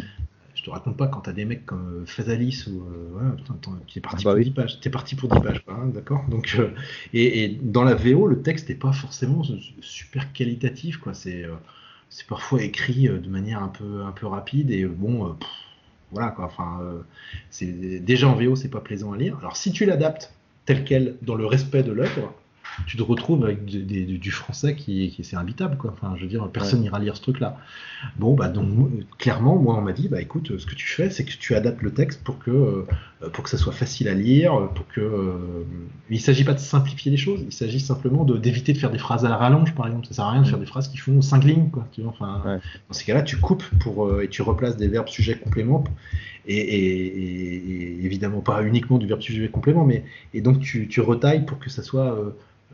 Je 0.53 0.63
te 0.63 0.69
raconte 0.69 0.95
pas 0.95 1.07
quand 1.07 1.21
tu 1.21 1.29
as 1.29 1.33
des 1.33 1.43
mecs 1.43 1.65
comme 1.65 2.03
euh, 2.03 2.05
Fazalis 2.05 2.65
ou 2.67 2.81
euh, 2.81 3.31
tu 3.87 3.99
es 3.99 4.01
parti, 4.01 4.23
ah 4.25 4.29
bah 4.29 4.35
pour 4.35 4.43
10 4.43 4.51
pages, 4.51 4.79
es 4.83 4.89
parti 4.89 5.15
pour 5.15 5.29
10 5.29 5.41
pages, 5.41 5.63
hein, 5.67 5.87
d'accord. 5.93 6.23
Donc 6.29 6.57
et, 7.13 7.59
dans 7.61 7.83
la 7.83 7.93
VO, 7.93 8.25
le 8.27 8.41
texte 8.41 8.69
n'est 8.69 8.75
pas 8.75 8.93
forcément 8.93 9.43
super 9.81 10.31
qualitatif, 10.31 10.97
quoi. 10.97 11.13
C'est 11.13 11.45
c'est 12.09 12.27
parfois 12.27 12.63
écrit 12.63 13.09
de 13.09 13.29
manière 13.29 13.61
un 13.61 13.67
peu 13.67 14.03
un 14.03 14.11
peu 14.11 14.27
rapide 14.27 14.71
et 14.71 14.85
bon. 14.85 15.35
voilà 16.11 16.29
quoi, 16.29 16.45
enfin, 16.45 16.79
c'est 17.49 17.99
déjà 17.99 18.29
en 18.29 18.35
VO, 18.35 18.55
c'est 18.55 18.69
pas 18.69 18.79
plaisant 18.79 19.11
à 19.11 19.17
lire. 19.17 19.37
Alors 19.39 19.57
si 19.57 19.73
tu 19.73 19.85
l'adaptes 19.85 20.33
tel 20.65 20.83
quel, 20.83 21.15
dans 21.21 21.35
le 21.35 21.45
respect 21.45 21.83
de 21.83 21.91
l'œuvre, 21.91 22.33
tu 22.87 22.97
te 22.97 23.03
retrouves 23.03 23.43
avec 23.45 23.65
du 23.65 24.31
français 24.31 24.75
qui, 24.75 25.09
qui 25.09 25.23
c'est 25.23 25.35
imbitable 25.35 25.77
quoi. 25.77 25.93
Enfin, 25.93 26.15
je 26.17 26.23
veux 26.23 26.27
dire, 26.27 26.49
personne 26.49 26.81
n'ira 26.81 26.99
lire 26.99 27.15
ce 27.15 27.21
truc-là. 27.21 27.57
Bon, 28.17 28.33
bah 28.33 28.49
donc 28.49 28.67
clairement, 29.17 29.55
moi 29.57 29.75
on 29.77 29.81
m'a 29.81 29.93
dit, 29.93 30.09
bah 30.09 30.21
écoute, 30.21 30.57
ce 30.57 30.65
que 30.65 30.75
tu 30.75 30.87
fais, 30.87 31.09
c'est 31.09 31.23
que 31.23 31.31
tu 31.31 31.55
adaptes 31.55 31.81
le 31.81 31.91
texte 31.91 32.23
pour 32.23 32.39
que 32.39 32.51
euh, 32.51 32.87
pour 33.33 33.43
que 33.43 33.49
ça 33.49 33.57
soit 33.57 33.73
facile 33.73 34.07
à 34.07 34.13
lire, 34.13 34.69
pour 34.75 34.87
que 34.87 35.01
euh, 35.01 35.63
il 36.09 36.19
s'agit 36.19 36.43
pas 36.43 36.53
de 36.53 36.59
simplifier 36.59 37.11
les 37.11 37.17
choses, 37.17 37.41
il 37.45 37.51
s'agit 37.51 37.79
simplement 37.79 38.23
de 38.23 38.37
d'éviter 38.37 38.73
de 38.73 38.77
faire 38.77 38.91
des 38.91 38.97
phrases 38.97 39.25
à 39.25 39.29
la 39.29 39.37
rallonge, 39.37 39.73
par 39.75 39.87
exemple. 39.87 40.07
Ça 40.07 40.13
sert 40.13 40.25
à 40.25 40.31
rien 40.31 40.41
de 40.41 40.47
faire 40.47 40.59
des 40.59 40.65
phrases 40.65 40.87
qui 40.87 40.97
font 40.97 41.21
cinq 41.21 41.43
lignes, 41.43 41.69
quoi. 41.69 41.87
Tu 41.91 42.01
vois, 42.01 42.11
enfin, 42.11 42.59
dans 42.87 42.93
ces 42.93 43.05
cas-là, 43.05 43.21
tu 43.21 43.37
coupes 43.37 43.63
pour 43.79 44.05
euh, 44.05 44.23
et 44.23 44.29
tu 44.29 44.41
replaces 44.41 44.77
des 44.77 44.87
verbes, 44.87 45.09
sujets, 45.09 45.37
compléments. 45.37 45.83
Et, 46.47 46.57
et, 46.57 48.05
évidemment 48.05 48.39
pas 48.39 48.61
uniquement 48.61 48.99
du 48.99 49.07
verbe 49.07 49.21
sujet 49.21 49.47
complément, 49.47 49.83
mais 49.83 50.03
et 50.35 50.41
donc 50.41 50.59
tu, 50.59 50.87
tu 50.87 51.01
retailles 51.01 51.43
pour 51.43 51.57
que 51.57 51.71
ça 51.71 51.81
soit 51.81 52.15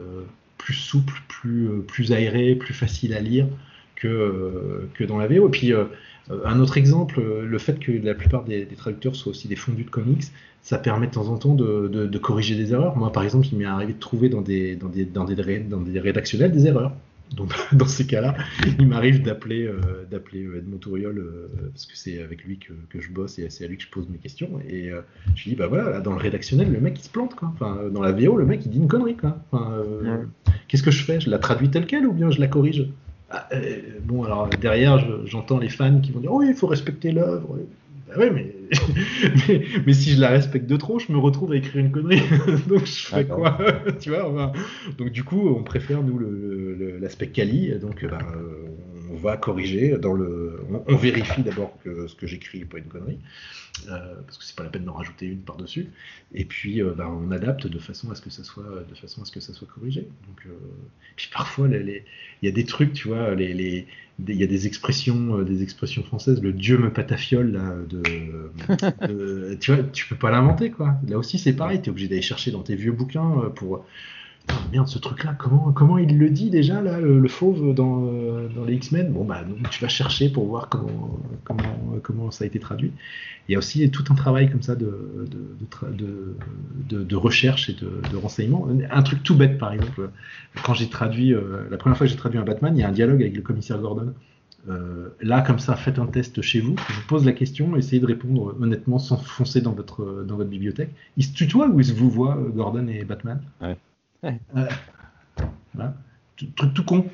euh, 0.02 0.24
plus 0.58 0.74
souple, 0.74 1.14
plus, 1.28 1.68
euh, 1.68 1.82
plus 1.82 2.12
aéré, 2.12 2.56
plus 2.56 2.74
facile 2.74 3.14
à 3.14 3.20
lire 3.20 3.48
que, 4.02 4.08
euh, 4.08 4.90
que 4.94 5.04
dans 5.04 5.18
la 5.18 5.28
VO. 5.28 5.48
Et 5.48 5.52
puis, 5.52 5.74
un 6.46 6.60
autre 6.60 6.78
exemple, 6.78 7.22
le 7.22 7.58
fait 7.58 7.80
que 7.80 7.92
la 7.92 8.16
plupart 8.16 8.44
des, 8.44 8.66
traducteurs 8.66 9.16
soient 9.16 9.32
aussi 9.32 9.48
des 9.48 9.56
fondus 9.56 9.84
de 9.84 9.90
comics, 9.90 10.24
ça 10.62 10.78
permet 10.78 11.08
de 11.08 11.12
temps 11.12 11.28
en 11.28 11.38
temps 11.38 11.56
de, 11.56 11.88
de, 11.88 12.18
corriger 12.18 12.56
des 12.56 12.74
erreurs. 12.74 12.96
Moi, 12.98 13.12
par 13.12 13.24
exemple, 13.24 13.48
il 13.52 13.58
m'est 13.58 13.66
arrivé 13.66 13.94
de 13.94 14.00
trouver 14.00 14.30
dans 14.30 14.42
des, 14.42 14.76
dans 14.76 14.90
des, 14.90 15.06
dans 15.06 15.26
des, 15.26 15.60
dans 15.60 15.82
des 15.82 16.00
rédactionnels 16.00 16.52
des 16.52 16.68
erreurs. 16.68 16.94
Donc 17.36 17.54
dans 17.74 17.88
ces 17.88 18.06
cas-là, 18.06 18.36
il 18.80 18.88
m'arrive 18.88 19.22
d'appeler 19.22 19.66
euh, 19.66 20.06
d'appeler 20.10 20.44
euh, 20.44 20.58
Edmond 20.58 20.78
Touriol 20.78 21.18
euh, 21.18 21.48
parce 21.72 21.86
que 21.86 21.98
c'est 21.98 22.22
avec 22.22 22.44
lui 22.44 22.58
que, 22.58 22.74
que, 22.90 23.02
je 23.02 23.10
bosse 23.10 23.40
et 23.40 23.50
c'est 23.50 23.66
à 23.66 23.68
lui 23.68 23.78
que 23.78 23.84
je 23.84 23.90
pose 23.90 24.08
mes 24.10 24.18
questions. 24.18 24.50
Et 24.68 24.92
je 25.36 25.44
lui 25.44 25.52
dis 25.52 25.56
bah 25.56 25.68
voilà, 25.68 26.02
dans 26.02 26.12
le 26.12 26.18
rédactionnel, 26.18 26.72
le 26.72 26.80
mec 26.80 27.00
il 27.00 27.04
se 27.04 27.10
plante 27.10 27.36
quoi. 27.36 27.52
Enfin, 27.54 27.90
dans 27.92 28.02
la 28.02 28.12
VO, 28.12 28.38
le 28.38 28.46
mec 28.46 28.62
il 28.66 28.72
dit 28.72 28.78
une 28.78 28.88
connerie 28.88 29.16
quoi. 29.16 29.38
Enfin, 29.52 29.84
Qu'est-ce 30.68 30.84
que 30.84 30.92
je 30.92 31.04
fais? 31.04 31.20
Je 31.20 31.30
la 31.30 31.38
traduis 31.38 31.70
telle 31.70 31.86
quelle 31.86 32.06
ou 32.06 32.14
bien 32.14 32.32
je 32.32 32.40
la 32.40 32.48
corrige? 32.48 32.88
Ah, 33.32 33.50
Bon 34.04 34.24
alors 34.24 34.48
derrière, 34.50 35.00
j'entends 35.26 35.60
les 35.60 35.70
fans 35.70 36.00
qui 36.00 36.12
vont 36.12 36.20
dire 36.20 36.34
oh 36.34 36.42
il 36.42 36.54
faut 36.54 36.68
respecter 36.68 37.12
l'œuvre. 37.12 37.58
Bah 38.08 38.20
ouais, 38.20 38.32
mais... 38.32 38.54
mais, 39.86 39.94
si 39.94 40.12
je 40.12 40.20
la 40.20 40.30
respecte 40.30 40.66
de 40.66 40.76
trop, 40.76 41.00
je 41.00 41.12
me 41.12 41.18
retrouve 41.18 41.54
à 41.54 41.56
écrire 41.56 41.86
une 41.86 41.92
connerie. 41.92 42.22
Donc 42.68 42.86
je 42.86 43.06
fais 43.08 43.26
quoi 43.26 43.58
Tu 44.00 44.10
vois 44.10 44.52
Donc 44.98 45.12
du 45.12 45.24
coup, 45.24 45.50
on 45.50 45.64
préfère 45.64 46.02
nous 46.04 46.20
l'aspect 47.00 47.26
le, 47.26 47.32
quali. 47.32 47.72
Donc 47.80 48.06
bah, 48.06 48.20
on 49.12 49.16
va 49.16 49.38
corriger 49.38 49.98
dans 49.98 50.14
le. 50.14 50.60
On, 50.88 50.96
vérifie 50.96 51.44
d'abord 51.44 51.78
que 51.84 52.08
ce 52.08 52.16
que 52.16 52.28
j'écris 52.28 52.60
n'est 52.60 52.66
pas 52.66 52.78
une 52.78 52.86
connerie. 52.86 53.20
Euh, 53.90 54.16
parce 54.26 54.38
que 54.38 54.44
c'est 54.44 54.56
pas 54.56 54.64
la 54.64 54.70
peine 54.70 54.84
d'en 54.84 54.94
rajouter 54.94 55.26
une 55.26 55.42
par-dessus. 55.42 55.88
Et 56.34 56.46
puis, 56.46 56.82
euh, 56.82 56.94
bah, 56.96 57.10
on 57.10 57.32
adapte 57.32 57.68
de 57.68 57.80
façon 57.80 58.12
à 58.12 58.16
ce 58.16 58.22
que 58.22 58.30
ça 58.30 58.44
soit, 58.44 58.86
de 58.88 58.96
façon 58.96 59.22
à 59.22 59.26
ce 59.26 59.32
que 59.32 59.40
ça 59.40 59.54
soit 59.54 59.68
corrigé. 59.68 60.02
Donc, 60.28 60.46
euh, 60.46 60.52
puis 61.16 61.30
parfois, 61.34 61.68
il 61.68 62.04
y 62.42 62.48
a 62.48 62.52
des 62.52 62.66
trucs, 62.66 62.94
tu 62.94 63.08
vois, 63.08 63.34
il 63.34 63.40
les, 63.40 63.88
y 64.28 64.44
a 64.44 64.48
des 64.48 64.68
expressions, 64.68 65.42
des 65.42 65.64
expressions 65.64 66.04
françaises. 66.04 66.42
Le 66.42 66.54
Dieu 66.54 66.78
me 66.78 66.92
patafiole 66.92 67.52
là, 67.52 67.76
de, 69.08 69.56
tu 69.56 69.74
vois, 69.74 69.84
tu 69.84 70.08
peux 70.08 70.18
pas 70.18 70.32
l'inventer 70.32 70.70
quoi. 70.70 70.96
Là 71.08 71.18
aussi, 71.18 71.40
c'est 71.40 71.54
pareil. 71.54 71.82
Tu 71.82 71.88
es 71.88 71.90
obligé 71.90 72.08
d'aller 72.08 72.22
chercher 72.22 72.52
dans 72.52 72.64
tes 72.64 72.76
vieux 72.76 72.92
bouquins 72.92 73.52
pour 73.56 73.86
merde, 74.72 74.88
ce 74.88 75.00
truc-là, 75.00 75.36
comment, 75.38 75.72
comment 75.72 75.98
il 75.98 76.18
le 76.18 76.30
dit 76.30 76.50
déjà, 76.50 76.82
là, 76.82 77.00
le, 77.00 77.28
fauve 77.28 77.74
dans, 77.74 78.02
dans 78.56 78.66
les 78.66 78.76
X-Men? 78.76 79.12
Bon, 79.12 79.24
bah, 79.24 79.44
tu 79.70 79.82
vas 79.82 79.88
chercher 79.88 80.30
pour 80.30 80.46
voir 80.46 80.70
comment, 80.70 81.20
comment, 81.44 81.64
comment 82.02 82.32
ça 82.32 82.44
a 82.44 82.48
été 82.48 82.60
traduit. 82.60 82.92
Il 83.48 83.54
y 83.54 83.56
a 83.56 83.58
aussi 83.58 83.90
tout 83.92 84.04
un 84.10 84.16
travail 84.16 84.50
comme 84.50 84.62
ça 84.62 84.76
de, 84.76 85.28
de, 86.90 87.16
recherche 87.16 87.70
et 87.70 87.74
de, 87.74 88.16
renseignement. 88.16 88.68
Un 88.90 89.04
truc 89.04 89.24
tout 89.24 89.36
bête, 89.36 89.58
par 89.58 89.74
exemple, 89.74 90.10
quand 90.64 90.74
j'ai 90.74 90.90
traduit, 90.90 91.34
euh, 91.34 91.68
la 91.70 91.78
première 91.78 91.98
fois 91.98 92.08
que 92.08 92.12
j'ai 92.12 92.18
traduit 92.18 92.40
un 92.40 92.46
Batman, 92.46 92.76
il 92.76 92.82
y 92.82 92.84
a 92.84 92.88
un 92.88 92.94
dialogue 92.94 93.22
avec 93.22 93.36
le 93.36 93.42
commissaire 93.42 93.80
Gordon. 93.80 94.14
Euh, 94.70 95.10
là, 95.22 95.42
comme 95.42 95.60
ça, 95.60 95.76
faites 95.76 95.98
un 95.98 96.06
test 96.06 96.42
chez 96.42 96.62
vous. 96.62 96.76
Je 96.88 96.94
vous 96.94 97.08
pose 97.08 97.26
la 97.26 97.34
question, 97.34 97.76
essayez 97.76 98.00
de 98.00 98.06
répondre 98.06 98.56
honnêtement 98.62 99.00
sans 99.00 99.18
foncer 99.18 99.62
dans 99.62 99.74
votre, 99.74 100.24
dans 100.26 100.38
votre 100.38 100.50
bibliothèque. 100.50 100.92
Il 101.18 101.24
se 101.24 101.34
tutoie 101.34 101.68
ou 101.68 101.80
il 101.80 101.86
se 101.86 101.94
vous 101.94 102.10
voit, 102.10 102.38
Gordon 102.56 102.88
et 102.88 103.04
Batman? 103.04 103.42
Truc 106.56 106.74
tout 106.74 106.84
con. 106.84 107.06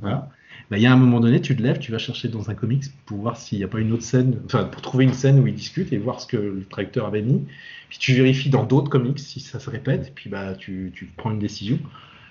Voilà. 0.00 0.30
Bah, 0.70 0.78
il 0.78 0.82
y 0.82 0.86
a 0.86 0.92
un 0.92 0.96
moment 0.96 1.20
donné, 1.20 1.40
tu 1.40 1.56
te 1.56 1.62
lèves, 1.62 1.78
tu 1.78 1.92
vas 1.92 1.98
chercher 1.98 2.28
dans 2.28 2.50
un 2.50 2.54
comics 2.54 2.84
pour 3.06 3.18
voir 3.18 3.36
s'il 3.36 3.58
n'y 3.58 3.64
a 3.64 3.68
pas 3.68 3.80
une 3.80 3.92
autre 3.92 4.02
scène, 4.02 4.40
enfin 4.46 4.64
pour 4.64 4.82
trouver 4.82 5.04
une 5.04 5.12
scène 5.12 5.38
où 5.40 5.46
ils 5.46 5.54
discutent 5.54 5.92
et 5.92 5.98
voir 5.98 6.20
ce 6.20 6.26
que 6.26 6.36
le 6.36 6.64
traducteur 6.64 7.06
avait 7.06 7.22
mis. 7.22 7.46
Puis 7.88 7.98
tu 7.98 8.14
vérifies 8.14 8.50
dans 8.50 8.64
d'autres 8.64 8.88
comics 8.88 9.18
si 9.18 9.40
ça 9.40 9.60
se 9.60 9.68
répète, 9.68 10.12
puis 10.14 10.30
bah 10.30 10.54
tu, 10.54 10.92
tu 10.94 11.06
prends 11.16 11.30
une 11.30 11.38
décision. 11.38 11.78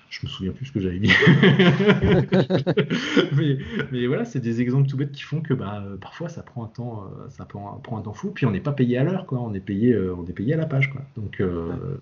Je 0.08 0.26
me 0.26 0.28
souviens 0.28 0.52
plus 0.52 0.66
ce 0.66 0.72
que 0.72 0.80
j'avais 0.80 0.98
dit. 0.98 1.12
mais, 3.36 3.58
mais, 3.92 4.06
voilà, 4.08 4.24
c'est 4.24 4.40
des 4.40 4.60
exemples 4.60 4.88
tout 4.88 4.96
bêtes 4.96 5.12
qui 5.12 5.22
font 5.22 5.40
que 5.40 5.54
bah, 5.54 5.84
parfois 6.00 6.28
ça 6.28 6.42
prend 6.42 6.64
un 6.64 6.68
temps, 6.68 7.04
euh, 7.04 7.28
ça 7.28 7.44
prend, 7.44 7.80
prend 7.84 7.96
un 7.96 8.02
temps 8.02 8.12
fou. 8.12 8.32
Puis 8.32 8.44
on 8.44 8.50
n'est 8.50 8.60
pas 8.60 8.72
payé 8.72 8.98
à 8.98 9.04
l'heure, 9.04 9.26
quoi. 9.26 9.40
On 9.40 9.54
est 9.54 9.60
payé, 9.60 9.92
euh, 9.92 10.16
on 10.18 10.26
est 10.26 10.32
payé 10.32 10.54
à 10.54 10.56
la 10.56 10.66
page, 10.66 10.90
quoi. 10.90 11.02
Donc 11.16 11.40
euh, 11.40 12.00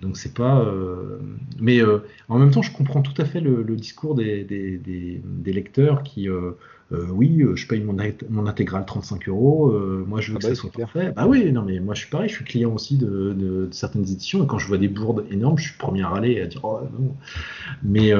donc 0.00 0.16
c'est 0.16 0.34
pas. 0.34 0.60
Euh, 0.60 1.18
mais 1.60 1.80
euh, 1.80 1.98
en 2.28 2.38
même 2.38 2.50
temps, 2.50 2.62
je 2.62 2.72
comprends 2.72 3.02
tout 3.02 3.20
à 3.20 3.24
fait 3.24 3.40
le, 3.40 3.64
discours 3.76 4.14
des, 4.14 4.44
des, 4.44 5.52
lecteurs 5.52 6.02
qui. 6.02 6.28
Euh, 6.28 6.52
oui, 6.90 7.42
je 7.54 7.66
paye 7.66 7.82
mon, 7.82 7.96
mon 8.30 8.46
intégrale 8.46 8.84
35 8.86 9.28
euros, 9.28 9.76
moi 10.06 10.20
je 10.20 10.30
veux 10.30 10.38
ah 10.38 10.40
que 10.40 10.46
bah 10.46 10.54
ça 10.54 10.60
soit 10.60 10.70
parfait. 10.70 11.12
Bah 11.16 11.26
oui, 11.26 11.50
non 11.50 11.62
mais 11.62 11.80
moi 11.80 11.94
je 11.94 12.02
suis 12.02 12.10
pareil, 12.10 12.28
je 12.28 12.34
suis 12.36 12.44
client 12.44 12.72
aussi 12.72 12.96
de, 12.96 13.68
certaines 13.72 14.02
éditions 14.02 14.44
et 14.44 14.46
quand 14.46 14.58
je 14.58 14.68
vois 14.68 14.78
des 14.78 14.86
bourdes 14.86 15.24
énormes, 15.30 15.58
je 15.58 15.64
suis 15.64 15.78
premier 15.78 16.02
à 16.02 16.10
râler 16.10 16.32
et 16.32 16.42
à 16.42 16.46
dire 16.46 16.60
oh 16.62 16.80
non. 16.96 17.16
Mais 17.82 18.12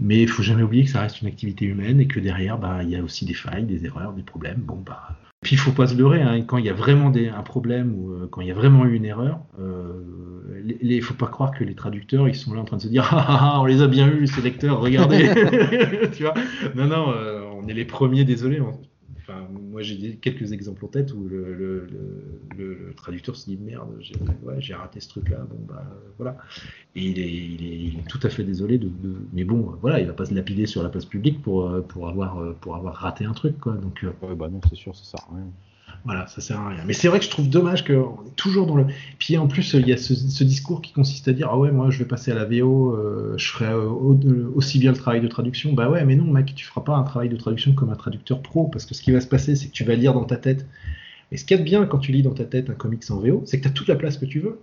mais 0.00 0.22
il 0.22 0.28
faut 0.28 0.42
jamais 0.42 0.62
oublier 0.62 0.84
que 0.84 0.90
ça 0.90 1.00
reste 1.00 1.20
une 1.20 1.28
activité 1.28 1.66
humaine 1.66 2.00
et 2.00 2.06
que 2.06 2.20
derrière, 2.20 2.58
bah, 2.58 2.82
il 2.82 2.90
y 2.90 2.96
a 2.96 3.02
aussi 3.02 3.24
des 3.24 3.34
failles, 3.34 3.64
des 3.64 3.84
erreurs, 3.84 4.12
des 4.12 4.22
problèmes. 4.22 4.60
Bon, 4.60 4.82
bah, 4.84 5.16
puis 5.44 5.54
il 5.54 5.58
faut 5.58 5.72
pas 5.72 5.86
se 5.86 5.94
leurrer, 5.94 6.22
hein, 6.22 6.42
quand 6.42 6.56
il 6.56 6.64
y 6.64 6.70
a 6.70 6.72
vraiment 6.72 7.10
des, 7.10 7.28
un 7.28 7.42
problème 7.42 7.94
ou 7.94 8.12
euh, 8.12 8.28
quand 8.30 8.40
il 8.40 8.48
y 8.48 8.50
a 8.50 8.54
vraiment 8.54 8.86
eu 8.86 8.94
une 8.94 9.04
erreur, 9.04 9.40
euh, 9.60 10.02
il 10.80 10.96
ne 10.96 11.00
faut 11.02 11.14
pas 11.14 11.26
croire 11.26 11.52
que 11.52 11.62
les 11.62 11.74
traducteurs 11.74 12.26
ils 12.26 12.34
sont 12.34 12.54
là 12.54 12.62
en 12.62 12.64
train 12.64 12.78
de 12.78 12.82
se 12.82 12.88
dire 12.88 13.06
ah, 13.12 13.24
ah, 13.28 13.38
ah 13.54 13.60
on 13.60 13.66
les 13.66 13.82
a 13.82 13.86
bien 13.86 14.08
eus 14.08 14.26
ces 14.26 14.40
lecteurs, 14.40 14.80
regardez, 14.80 15.28
tu 16.16 16.22
vois? 16.22 16.34
Non 16.74 16.86
non, 16.86 17.10
euh, 17.10 17.42
on 17.62 17.68
est 17.68 17.74
les 17.74 17.84
premiers, 17.84 18.24
désolé. 18.24 18.60
Enfin, 19.26 19.48
moi 19.70 19.80
j'ai 19.80 20.16
quelques 20.16 20.52
exemples 20.52 20.84
en 20.84 20.88
tête 20.88 21.14
où 21.14 21.26
le, 21.26 21.54
le, 21.54 21.88
le, 22.58 22.92
traducteur 22.94 23.36
se 23.36 23.46
dit 23.46 23.56
merde, 23.56 23.88
j'ai 24.00 24.14
ouais, 24.42 24.74
raté 24.74 25.00
ce 25.00 25.08
truc-là, 25.08 25.38
bon 25.48 25.58
bah 25.66 25.82
voilà. 26.18 26.36
Et 26.94 27.04
il 27.04 27.18
est, 27.18 27.32
il 27.32 27.64
est, 27.64 27.78
il 27.78 27.98
est 28.00 28.08
tout 28.08 28.20
à 28.22 28.28
fait 28.28 28.44
désolé 28.44 28.76
de, 28.76 28.90
mais 29.32 29.44
bon 29.44 29.76
voilà, 29.80 29.98
il 29.98 30.06
va 30.06 30.12
pas 30.12 30.26
se 30.26 30.34
lapider 30.34 30.66
sur 30.66 30.82
la 30.82 30.90
place 30.90 31.06
publique 31.06 31.40
pour 31.40 31.70
avoir 32.06 32.54
pour 32.56 32.76
avoir 32.76 32.94
raté 32.96 33.24
un 33.24 33.32
truc 33.32 33.58
quoi. 33.58 33.72
Donc 33.74 34.04
ouais, 34.22 34.34
bah 34.34 34.48
non 34.48 34.60
c'est 34.68 34.76
sûr, 34.76 34.94
ça 34.94 35.16
à 35.26 35.34
rien. 35.34 35.46
Voilà, 36.04 36.26
ça 36.26 36.40
sert 36.40 36.58
à 36.58 36.68
rien. 36.68 36.82
Mais 36.86 36.92
c'est 36.92 37.08
vrai 37.08 37.18
que 37.18 37.24
je 37.24 37.30
trouve 37.30 37.48
dommage 37.48 37.84
qu'on 37.84 38.24
est 38.26 38.36
toujours 38.36 38.66
dans 38.66 38.76
le. 38.76 38.86
Puis 39.18 39.36
en 39.38 39.46
plus, 39.46 39.74
il 39.74 39.86
y 39.86 39.92
a 39.92 39.96
ce, 39.96 40.44
discours 40.44 40.82
qui 40.82 40.92
consiste 40.92 41.28
à 41.28 41.32
dire 41.32 41.48
Ah 41.50 41.58
ouais, 41.58 41.70
moi 41.70 41.90
je 41.90 41.98
vais 41.98 42.04
passer 42.04 42.32
à 42.32 42.34
la 42.34 42.44
VO, 42.44 42.92
euh, 42.92 43.34
je 43.36 43.48
ferai 43.48 43.72
euh, 43.72 44.50
aussi 44.54 44.78
bien 44.78 44.92
le 44.92 44.96
travail 44.96 45.20
de 45.20 45.28
traduction. 45.28 45.72
Bah 45.72 45.88
ouais, 45.88 46.04
mais 46.04 46.16
non, 46.16 46.24
mec, 46.24 46.54
tu 46.54 46.64
feras 46.64 46.82
pas 46.82 46.96
un 46.96 47.02
travail 47.02 47.28
de 47.28 47.36
traduction 47.36 47.72
comme 47.72 47.90
un 47.90 47.96
traducteur 47.96 48.42
pro, 48.42 48.68
parce 48.68 48.86
que 48.86 48.94
ce 48.94 49.02
qui 49.02 49.12
va 49.12 49.20
se 49.20 49.26
passer, 49.26 49.56
c'est 49.56 49.68
que 49.68 49.72
tu 49.72 49.84
vas 49.84 49.94
lire 49.94 50.14
dans 50.14 50.24
ta 50.24 50.36
tête. 50.36 50.66
Et 51.32 51.36
ce 51.36 51.44
qu'il 51.44 51.56
y 51.56 51.60
a 51.60 51.62
de 51.62 51.68
bien 51.68 51.86
quand 51.86 51.98
tu 51.98 52.12
lis 52.12 52.22
dans 52.22 52.34
ta 52.34 52.44
tête 52.44 52.70
un 52.70 52.74
comics 52.74 53.10
en 53.10 53.18
VO, 53.18 53.42
c'est 53.46 53.58
que 53.58 53.62
tu 53.62 53.68
as 53.68 53.72
toute 53.72 53.88
la 53.88 53.96
place 53.96 54.18
que 54.18 54.26
tu 54.26 54.40
veux. 54.40 54.60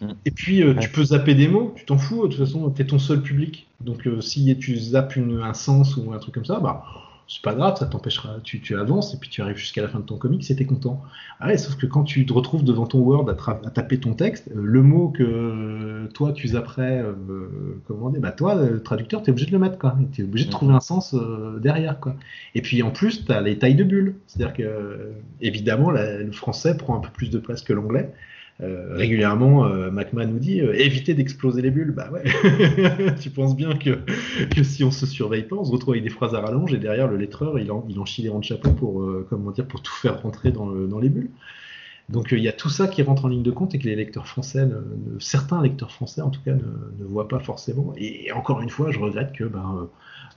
Mm. 0.00 0.12
Et 0.24 0.30
puis 0.30 0.62
euh, 0.62 0.74
tu 0.74 0.88
peux 0.88 1.04
zapper 1.04 1.34
des 1.34 1.48
mots, 1.48 1.72
tu 1.76 1.84
t'en 1.84 1.98
fous, 1.98 2.26
de 2.26 2.34
toute 2.34 2.44
façon, 2.44 2.70
tu 2.70 2.82
es 2.82 2.86
ton 2.86 2.98
seul 2.98 3.22
public. 3.22 3.68
Donc 3.80 4.08
si 4.20 4.56
tu 4.58 4.76
zappes 4.76 5.18
un 5.18 5.54
sens 5.54 5.96
ou 5.96 6.12
un 6.12 6.18
truc 6.18 6.34
comme 6.34 6.44
ça, 6.44 6.58
bah 6.58 6.84
c'est 7.26 7.42
pas 7.42 7.54
grave, 7.54 7.76
ça 7.78 7.86
t'empêchera, 7.86 8.36
tu, 8.42 8.60
tu, 8.60 8.76
avances 8.76 9.14
et 9.14 9.16
puis 9.16 9.30
tu 9.30 9.40
arrives 9.40 9.56
jusqu'à 9.56 9.80
la 9.82 9.88
fin 9.88 9.98
de 9.98 10.04
ton 10.04 10.18
comic, 10.18 10.44
c'était 10.44 10.66
content. 10.66 11.02
Ah 11.40 11.48
ouais, 11.48 11.56
sauf 11.56 11.76
que 11.76 11.86
quand 11.86 12.04
tu 12.04 12.26
te 12.26 12.32
retrouves 12.32 12.64
devant 12.64 12.86
ton 12.86 12.98
Word 12.98 13.28
à, 13.30 13.70
taper 13.70 13.98
ton 13.98 14.14
texte, 14.14 14.48
euh, 14.48 14.60
le 14.62 14.82
mot 14.82 15.08
que 15.08 16.06
toi 16.12 16.32
tu 16.32 16.48
zapperais, 16.48 17.02
euh, 17.02 17.12
comment 17.86 18.10
dire, 18.10 18.20
bah 18.20 18.32
toi, 18.32 18.54
le 18.54 18.82
traducteur, 18.82 19.22
tu 19.22 19.28
es 19.28 19.30
obligé 19.30 19.46
de 19.46 19.52
le 19.52 19.58
mettre, 19.58 19.78
quoi. 19.78 19.96
Tu 20.12 20.22
es 20.22 20.24
obligé 20.24 20.46
de 20.46 20.50
trouver 20.50 20.74
un 20.74 20.80
sens 20.80 21.14
euh, 21.14 21.58
derrière, 21.60 21.98
quoi. 21.98 22.14
Et 22.54 22.62
puis 22.62 22.82
en 22.82 22.90
plus, 22.90 23.24
tu 23.24 23.32
as 23.32 23.40
les 23.40 23.58
tailles 23.58 23.74
de 23.74 23.84
bulles. 23.84 24.16
C'est-à-dire 24.26 24.54
que, 24.54 25.12
évidemment, 25.40 25.90
le 25.90 26.30
français 26.32 26.76
prend 26.76 26.96
un 26.96 27.00
peu 27.00 27.10
plus 27.10 27.30
de 27.30 27.38
place 27.38 27.62
que 27.62 27.72
l'anglais. 27.72 28.12
Euh, 28.60 28.94
régulièrement, 28.94 29.66
euh, 29.66 29.90
nous 29.90 30.38
dit 30.38 30.60
euh, 30.60 30.74
évitez 30.74 31.14
d'exploser 31.14 31.60
les 31.60 31.72
bulles. 31.72 31.90
Bah 31.90 32.08
ouais, 32.12 32.22
tu 33.20 33.30
penses 33.30 33.56
bien 33.56 33.74
que, 33.74 33.98
si 34.62 34.84
on 34.84 34.92
se 34.92 35.06
surveille 35.06 35.42
pas, 35.42 35.56
on 35.56 35.64
se 35.64 35.72
retrouve 35.72 35.94
avec 35.94 36.04
des 36.04 36.10
phrases 36.10 36.34
à 36.34 36.40
rallonge 36.40 36.72
et 36.72 36.78
derrière 36.78 37.08
le 37.08 37.16
lettreur 37.16 37.58
il 37.58 37.72
en, 37.72 38.04
chie 38.04 38.22
les 38.22 38.28
rangs 38.28 38.38
de 38.38 38.44
chapeau 38.44 38.70
pour, 38.70 39.04
comment 39.28 39.50
dire, 39.50 39.66
pour 39.66 39.82
tout 39.82 39.92
faire 39.92 40.22
rentrer 40.22 40.52
dans, 40.52 40.66
le, 40.66 40.86
dans 40.86 41.00
les 41.00 41.08
bulles. 41.08 41.30
Donc 42.10 42.28
il 42.30 42.40
y 42.40 42.48
a 42.48 42.52
tout 42.52 42.68
ça 42.68 42.86
qui 42.86 43.02
rentre 43.02 43.24
en 43.24 43.28
ligne 43.28 43.42
de 43.42 43.50
compte 43.50 43.74
et 43.74 43.78
que 43.78 43.88
les 43.88 43.96
lecteurs 43.96 44.28
français, 44.28 44.68
certains 45.18 45.60
lecteurs 45.60 45.90
français 45.90 46.20
en 46.20 46.30
tout 46.30 46.42
cas, 46.44 46.52
ne, 46.52 46.58
ne, 46.98 47.04
voient 47.04 47.28
pas 47.28 47.40
forcément. 47.40 47.92
Et, 47.96 48.30
encore 48.30 48.60
une 48.60 48.70
fois, 48.70 48.92
je 48.92 49.00
regrette 49.00 49.32
que 49.32 49.44
ben, 49.44 49.88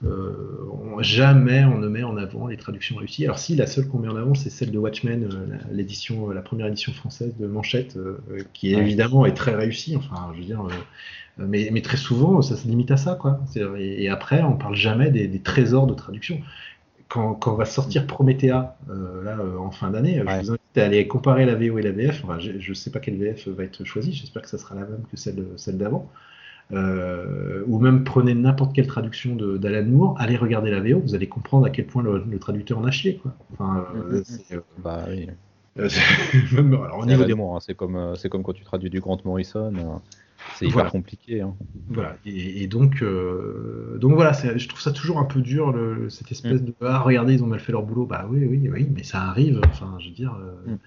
euh, 0.05 1.01
jamais 1.01 1.65
on 1.65 1.79
ne 1.79 1.87
met 1.87 2.03
en 2.03 2.17
avant 2.17 2.47
les 2.47 2.57
traductions 2.57 2.95
réussies. 2.97 3.25
Alors 3.25 3.39
si, 3.39 3.55
la 3.55 3.65
seule 3.65 3.87
qu'on 3.87 3.99
met 3.99 4.07
en 4.07 4.15
avant, 4.15 4.35
c'est 4.35 4.49
celle 4.49 4.71
de 4.71 4.77
Watchmen, 4.77 5.23
euh, 5.23 5.57
l'édition, 5.71 6.29
euh, 6.29 6.33
la 6.33 6.41
première 6.41 6.67
édition 6.67 6.93
française 6.93 7.35
de 7.37 7.47
Manchette, 7.47 7.97
qui 8.53 8.73
évidemment 8.73 9.25
est 9.25 9.33
très 9.33 9.55
réussie. 9.55 9.95
Enfin, 9.95 10.31
je 10.33 10.39
veux 10.39 10.45
dire, 10.45 10.63
mais, 11.37 11.69
mais, 11.71 11.81
très 11.81 11.97
souvent, 11.97 12.41
ça 12.41 12.55
se 12.55 12.67
limite 12.67 12.91
à 12.91 12.97
ça, 12.97 13.15
quoi. 13.15 13.39
Et, 13.77 14.09
après, 14.09 14.41
on 14.41 14.53
parle 14.53 14.75
jamais 14.75 15.11
des, 15.11 15.39
trésors 15.39 15.87
de 15.87 15.93
traduction. 15.93 16.41
Quand, 17.09 17.35
quand, 17.35 17.55
va 17.55 17.65
sortir 17.65 18.05
Promethea 18.05 18.75
là 19.23 19.37
en 19.59 19.71
fin 19.71 19.91
d'année, 19.91 20.17
je 20.17 20.23
vous 20.23 20.51
invite 20.51 20.77
à 20.77 20.85
aller 20.85 21.07
comparer 21.07 21.45
la 21.45 21.55
VO 21.55 21.77
et 21.77 21.81
la 21.81 21.91
VF. 21.91 22.23
je 22.39 22.69
ne 22.69 22.73
sais 22.73 22.91
pas 22.91 22.99
quelle 22.99 23.17
VF 23.17 23.47
va 23.47 23.63
être 23.63 23.83
choisie. 23.83 24.13
J'espère 24.13 24.41
que 24.41 24.49
ça 24.49 24.57
sera 24.57 24.75
la 24.75 24.81
même 24.81 25.03
que 25.09 25.17
celle, 25.17 25.45
celle 25.55 25.77
d'avant. 25.77 26.11
Euh, 26.73 27.63
ou 27.67 27.79
même 27.79 28.03
prenez 28.03 28.33
n'importe 28.33 28.75
quelle 28.75 28.87
traduction 28.87 29.35
d'Alan 29.35 29.85
Moore, 29.85 30.15
allez 30.19 30.35
regarder 30.35 30.69
la 30.69 30.81
VO, 30.81 30.99
vous 30.99 31.15
allez 31.15 31.27
comprendre 31.27 31.65
à 31.65 31.69
quel 31.69 31.85
point 31.85 32.03
le, 32.03 32.39
traducteur 32.39 32.77
en 32.77 32.83
a 32.83 32.91
chié. 32.91 33.17
Quoi. 33.17 33.33
Enfin, 33.53 33.85
euh, 33.95 34.21
mm-hmm. 34.21 34.55
euh, 34.55 34.59
bah 34.83 35.05
oui. 35.09 35.29
alors, 35.77 36.99
au 36.99 37.05
niveau 37.05 37.23
des 37.23 37.35
mots, 37.35 37.55
hein, 37.55 37.59
c'est 37.61 37.75
comme 37.75 38.15
c'est 38.15 38.29
comme 38.29 38.41
quand 38.41 38.53
tu 38.53 38.63
traduis 38.63 38.89
du 38.89 38.99
Grant 38.99 39.19
Morrison. 39.23 40.01
c'est 40.55 40.65
hyper 40.65 40.89
compliqué. 40.91 41.41
Hein. 41.41 41.53
Voilà. 41.89 42.17
Et, 42.25 42.65
donc, 42.65 43.03
donc 43.03 44.13
voilà, 44.13 44.31
je 44.33 44.67
trouve 44.67 44.81
ça 44.81 44.91
toujours 44.91 45.19
un 45.19 45.25
peu 45.25 45.39
dur, 45.41 45.73
cette 46.09 46.31
espèce 46.31 46.61
mm. 46.61 46.65
de 46.65 46.73
ah 46.81 46.99
regardez, 46.99 47.35
ils 47.35 47.43
ont 47.43 47.47
mal 47.47 47.59
fait 47.59 47.71
leur 47.71 47.83
boulot. 47.83 48.07
Bah 48.07 48.27
oui, 48.27 48.43
oui, 48.45 48.67
oui, 48.73 48.89
mais 48.93 49.03
ça 49.03 49.21
arrive. 49.21 49.61
Enfin, 49.67 49.95
je 49.99 50.07
veux 50.07 50.15
dire. 50.15 50.35
Mm. 50.65 50.77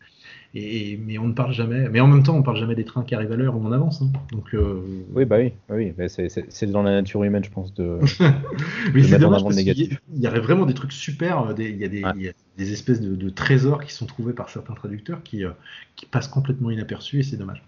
Et, 0.54 0.98
mais 1.06 1.16
on 1.18 1.28
ne 1.28 1.32
parle 1.32 1.52
jamais. 1.52 1.88
Mais 1.88 2.00
en 2.00 2.08
même 2.08 2.22
temps, 2.22 2.36
on 2.36 2.42
parle 2.42 2.56
jamais 2.56 2.74
des 2.74 2.84
trains 2.84 3.04
qui 3.04 3.14
arrivent 3.14 3.32
à 3.32 3.36
l'heure 3.36 3.56
où 3.56 3.64
on 3.64 3.70
avance. 3.70 4.02
Hein. 4.02 4.10
Donc, 4.32 4.54
euh, 4.54 4.82
Oui, 5.14 5.24
bah 5.24 5.36
oui, 5.38 5.52
bah 5.68 5.76
oui. 5.76 5.92
c'est 6.08 6.66
dans 6.66 6.82
la 6.82 6.90
nature 6.92 7.22
humaine, 7.22 7.44
je 7.44 7.50
pense, 7.50 7.72
de. 7.74 7.98
mais 8.94 9.04
c'est 9.04 9.18
dommage 9.18 9.42
parce 9.42 9.56
qu'il 9.56 9.98
y, 10.14 10.26
aurait 10.26 10.40
vraiment 10.40 10.66
des 10.66 10.74
trucs 10.74 10.92
super. 10.92 11.54
Il 11.56 11.76
y, 11.76 12.04
a 12.04 12.34
des, 12.56 12.72
espèces 12.72 13.00
de, 13.00 13.30
trésors 13.30 13.84
qui 13.84 13.92
sont 13.92 14.06
trouvés 14.06 14.32
par 14.32 14.48
certains 14.48 14.74
traducteurs 14.74 15.22
qui, 15.22 15.44
qui 15.94 16.06
passent 16.06 16.28
complètement 16.28 16.70
inaperçus 16.70 17.20
et 17.20 17.22
c'est 17.22 17.36
dommage. 17.36 17.62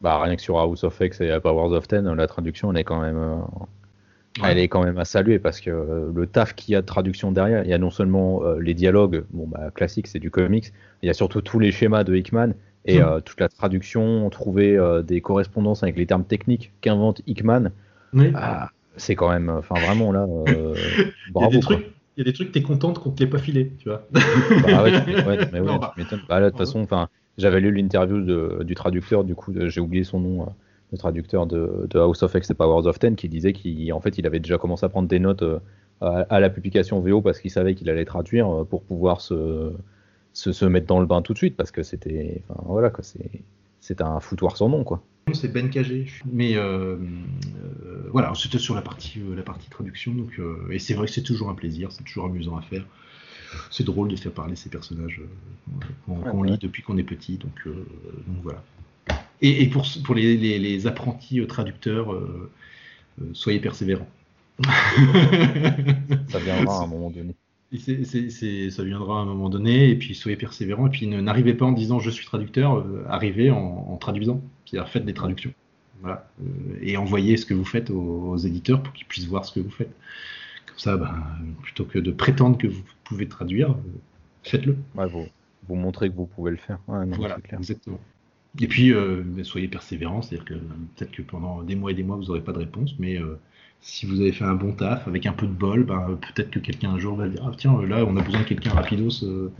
Bah, 0.00 0.22
rien 0.22 0.36
que 0.36 0.42
sur 0.42 0.58
House 0.58 0.84
of 0.84 0.98
X 1.00 1.20
et 1.20 1.36
Powers 1.42 1.76
of 1.76 1.88
Ten, 1.88 2.10
la 2.12 2.26
traduction, 2.26 2.70
elle 2.70 2.78
est 2.78 2.84
quand 2.84 3.00
même 3.00 3.42
elle 4.42 4.58
est 4.58 4.68
quand 4.68 4.82
même 4.82 4.98
à 4.98 5.04
saluer 5.04 5.38
parce 5.38 5.60
que 5.60 5.70
euh, 5.70 6.10
le 6.14 6.26
taf 6.26 6.54
qu'il 6.54 6.72
y 6.72 6.76
a 6.76 6.80
de 6.80 6.86
traduction 6.86 7.30
derrière, 7.30 7.62
il 7.64 7.70
y 7.70 7.72
a 7.72 7.78
non 7.78 7.90
seulement 7.90 8.42
euh, 8.42 8.58
les 8.58 8.74
dialogues, 8.74 9.24
bon 9.30 9.46
bah 9.46 9.70
classique, 9.74 10.06
c'est 10.06 10.18
du 10.18 10.30
comics, 10.30 10.72
il 11.02 11.06
y 11.06 11.10
a 11.10 11.14
surtout 11.14 11.40
tous 11.40 11.58
les 11.58 11.70
schémas 11.70 12.04
de 12.04 12.16
Hickman 12.16 12.54
et 12.84 12.98
hmm. 12.98 13.02
euh, 13.02 13.20
toute 13.20 13.40
la 13.40 13.48
traduction, 13.48 14.28
trouver 14.30 14.78
des 15.06 15.20
correspondances 15.20 15.82
avec 15.82 15.96
les 15.96 16.06
termes 16.06 16.24
techniques 16.24 16.72
qu'invente 16.80 17.22
Hickman. 17.26 17.70
Ah, 18.34 18.70
c'est 18.96 19.14
quand 19.14 19.30
même, 19.30 19.48
enfin 19.50 19.74
vraiment 19.80 20.12
là, 20.12 20.26
bravo. 21.32 21.34
Il 21.36 21.42
y 21.42 21.44
a 21.44 21.48
des 21.50 21.60
trucs, 21.60 21.86
il 22.16 22.20
y 22.20 22.22
a 22.22 22.24
des 22.24 22.32
trucs, 22.32 22.52
t'es 22.52 22.62
contente 22.62 23.00
qu'on 23.00 23.10
te 23.10 23.20
l'ait 23.20 23.28
pas 23.28 23.38
filé, 23.38 23.72
tu 23.78 23.88
vois. 23.88 24.06
bah 24.12 24.84
ouais, 24.84 24.92
mais 25.04 25.14
ouais, 25.26 25.36
bah, 25.50 25.94
bah, 26.28 26.38
là, 26.38 26.46
de 26.46 26.50
toute 26.50 26.58
façon, 26.58 26.80
enfin, 26.80 27.08
j'avais 27.38 27.58
lu 27.58 27.72
l'interview 27.72 28.62
du 28.62 28.74
traducteur, 28.76 29.24
du 29.24 29.34
coup, 29.34 29.52
j'ai 29.66 29.80
oublié 29.80 30.04
son 30.04 30.20
nom 30.20 30.46
le 30.92 30.98
traducteur 30.98 31.46
de, 31.46 31.88
House 31.94 32.22
of 32.22 32.34
X 32.34 32.50
et 32.50 32.54
Powers 32.54 32.86
of 32.86 32.98
Ten, 32.98 33.16
qui 33.16 33.28
disait 33.28 33.52
qu'en 33.52 34.00
fait, 34.00 34.18
il 34.18 34.26
avait 34.26 34.40
déjà 34.40 34.58
commencé 34.58 34.84
à 34.86 34.88
prendre 34.88 35.08
des 35.08 35.18
notes 35.18 35.44
euh, 36.02 36.24
à, 36.28 36.40
la 36.40 36.50
publication 36.50 37.00
VO 37.00 37.22
parce 37.22 37.38
qu'il 37.38 37.50
savait 37.50 37.74
qu'il 37.74 37.88
allait 37.88 38.04
traduire 38.04 38.48
euh, 38.48 38.64
pour 38.64 38.82
pouvoir 38.82 39.20
se, 39.20 39.72
se, 40.32 40.64
mettre 40.64 40.86
dans 40.86 40.98
le 40.98 41.06
bain 41.06 41.22
tout 41.22 41.32
de 41.32 41.38
suite 41.38 41.56
parce 41.56 41.70
que 41.70 41.82
c'était, 41.84 42.42
enfin 42.48 42.60
voilà 42.66 42.90
quoi, 42.90 43.04
c'est 43.80 44.00
un 44.00 44.18
foutoir 44.18 44.56
sans 44.56 44.68
nom 44.68 44.82
quoi. 44.82 45.02
C'est 45.32 45.52
Ben 45.52 45.70
Cagé, 45.70 46.06
mais 46.30 46.56
euh, 46.56 46.96
voilà, 48.10 48.32
c'était 48.34 48.58
sur 48.58 48.74
la 48.74 48.82
partie 48.82 49.20
la 49.34 49.42
partie 49.42 49.70
traduction 49.70 50.12
donc 50.12 50.40
et 50.70 50.78
c'est 50.78 50.94
vrai 50.94 51.06
que 51.06 51.12
c'est 51.12 51.22
toujours 51.22 51.48
un 51.48 51.54
plaisir, 51.54 51.92
c'est 51.92 52.04
toujours 52.04 52.26
amusant 52.26 52.56
à 52.56 52.62
faire. 52.62 52.84
C'est 53.70 53.84
drôle 53.84 54.08
de 54.08 54.16
faire 54.16 54.32
parler 54.32 54.56
ces 54.56 54.68
personnages 54.68 55.22
qu'on 56.06 56.42
lit 56.42 56.58
depuis 56.58 56.82
qu'on 56.82 56.98
est 56.98 57.04
petit, 57.04 57.38
donc, 57.38 57.66
donc 57.66 58.36
voilà. 58.42 58.62
Et, 59.46 59.66
pour, 59.66 59.84
pour 60.04 60.14
les, 60.14 60.86
apprentis 60.86 61.38
euh, 61.38 61.46
traducteurs, 61.46 62.14
euh, 62.14 62.50
euh, 63.20 63.24
soyez 63.34 63.60
persévérants. 63.60 64.08
ça 64.64 66.38
viendra 66.38 66.80
à 66.80 66.84
un 66.84 66.86
moment 66.86 67.10
donné. 67.10 67.34
ça 68.70 68.84
viendra 68.84 69.18
à 69.18 69.22
un 69.22 69.26
moment 69.26 69.50
donné, 69.50 69.90
et 69.90 69.96
puis 69.96 70.14
soyez 70.14 70.38
persévérants, 70.38 70.86
et 70.86 70.90
puis 70.90 71.06
n'arrivez 71.06 71.52
pas 71.52 71.66
en 71.66 71.72
disant 71.72 71.98
je 71.98 72.08
suis 72.08 72.24
traducteur, 72.24 72.86
arrivez 73.06 73.50
en, 73.50 73.96
traduisant, 73.98 74.40
c'est-à-dire 74.64 74.88
faites 74.88 75.04
des 75.04 75.14
traductions. 75.14 75.52
Voilà. 76.00 76.28
et 76.82 76.98
envoyez 76.98 77.38
ce 77.38 77.46
que 77.46 77.54
vous 77.54 77.64
faites 77.64 77.88
aux, 77.88 78.36
éditeurs 78.36 78.82
pour 78.82 78.92
qu'ils 78.92 79.06
puissent 79.06 79.26
voir 79.26 79.44
ce 79.44 79.52
que 79.52 79.60
vous 79.60 79.70
faites. 79.70 79.94
Comme 80.66 80.78
ça, 80.78 80.96
ben, 80.96 81.14
plutôt 81.62 81.84
que 81.84 81.98
de 81.98 82.12
prétendre 82.12 82.58
que 82.58 82.66
vous 82.66 82.82
pouvez 83.04 83.26
traduire, 83.26 83.74
faites-le. 84.42 84.76
vous, 84.94 85.26
vous 85.66 85.74
montrez 85.74 86.08
que 86.08 86.14
vous 86.14 86.26
pouvez 86.26 86.50
le 86.50 86.56
faire. 86.58 86.78
voilà, 86.86 87.38
exactement. 87.52 87.98
Et 88.60 88.68
puis, 88.68 88.92
euh, 88.92 89.24
soyez 89.42 89.68
persévérants, 89.68 90.22
c'est-à-dire 90.22 90.44
que 90.44 90.54
peut-être 90.54 91.10
que 91.10 91.22
pendant 91.22 91.62
des 91.62 91.74
mois 91.74 91.90
et 91.90 91.94
des 91.94 92.04
mois, 92.04 92.16
vous 92.16 92.24
n'aurez 92.24 92.40
pas 92.40 92.52
de 92.52 92.58
réponse, 92.58 92.94
mais 92.98 93.18
euh, 93.18 93.38
si 93.80 94.06
vous 94.06 94.20
avez 94.20 94.32
fait 94.32 94.44
un 94.44 94.54
bon 94.54 94.72
taf, 94.72 95.08
avec 95.08 95.26
un 95.26 95.32
peu 95.32 95.46
de 95.46 95.52
bol, 95.52 95.84
ben, 95.84 96.18
peut-être 96.20 96.50
que 96.50 96.60
quelqu'un 96.60 96.90
un 96.90 96.98
jour 96.98 97.16
va 97.16 97.28
dire, 97.28 97.42
ah 97.44 97.50
tiens, 97.56 97.76
là, 97.82 98.04
on 98.06 98.16
a 98.16 98.22
besoin 98.22 98.40
de 98.40 98.46
quelqu'un 98.46 98.70
rapidos, 98.70 99.24
euh, 99.24 99.52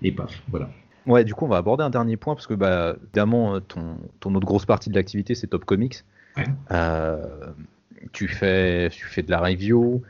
et 0.00 0.12
paf, 0.12 0.42
voilà. 0.48 0.70
Ouais, 1.04 1.24
du 1.24 1.34
coup, 1.34 1.44
on 1.44 1.48
va 1.48 1.58
aborder 1.58 1.84
un 1.84 1.90
dernier 1.90 2.16
point, 2.16 2.34
parce 2.34 2.46
que, 2.46 2.54
bah, 2.54 2.96
évidemment, 3.02 3.60
ton, 3.60 3.98
ton 4.20 4.34
autre 4.34 4.46
grosse 4.46 4.66
partie 4.66 4.88
de 4.88 4.94
l'activité, 4.94 5.34
c'est 5.34 5.48
Top 5.48 5.66
Comics. 5.66 6.04
tu, 8.12 8.28
fais, 8.28 8.88
tu 8.88 9.04
fais 9.04 9.22
de 9.22 9.30
la 9.30 9.40
review, 9.40 10.02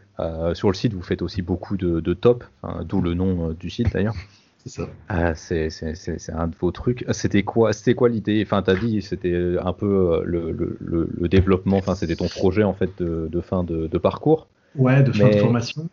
sur 0.55 0.69
le 0.69 0.75
site, 0.75 0.95
vous 0.95 1.03
faites 1.03 1.23
aussi 1.23 1.43
beaucoup 1.43 1.77
de, 1.77 1.99
de 1.99 2.15
top, 2.15 2.45
d'où 2.85 3.01
le 3.01 3.15
nom 3.15 3.53
du 3.53 3.69
site 3.69 3.93
d'ailleurs. 3.93 4.15
C'est 4.65 4.69
ça. 4.69 4.89
Ah, 5.09 5.35
c'est, 5.35 5.69
un 6.33 6.47
de 6.47 6.55
vos 6.61 6.71
trucs. 6.71 7.05
C'était 7.11 7.43
quoi, 7.43 7.73
c'était 7.73 7.95
quoi 7.95 8.09
l'idée? 8.09 8.43
Enfin, 8.47 8.63
t'as 8.63 8.77
dit, 8.77 9.03
c'était 9.03 9.57
un 9.61 9.73
peu 9.73 9.87
euh, 9.87 10.23
le, 10.25 10.53
le, 10.53 10.79
le 11.13 11.29
développement. 11.29 11.79
Enfin, 11.79 11.97
c'était 11.97 12.15
ton 12.15 12.29
projet 12.29 12.63
en 12.63 12.73
fait 12.73 12.91
de, 12.99 13.29
de 13.31 13.41
fin 13.41 13.65
de, 13.65 13.89
de, 13.89 13.99
parcours. 13.99 14.47
Ouais, 14.77 15.03
de 15.03 15.11
fin 15.11 15.31
de 15.31 15.37
formation. 15.37 15.89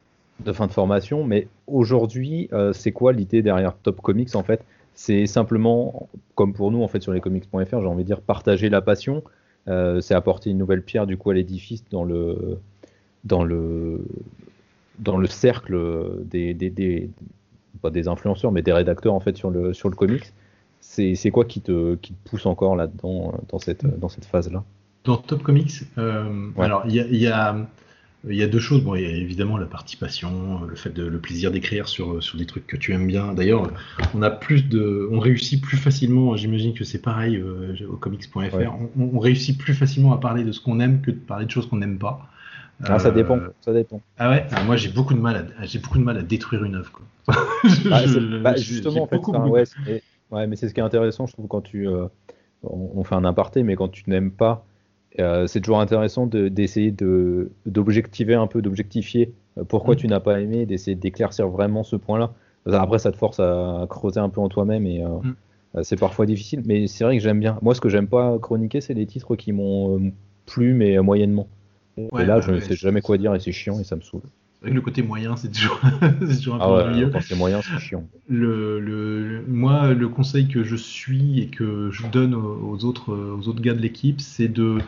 De 0.45 0.53
fin 0.53 0.67
de 0.67 0.71
formation. 0.71 1.23
Mais 1.23 1.47
aujourd'hui, 1.65 2.47
euh, 2.53 2.71
c'est 2.71 2.91
quoi 2.91 3.11
l'idée 3.11 3.41
derrière 3.41 3.75
Top 3.75 4.01
Comics 4.01 4.35
en 4.35 4.43
fait? 4.43 4.63
C'est 4.93 5.25
simplement, 5.25 6.07
comme 6.35 6.53
pour 6.53 6.71
nous 6.71 6.83
en 6.83 6.87
fait 6.87 7.01
sur 7.01 7.11
lescomics.fr, 7.11 7.81
j'ai 7.81 7.87
envie 7.87 8.03
de 8.03 8.07
dire 8.07 8.21
partager 8.21 8.69
la 8.69 8.81
passion. 8.81 9.23
Euh, 9.67 9.99
c'est 9.99 10.13
apporter 10.13 10.51
une 10.51 10.59
nouvelle 10.59 10.83
pierre 10.83 11.07
du 11.07 11.17
coup 11.17 11.31
à 11.31 11.33
l'édifice 11.33 11.83
dans 11.89 12.03
le 12.03 12.59
dans 13.23 13.43
le 13.43 14.05
dans 14.99 15.17
le 15.17 15.27
cercle 15.27 16.23
des, 16.25 16.53
des, 16.53 16.69
des 16.69 17.09
pas 17.81 17.89
des 17.89 18.07
influenceurs, 18.07 18.51
mais 18.51 18.61
des 18.61 18.73
rédacteurs 18.73 19.13
en 19.13 19.19
fait 19.19 19.37
sur 19.37 19.49
le, 19.49 19.73
sur 19.73 19.89
le 19.89 19.95
comics. 19.95 20.33
C'est 20.81 21.31
quoi 21.31 21.45
qui 21.45 21.61
te, 21.61 21.95
qui 21.95 22.13
te 22.13 22.29
pousse 22.29 22.45
encore 22.45 22.75
là-dedans, 22.75 23.33
dans 23.49 23.59
cette, 23.59 23.85
dans 23.99 24.09
cette 24.09 24.25
phase-là? 24.25 24.63
Dans 25.05 25.17
Top 25.17 25.43
Comics, 25.43 25.83
euh, 25.97 26.49
alors 26.57 26.83
il 26.87 26.95
y 26.95 26.99
a, 26.99 27.07
y, 27.07 27.27
a, 27.27 27.55
y 28.27 28.43
a, 28.43 28.47
deux 28.47 28.59
choses. 28.59 28.83
Bon, 28.83 28.95
il 28.95 29.03
y 29.03 29.05
a 29.05 29.09
évidemment 29.09 29.57
la 29.57 29.65
participation, 29.65 30.61
le 30.63 30.75
fait 30.75 30.89
de, 30.89 31.05
le 31.05 31.19
plaisir 31.19 31.51
d'écrire 31.51 31.87
sur, 31.87 32.21
sur 32.21 32.37
des 32.37 32.45
trucs 32.45 32.67
que 32.67 32.75
tu 32.75 32.91
aimes 32.91 33.07
bien. 33.07 33.33
D'ailleurs, 33.33 33.71
on 34.13 34.21
a 34.21 34.29
plus 34.29 34.67
de, 34.67 35.07
on 35.11 35.19
réussit 35.19 35.61
plus 35.61 35.77
facilement. 35.77 36.35
J'imagine 36.35 36.73
que 36.73 36.83
c'est 36.83 37.01
pareil 37.01 37.37
euh, 37.37 37.75
au 37.89 37.95
comics.fr. 37.95 38.37
On, 38.97 39.09
on, 39.13 39.19
réussit 39.19 39.57
plus 39.57 39.73
facilement 39.73 40.11
à 40.13 40.17
parler 40.17 40.43
de 40.43 40.51
ce 40.51 40.59
qu'on 40.59 40.81
aime 40.81 41.01
que 41.01 41.11
de 41.11 41.17
parler 41.17 41.45
de 41.45 41.51
choses 41.51 41.67
qu'on 41.69 41.77
n'aime 41.77 41.97
pas. 41.97 42.29
Ah, 42.83 42.99
ça 42.99 43.11
dépend, 43.11 43.37
euh, 43.37 43.49
ça 43.61 43.73
dépend. 43.73 44.01
Ah 44.17 44.29
ouais, 44.29 44.45
ah, 44.51 44.63
moi 44.63 44.77
j'ai 44.77 44.89
beaucoup 44.89 45.13
de 45.13 45.19
mal 45.19 45.53
à, 45.59 45.65
j'ai 45.65 45.79
beaucoup 45.79 45.97
de 45.97 46.03
mal 46.03 46.17
à 46.17 46.21
détruire 46.21 46.63
une 46.63 46.75
œuvre. 46.75 46.91
Quoi. 46.91 47.05
Bah, 47.89 48.01
bah, 48.41 48.55
justement, 48.55 49.03
en 49.03 49.07
fait, 49.07 49.17
ouais, 50.31 50.47
mais 50.47 50.55
c'est 50.55 50.69
ce 50.69 50.73
qui 50.73 50.79
est 50.79 50.83
intéressant, 50.83 51.25
je 51.27 51.33
trouve, 51.33 51.47
quand 51.47 51.61
tu, 51.61 51.87
euh, 51.87 52.07
on, 52.63 53.03
fait 53.03 53.15
un 53.15 53.25
aparté, 53.25 53.63
mais 53.63 53.75
quand 53.75 53.89
tu 53.89 54.09
n'aimes 54.09 54.31
pas, 54.31 54.65
euh, 55.19 55.47
c'est 55.47 55.59
toujours 55.59 55.79
intéressant 55.79 56.27
d'essayer 56.27 56.91
de, 56.91 57.51
d'objectiver 57.65 58.35
un 58.35 58.47
peu, 58.47 58.61
d'objectifier 58.61 59.33
pourquoi 59.67 59.95
mm. 59.95 59.97
tu 59.97 60.07
n'as 60.07 60.19
pas 60.19 60.39
aimé, 60.39 60.65
d'essayer 60.65 60.95
d'éclaircir 60.95 61.49
vraiment 61.49 61.83
ce 61.83 61.95
point-là. 61.95 62.33
Après, 62.71 62.99
ça 62.99 63.11
te 63.11 63.17
force 63.17 63.39
à 63.39 63.85
creuser 63.89 64.19
un 64.19 64.29
peu 64.29 64.39
en 64.39 64.49
toi-même 64.49 64.85
et 64.85 65.03
mm. 65.03 65.83
c'est 65.83 65.99
parfois 65.99 66.25
difficile, 66.25 66.63
mais 66.65 66.87
c'est 66.87 67.03
vrai 67.03 67.17
que 67.17 67.23
j'aime 67.23 67.39
bien. 67.39 67.57
Moi, 67.61 67.75
ce 67.75 67.81
que 67.81 67.89
j'aime 67.89 68.07
pas 68.07 68.37
chroniquer, 68.39 68.79
c'est 68.81 68.93
les 68.93 69.05
titres 69.05 69.35
qui 69.35 69.51
m'ont 69.51 70.11
plu, 70.45 70.73
mais 70.73 70.97
moyennement 70.99 71.47
et 72.19 72.25
là, 72.25 72.39
je 72.41 72.51
ne 72.51 72.59
sais 72.59 72.75
jamais 72.75 73.01
quoi 73.01 73.17
dire 73.17 73.33
et 73.35 73.39
c'est 73.39 73.51
chiant 73.51 73.79
et 73.79 73.83
ça 73.83 73.95
me 73.95 74.01
saoule. 74.01 74.21
Le 74.61 74.81
côté 74.81 75.01
moyen, 75.01 75.37
c'est 75.37 75.51
toujours, 75.51 75.79
toujours, 76.19 76.55
un 76.55 76.59
ah 76.61 76.83
peu 76.83 77.05
ouais, 77.05 77.09
Quand 77.11 77.21
c'est 77.21 77.35
moyen, 77.35 77.61
c'est 77.61 77.79
chiant. 77.79 78.05
Le, 78.27 78.79
le, 78.79 79.43
moi, 79.47 79.93
le 79.93 80.09
conseil 80.09 80.49
que 80.49 80.63
je 80.63 80.75
suis 80.75 81.39
et 81.39 81.47
que 81.47 81.89
je 81.91 82.05
donne 82.07 82.33
aux 82.35 82.83
autres, 82.83 83.13
aux 83.13 83.47
autres 83.47 83.61
gars 83.61 83.73
de 83.73 83.81
l'équipe, 83.81 84.19
c'est 84.19 84.49
de. 84.49 84.79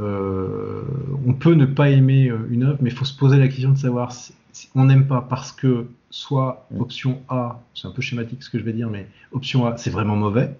Euh, 0.00 0.82
on 1.26 1.34
peut 1.34 1.54
ne 1.54 1.66
pas 1.66 1.90
aimer 1.90 2.32
une 2.48 2.62
œuvre, 2.62 2.78
mais 2.80 2.90
il 2.90 2.96
faut 2.96 3.04
se 3.04 3.16
poser 3.16 3.38
la 3.38 3.48
question 3.48 3.72
de 3.72 3.78
savoir 3.78 4.12
si, 4.12 4.32
on 4.74 4.84
n'aime 4.84 5.06
pas 5.06 5.20
parce 5.20 5.52
que 5.52 5.86
soit 6.10 6.66
mm. 6.70 6.80
option 6.80 7.22
A, 7.28 7.60
c'est 7.74 7.88
un 7.88 7.90
peu 7.90 8.02
schématique 8.02 8.42
ce 8.42 8.50
que 8.50 8.58
je 8.58 8.64
vais 8.64 8.72
dire, 8.72 8.90
mais 8.90 9.06
option 9.32 9.66
A, 9.66 9.76
c'est 9.76 9.90
vraiment 9.90 10.16
mauvais, 10.16 10.56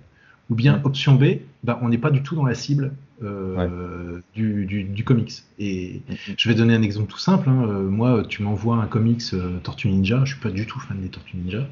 ou 0.49 0.55
bien 0.55 0.79
mm. 0.79 0.85
option 0.85 1.15
B, 1.15 1.25
bah, 1.65 1.79
on 1.83 1.89
n'est 1.89 1.99
pas 1.99 2.11
du 2.11 2.23
tout 2.23 2.35
dans 2.35 2.45
la 2.45 2.55
cible 2.55 2.93
euh, 3.23 4.21
du, 4.35 4.65
du, 4.65 5.05
comics. 5.05 5.33
Et 5.59 6.01
mm-hmm. 6.09 6.35
je 6.39 6.49
vais 6.49 6.55
donner 6.55 6.75
un 6.75 6.83
exemple 6.83 7.11
tout 7.11 7.19
simple. 7.19 7.49
Hein. 7.49 7.67
Euh, 7.69 7.83
moi, 7.83 8.25
tu 8.29 8.43
m'envoies 8.43 8.77
un 8.77 8.87
comics 8.87 9.23
euh, 9.35 9.59
Tortue 9.59 9.89
Ninja, 9.89 10.23
je 10.25 10.33
suis 10.33 10.41
pas 10.41 10.51
du 10.51 10.67
tout 10.67 10.81
fan 10.81 11.01
des 11.01 11.09
Tortues 11.09 11.37
Ninja. 11.37 11.67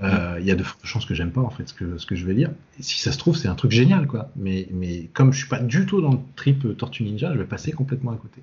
Mm. 0.00 0.38
Il 0.40 0.46
y 0.46 0.50
a 0.50 0.54
de 0.54 0.62
fortes 0.62 0.84
chances 0.84 1.04
que 1.04 1.14
j'aime 1.14 1.30
pas 1.30 1.42
en 1.42 1.50
fait 1.50 1.68
ce 1.68 1.74
que, 1.74 1.98
ce 1.98 2.06
que 2.06 2.14
je 2.14 2.26
vais 2.26 2.34
dire. 2.34 2.50
Et 2.78 2.82
si 2.82 2.98
ça 2.98 3.12
se 3.12 3.18
trouve, 3.18 3.36
c'est 3.36 3.48
un 3.48 3.54
truc 3.54 3.70
génial 3.70 4.06
quoi. 4.06 4.30
Mais, 4.36 4.66
mais 4.72 5.08
comme 5.12 5.32
je 5.32 5.38
suis 5.38 5.48
pas 5.48 5.60
du 5.60 5.86
tout 5.86 6.00
dans 6.00 6.12
le 6.12 6.18
trip 6.34 6.76
Tortue 6.76 7.04
Ninja, 7.04 7.32
je 7.32 7.38
vais 7.38 7.44
passer 7.44 7.72
complètement 7.72 8.10
à 8.10 8.16
côté. 8.16 8.42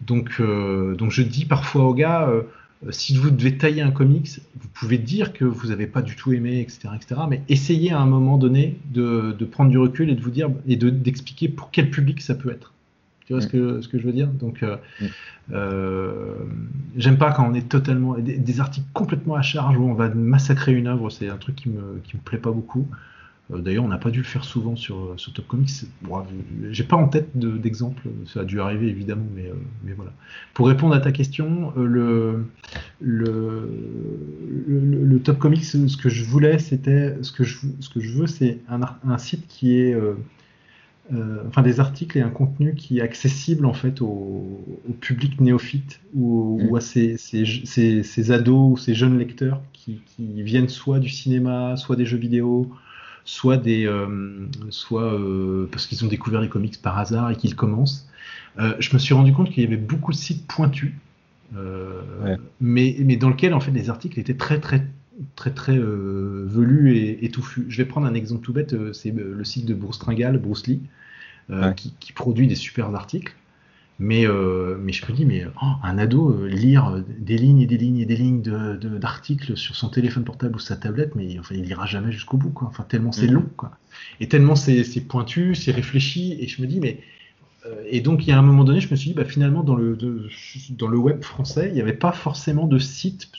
Donc, 0.00 0.42
donc 0.42 1.10
je 1.10 1.22
dis 1.22 1.46
parfois 1.46 1.84
aux 1.84 1.94
gars, 1.94 2.28
si 2.90 3.16
vous 3.16 3.30
devez 3.30 3.56
tailler 3.56 3.82
un 3.82 3.90
comics, 3.90 4.40
vous 4.60 4.68
pouvez 4.68 4.98
dire 4.98 5.32
que 5.32 5.44
vous 5.44 5.68
n'avez 5.68 5.86
pas 5.86 6.02
du 6.02 6.16
tout 6.16 6.32
aimé, 6.32 6.60
etc., 6.60 6.88
etc. 6.94 7.20
Mais 7.28 7.42
essayez 7.48 7.92
à 7.92 8.00
un 8.00 8.06
moment 8.06 8.36
donné 8.36 8.78
de, 8.92 9.36
prendre 9.50 9.70
du 9.70 9.78
recul 9.78 10.10
et 10.10 10.14
de 10.14 10.20
vous 10.20 10.30
dire 10.30 10.50
et 10.66 10.76
d'expliquer 10.76 11.48
pour 11.48 11.70
quel 11.70 11.90
public 11.90 12.20
ça 12.20 12.34
peut 12.34 12.50
être. 12.50 12.72
Tu 13.26 13.32
vois 13.32 13.40
ce, 13.40 13.46
mm. 13.46 13.50
que, 13.50 13.80
ce 13.80 13.88
que 13.88 13.98
je 13.98 14.04
veux 14.04 14.12
dire? 14.12 14.28
Donc, 14.28 14.62
euh, 14.62 14.76
mm. 15.00 15.06
euh, 15.52 16.34
j'aime 16.96 17.16
pas 17.16 17.32
quand 17.32 17.48
on 17.48 17.54
est 17.54 17.68
totalement 17.68 18.16
des, 18.18 18.60
articles 18.60 18.86
complètement 18.92 19.34
à 19.34 19.42
charge 19.42 19.76
où 19.78 19.84
on 19.84 19.94
va 19.94 20.08
massacrer 20.10 20.72
une 20.72 20.86
œuvre. 20.86 21.08
C'est 21.10 21.28
un 21.28 21.38
truc 21.38 21.56
qui 21.56 21.70
me 21.70 22.00
qui 22.04 22.16
me 22.16 22.22
plaît 22.22 22.38
pas 22.38 22.50
beaucoup. 22.50 22.86
Euh, 23.52 23.58
d'ailleurs, 23.58 23.84
on 23.84 23.88
n'a 23.88 23.98
pas 23.98 24.10
dû 24.10 24.18
le 24.20 24.24
faire 24.24 24.44
souvent 24.44 24.76
sur, 24.76 25.14
sur 25.16 25.32
Top 25.32 25.46
Comics. 25.46 25.70
Bon, 26.02 26.22
J'ai 26.70 26.84
pas 26.84 26.96
en 26.96 27.08
tête 27.08 27.36
d'exemple, 27.36 28.08
ça 28.26 28.40
a 28.40 28.44
dû 28.44 28.60
arriver 28.60 28.88
évidemment, 28.88 29.26
mais, 29.34 29.46
euh, 29.46 29.54
mais 29.84 29.92
voilà. 29.92 30.12
Pour 30.54 30.66
répondre 30.66 30.94
à 30.94 31.00
ta 31.00 31.12
question, 31.12 31.72
euh, 31.76 31.84
le, 31.84 32.46
le, 33.00 33.68
le, 34.66 35.20
Top 35.20 35.38
Comics, 35.38 35.64
ce 35.64 35.96
que 35.96 36.08
je 36.08 36.24
voulais, 36.24 36.58
c'était 36.58 37.16
ce 37.22 37.32
que 37.32 37.44
je, 37.44 37.58
ce 37.80 37.88
que 37.88 38.00
je 38.00 38.12
veux, 38.12 38.26
c'est 38.26 38.60
un, 38.68 38.80
un, 39.06 39.18
site 39.18 39.46
qui 39.46 39.76
est 39.76 39.96
enfin 41.46 41.60
des 41.60 41.80
articles 41.80 42.16
et 42.16 42.22
un 42.22 42.30
contenu 42.30 42.74
qui 42.74 42.98
est 42.98 43.02
accessible 43.02 43.66
en 43.66 43.74
fait 43.74 44.00
au, 44.00 44.64
public 45.00 45.38
néophyte 45.40 46.00
ou, 46.14 46.58
ou 46.62 46.72
mm. 46.72 46.76
à 46.76 46.80
ces, 46.80 47.16
ces, 47.18 47.44
ces, 47.64 48.02
ces, 48.02 48.30
ados 48.30 48.72
ou 48.72 48.76
ces 48.78 48.94
jeunes 48.94 49.18
lecteurs 49.18 49.60
qui, 49.72 50.00
qui, 50.06 50.42
viennent 50.42 50.68
soit 50.68 50.98
du 50.98 51.10
cinéma, 51.10 51.76
soit 51.76 51.96
des 51.96 52.06
jeux 52.06 52.16
vidéo, 52.16 52.70
soit 53.24 53.56
des, 53.56 53.86
euh, 53.86 54.46
soit 54.70 55.14
euh, 55.14 55.68
parce 55.70 55.86
qu'ils 55.86 56.04
ont 56.04 56.08
découvert 56.08 56.40
les 56.40 56.48
comics 56.48 56.80
par 56.80 56.98
hasard 56.98 57.30
et 57.30 57.36
qu'ils 57.36 57.56
commencent. 57.56 58.08
Euh, 58.58 58.74
je 58.78 58.92
me 58.92 58.98
suis 58.98 59.14
rendu 59.14 59.32
compte 59.32 59.50
qu'il 59.50 59.62
y 59.62 59.66
avait 59.66 59.76
beaucoup 59.76 60.12
de 60.12 60.16
sites 60.16 60.46
pointus, 60.46 60.92
mais, 62.60 62.96
mais 63.00 63.16
dans 63.16 63.28
lequel 63.28 63.54
en 63.54 63.60
fait 63.60 63.70
les 63.70 63.88
articles 63.88 64.18
étaient 64.18 64.34
très 64.34 64.58
très 64.60 64.86
très 65.36 65.52
très 65.52 65.78
velus 65.78 66.96
et, 66.96 67.24
étouffus. 67.24 67.66
Je 67.68 67.76
vais 67.76 67.84
prendre 67.84 68.06
un 68.06 68.14
exemple 68.14 68.42
tout 68.42 68.52
bête, 68.52 68.74
c'est 68.92 69.12
le 69.12 69.44
site 69.44 69.64
de 69.66 69.74
Bruce 69.74 69.98
Tringal, 69.98 70.38
Bruce 70.38 70.66
Lee, 70.66 70.80
qui, 71.76 71.94
qui, 72.00 72.12
produit 72.12 72.48
des 72.48 72.56
super 72.56 72.92
articles. 72.94 73.34
Mais, 74.00 74.26
euh, 74.26 74.76
mais 74.80 74.92
je 74.92 75.06
me 75.06 75.16
dis, 75.16 75.24
mais 75.24 75.46
oh, 75.62 75.72
un 75.82 75.98
ado, 75.98 76.30
euh, 76.30 76.48
lire 76.48 77.00
des 77.06 77.38
lignes 77.38 77.60
et 77.60 77.66
des 77.66 77.76
lignes 77.76 77.98
et 77.98 78.04
des 78.04 78.16
lignes 78.16 78.42
d'articles 78.42 79.52
de, 79.52 79.56
sur 79.56 79.76
son 79.76 79.88
téléphone 79.88 80.24
portable 80.24 80.56
ou 80.56 80.58
sa 80.58 80.74
tablette, 80.76 81.14
mais 81.14 81.38
enfin, 81.38 81.54
il 81.54 81.62
lira 81.62 81.86
jamais 81.86 82.10
jusqu'au 82.10 82.36
bout, 82.36 82.50
quoi. 82.50 82.66
Enfin, 82.68 82.84
tellement 82.88 83.12
c'est 83.12 83.28
mm. 83.28 83.34
long, 83.34 83.46
quoi. 83.56 83.70
Et 84.18 84.28
tellement 84.28 84.56
c'est 84.56 84.84
pointu, 85.06 85.54
c'est 85.54 85.70
réfléchi, 85.70 86.36
et 86.40 86.48
je 86.48 86.60
me 86.60 86.66
dis, 86.66 86.80
mais. 86.80 87.00
Euh, 87.66 87.82
et 87.88 88.00
donc, 88.00 88.26
il 88.26 88.30
y 88.30 88.32
a 88.32 88.38
un 88.38 88.42
moment 88.42 88.64
donné, 88.64 88.80
je 88.80 88.90
me 88.90 88.96
suis 88.96 89.10
dit, 89.10 89.14
bah, 89.14 89.24
finalement, 89.24 89.62
dans 89.62 89.76
le, 89.76 89.96
dans 90.70 90.88
le 90.88 90.98
web 90.98 91.22
français, 91.22 91.68
il 91.68 91.74
n'y 91.74 91.80
avait 91.80 91.92
pas 91.92 92.12
forcément 92.12 92.66
de 92.66 92.78
site 92.78 93.30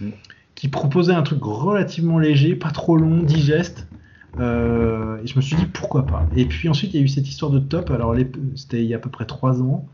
mm. 0.00 0.10
qui 0.54 0.68
proposait 0.68 1.14
un 1.14 1.22
truc 1.22 1.42
relativement 1.42 2.20
léger, 2.20 2.54
pas 2.54 2.70
trop 2.70 2.96
long, 2.96 3.24
digeste, 3.24 3.88
euh, 4.38 5.22
et 5.22 5.26
je 5.26 5.36
me 5.36 5.40
suis 5.40 5.56
dit 5.56 5.66
pourquoi 5.66 6.06
pas. 6.06 6.26
Et 6.36 6.44
puis 6.44 6.68
ensuite, 6.68 6.94
il 6.94 7.00
y 7.00 7.02
a 7.02 7.04
eu 7.04 7.08
cette 7.08 7.28
histoire 7.28 7.50
de 7.50 7.58
top. 7.58 7.90
Alors, 7.90 8.14
c'était 8.54 8.82
il 8.82 8.86
y 8.86 8.94
a 8.94 8.96
à 8.96 9.00
peu 9.00 9.10
près 9.10 9.26
trois 9.26 9.60
ans. 9.62 9.88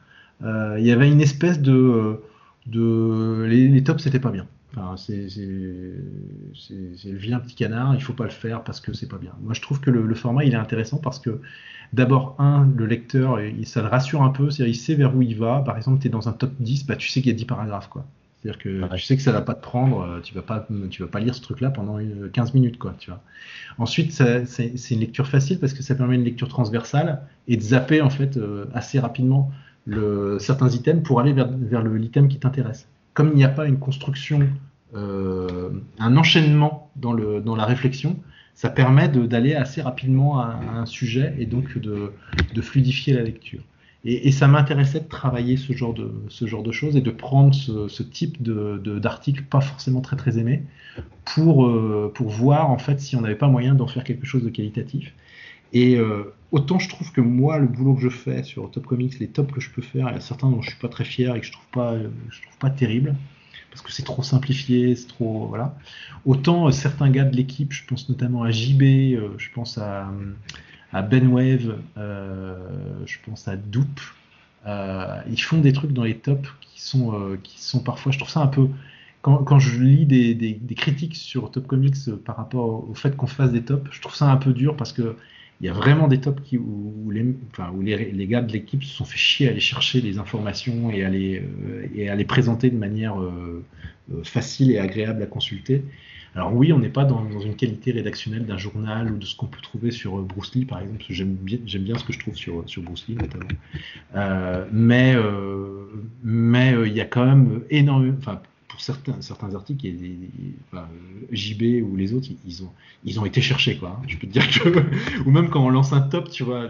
Euh, 0.45 0.77
il 0.79 0.87
y 0.87 0.93
avait 0.93 1.11
une 1.11 1.21
espèce 1.21 1.61
de. 1.61 2.21
de 2.67 3.47
les, 3.49 3.83
tops, 3.83 4.03
c'était 4.03 4.21
pas 4.21 4.31
bien. 4.31 4.47
C'est 4.95 5.29
le 5.39 7.17
vilain 7.17 7.41
petit 7.41 7.55
canard, 7.55 7.95
il 7.95 8.03
faut 8.03 8.13
pas 8.13 8.25
le 8.25 8.31
faire 8.31 8.63
parce 8.63 8.81
que 8.81 8.93
c'est 8.93 9.09
pas 9.09 9.19
bien. 9.19 9.33
Moi, 9.41 9.55
je 9.55 9.63
trouve 9.63 9.81
que 9.81 9.91
le, 9.91 10.15
format, 10.15 10.45
il 10.45 10.53
est 10.53 10.57
intéressant 10.57 10.99
parce 10.99 11.19
que, 11.19 11.41
d'abord, 11.95 12.37
un, 12.39 12.69
le 12.77 12.85
lecteur, 12.85 13.41
il, 13.41 13.67
ça 13.67 13.81
le 13.81 13.89
rassure 13.89 14.23
un 14.23 14.31
peu, 14.31 14.51
c'est-à-dire 14.51 14.75
il 14.75 14.79
sait 14.79 14.95
vers 14.95 15.17
où 15.17 15.23
il 15.23 15.37
va. 15.37 15.61
Par 15.61 15.79
exemple, 15.79 16.01
tu 16.01 16.09
es 16.09 16.11
dans 16.11 16.29
un 16.29 16.33
top 16.33 16.53
10, 16.61 16.87
bah, 16.87 16.97
tu 16.97 17.09
sais 17.09 17.23
qu'il 17.23 17.33
y 17.33 17.35
a 17.35 17.39
10 17.39 17.47
paragraphes, 17.47 17.89
quoi. 17.89 18.05
C'est-à-dire 18.43 18.61
que 18.61 18.97
tu 18.97 19.03
sais 19.03 19.17
que 19.17 19.23
ça 19.23 19.33
va 19.33 19.41
pas 19.41 19.55
te 19.55 19.63
prendre, 19.63 20.03
euh, 20.03 20.21
tu 20.21 20.35
vas 20.35 20.43
pas, 20.43 20.67
tu 20.91 21.03
vas 21.03 21.09
pas 21.09 21.21
lire 21.21 21.35
ce 21.35 21.41
truc-là 21.41 21.71
pendant 21.71 21.99
15 22.33 22.55
minutes, 22.55 22.79
quoi, 22.79 22.95
tu 22.99 23.11
vois. 23.11 23.21
Ensuite, 23.79 24.13
c'est 24.13 24.91
une 24.91 25.01
lecture 25.01 25.27
facile 25.27 25.59
parce 25.59 25.73
que 25.73 25.83
ça 25.83 25.95
permet 25.95 26.15
une 26.17 26.25
lecture 26.25 26.49
transversale 26.49 27.23
et 27.49 27.57
de 27.57 27.63
zapper 27.63 28.01
en 28.03 28.11
fait 28.11 28.37
euh, 28.37 28.67
assez 28.75 28.99
rapidement 28.99 29.51
le, 29.87 30.39
certains 30.39 30.69
items 30.69 31.03
pour 31.03 31.21
aller 31.21 31.33
vers, 31.33 31.49
vers 31.49 31.83
l'item 31.83 32.29
qui 32.29 32.39
t'intéresse. 32.39 32.89
Comme 33.15 33.31
il 33.31 33.37
n'y 33.37 33.45
a 33.45 33.49
pas 33.49 33.67
une 33.67 33.79
construction, 33.79 34.49
euh, 34.95 35.71
un 35.99 36.17
enchaînement 36.17 36.91
dans, 36.97 37.13
le, 37.13 37.41
dans 37.41 37.57
la 37.57 37.65
réflexion, 37.65 38.19
ça 38.55 38.71
permet 38.71 39.09
d'aller 39.09 39.55
assez 39.55 39.83
rapidement 39.83 40.41
à, 40.41 40.61
à, 40.71 40.79
un 40.79 40.87
sujet 40.87 41.35
et 41.39 41.47
donc 41.47 41.79
de, 41.79 42.13
de 42.55 42.61
fluidifier 42.61 43.15
la 43.15 43.23
lecture. 43.23 43.61
Et, 44.05 44.31
ça 44.31 44.47
m'intéressait 44.47 45.01
de 45.01 45.09
travailler 45.09 45.57
ce 45.57 45.73
genre 45.73 45.93
de, 45.93 46.13
ce 46.29 46.47
genre 46.47 46.63
de 46.63 46.71
choses 46.71 46.97
et 46.97 47.01
de 47.01 47.11
prendre 47.11 47.53
ce, 47.55 48.03
type 48.03 48.41
d'articles 48.41 49.43
de, 49.43 49.49
pas 49.49 49.61
forcément 49.61 50.01
très 50.01 50.17
très 50.17 50.39
aimés 50.39 50.63
pour, 51.25 51.67
euh, 51.67 52.13
pour 52.15 52.29
voir 52.29 52.71
en 52.71 52.79
fait 52.79 53.01
si 53.01 53.17
on 53.17 53.23
n'avait 53.23 53.35
pas 53.35 53.49
moyen 53.49 53.75
d'en 53.75 53.89
faire 53.89 54.05
quelque 54.05 54.27
chose 54.27 54.45
de 54.45 54.51
qualitatif. 54.51 55.13
Et 55.73 55.97
euh, 55.97 56.33
autant 56.53 56.79
je 56.79 56.89
trouve 56.89 57.11
que 57.11 57.21
moi, 57.21 57.59
le 57.59 57.67
boulot 57.67 57.95
que 57.95 58.03
je 58.03 58.09
fais 58.09 58.45
sur 58.45 58.71
Top 58.71 58.87
Comics, 58.87 59.19
les 59.19 59.27
tops 59.27 59.53
que 59.53 59.61
je 59.61 59.71
peux 59.71 59.83
faire, 59.83 60.09
il 60.11 60.15
y 60.15 60.19
a 60.19 60.21
certains 60.21 60.51
dont 60.51 60.63
je 60.63 60.71
suis 60.71 60.79
pas 60.79 60.89
très 60.89 61.05
fier 61.05 61.35
et 61.35 61.41
que 61.41 61.47
je 61.47 61.53
trouve 61.53 61.69
pas, 61.73 61.97
je 61.99 62.43
trouve 62.43 62.59
pas 62.59 62.71
terrible 62.71 63.17
parce 63.71 63.83
que 63.83 63.93
c'est 63.93 64.05
trop 64.05 64.23
simplifié, 64.23 64.95
c'est 64.95 65.09
trop 65.09 65.49
voilà. 65.49 65.77
Autant 66.25 66.69
euh, 66.69 66.71
certains 66.71 67.11
gars 67.11 67.25
de 67.25 67.37
l'équipe, 67.37 67.73
je 67.73 67.85
pense 67.87 68.09
notamment 68.09 68.45
à 68.45 68.53
JB, 68.53 68.83
je 68.83 69.51
pense 69.53 69.79
à 69.79 70.09
à 70.97 71.03
Benwave, 71.03 71.77
euh, 71.99 72.57
je 73.05 73.19
pense 73.25 73.49
à 73.49 73.57
Doop. 73.57 74.01
Euh, 74.67 75.21
ils 75.31 75.41
font 75.41 75.59
des 75.59 75.75
trucs 75.75 75.93
dans 75.93 76.05
les 76.05 76.17
tops 76.17 76.49
qui 76.63 76.81
sont, 76.81 77.13
euh, 77.13 77.39
qui 77.43 77.63
sont 77.63 77.81
parfois, 77.81 78.13
je 78.13 78.19
trouve 78.19 78.31
ça 78.31 78.41
un 78.41 78.47
peu. 78.47 78.69
Quand, 79.21 79.59
je 79.59 79.83
lis 79.83 80.07
des, 80.07 80.77
critiques 80.77 81.17
sur 81.17 81.51
Top 81.51 81.67
Comics 81.67 81.97
par 82.25 82.37
rapport 82.37 82.89
au 82.89 82.95
fait 82.95 83.17
qu'on 83.17 83.27
fasse 83.27 83.51
des 83.51 83.63
tops, 83.63 83.91
je 83.91 84.01
trouve 84.01 84.15
ça 84.15 84.31
un 84.31 84.37
peu 84.37 84.53
dur 84.53 84.77
parce 84.77 84.93
que 84.93 85.17
il 85.61 85.67
y 85.67 85.69
a 85.69 85.73
vraiment 85.73 86.07
des 86.07 86.21
tops 86.21 86.41
où, 86.53 87.11
les, 87.11 88.27
gars 88.29 88.43
de 88.43 88.53
l'équipe 88.53 88.85
se 88.85 88.95
sont 88.95 89.05
fait 89.05 89.19
chier 89.19 89.49
à 89.49 89.51
aller 89.51 89.59
chercher 89.59 90.01
les 90.01 90.19
informations 90.19 90.91
et 90.93 91.05
à 91.05 92.15
les 92.15 92.25
présenter 92.25 92.71
de 92.71 92.77
manière 92.77 93.17
facile 94.23 94.71
et 94.71 94.79
agréable 94.79 95.25
à 95.25 95.27
consulter. 95.27 95.83
Alors 96.37 96.55
oui, 96.55 96.71
on 96.71 96.79
n'est 96.79 96.91
pas 96.91 97.07
dans, 97.07 97.27
une 97.41 97.57
qualité 97.57 97.93
rédactionnelle 97.93 98.45
d'un 98.45 98.59
journal 98.59 99.11
ou 99.11 99.17
de 99.17 99.25
ce 99.25 99.35
qu'on 99.35 99.47
peut 99.47 99.63
trouver 99.63 99.91
sur 99.91 100.19
euh, 100.19 100.23
Bruce 100.23 100.55
Lee, 100.55 100.67
par 100.67 100.81
exemple. 100.81 101.03
J'aime 101.09 101.35
bien, 101.35 101.97
ce 101.97 102.05
que 102.05 102.13
je 102.13 102.19
trouve 102.19 102.37
sur, 102.37 102.63
sur 102.69 102.83
Bruce 102.83 103.07
Lee, 103.09 103.17
notamment. 103.17 103.49
Euh, 104.15 104.67
mais 104.71 105.15
euh, 105.17 105.87
mais 106.23 106.75
il 106.87 106.93
y 106.93 107.01
a 107.01 107.07
quand 107.07 107.25
même 107.25 107.63
énormément, 107.71 108.19
pour 108.77 108.85
certains, 108.85 109.17
certains 109.23 109.55
articles, 109.55 109.89
JB 111.33 111.83
ou 111.83 111.97
les 111.97 112.13
autres, 112.13 112.29
ils 112.47 112.63
ont, 112.63 112.71
ils 113.05 113.19
ont 113.19 113.25
été 113.25 113.41
cherchés, 113.41 113.79
quoi. 113.79 113.99
Hein. 113.99 114.05
Je 114.07 114.19
peux 114.19 114.27
te 114.27 114.33
dire 114.33 114.47
que, 114.51 114.81
ou 115.27 115.31
même 115.31 115.49
quand 115.49 115.65
on 115.65 115.71
lance 115.71 115.95
un 115.95 116.03
top, 116.03 116.29
tu 116.29 116.43
vois, 116.43 116.69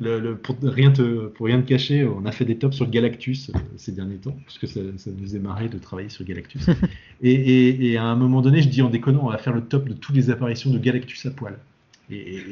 le, 0.00 0.36
pour, 0.36 0.56
rien 0.62 0.92
te, 0.92 1.26
pour 1.26 1.46
rien 1.46 1.60
te 1.60 1.66
cacher, 1.66 2.04
on 2.04 2.24
a 2.26 2.30
fait 2.30 2.44
des 2.44 2.58
tops 2.58 2.76
sur 2.76 2.88
Galactus 2.88 3.50
euh, 3.50 3.58
ces 3.76 3.90
derniers 3.90 4.18
temps, 4.18 4.36
parce 4.44 4.56
que 4.58 4.68
ça, 4.68 4.80
nous 5.18 5.34
est 5.34 5.40
marré 5.40 5.68
de 5.68 5.78
travailler 5.78 6.10
sur 6.10 6.24
Galactus. 6.24 6.64
et, 7.22 7.90
et, 7.90 7.96
à 7.96 8.04
un 8.04 8.14
moment 8.14 8.40
donné, 8.40 8.62
je 8.62 8.68
dis 8.68 8.80
en 8.80 8.88
déconnant, 8.88 9.22
on 9.24 9.30
va 9.30 9.38
faire 9.38 9.52
le 9.54 9.62
top 9.62 9.88
de 9.88 9.94
toutes 9.94 10.14
les 10.14 10.30
apparitions 10.30 10.70
de 10.70 10.78
Galactus 10.78 11.26
à 11.26 11.32
poil. 11.32 11.58
Et, 12.10 12.44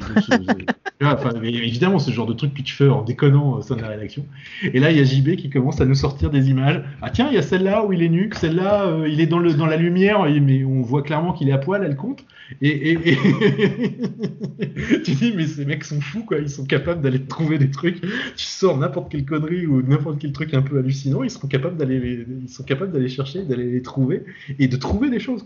évidemment, 1.43 1.99
c'est 1.99 2.11
le 2.11 2.15
genre 2.15 2.27
de 2.27 2.33
truc 2.33 2.53
que 2.53 2.61
tu 2.61 2.73
fais 2.73 2.89
en 2.89 3.03
déconnant 3.03 3.53
au 3.53 3.61
sein 3.61 3.75
de 3.75 3.81
la 3.81 3.89
rédaction. 3.89 4.25
Et 4.63 4.79
là, 4.79 4.91
il 4.91 4.97
y 4.97 4.99
a 4.99 5.03
JB 5.03 5.35
qui 5.35 5.49
commence 5.49 5.81
à 5.81 5.85
nous 5.85 5.95
sortir 5.95 6.29
des 6.29 6.49
images. 6.49 6.83
Ah 7.01 7.09
tiens, 7.09 7.27
il 7.29 7.35
y 7.35 7.37
a 7.37 7.41
celle-là 7.41 7.85
où 7.85 7.93
il 7.93 8.03
est 8.03 8.09
nu, 8.09 8.29
celle-là, 8.33 8.85
euh, 8.85 9.07
il 9.07 9.19
est 9.19 9.25
dans, 9.27 9.39
le, 9.39 9.53
dans 9.53 9.65
la 9.65 9.77
lumière, 9.77 10.25
mais 10.41 10.63
on 10.63 10.81
voit 10.81 11.01
clairement 11.01 11.33
qu'il 11.33 11.49
est 11.49 11.53
à 11.53 11.57
poil, 11.57 11.83
elle 11.83 11.95
compte. 11.95 12.23
Et, 12.61 12.91
et, 12.91 13.17
tu 15.03 15.11
dis, 15.11 15.33
mais 15.35 15.47
ces 15.47 15.65
mecs 15.65 15.83
sont 15.83 15.99
fous. 16.01 16.25
Ils 16.39 16.49
sont 16.49 16.65
capables 16.65 17.01
d'aller 17.01 17.21
trouver 17.23 17.57
des 17.57 17.69
trucs. 17.69 18.01
Tu 18.01 18.45
sors 18.45 18.77
n'importe 18.77 19.11
quelle 19.11 19.25
connerie 19.25 19.65
ou 19.65 19.81
n'importe 19.81 20.19
quel 20.19 20.31
truc 20.31 20.53
un 20.53 20.61
peu 20.61 20.79
hallucinant, 20.79 21.23
ils 21.23 21.29
seront 21.29 21.47
capables 21.47 21.77
d'aller, 21.77 22.25
ils 22.43 22.49
sont 22.49 22.63
capables 22.63 22.91
d'aller 22.91 23.09
chercher, 23.09 23.43
d'aller 23.43 23.71
les 23.71 23.81
trouver 23.81 24.23
et 24.59 24.67
de 24.67 24.77
trouver 24.77 25.09
des 25.09 25.19
choses. 25.19 25.45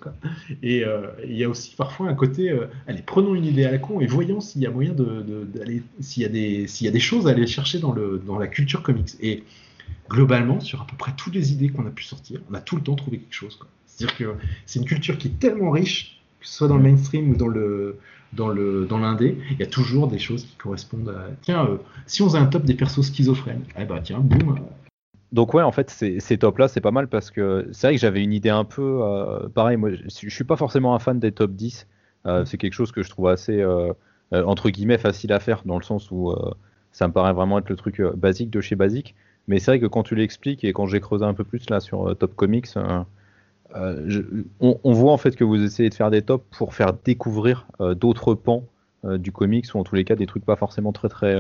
Et 0.61 0.85
euh, 0.85 1.07
il 1.25 1.37
y 1.37 1.43
a 1.43 1.49
aussi 1.49 1.75
parfois 1.75 2.07
un 2.07 2.13
côté, 2.13 2.51
euh, 2.51 2.67
allez, 2.87 3.03
prenons 3.05 3.35
une 3.35 3.45
idée 3.45 3.65
à 3.65 3.71
la 3.71 3.77
con 3.77 4.00
et 4.01 4.07
voyons 4.07 4.41
s'il 4.41 4.61
y 4.61 4.65
a 4.65 4.71
moyen 4.71 4.93
d'aller, 4.93 5.83
s'il 5.99 6.23
y 6.23 6.25
a 6.25 6.29
des, 6.29 6.67
s'il 6.67 6.85
y 6.85 6.89
a 6.89 6.91
des 6.91 6.99
choses 6.99 7.27
à 7.27 7.31
aller 7.31 7.47
chercher 7.47 7.79
dans 7.79 7.91
le, 7.91 8.21
dans 8.25 8.37
la 8.37 8.47
culture 8.47 8.83
comics. 8.83 9.11
Et 9.21 9.43
globalement, 10.09 10.59
sur 10.59 10.81
à 10.81 10.87
peu 10.87 10.97
près 10.97 11.13
toutes 11.15 11.35
les 11.35 11.53
idées 11.53 11.69
qu'on 11.69 11.85
a 11.85 11.91
pu 11.91 12.03
sortir, 12.03 12.41
on 12.49 12.53
a 12.53 12.61
tout 12.61 12.75
le 12.75 12.81
temps 12.81 12.95
trouvé 12.95 13.19
quelque 13.19 13.33
chose, 13.33 13.55
quoi. 13.55 13.67
C'est-à-dire 13.85 14.17
que 14.17 14.35
c'est 14.65 14.79
une 14.79 14.85
culture 14.85 15.17
qui 15.17 15.27
est 15.27 15.39
tellement 15.39 15.69
riche 15.69 16.21
que 16.41 16.47
ce 16.47 16.55
soit 16.55 16.67
dans 16.67 16.77
le 16.77 16.83
mainstream 16.83 17.29
ou 17.29 17.35
dans 17.35 17.47
le 17.47 17.97
dans 18.33 18.47
le 18.47 18.85
dans 18.85 18.97
l'indé, 18.97 19.37
il 19.51 19.59
y 19.59 19.63
a 19.63 19.67
toujours 19.67 20.07
des 20.07 20.19
choses 20.19 20.45
qui 20.45 20.55
correspondent 20.55 21.09
à 21.09 21.29
tiens 21.41 21.65
euh, 21.65 21.77
si 22.07 22.21
on 22.21 22.27
faisait 22.27 22.39
un 22.39 22.47
top 22.47 22.63
des 22.63 22.73
persos 22.73 23.05
schizophrènes, 23.05 23.63
eh 23.77 23.85
ben 23.85 23.99
tiens 24.01 24.19
boum. 24.19 24.59
Donc 25.31 25.53
ouais 25.53 25.63
en 25.63 25.71
fait 25.71 25.89
ces, 25.89 26.19
ces 26.19 26.37
tops 26.37 26.57
là 26.57 26.67
c'est 26.67 26.81
pas 26.81 26.91
mal 26.91 27.07
parce 27.07 27.29
que 27.29 27.67
c'est 27.71 27.87
vrai 27.87 27.95
que 27.95 28.01
j'avais 28.01 28.23
une 28.23 28.33
idée 28.33 28.49
un 28.49 28.63
peu 28.63 29.01
euh, 29.03 29.47
pareil 29.49 29.77
moi 29.77 29.91
je, 29.91 30.29
suis 30.29 30.43
pas 30.43 30.55
forcément 30.55 30.95
un 30.95 30.99
fan 30.99 31.19
des 31.19 31.31
top 31.31 31.51
10 31.51 31.87
euh, 32.25 32.45
c'est 32.45 32.57
quelque 32.57 32.73
chose 32.73 32.91
que 32.91 33.03
je 33.03 33.09
trouve 33.09 33.27
assez 33.27 33.65
entre 34.33 34.69
guillemets 34.69 34.97
facile 34.97 35.33
à 35.33 35.39
faire 35.39 35.63
dans 35.65 35.77
le 35.77 35.83
sens 35.83 36.09
où 36.11 36.33
ça 36.91 37.07
me 37.07 37.13
paraît 37.13 37.33
vraiment 37.33 37.59
être 37.59 37.69
le 37.69 37.75
truc 37.75 38.01
basique 38.15 38.49
de 38.49 38.61
chez 38.61 38.75
basique 38.75 39.15
mais 39.47 39.59
c'est 39.59 39.71
vrai 39.71 39.79
que 39.79 39.87
quand 39.87 40.03
tu 40.03 40.15
l'expliques 40.15 40.63
et 40.63 40.71
quand 40.71 40.85
j'ai 40.85 41.01
creusé 41.01 41.25
un 41.25 41.33
peu 41.33 41.43
plus 41.43 41.69
là 41.69 41.79
sur 41.79 42.15
Top 42.17 42.35
Comics 42.35 42.67
euh, 43.75 44.33
on, 44.59 44.93
voit 44.93 45.13
en 45.13 45.17
fait 45.17 45.35
que 45.35 45.43
vous 45.43 45.63
essayez 45.63 45.89
de 45.89 45.93
faire 45.93 46.11
des 46.11 46.21
tops 46.21 46.45
pour 46.57 46.73
faire 46.73 46.93
découvrir 46.93 47.67
euh, 47.79 47.93
d'autres 47.93 48.33
pans 48.33 48.63
euh, 49.05 49.17
du 49.17 49.31
comics 49.31 49.65
ou 49.73 49.77
en 49.77 49.83
tous 49.83 49.95
les 49.95 50.03
cas 50.03 50.15
des 50.15 50.25
trucs 50.25 50.43
pas 50.45 50.55
forcément 50.55 50.91
très 50.91 51.09
très 51.09 51.39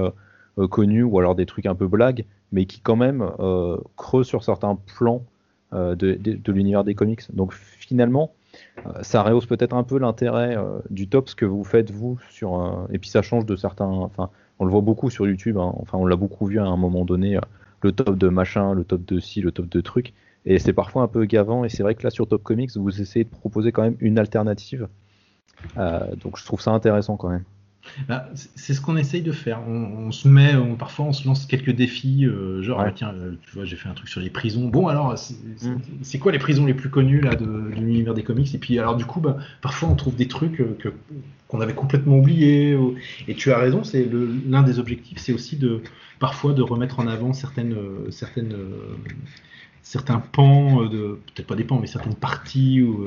connus 0.69 1.03
ou 1.03 1.17
alors 1.19 1.35
des 1.35 1.45
trucs 1.45 1.65
un 1.65 1.75
peu 1.75 1.87
blagues 1.87 2.25
mais 2.51 2.65
qui 2.65 2.81
quand 2.81 2.95
même 2.95 3.25
creusent 3.95 4.27
sur 4.27 4.43
certains 4.43 4.77
plans 4.97 5.23
de, 5.71 6.51
l'univers 6.51 6.83
des 6.83 6.95
comics. 6.95 7.21
Donc 7.33 7.53
finalement, 7.53 8.33
ça 9.01 9.23
rehausse 9.23 9.45
peut-être 9.45 9.73
un 9.75 9.83
peu 9.83 9.97
l'intérêt 9.99 10.57
du 10.89 11.07
top, 11.07 11.29
ce 11.29 11.35
que 11.35 11.45
vous 11.45 11.63
faites 11.63 11.91
vous 11.91 12.19
sur. 12.29 12.87
et 12.91 12.99
puis 12.99 13.09
ça 13.09 13.21
change 13.21 13.45
de 13.45 13.55
certains. 13.55 13.85
Enfin, 13.85 14.29
on 14.59 14.65
le 14.65 14.71
voit 14.71 14.81
beaucoup 14.81 15.09
sur 15.09 15.27
YouTube. 15.27 15.57
Hein, 15.57 15.73
enfin, 15.77 15.97
on 15.97 16.05
l'a 16.05 16.15
beaucoup 16.15 16.45
vu 16.45 16.59
à 16.59 16.65
un 16.65 16.77
moment 16.77 17.05
donné. 17.05 17.39
le 17.81 17.91
top 17.91 18.17
de 18.17 18.27
machin, 18.27 18.73
le 18.73 18.83
top 18.83 19.05
de 19.05 19.19
ci, 19.19 19.41
le 19.41 19.51
top 19.51 19.69
de 19.69 19.81
truc. 19.81 20.13
Et 20.45 20.59
c'est 20.59 20.73
parfois 20.73 21.03
un 21.03 21.07
peu 21.07 21.25
gavant. 21.25 21.63
Et 21.63 21.69
c'est 21.69 21.83
vrai 21.83 21.95
que 21.95 22.03
là, 22.03 22.09
sur 22.09 22.27
Top 22.27 22.43
Comics, 22.43 22.75
vous 22.75 23.01
essayez 23.01 23.23
de 23.25 23.29
proposer 23.29 23.71
quand 23.71 23.83
même 23.83 23.97
une 23.99 24.19
alternative. 24.19 24.87
donc 25.75 26.37
je 26.37 26.45
trouve 26.45 26.61
ça 26.61 26.71
intéressant 26.71 27.17
quand 27.17 27.29
même. 27.29 27.43
Bah, 28.07 28.29
c'est 28.55 28.73
ce 28.73 28.81
qu'on 28.81 28.97
essaye 28.97 29.21
de 29.21 29.31
faire. 29.31 29.61
On, 29.67 30.11
se 30.11 30.27
met, 30.27 30.53
parfois 30.77 31.05
on 31.05 31.13
se 31.13 31.27
lance 31.27 31.45
quelques 31.45 31.71
défis, 31.71 32.25
euh, 32.25 32.61
genre 32.61 32.81
ah, 32.81 32.91
tiens, 32.91 33.13
euh, 33.15 33.33
tu 33.45 33.55
vois, 33.55 33.65
j'ai 33.65 33.75
fait 33.75 33.89
un 33.89 33.93
truc 33.93 34.09
sur 34.09 34.21
les 34.21 34.29
prisons. 34.29 34.67
Bon 34.67 34.87
alors, 34.87 35.17
c'est 35.17 36.17
mm. 36.17 36.21
quoi 36.21 36.31
les 36.31 36.39
prisons 36.39 36.65
les 36.65 36.73
plus 36.73 36.89
connues 36.89 37.21
là 37.21 37.35
de, 37.35 37.45
l'univers 37.45 38.13
des 38.13 38.23
comics? 38.23 38.53
Et 38.53 38.57
puis 38.57 38.77
alors 38.79 38.95
du 38.95 39.05
coup, 39.05 39.19
bah, 39.19 39.37
parfois 39.61 39.89
on 39.89 39.95
trouve 39.95 40.15
des 40.15 40.27
trucs 40.27 40.61
euh, 40.61 40.75
que 40.79 40.89
qu'on 41.47 41.59
avait 41.59 41.73
complètement 41.73 42.17
oubliés. 42.17 42.77
Et 43.27 43.35
tu 43.35 43.51
as 43.51 43.57
raison, 43.57 43.83
c'est 43.83 44.07
l'un 44.47 44.63
des 44.63 44.79
objectifs, 44.79 45.17
c'est 45.17 45.33
aussi 45.33 45.57
de 45.57 45.81
parfois 46.19 46.53
de 46.53 46.61
remettre 46.61 46.99
en 46.99 47.07
avant 47.07 47.33
certaines 47.33 47.75
certaines 48.09 48.55
certains 49.83 50.19
pans, 50.19 50.83
de 50.85 51.19
peut-être 51.33 51.47
pas 51.47 51.55
des 51.55 51.63
pans, 51.63 51.79
mais 51.79 51.87
certaines 51.87 52.15
parties 52.15 52.81
ou, 52.81 53.05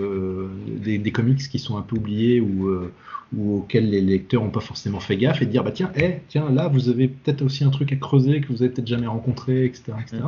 des, 0.66 0.98
des, 0.98 1.12
comics 1.12 1.38
qui 1.38 1.59
sont 1.59 1.76
un 1.76 1.82
peu 1.82 1.96
oubliés 1.96 2.40
ou 2.40 2.70
ou 3.36 3.59
auxquels 3.59 3.90
les 3.90 4.01
lecteurs 4.01 4.42
n'ont 4.42 4.51
pas 4.51 4.60
forcément 4.60 5.01
fait 5.01 5.16
gaffe 5.16 5.42
et 5.42 5.46
dire 5.46 5.64
bah 5.64 5.72
tiens, 5.72 5.90
hey, 5.94 6.20
tiens 6.28 6.51
là 6.51 6.68
vous 6.68 6.88
avez 6.88 7.09
peut-être 7.09 7.42
aussi 7.42 7.64
un 7.64 7.70
truc 7.70 7.92
à 7.92 7.96
creuser 7.96 8.40
que 8.40 8.48
vous 8.48 8.62
avez 8.62 8.70
peut-être 8.70 8.86
jamais 8.86 9.06
rencontré, 9.06 9.64
etc., 9.64 9.92
etc. 10.01 10.22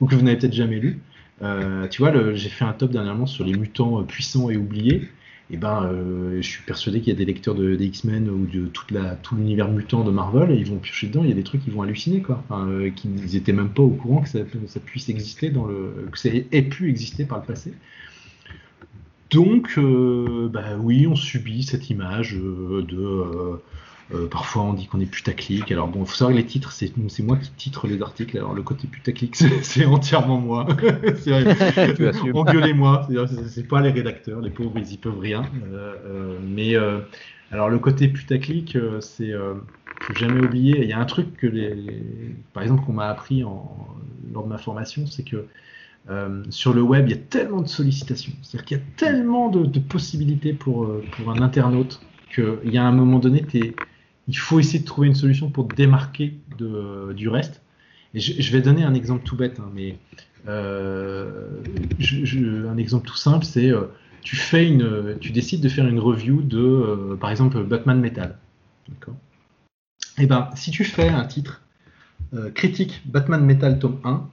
Ou 0.00 0.06
que 0.06 0.14
vous 0.14 0.22
n'avez 0.22 0.38
peut-être 0.38 0.54
jamais 0.54 0.78
lu. 0.78 1.00
Euh, 1.42 1.88
tu 1.88 2.02
vois, 2.02 2.12
j'ai 2.34 2.48
fait 2.48 2.64
un 2.64 2.72
top 2.72 2.90
dernièrement 2.90 3.26
sur 3.26 3.44
les 3.44 3.54
mutants 3.54 4.00
euh, 4.00 4.02
puissants 4.02 4.50
et 4.50 4.56
oubliés. 4.56 5.08
Et 5.52 5.56
ben, 5.56 5.84
euh, 5.84 6.36
je 6.40 6.48
suis 6.48 6.62
persuadé 6.62 7.00
qu'il 7.00 7.12
y 7.12 7.16
a 7.16 7.18
des 7.18 7.24
lecteurs 7.24 7.54
de, 7.54 7.74
des 7.74 7.86
X-Men 7.86 8.28
ou 8.28 8.46
de 8.46 8.66
toute 8.66 8.90
la, 8.90 9.16
tout 9.16 9.34
l'univers 9.34 9.68
mutant 9.68 10.04
de 10.04 10.10
Marvel, 10.10 10.52
et 10.52 10.56
ils 10.56 10.66
vont 10.66 10.78
piocher 10.78 11.08
dedans. 11.08 11.22
Il 11.24 11.28
y 11.28 11.32
a 11.32 11.36
des 11.36 11.42
trucs 11.42 11.64
qui 11.64 11.70
vont 11.70 11.82
halluciner, 11.82 12.22
quoi. 12.22 12.44
Enfin, 12.48 12.68
qu'ils 12.94 13.14
n'étaient 13.14 13.52
même 13.52 13.70
pas 13.70 13.82
au 13.82 13.90
courant 13.90 14.22
que 14.22 14.28
ça, 14.28 14.40
puisse 14.84 15.08
exister 15.08 15.50
dans 15.50 15.66
le, 15.66 16.08
que 16.12 16.18
ça 16.18 16.28
ait 16.28 16.62
pu 16.62 16.88
exister 16.88 17.24
par 17.24 17.38
le 17.40 17.44
passé. 17.44 17.72
Donc, 19.30 19.74
euh, 19.78 20.48
bah 20.52 20.76
oui, 20.80 21.06
on 21.06 21.14
subit 21.14 21.62
cette 21.62 21.88
image 21.88 22.36
euh, 22.36 22.82
de. 22.82 23.60
Euh, 24.12 24.26
parfois, 24.26 24.62
on 24.62 24.72
dit 24.72 24.86
qu'on 24.86 25.00
est 25.00 25.06
putaclic. 25.06 25.70
Alors 25.70 25.88
bon, 25.88 26.00
il 26.02 26.06
faut 26.06 26.14
savoir 26.14 26.34
que 26.34 26.40
les 26.40 26.46
titres, 26.46 26.72
c'est 26.72 26.92
moi 27.22 27.36
qui 27.36 27.50
titre 27.52 27.86
les 27.86 28.02
articles. 28.02 28.36
Alors 28.36 28.54
le 28.54 28.62
côté 28.62 28.86
putaclic, 28.88 29.36
c'est 29.62 29.84
entièrement 29.84 30.38
moi. 30.38 30.66
Engueulez-moi. 32.34 33.08
C'est 33.48 33.68
pas 33.68 33.80
les 33.80 33.90
rédacteurs, 33.90 34.40
les 34.40 34.50
pauvres, 34.50 34.78
ils 34.78 34.92
y 34.92 34.96
peuvent 34.96 35.18
rien. 35.18 35.44
mais 36.42 36.74
alors 37.52 37.68
le 37.68 37.78
côté 37.78 38.08
putaclic, 38.08 38.76
c'est 39.00 39.32
faut 40.00 40.14
jamais 40.14 40.40
oublier. 40.40 40.82
Il 40.82 40.88
y 40.88 40.92
a 40.92 40.98
un 40.98 41.04
truc 41.04 41.36
que 41.36 41.46
les, 41.46 41.76
par 42.52 42.62
exemple, 42.62 42.84
qu'on 42.84 42.94
m'a 42.94 43.08
appris 43.08 43.44
en, 43.44 43.86
lors 44.32 44.44
de 44.44 44.48
ma 44.48 44.58
formation, 44.58 45.06
c'est 45.06 45.24
que 45.24 45.46
euh, 46.08 46.42
sur 46.50 46.72
le 46.72 46.82
web, 46.82 47.08
il 47.08 47.10
y 47.10 47.18
a 47.18 47.22
tellement 47.22 47.60
de 47.60 47.68
sollicitations, 47.68 48.32
c'est-à-dire 48.42 48.64
qu'il 48.64 48.76
y 48.78 48.80
a 48.80 48.84
tellement 48.96 49.48
de, 49.48 49.78
possibilités 49.78 50.52
pour, 50.52 50.84
euh, 50.84 51.04
pour 51.12 51.30
un 51.30 51.42
internaute 51.42 52.00
qu'il 52.34 52.58
y 52.72 52.78
a 52.78 52.84
un 52.84 52.92
moment 52.92 53.18
donné, 53.18 53.42
il 54.30 54.38
faut 54.38 54.60
essayer 54.60 54.78
de 54.78 54.84
trouver 54.84 55.08
une 55.08 55.14
solution 55.14 55.50
pour 55.50 55.64
démarquer 55.64 56.34
du 56.58 57.28
reste. 57.28 57.62
Et 58.14 58.20
je, 58.20 58.52
vais 58.52 58.60
donner 58.60 58.84
un 58.84 58.94
exemple 58.94 59.24
tout 59.24 59.36
bête, 59.36 59.60
hein, 59.60 59.70
mais 59.74 59.96
euh, 60.48 61.62
un 62.68 62.76
exemple 62.76 63.06
tout 63.06 63.16
simple, 63.16 63.44
c'est 63.44 63.72
tu 64.22 64.36
fais 64.36 64.66
une, 64.66 65.16
tu 65.20 65.32
décides 65.32 65.60
de 65.60 65.68
faire 65.68 65.86
une 65.86 65.98
review 65.98 66.42
de, 66.42 67.16
par 67.20 67.30
exemple, 67.30 67.62
Batman 67.62 68.00
Metal. 68.00 68.36
Et 70.18 70.24
eh 70.24 70.26
ben, 70.26 70.50
si 70.54 70.70
tu 70.70 70.84
fais 70.84 71.08
un 71.08 71.24
titre 71.24 71.62
critique 72.54 73.02
Batman 73.06 73.44
Metal 73.44 73.78
tome 73.78 73.98
1, 74.04 74.28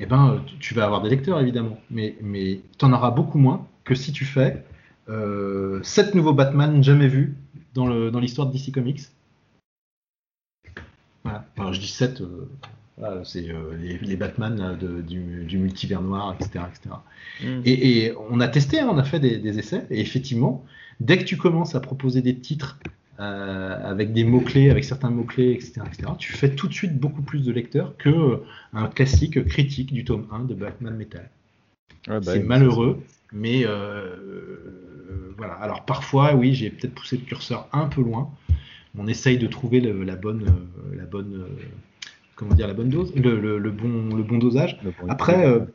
eh 0.00 0.06
ben, 0.06 0.42
tu 0.58 0.74
vas 0.74 0.84
avoir 0.84 1.02
des 1.02 1.10
lecteurs 1.10 1.40
évidemment, 1.40 1.78
mais, 1.90 2.16
mais 2.20 2.60
tu 2.78 2.84
en 2.84 2.92
auras 2.92 3.10
beaucoup 3.10 3.38
moins 3.38 3.66
que 3.84 3.94
si 3.94 4.12
tu 4.12 4.24
fais 4.24 4.64
euh, 5.08 5.82
7 5.82 6.14
nouveaux 6.14 6.32
Batman 6.32 6.82
jamais 6.82 7.08
vus 7.08 7.36
dans 7.74 8.20
l'histoire 8.20 8.46
de 8.46 8.52
DC 8.52 8.72
Comics. 8.72 9.00
Voilà. 11.24 11.72
je 11.72 11.80
dis 11.80 11.88
7, 11.88 12.22
euh, 13.02 13.24
c'est 13.24 13.50
euh, 13.50 13.76
les, 14.02 14.16
Batman 14.16 14.76
du, 14.78 15.58
multivers 15.58 16.02
noir, 16.02 16.36
etc. 16.38 16.66
Mm. 17.42 17.60
Et, 17.64 18.12
on 18.30 18.40
a 18.40 18.48
testé, 18.48 18.80
hein, 18.80 18.88
on 18.90 18.98
a 18.98 19.04
fait 19.04 19.20
des, 19.20 19.58
essais, 19.58 19.86
et 19.90 20.00
effectivement, 20.00 20.64
dès 21.00 21.18
que 21.18 21.24
tu 21.24 21.36
commences 21.36 21.74
à 21.74 21.80
proposer 21.80 22.22
des 22.22 22.36
titres 22.36 22.78
euh, 23.18 23.90
avec 23.90 24.12
des 24.12 24.24
mots-clés, 24.24 24.70
avec 24.70 24.84
certains 24.84 25.10
mots-clés, 25.10 25.52
etc., 25.52 25.82
tu 26.18 26.32
fais 26.32 26.54
tout 26.54 26.68
de 26.68 26.74
suite 26.74 26.98
beaucoup 26.98 27.22
plus 27.22 27.44
de 27.44 27.52
lecteurs 27.52 27.96
que 27.96 28.42
un 28.72 28.86
classique 28.86 29.44
critique 29.46 29.92
du 29.92 30.04
tome 30.04 30.26
1 30.30 30.44
de 30.44 30.54
Batman 30.54 30.96
Metal. 30.96 31.28
Bah 32.06 32.20
c'est 32.22 32.42
malheureux, 32.42 33.00
mais 33.32 33.64
euh, 33.64 34.83
voilà. 35.36 35.54
Alors 35.54 35.84
parfois, 35.84 36.34
oui, 36.34 36.54
j'ai 36.54 36.70
peut-être 36.70 36.94
poussé 36.94 37.16
le 37.16 37.24
curseur 37.24 37.68
un 37.72 37.86
peu 37.86 38.02
loin. 38.02 38.30
On 38.96 39.06
essaye 39.06 39.38
de 39.38 39.46
trouver 39.46 39.80
la 39.80 40.14
bonne, 40.14 40.46
la 40.96 41.04
bonne, 41.04 41.46
comment 42.36 42.54
dire, 42.54 42.68
la 42.68 42.74
bonne 42.74 42.90
dose, 42.90 43.12
le, 43.14 43.70
bon, 43.70 44.14
le 44.14 44.22
bon 44.22 44.38
dosage. 44.38 44.78
après, 45.08 45.66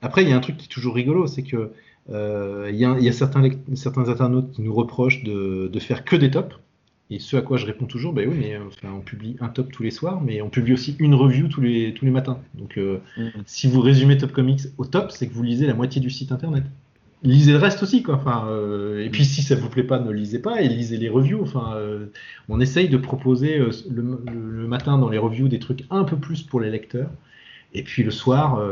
après, 0.00 0.22
il 0.22 0.28
y 0.28 0.32
a 0.32 0.36
un 0.36 0.40
truc 0.40 0.56
qui 0.56 0.66
est 0.66 0.72
toujours 0.72 0.94
rigolo, 0.94 1.26
c'est 1.26 1.42
que 1.42 1.72
il 2.08 2.76
y, 2.76 2.84
a, 2.84 3.12
certains, 3.12 3.50
certains 3.74 4.08
internautes 4.08 4.52
qui 4.52 4.62
nous 4.62 4.74
reprochent 4.74 5.24
de, 5.24 5.68
de 5.72 5.78
faire 5.80 6.04
que 6.04 6.14
des 6.14 6.30
tops. 6.30 6.54
Et 7.10 7.18
ce 7.20 7.36
à 7.36 7.42
quoi 7.42 7.56
je 7.56 7.64
réponds 7.64 7.86
toujours, 7.86 8.12
ben 8.12 8.28
oui, 8.28 8.36
mais 8.38 8.54
euh, 8.54 8.64
on 8.84 9.00
publie 9.00 9.36
un 9.40 9.48
top 9.48 9.72
tous 9.72 9.82
les 9.82 9.90
soirs, 9.90 10.20
mais 10.20 10.42
on 10.42 10.50
publie 10.50 10.74
aussi 10.74 10.94
une 10.98 11.14
review 11.14 11.48
tous 11.48 11.62
les, 11.62 11.94
tous 11.94 12.04
les 12.04 12.10
matins. 12.10 12.38
Donc 12.54 12.76
euh, 12.76 13.00
mm. 13.16 13.28
si 13.46 13.66
vous 13.66 13.80
résumez 13.80 14.18
Top 14.18 14.32
Comics 14.32 14.60
au 14.76 14.84
top, 14.84 15.10
c'est 15.10 15.26
que 15.26 15.32
vous 15.32 15.42
lisez 15.42 15.66
la 15.66 15.74
moitié 15.74 16.02
du 16.02 16.10
site 16.10 16.32
internet. 16.32 16.64
Lisez 17.22 17.52
le 17.52 17.58
reste 17.58 17.82
aussi, 17.82 18.02
quoi. 18.02 18.14
Enfin, 18.14 18.46
euh, 18.48 19.04
et 19.04 19.10
puis 19.10 19.24
si 19.24 19.42
ça 19.42 19.56
vous 19.56 19.68
plaît 19.68 19.82
pas, 19.82 19.98
ne 19.98 20.10
lisez 20.10 20.38
pas 20.38 20.62
et 20.62 20.68
lisez 20.68 20.96
les 20.96 21.08
reviews. 21.08 21.42
Enfin, 21.42 21.76
on 22.48 22.60
essaye 22.60 22.88
de 22.88 22.96
proposer 22.96 23.58
le, 23.58 24.66
matin 24.66 24.98
dans 24.98 25.08
les 25.08 25.18
reviews 25.18 25.48
des 25.48 25.58
trucs 25.58 25.84
un 25.90 26.04
peu 26.04 26.16
plus 26.16 26.42
pour 26.42 26.60
les 26.60 26.70
lecteurs. 26.70 27.10
Et 27.74 27.82
puis 27.82 28.02
le 28.02 28.10
soir, 28.10 28.62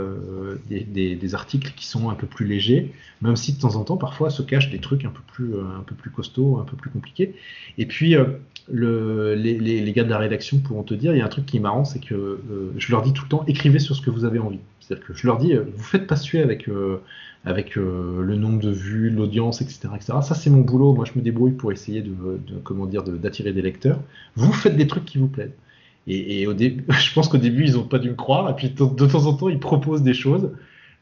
des, 0.68 1.34
articles 1.34 1.72
qui 1.76 1.86
sont 1.86 2.08
un 2.08 2.14
peu 2.14 2.26
plus 2.26 2.46
légers, 2.46 2.92
même 3.20 3.36
si 3.36 3.52
de 3.52 3.60
temps 3.60 3.76
en 3.76 3.84
temps, 3.84 3.96
parfois, 3.96 4.30
se 4.30 4.42
cachent 4.42 4.70
des 4.70 4.78
trucs 4.78 5.04
un 5.04 5.10
peu 5.10 5.22
plus, 5.26 5.54
un 5.54 5.82
peu 5.82 5.94
plus 5.94 6.10
costauds, 6.10 6.58
un 6.58 6.64
peu 6.64 6.76
plus 6.76 6.90
compliqués. 6.90 7.34
Et 7.78 7.86
puis, 7.86 8.14
euh, 8.14 8.24
le, 8.68 9.34
les, 9.34 9.58
les, 9.58 9.92
gars 9.92 10.04
de 10.04 10.10
la 10.10 10.18
rédaction 10.18 10.58
pourront 10.58 10.82
te 10.82 10.94
dire, 10.94 11.14
il 11.14 11.18
y 11.18 11.20
a 11.20 11.24
un 11.24 11.28
truc 11.28 11.46
qui 11.46 11.56
est 11.56 11.60
marrant, 11.60 11.84
c'est 11.84 12.00
que 12.00 12.14
euh, 12.14 12.72
je 12.76 12.90
leur 12.90 13.02
dis 13.02 13.12
tout 13.12 13.22
le 13.24 13.28
temps, 13.28 13.44
écrivez 13.46 13.78
sur 13.78 13.94
ce 13.94 14.00
que 14.00 14.10
vous 14.10 14.24
avez 14.24 14.38
envie. 14.38 14.58
C'est-à-dire 14.80 15.06
que 15.06 15.14
je 15.14 15.26
leur 15.26 15.38
dis, 15.38 15.54
euh, 15.54 15.64
vous 15.74 15.84
faites 15.84 16.06
pas 16.06 16.16
suer 16.16 16.40
avec, 16.40 16.68
avec 17.46 17.76
le 17.76 18.34
nombre 18.34 18.60
de 18.60 18.70
vues, 18.70 19.08
l'audience, 19.08 19.62
etc., 19.62 19.88
etc. 19.94 20.14
Ça, 20.20 20.34
c'est 20.34 20.50
mon 20.50 20.62
boulot. 20.62 20.92
Moi, 20.92 21.04
je 21.04 21.16
me 21.16 21.24
débrouille 21.24 21.52
pour 21.52 21.72
essayer 21.72 22.02
de, 22.02 22.10
de 22.10 22.58
comment 22.64 22.86
dire, 22.86 23.04
d'attirer 23.04 23.52
des 23.52 23.62
lecteurs. 23.62 24.00
Vous 24.34 24.52
faites 24.52 24.76
des 24.76 24.88
trucs 24.88 25.04
qui 25.04 25.16
vous 25.18 25.28
plaisent. 25.28 25.54
Et, 26.06 26.40
et 26.40 26.46
au 26.46 26.54
début, 26.54 26.84
je 26.92 27.12
pense 27.14 27.28
qu'au 27.28 27.38
début, 27.38 27.64
ils 27.64 27.74
n'ont 27.74 27.84
pas 27.84 27.98
dû 27.98 28.10
me 28.10 28.14
croire. 28.14 28.50
Et 28.50 28.56
puis, 28.56 28.70
de, 28.70 29.06
temps 29.06 29.26
en 29.26 29.34
temps, 29.34 29.48
ils 29.48 29.58
proposent 29.58 30.02
des 30.02 30.14
choses. 30.14 30.50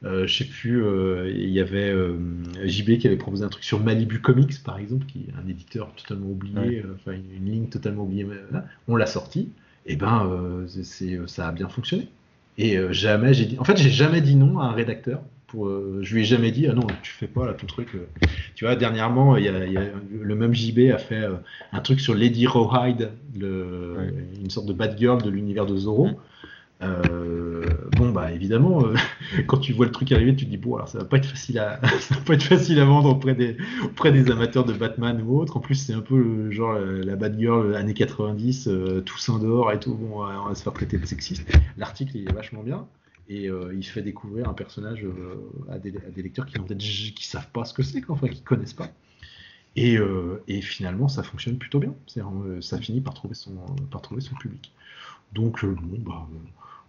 Euh, 0.04 0.26
je 0.26 0.36
sais 0.36 0.44
plus, 0.44 0.84
euh, 0.84 1.32
il 1.34 1.48
y 1.48 1.60
avait 1.60 1.90
euh, 1.90 2.18
JB 2.62 2.98
qui 2.98 3.06
avait 3.06 3.16
proposé 3.16 3.42
un 3.42 3.48
truc 3.48 3.64
sur 3.64 3.80
Malibu 3.80 4.20
Comics, 4.20 4.62
par 4.62 4.78
exemple, 4.78 5.06
qui 5.06 5.20
est 5.20 5.42
un 5.42 5.48
éditeur 5.48 5.90
totalement 5.94 6.26
oublié, 6.26 6.84
enfin 6.94 7.12
une, 7.12 7.50
ligne 7.50 7.68
totalement 7.68 8.02
oubliée. 8.02 8.26
On 8.86 8.96
l'a 8.96 9.06
sorti, 9.06 9.48
et 9.86 9.96
ben 9.96 10.30
c'est, 10.66 11.18
ça 11.26 11.48
a 11.48 11.52
bien 11.52 11.68
fonctionné. 11.68 12.08
Et 12.58 12.76
jamais 12.90 13.32
j'ai 13.32 13.46
dit, 13.46 13.58
en 13.58 13.64
fait, 13.64 13.78
j'ai 13.78 13.88
jamais 13.88 14.20
dit 14.20 14.36
non 14.36 14.58
à 14.58 14.64
un 14.64 14.72
rédacteur. 14.72 15.22
Pour, 15.54 15.70
je 16.02 16.14
lui 16.14 16.22
ai 16.22 16.24
jamais 16.24 16.50
dit 16.50 16.66
ah 16.68 16.72
non 16.72 16.86
tu 17.02 17.12
fais 17.12 17.28
pas 17.28 17.46
là 17.46 17.54
ton 17.54 17.66
truc 17.66 17.96
tu 18.56 18.64
vois 18.64 18.74
dernièrement 18.74 19.36
il 19.36 19.44
y, 19.44 19.48
a, 19.48 19.52
le 19.52 20.34
même 20.34 20.52
JB 20.52 20.90
a 20.92 20.98
fait 20.98 21.24
un 21.72 21.80
truc 21.80 22.00
sur 22.00 22.14
Lady 22.14 22.46
Rawhide 22.46 23.10
le, 23.38 23.94
une 24.42 24.50
sorte 24.50 24.66
de 24.66 24.72
bad 24.72 24.98
girl 24.98 25.22
de 25.22 25.30
l'univers 25.30 25.66
de 25.66 25.76
Zorro 25.76 26.10
euh, 26.82 27.64
bon 27.92 28.10
bah 28.10 28.32
évidemment, 28.32 28.84
euh, 28.84 28.94
quand 29.46 29.58
tu 29.58 29.72
vois 29.72 29.86
le 29.86 29.92
truc 29.92 30.10
arriver, 30.12 30.34
tu 30.34 30.44
te 30.44 30.50
dis 30.50 30.56
bon 30.56 30.74
alors 30.74 30.88
ça 30.88 30.98
va 30.98 31.04
pas 31.04 31.16
être 31.18 31.26
facile 31.26 31.58
à 31.58 31.80
ça 32.00 32.16
va 32.16 32.20
pas 32.20 32.34
être 32.34 32.42
facile 32.42 32.78
à 32.80 32.84
vendre 32.84 33.10
auprès 33.10 33.34
des 33.34 33.56
auprès 33.84 34.12
des 34.12 34.30
amateurs 34.30 34.64
de 34.64 34.72
Batman 34.72 35.22
ou 35.22 35.38
autres. 35.38 35.56
En 35.56 35.60
plus 35.60 35.76
c'est 35.76 35.94
un 35.94 36.00
peu 36.00 36.50
genre 36.50 36.74
la, 36.74 37.16
bad 37.16 37.38
girl 37.38 37.74
années 37.76 37.94
90, 37.94 38.68
euh, 38.68 39.00
Toussaint 39.00 39.38
dehors 39.38 39.72
et 39.72 39.80
tout. 39.80 39.94
Bon 39.94 40.22
on 40.24 40.48
va 40.48 40.54
se 40.54 40.62
faire 40.62 40.72
traiter 40.72 40.98
de 40.98 41.06
sexiste. 41.06 41.46
L'article 41.78 42.16
est 42.18 42.32
vachement 42.32 42.62
bien 42.62 42.86
et 43.28 43.48
il 43.72 43.84
fait 43.84 44.02
découvrir 44.02 44.48
un 44.48 44.54
personnage 44.54 45.06
à 45.70 45.78
des, 45.78 45.92
lecteurs 46.16 46.46
qui 46.46 46.58
peut 46.58 46.74
qui 46.74 47.26
savent 47.26 47.50
pas 47.50 47.64
ce 47.64 47.72
que 47.72 47.82
c'est, 47.82 48.02
enfin 48.08 48.28
qui 48.28 48.42
connaissent 48.42 48.74
pas. 48.74 48.88
Et, 49.76 49.98
et, 50.46 50.60
finalement 50.60 51.08
ça 51.08 51.22
fonctionne 51.22 51.58
plutôt 51.58 51.80
bien. 51.80 51.94
Ça 52.60 52.78
finit 52.78 53.00
par 53.00 53.14
trouver 53.14 53.34
son 53.34 53.52
par 53.90 54.02
trouver 54.02 54.20
son 54.20 54.34
public. 54.34 54.72
Donc 55.32 55.64
bon 55.64 55.98
bah 55.98 56.28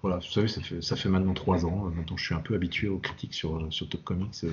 voilà, 0.06 0.20
vous 0.20 0.32
savez, 0.32 0.48
ça 0.48 0.62
fait, 0.62 0.84
ça 0.84 0.96
fait 0.96 1.10
maintenant 1.10 1.34
trois 1.34 1.66
ans. 1.66 1.92
Maintenant, 1.96 2.16
je 2.16 2.24
suis 2.24 2.36
un 2.36 2.40
peu 2.40 2.54
habitué 2.54 2.88
aux 2.88 3.00
critiques 3.00 3.34
sur, 3.34 3.66
sur 3.72 3.90
Top 3.90 4.04
Comics. 4.04 4.46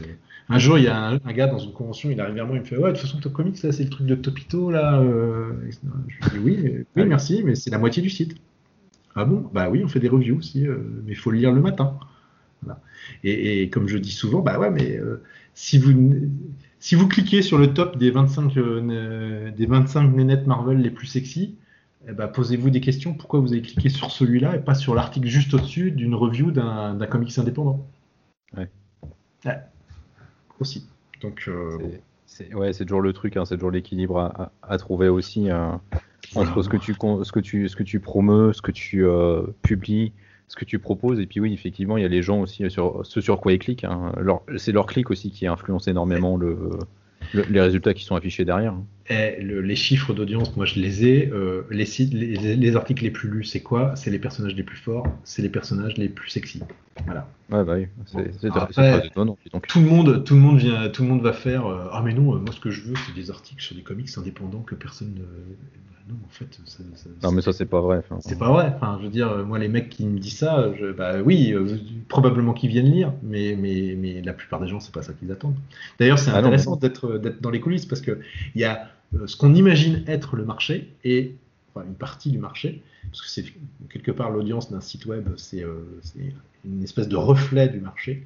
Un 0.48 0.58
jour, 0.58 0.78
il 0.78 0.84
y 0.84 0.88
a 0.88 1.08
un, 1.08 1.32
gars 1.34 1.46
dans 1.46 1.58
une 1.58 1.74
convention, 1.74 2.10
il 2.10 2.18
arrive 2.22 2.36
vers 2.36 2.46
moi, 2.46 2.56
il 2.56 2.60
me 2.60 2.64
fait 2.64 2.78
Ouais, 2.78 2.90
de 2.90 2.96
toute 2.96 3.06
façon, 3.06 3.20
Top 3.20 3.34
Comics, 3.34 3.58
c'est 3.58 3.78
le 3.78 3.90
truc 3.90 4.06
de 4.06 4.14
Topito, 4.14 4.70
là. 4.70 5.02
Je 5.02 6.38
lui 6.38 6.56
dis 6.56 6.62
Oui, 6.62 6.84
oui 6.96 7.04
merci, 7.04 7.42
mais 7.44 7.54
c'est 7.54 7.68
la 7.68 7.76
moitié 7.76 8.02
du 8.02 8.08
site. 8.08 8.34
Ah 9.14 9.24
bon? 9.24 9.48
Bah 9.52 9.68
oui, 9.70 9.82
on 9.84 9.88
fait 9.88 10.00
des 10.00 10.08
reviews 10.08 10.38
aussi, 10.38 10.66
mais 11.04 11.12
il 11.12 11.16
faut 11.16 11.30
le 11.30 11.38
lire 11.38 11.52
le 11.52 11.60
matin. 11.60 11.98
Et, 13.24 13.68
comme 13.70 13.88
je 13.88 13.98
dis 13.98 14.12
souvent, 14.12 14.40
bah 14.40 14.58
ouais, 14.58 14.70
mais 14.70 15.00
si 15.54 15.78
vous 15.78 15.92
si 16.78 16.94
vous 16.94 17.08
cliquez 17.08 17.42
sur 17.42 17.58
le 17.58 17.74
top 17.74 17.98
des 17.98 18.10
25 18.10 18.54
des 19.54 19.66
25 19.66 20.14
nénettes 20.14 20.46
Marvel 20.46 20.78
les 20.78 20.90
plus 20.90 21.06
sexy, 21.06 21.56
eh 22.08 22.12
ben, 22.12 22.26
posez-vous 22.26 22.70
des 22.70 22.80
questions. 22.80 23.14
Pourquoi 23.14 23.40
vous 23.40 23.52
avez 23.52 23.62
cliqué 23.62 23.88
sur 23.88 24.10
celui-là 24.10 24.56
et 24.56 24.58
pas 24.58 24.74
sur 24.74 24.94
l'article 24.94 25.28
juste 25.28 25.54
au-dessus 25.54 25.92
d'une 25.92 26.14
review 26.14 26.50
d'un 26.50 27.06
comics 27.06 27.38
indépendant? 27.38 27.86
Ouais. 28.56 28.68
Aussi. 30.58 30.86
Donc. 31.20 31.44
Euh, 31.48 31.78
c'est 32.32 32.54
ouais, 32.54 32.72
c'est 32.72 32.84
toujours 32.84 33.02
le 33.02 33.12
truc, 33.12 33.36
hein, 33.36 33.44
c'est 33.44 33.56
toujours 33.56 33.70
l'équilibre 33.70 34.50
à, 34.62 34.78
trouver 34.78 35.08
aussi 35.08 35.50
hein, 35.50 35.80
entre 36.34 36.62
ce 36.62 36.68
que 36.68 36.76
tu 36.76 36.94
ce 36.94 37.32
que 37.32 37.40
tu 37.40 37.68
ce 37.68 37.76
que 37.76 37.82
tu 37.82 38.00
promeus, 38.00 38.52
ce 38.54 38.62
que 38.62 38.72
tu 38.72 39.04
euh, 39.04 39.42
publies, 39.62 40.12
ce 40.48 40.56
que 40.56 40.64
tu 40.64 40.78
proposes. 40.78 41.20
Et 41.20 41.26
puis 41.26 41.40
oui, 41.40 41.52
effectivement, 41.52 41.96
il 41.96 42.02
y 42.02 42.06
a 42.06 42.08
les 42.08 42.22
gens 42.22 42.40
aussi 42.40 42.68
sur 42.70 43.04
ce 43.04 43.20
sur 43.20 43.40
quoi 43.40 43.52
ils 43.52 43.58
cliquent. 43.58 43.84
Hein. 43.84 44.12
C'est 44.56 44.72
leur 44.72 44.86
clic 44.86 45.10
aussi 45.10 45.30
qui 45.30 45.46
influence 45.46 45.88
énormément 45.88 46.36
le 46.36 46.70
les 47.34 47.60
résultats 47.60 47.94
qui 47.94 48.04
sont 48.04 48.16
affichés 48.16 48.44
derrière. 48.44 48.74
Les 49.08 49.76
chiffres 49.76 50.14
d'audience, 50.14 50.56
moi 50.56 50.64
je 50.64 50.78
les 50.80 51.06
ai. 51.06 51.30
Euh, 51.32 51.62
les, 51.70 51.86
sites, 51.86 52.12
les, 52.12 52.76
articles 52.76 53.02
les 53.02 53.10
plus 53.10 53.28
lus, 53.28 53.44
c'est 53.44 53.60
quoi? 53.60 53.94
C'est 53.96 54.10
les 54.10 54.18
personnages 54.18 54.54
les 54.54 54.62
plus 54.62 54.76
forts, 54.76 55.06
c'est 55.24 55.42
les 55.42 55.48
personnages 55.48 55.96
les 55.96 56.08
plus 56.08 56.30
sexy. 56.30 56.60
Voilà. 57.04 57.26
Ouais, 57.50 57.64
bah 57.64 57.74
oui, 57.76 57.86
c'est 58.06 59.06
étonnant. 59.06 59.36
Tout 59.68 59.80
le 59.80 59.86
monde, 59.86 60.24
tout 60.24 60.34
le 60.34 60.40
monde 60.40 60.58
vient, 60.58 60.88
tout 60.88 61.02
le 61.02 61.08
monde 61.08 61.22
va 61.22 61.32
faire. 61.32 61.66
Euh, 61.66 61.88
ah 61.92 62.02
mais 62.04 62.14
non, 62.14 62.34
euh, 62.34 62.38
moi 62.38 62.52
ce 62.52 62.60
que 62.60 62.70
je 62.70 62.82
veux, 62.82 62.94
c'est 63.06 63.14
des 63.14 63.30
articles 63.30 63.62
sur 63.62 63.74
des 63.74 63.82
comics 63.82 64.08
indépendants 64.16 64.62
que 64.62 64.74
personne 64.74 65.14
ne 65.14 65.24
non, 66.08 66.16
en 66.26 66.30
fait, 66.30 66.58
non, 67.22 67.30
mais 67.30 67.42
ça, 67.42 67.52
c'est 67.52 67.66
pas 67.66 67.80
vrai. 67.80 68.02
c'est 68.20 68.36
pas 68.36 68.50
vrai. 68.50 68.72
Enfin, 68.74 68.98
je 68.98 69.04
veux 69.04 69.12
dire, 69.12 69.46
moi, 69.46 69.60
les 69.60 69.68
mecs 69.68 69.88
qui 69.88 70.04
me 70.04 70.18
disent 70.18 70.38
ça, 70.38 70.72
je, 70.76 70.90
bah 70.90 71.22
oui, 71.24 71.54
probablement 72.08 72.54
qu'ils 72.54 72.70
viennent 72.70 72.90
lire, 72.90 73.12
mais, 73.22 73.56
mais, 73.56 73.94
mais 73.96 74.20
la 74.20 74.32
plupart 74.32 74.60
des 74.60 74.66
gens, 74.66 74.80
c'est 74.80 74.92
pas 74.92 75.02
ça 75.02 75.12
qu'ils 75.12 75.30
attendent. 75.30 75.54
D'ailleurs, 76.00 76.18
c'est 76.18 76.32
ah 76.32 76.38
intéressant 76.38 76.74
d'être, 76.74 77.20
dans 77.40 77.50
les 77.50 77.60
coulisses 77.60 77.86
parce 77.86 78.00
que 78.00 78.18
il 78.56 78.60
y 78.60 78.64
a 78.64 78.88
ce 79.26 79.36
qu'on 79.36 79.54
imagine 79.54 80.04
être 80.06 80.36
le 80.36 80.44
marché 80.44 80.92
et 81.04 81.34
enfin, 81.74 81.86
une 81.86 81.94
partie 81.94 82.30
du 82.30 82.38
marché, 82.38 82.82
parce 83.10 83.22
que 83.22 83.28
c'est 83.28 83.44
quelque 83.90 84.10
part 84.10 84.30
l'audience 84.30 84.70
d'un 84.70 84.80
site 84.80 85.06
web, 85.06 85.28
c'est, 85.36 85.62
euh, 85.62 85.84
une 86.64 86.82
espèce 86.82 87.08
de 87.08 87.16
reflet 87.16 87.68
du 87.68 87.80
marché. 87.80 88.24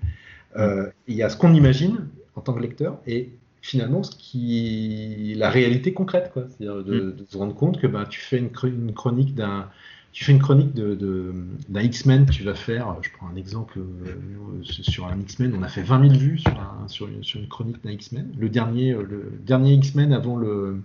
Il 0.57 1.15
y 1.15 1.23
a 1.23 1.29
ce 1.29 1.37
qu'on 1.37 1.53
imagine 1.53 2.09
en 2.35 2.41
tant 2.41 2.55
que 2.55 2.61
lecteur 2.61 2.99
et 3.07 3.31
finalement 3.67 4.03
ce 4.03 4.13
qui 4.15 5.35
la 5.37 5.51
réalité 5.51 5.93
concrète 5.93 6.31
quoi 6.33 6.45
c'est-à-dire 6.49 6.85
de, 6.85 7.01
mm. 7.01 7.27
se 7.29 7.37
rendre 7.37 7.55
compte 7.55 7.81
que 7.81 7.87
bah, 7.87 8.07
tu 8.09 8.21
fais 8.21 8.39
une, 8.39 8.93
chronique 8.93 9.35
d'un 9.35 9.69
tu 10.17 10.25
fais 10.25 10.33
une 10.33 10.39
chronique 10.39 10.73
de, 10.73 11.35
d'un 11.69 11.83
X-Men, 11.83 12.25
tu 12.25 12.43
vas 12.43 12.55
faire, 12.55 12.97
je 13.03 13.11
prends 13.15 13.29
un 13.29 13.37
exemple 13.37 13.79
euh, 13.79 14.63
sur 14.63 15.07
un 15.07 15.21
X-Men, 15.21 15.55
on 15.55 15.63
a 15.63 15.69
fait 15.69 15.83
20 15.83 16.09
000 16.09 16.19
vues 16.19 16.39
sur, 16.39 17.07
sur, 17.21 17.39
une, 17.39 17.49
chronique 17.49 17.85
d'un 17.85 17.91
X-Men. 17.91 18.33
Le 18.39 18.49
dernier, 18.49 18.93
euh, 18.93 19.03
le 19.03 19.31
dernier 19.45 19.75
X-Men 19.75 20.15
avant, 20.15 20.39
le, 20.39 20.81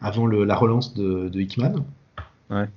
avant 0.00 0.24
le, 0.24 0.44
la 0.44 0.54
relance 0.54 0.94
de, 0.94 1.28
de 1.28 1.40
Hickman. 1.42 1.84
Ouais. 2.48 2.70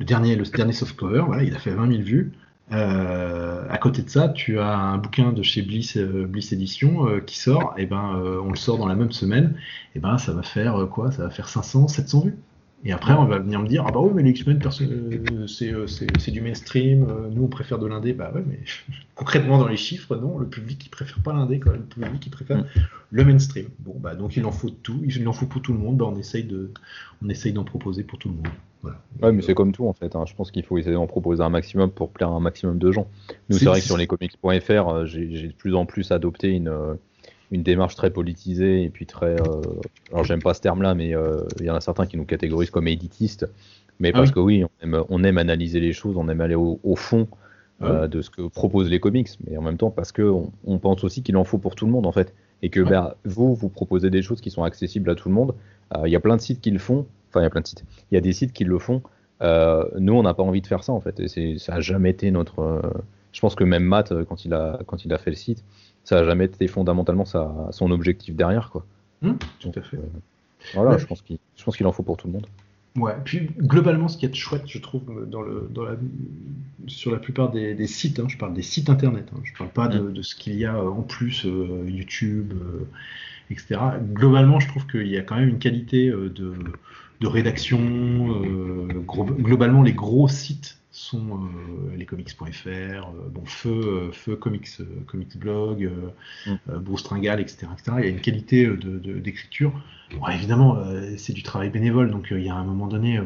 Le 0.00 0.04
dernier, 0.04 0.34
le 0.34 0.42
dernier 0.42 0.72
softcover, 0.72 1.22
voilà, 1.24 1.44
il 1.44 1.54
a 1.54 1.60
fait 1.60 1.70
20 1.70 1.92
000 1.92 2.02
vues. 2.02 2.32
Euh, 2.72 3.66
à 3.70 3.78
côté 3.78 4.02
de 4.02 4.10
ça, 4.10 4.28
tu 4.28 4.58
as 4.58 4.76
un 4.76 4.98
bouquin 4.98 5.30
de 5.30 5.44
chez 5.44 5.62
Bliss, 5.62 5.96
euh, 5.96 6.26
Bliss 6.26 6.52
Edition 6.52 7.06
euh, 7.06 7.20
qui 7.20 7.38
sort, 7.38 7.72
et 7.76 7.86
ben 7.86 8.20
on 8.44 8.50
le 8.50 8.56
sort 8.56 8.78
dans 8.78 8.88
la 8.88 8.96
même 8.96 9.12
semaine, 9.12 9.54
et 9.94 10.00
ben 10.00 10.18
ça 10.18 10.32
va 10.32 10.42
faire 10.42 10.88
quoi? 10.90 11.12
Ça 11.12 11.22
va 11.22 11.30
faire 11.30 11.48
500, 11.48 11.86
700 11.86 12.20
vues. 12.22 12.36
Et 12.84 12.92
après, 12.92 13.12
on 13.12 13.24
va 13.24 13.38
venir 13.38 13.60
me 13.60 13.66
dire, 13.66 13.84
ah 13.86 13.90
bah 13.90 14.00
oui, 14.00 14.12
mais 14.14 14.22
les 14.22 14.30
X-Men, 14.30 14.60
c'est 15.48 16.30
du 16.30 16.40
mainstream, 16.40 17.06
nous 17.32 17.44
on 17.44 17.48
préfère 17.48 17.78
de 17.78 17.86
l'indé. 17.86 18.12
Bah 18.12 18.30
ouais, 18.34 18.44
mais 18.46 18.60
concrètement 19.16 19.58
dans 19.58 19.66
les 19.66 19.76
chiffres, 19.76 20.14
non, 20.16 20.38
le 20.38 20.46
public 20.46 20.86
il 20.86 20.88
préfère 20.88 21.20
pas 21.20 21.32
l'indé, 21.32 21.60
le 21.64 21.80
public 21.80 22.26
il 22.26 22.30
préfère 22.30 22.58
mm. 22.58 22.66
le 23.10 23.24
mainstream. 23.24 23.66
Bon, 23.80 23.96
bah 23.98 24.14
donc 24.14 24.36
il 24.36 24.44
en 24.44 24.52
faut 24.52 24.70
tout, 24.70 25.00
il 25.04 25.26
en 25.26 25.32
faut 25.32 25.46
pour 25.46 25.60
tout 25.60 25.72
le 25.72 25.78
monde, 25.80 25.96
bah, 25.96 26.06
on 26.06 26.16
essaye 26.18 27.52
d'en 27.52 27.64
proposer 27.64 28.04
pour 28.04 28.18
tout 28.18 28.28
le 28.28 28.36
monde. 28.36 28.48
Ouais, 29.22 29.32
mais 29.32 29.42
c'est 29.42 29.54
comme 29.54 29.72
tout 29.72 29.86
en 29.86 29.92
fait. 29.92 30.14
Hein. 30.14 30.24
Je 30.26 30.34
pense 30.34 30.50
qu'il 30.50 30.64
faut 30.64 30.78
essayer 30.78 30.94
d'en 30.94 31.06
proposer 31.06 31.42
un 31.42 31.48
maximum 31.48 31.90
pour 31.90 32.10
plaire 32.10 32.30
à 32.30 32.34
un 32.34 32.40
maximum 32.40 32.78
de 32.78 32.92
gens. 32.92 33.08
Nous, 33.48 33.58
c'est 33.58 33.64
vrai 33.64 33.80
que 33.80 33.86
sur 33.86 33.96
lescomics.fr, 33.96 34.88
euh, 34.88 35.06
j'ai 35.06 35.48
de 35.48 35.52
plus 35.52 35.74
en 35.74 35.86
plus 35.86 36.12
adopté 36.12 36.50
une, 36.50 36.68
euh, 36.68 36.94
une 37.50 37.62
démarche 37.62 37.94
très 37.96 38.10
politisée 38.10 38.84
et 38.84 38.90
puis 38.90 39.06
très. 39.06 39.40
Euh, 39.40 39.60
alors, 40.12 40.24
j'aime 40.24 40.42
pas 40.42 40.54
ce 40.54 40.60
terme-là, 40.60 40.94
mais 40.94 41.14
il 41.60 41.66
y 41.66 41.70
en 41.70 41.74
a 41.74 41.80
certains 41.80 42.06
qui 42.06 42.16
nous 42.16 42.24
catégorisent 42.24 42.70
comme 42.70 42.88
éditistes. 42.88 43.46
Mais 44.00 44.10
ah 44.14 44.18
parce 44.18 44.30
que 44.30 44.38
oui, 44.38 44.64
on 44.64 44.84
aime, 44.84 45.04
on 45.08 45.24
aime, 45.24 45.38
analyser 45.38 45.80
les 45.80 45.92
choses, 45.92 46.16
on 46.16 46.28
aime 46.28 46.40
aller 46.40 46.54
au, 46.54 46.94
fond 46.94 47.26
ah 47.80 48.06
de 48.06 48.22
ce 48.22 48.30
que 48.30 48.42
proposent 48.42 48.90
les 48.90 49.00
comics, 49.00 49.28
mais 49.46 49.56
en 49.56 49.62
même 49.62 49.76
temps 49.76 49.90
parce 49.90 50.12
qu'on 50.12 50.52
on 50.64 50.78
pense 50.78 51.02
aussi 51.02 51.22
qu'il 51.22 51.36
en 51.36 51.44
faut 51.44 51.58
pour 51.58 51.74
tout 51.74 51.86
le 51.86 51.92
monde 51.92 52.06
en 52.06 52.12
fait. 52.12 52.34
Et 52.62 52.70
que 52.70 52.80
bah, 52.80 53.16
vous, 53.24 53.54
vous 53.54 53.68
proposez 53.68 54.10
des 54.10 54.22
choses 54.22 54.40
qui 54.40 54.50
sont 54.50 54.64
accessibles 54.64 55.10
à 55.10 55.14
tout 55.14 55.28
le 55.28 55.34
monde. 55.34 55.54
Il 56.04 56.10
y 56.10 56.16
a 56.16 56.20
plein 56.20 56.36
de 56.36 56.40
sites 56.40 56.60
qui 56.60 56.70
le 56.70 56.78
font, 56.78 57.06
Enfin, 57.30 57.40
il 57.40 57.44
y 57.44 57.46
a 57.46 57.50
plein 57.50 57.60
de 57.60 57.66
sites. 57.66 57.84
Il 58.10 58.14
y 58.14 58.18
a 58.18 58.20
des 58.20 58.32
sites 58.32 58.52
qui 58.52 58.64
le 58.64 58.78
font. 58.78 59.02
Euh, 59.42 59.84
nous, 59.98 60.14
on 60.14 60.22
n'a 60.22 60.34
pas 60.34 60.42
envie 60.42 60.60
de 60.60 60.66
faire 60.66 60.82
ça 60.82 60.92
en 60.92 61.00
fait. 61.00 61.20
Et 61.20 61.58
ça 61.58 61.74
a 61.74 61.80
jamais 61.80 62.10
été 62.10 62.30
notre. 62.30 62.60
Euh, 62.60 62.80
je 63.32 63.40
pense 63.40 63.54
que 63.54 63.64
même 63.64 63.84
Matt, 63.84 64.12
euh, 64.12 64.24
quand 64.24 64.44
il 64.44 64.54
a 64.54 64.80
quand 64.86 65.04
il 65.04 65.12
a 65.12 65.18
fait 65.18 65.30
le 65.30 65.36
site, 65.36 65.64
ça 66.08 66.20
a 66.20 66.24
jamais 66.24 66.46
été 66.46 66.68
fondamentalement 66.68 67.24
sa, 67.24 67.68
son 67.70 67.90
objectif 67.90 68.34
derrière 68.34 68.70
quoi. 68.70 68.86
Mmh, 69.22 69.32
tout 69.60 69.72
à 69.74 69.82
fait. 69.82 69.98
voilà, 70.74 70.96
je 70.96 71.06
pense 71.06 71.22
qu'il 71.22 71.38
je 71.56 71.64
pense 71.64 71.76
qu'il 71.76 71.86
en 71.86 71.92
faut 71.92 72.02
pour 72.02 72.16
tout 72.16 72.28
le 72.28 72.34
monde. 72.34 72.46
Ouais. 72.96 73.12
Puis 73.24 73.50
globalement, 73.58 74.08
ce 74.08 74.16
qui 74.16 74.26
est 74.26 74.34
chouette, 74.34 74.64
je 74.66 74.78
trouve, 74.78 75.28
dans 75.28 75.42
le, 75.42 75.68
dans 75.70 75.84
la, 75.84 75.96
sur 76.86 77.12
la 77.12 77.18
plupart 77.18 77.50
des, 77.50 77.86
sites, 77.86 78.18
hein, 78.18 78.26
je 78.28 78.38
parle 78.38 78.54
des 78.54 78.62
sites 78.62 78.90
internet, 78.90 79.28
hein, 79.34 79.40
je 79.44 79.52
parle 79.56 79.70
pas 79.70 79.86
de, 79.86 80.10
de 80.10 80.22
ce 80.22 80.34
qu'il 80.34 80.54
y 80.54 80.64
a 80.64 80.82
en 80.82 81.02
plus, 81.02 81.44
YouTube, 81.44 82.54
etc. 83.50 83.80
Globalement, 84.12 84.58
je 84.58 84.68
trouve 84.68 84.86
qu'il 84.86 85.06
y 85.08 85.16
a 85.16 85.22
quand 85.22 85.36
même 85.36 85.48
une 85.48 85.58
qualité 85.58 86.10
de 86.10 86.54
de 87.20 87.26
rédaction. 87.26 87.78
Euh, 87.80 88.86
globalement, 89.40 89.82
les 89.82 89.92
gros 89.92 90.28
sites 90.28 90.77
sont 90.90 91.36
euh, 91.36 91.96
les 91.96 92.06
comics.fr, 92.06 92.66
euh, 92.66 93.28
bon, 93.30 93.44
Feu, 93.44 94.10
Feu 94.12 94.36
Comics, 94.36 94.68
Comics 95.06 95.36
Blog, 95.36 95.90
mm. 96.46 96.54
Bruce 96.78 97.02
Tringal, 97.02 97.40
etc., 97.40 97.66
etc., 97.72 97.96
Il 97.98 98.04
y 98.04 98.08
a 98.08 98.10
une 98.10 98.20
qualité 98.20 98.66
d'écriture. 98.66 99.72
De, 100.10 100.32
évidemment, 100.32 100.82
c'est 101.18 101.34
du 101.34 101.42
travail 101.42 101.70
bénévole, 101.70 102.10
donc 102.10 102.28
il 102.30 102.42
y 102.42 102.48
a 102.48 102.54
un 102.54 102.64
moment 102.64 102.86
donné, 102.86 103.20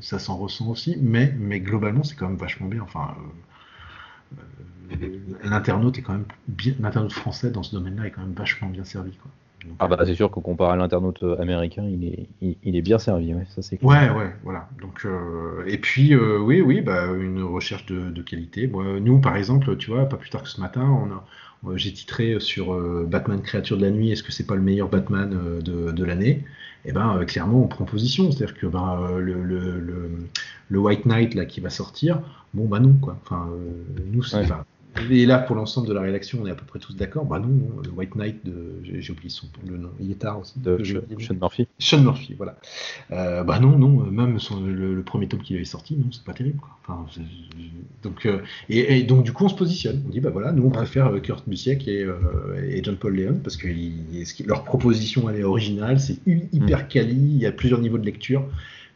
ça 0.00 0.18
s'en 0.18 0.36
ressent 0.36 0.68
aussi, 0.68 0.96
mais, 1.00 1.34
mais 1.38 1.60
globalement, 1.60 2.04
c'est 2.04 2.14
quand 2.14 2.28
même 2.28 2.38
vachement 2.38 2.68
bien. 2.68 2.82
Enfin, 2.82 3.16
l'internaute 5.42 5.98
est 5.98 6.02
quand 6.02 6.12
même 6.12 6.26
bien, 6.46 6.74
l'internaute 6.78 7.12
français 7.12 7.50
dans 7.50 7.62
ce 7.62 7.72
domaine-là 7.72 8.06
est 8.06 8.10
quand 8.10 8.22
même 8.22 8.34
vachement 8.34 8.68
bien 8.68 8.84
servi. 8.84 9.16
Quoi 9.16 9.30
ah 9.78 9.88
bah 9.88 9.98
c'est 10.04 10.14
sûr 10.14 10.30
que 10.30 10.40
comparé 10.40 10.72
à 10.72 10.76
l'internaute 10.76 11.22
euh, 11.22 11.40
américain, 11.40 11.84
il 11.84 12.04
est, 12.04 12.28
il, 12.62 12.76
est 12.76 12.82
bien 12.82 12.98
servi, 12.98 13.34
ouais, 13.34 13.46
ça 13.54 13.62
c'est 13.62 13.82
Ouais, 13.82 14.10
ouais, 14.10 14.34
voilà. 14.42 14.68
Donc 14.80 15.04
euh, 15.04 15.64
et 15.66 15.78
puis 15.78 16.14
euh, 16.14 16.38
oui, 16.38 16.60
oui, 16.60 16.80
bah 16.80 17.06
une 17.06 17.42
recherche 17.42 17.86
de, 17.86 18.22
qualité. 18.22 18.70
nous, 19.00 19.20
par 19.20 19.36
exemple, 19.36 19.76
tu 19.76 19.90
vois, 19.90 20.08
pas 20.08 20.16
plus 20.16 20.30
tard 20.30 20.42
que 20.42 20.48
ce 20.48 20.60
matin, 20.60 20.84
on 20.84 21.70
a, 21.70 21.76
j'ai 21.76 21.92
titré 21.92 22.40
sur 22.40 22.74
Batman 23.06 23.40
créature 23.42 23.76
de 23.76 23.82
la 23.82 23.90
nuit. 23.90 24.10
Est-ce 24.10 24.22
que 24.22 24.32
c'est 24.32 24.46
pas 24.46 24.54
le 24.54 24.62
meilleur 24.62 24.88
Batman 24.88 25.60
de, 25.62 25.90
de 25.92 26.04
l'année? 26.04 26.44
Et 26.86 26.90
eh 26.90 26.92
ben 26.92 27.24
clairement, 27.24 27.62
on 27.62 27.66
prend 27.66 27.84
position. 27.84 28.30
C'est-à-dire 28.30 28.56
que 28.56 28.66
ben, 28.66 29.18
le, 29.18 29.42
le, 29.42 29.80
le, 30.68 30.78
White 30.78 31.06
Knight 31.06 31.34
là 31.34 31.46
qui 31.46 31.60
va 31.60 31.70
sortir, 31.70 32.20
bon 32.52 32.66
bah 32.66 32.80
non 32.80 32.92
quoi. 33.00 33.18
Enfin, 33.24 33.48
nous, 34.12 34.22
c'est 34.22 34.46
et 35.10 35.26
là, 35.26 35.38
pour 35.38 35.56
l'ensemble 35.56 35.88
de 35.88 35.92
la 35.92 36.00
rédaction, 36.00 36.38
on 36.42 36.46
est 36.46 36.50
à 36.50 36.54
peu 36.54 36.64
près 36.64 36.78
tous 36.78 36.94
d'accord. 36.94 37.24
Bah 37.24 37.38
non, 37.38 37.82
le 37.82 37.90
White 37.90 38.14
Knight 38.16 38.44
de. 38.44 38.80
J'ai 38.82 39.12
oublié 39.12 39.28
son 39.28 39.46
le 39.66 39.76
nom. 39.76 39.90
Il 40.00 40.10
est 40.10 40.20
tard 40.20 40.40
aussi. 40.40 40.58
De 40.58 40.82
Sean 41.18 41.34
Murphy. 41.34 41.66
Sean 41.78 42.02
Murphy, 42.02 42.34
voilà. 42.34 42.56
Euh, 43.10 43.42
bah 43.44 43.58
non, 43.58 43.78
non, 43.78 44.04
même 44.10 44.38
le, 44.66 45.02
premier 45.02 45.28
tome 45.28 45.40
qui 45.40 45.54
avait 45.54 45.64
sorti, 45.64 45.96
non, 45.96 46.06
c'est 46.12 46.24
pas 46.24 46.32
terrible. 46.32 46.58
Quoi. 46.58 46.70
Enfin, 46.86 47.06
donc, 48.02 48.26
euh, 48.26 48.42
et, 48.68 49.02
donc, 49.02 49.24
du 49.24 49.32
coup, 49.32 49.44
on 49.44 49.48
se 49.48 49.54
positionne. 49.54 50.02
On 50.06 50.10
dit, 50.10 50.20
bah 50.20 50.30
voilà, 50.30 50.52
nous, 50.52 50.64
on 50.64 50.70
préfère 50.70 51.08
euh, 51.08 51.20
Kurt 51.20 51.48
Busiek 51.48 51.86
et, 51.88 52.06
et 52.68 52.84
John 52.84 52.96
Paul 52.96 53.16
Leon 53.16 53.40
parce 53.42 53.56
que 53.56 53.68
leur 54.46 54.64
proposition, 54.64 55.28
elle 55.28 55.40
est 55.40 55.44
originale, 55.44 55.98
c'est 55.98 56.18
hyper 56.26 56.84
mm. 56.84 56.88
quali, 56.88 57.14
il 57.14 57.38
y 57.38 57.46
a 57.46 57.52
plusieurs 57.52 57.80
niveaux 57.80 57.98
de 57.98 58.06
lecture 58.06 58.46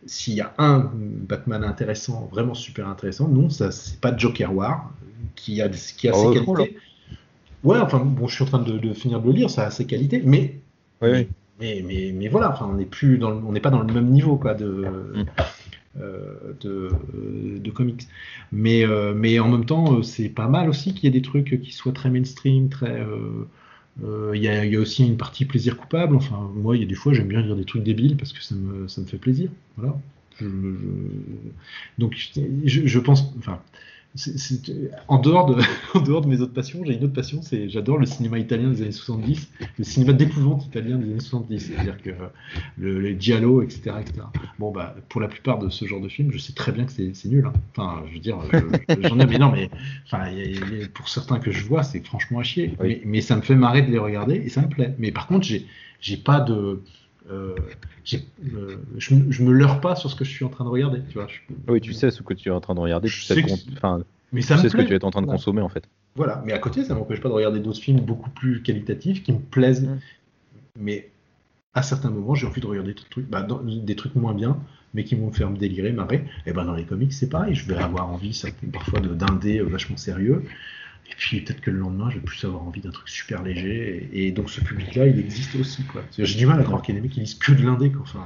s'il 0.07 0.35
y 0.35 0.41
a 0.41 0.55
un 0.59 0.91
Batman 0.95 1.65
intéressant, 1.65 2.29
vraiment 2.33 2.55
super 2.55 2.89
intéressant, 2.89 3.29
non, 3.29 3.51
ça 3.51 3.71
c'est 3.71 4.01
pas 4.01 4.17
Joker 4.17 4.55
War, 4.55 4.91
qui 5.35 5.61
a, 5.61 5.69
qui 5.69 6.09
a 6.09 6.13
ses 6.13 6.33
qualités. 6.33 6.77
Ouais, 7.65 7.79
enfin, 7.79 7.99
bon, 7.99 8.29
je 8.29 8.35
suis 8.35 8.45
en 8.45 8.47
train 8.47 8.63
de, 8.63 8.93
finir 8.93 9.21
de 9.21 9.27
le 9.27 9.33
lire, 9.33 9.51
ça 9.51 9.67
a 9.67 9.71
ses 9.71 9.87
qualités, 9.87 10.23
mais. 10.25 10.61
Oui, 11.03 11.29
Mais, 11.61 11.83
mais, 11.87 12.13
mais, 12.15 12.29
voilà, 12.29 12.53
enfin, 12.53 12.69
on 12.71 12.75
n'est 12.75 12.85
plus 12.85 13.19
dans 13.19 13.33
on 13.33 13.53
n'est 13.53 13.61
pas 13.61 13.71
dans 13.71 13.83
le 13.83 13.93
même 13.93 14.11
niveau 14.11 14.37
quoi 14.37 14.55
de. 14.55 14.67
Mm. 14.67 15.25
de, 16.61 16.91
de, 17.59 17.71
comics. 17.71 18.07
Mais, 18.53 18.85
mais 19.15 19.39
en 19.41 19.49
même 19.49 19.65
temps, 19.65 20.03
c'est 20.03 20.29
pas 20.29 20.49
mal 20.49 20.69
aussi 20.69 20.95
qu'il 20.95 21.05
y 21.05 21.07
ait 21.09 21.19
des 21.19 21.23
trucs 21.23 21.61
qui 21.61 21.73
soient 21.73 21.93
très 21.93 22.11
mainstream, 22.11 22.69
très. 22.69 23.05
Il 24.01 24.41
y, 24.41 24.47
a, 24.47 24.65
y, 24.65 24.77
a 24.77 24.81
aussi 24.81 25.05
une 25.05 25.17
partie 25.17 25.45
plaisir 25.45 25.77
coupable. 25.77 26.15
Enfin, 26.15 26.51
moi, 26.55 26.77
il 26.77 26.81
y 26.81 26.85
a 26.85 26.89
des 26.89 26.95
fois, 26.95 27.13
j'aime 27.13 27.27
bien 27.27 27.41
lire 27.41 27.57
des 27.57 27.65
trucs 27.65 27.83
débiles 27.83 28.17
parce 28.17 28.33
que 28.33 28.43
ça 28.43 28.55
me, 28.55 28.87
ça 28.87 29.01
me 29.01 29.07
fait 29.07 29.19
plaisir. 29.19 29.51
Voilà. 29.77 29.97
Je, 30.41 30.47
donc, 31.99 32.17
je, 32.65 32.87
je, 32.87 32.99
pense. 32.99 33.35
Enfin, 33.39 33.61
en, 35.09 35.19
dehors 35.19 35.47
de, 35.47 35.63
en 35.95 36.01
dehors 36.01 36.23
de 36.23 36.29
mes 36.29 36.41
autres 36.41 36.53
passions, 36.53 36.83
j'ai 36.85 36.95
une 36.95 37.05
autre 37.05 37.13
passion, 37.13 37.43
c'est 37.43 37.69
j'adore 37.69 37.99
le 37.99 38.07
cinéma 38.07 38.39
italien 38.39 38.71
des 38.71 38.83
années 38.83 38.93
70, 38.93 39.51
le 39.79 39.85
cinéma 39.85 40.13
d'épouvante 40.13 40.67
italien 40.67 40.97
des 40.97 41.11
années 41.11 41.21
70, 41.21 41.61
c'est-à-dire 41.61 42.03
que 42.03 42.11
le, 42.79 43.01
les 43.01 43.21
giallo, 43.21 43.63
etc., 43.63 43.93
etc. 44.01 44.23
Bon, 44.59 44.73
bah, 44.73 44.97
pour 45.09 45.21
la 45.21 45.29
plupart 45.29 45.59
de 45.59 45.69
ce 45.69 45.85
genre 45.85 46.01
de 46.01 46.09
films, 46.09 46.33
je 46.33 46.39
sais 46.39 46.53
très 46.53 46.73
bien 46.73 46.85
que 46.85 46.93
c'est 46.93 47.25
nul. 47.27 47.47
Hein. 47.47 47.53
Enfin, 47.77 48.03
je 48.09 48.15
veux 48.15 48.21
dire, 48.21 48.39
j'en 49.03 49.21
ai, 49.21 49.27
mais 49.27 49.39
non, 49.39 49.53
mais 49.53 49.71
enfin, 50.07 50.25
pour 50.95 51.09
certains 51.09 51.39
que 51.39 51.51
je 51.51 51.65
vois, 51.65 51.83
c'est 51.83 52.05
franchement 52.05 52.41
à 52.41 52.43
chier. 52.43 52.75
Mais, 52.81 53.03
mais, 53.05 53.21
ça 53.21 53.37
me 53.37 53.43
fait 53.43 53.57
marrer 53.57 53.83
de 53.83 53.91
les 53.91 53.99
regarder 53.99 54.37
et 54.37 54.49
ça 54.49 54.63
me 54.63 54.69
plaît. 54.69 54.95
Mais 54.99 55.13
par 55.13 55.27
contre, 55.27 55.47
j'ai 56.01 56.17
pas 56.17 56.41
de 56.41 56.83
euh, 57.31 57.55
euh, 58.15 58.77
je, 58.97 59.15
je, 59.29 59.43
me 59.43 59.53
leurre 59.53 59.81
pas 59.81 59.97
sur 59.97 60.11
ce 60.11 60.17
que 60.17 60.25
je 60.25 60.31
suis 60.31 60.45
en 60.45 60.49
train 60.49 60.65
de 60.65 60.71
regarder. 60.71 61.01
Tu 61.09 61.15
vois, 61.15 61.27
oui, 61.69 61.81
tu 61.81 61.93
sais 61.93 62.11
ce 62.11 62.23
que 62.23 62.35
tu 62.35 62.49
es 62.49 62.53
en 62.53 62.61
train 62.61 62.75
de 62.75 62.81
regarder, 62.81 63.09
tu 63.09 63.21
sais, 63.21 63.45
mais 64.33 64.43
ça 64.43 64.59
ce 64.59 64.69
que 64.69 64.83
tu 64.83 64.95
es 64.95 65.05
en 65.05 65.11
train 65.11 65.23
de 65.23 65.27
consommer 65.27 65.63
en 65.63 65.69
fait. 65.69 65.89
Voilà, 66.15 66.43
mais 66.45 66.53
à 66.53 66.59
côté, 66.59 66.85
ça 66.85 66.95
m'empêche 66.95 67.21
pas 67.21 67.29
de 67.29 67.35
regarder 67.35 67.61
d'autres 67.61 67.81
films 67.81 68.01
beaucoup 68.01 68.31
plus 68.31 68.63
qualitatifs 68.63 69.23
qui 69.23 69.33
me 69.33 69.39
plaisent. 69.39 69.83
Mm. 69.83 69.99
Mais 70.81 71.11
à 71.75 71.83
certains 71.83 72.11
moments, 72.11 72.35
j'ai 72.35 72.47
envie 72.47 72.61
de 72.61 72.67
regarder 72.67 72.95
des 72.95 73.03
trucs, 73.11 73.29
bah, 73.29 73.47
des 73.65 73.97
trucs 73.97 74.15
moins 74.15 74.35
bien, 74.35 74.59
mais 74.95 75.05
qui 75.05 75.15
vont 75.15 75.29
me 75.29 75.33
faire 75.33 75.51
me 75.51 75.57
délirer, 75.57 75.93
marrer. 75.93 76.25
Et 76.47 76.53
ben 76.53 76.65
dans 76.65 76.75
les 76.75 76.85
comics, 76.85 77.13
c'est 77.13 77.29
pareil. 77.29 77.55
Je 77.55 77.67
vais 77.67 77.77
avoir 77.77 78.09
envie 78.11 78.35
ça, 78.35 78.49
parfois 78.73 79.01
d'un 79.01 79.35
dé 79.37 79.61
vachement 79.61 79.97
sérieux. 79.97 80.45
Et 81.11 81.15
puis 81.17 81.41
peut-être 81.41 81.61
que 81.61 81.71
le 81.71 81.79
lendemain, 81.79 82.11
je 82.11 82.17
vais 82.17 82.25
plus 82.25 82.45
avoir 82.45 82.63
envie 82.63 82.81
d'un 82.81 82.91
truc 82.91 83.09
super 83.09 83.43
léger. 83.43 84.09
Et, 84.13 84.31
donc 84.31 84.51
ce 84.51 84.61
public-là, 84.61 85.07
il 85.07 85.19
existe 85.19 85.55
aussi. 85.57 85.83
J'ai 86.19 86.39
du 86.39 86.47
mal 86.47 86.61
à 86.61 86.65
croire 86.65 86.83
qu'il 86.83 86.95
y 86.95 86.99
a 86.99 87.01
des 87.01 87.07
mecs 87.07 87.15
qui 87.15 87.21
lisent 87.21 87.35
que 87.35 87.53
de 87.53 87.65
l'indé. 87.65 87.91
Enfin, 88.01 88.25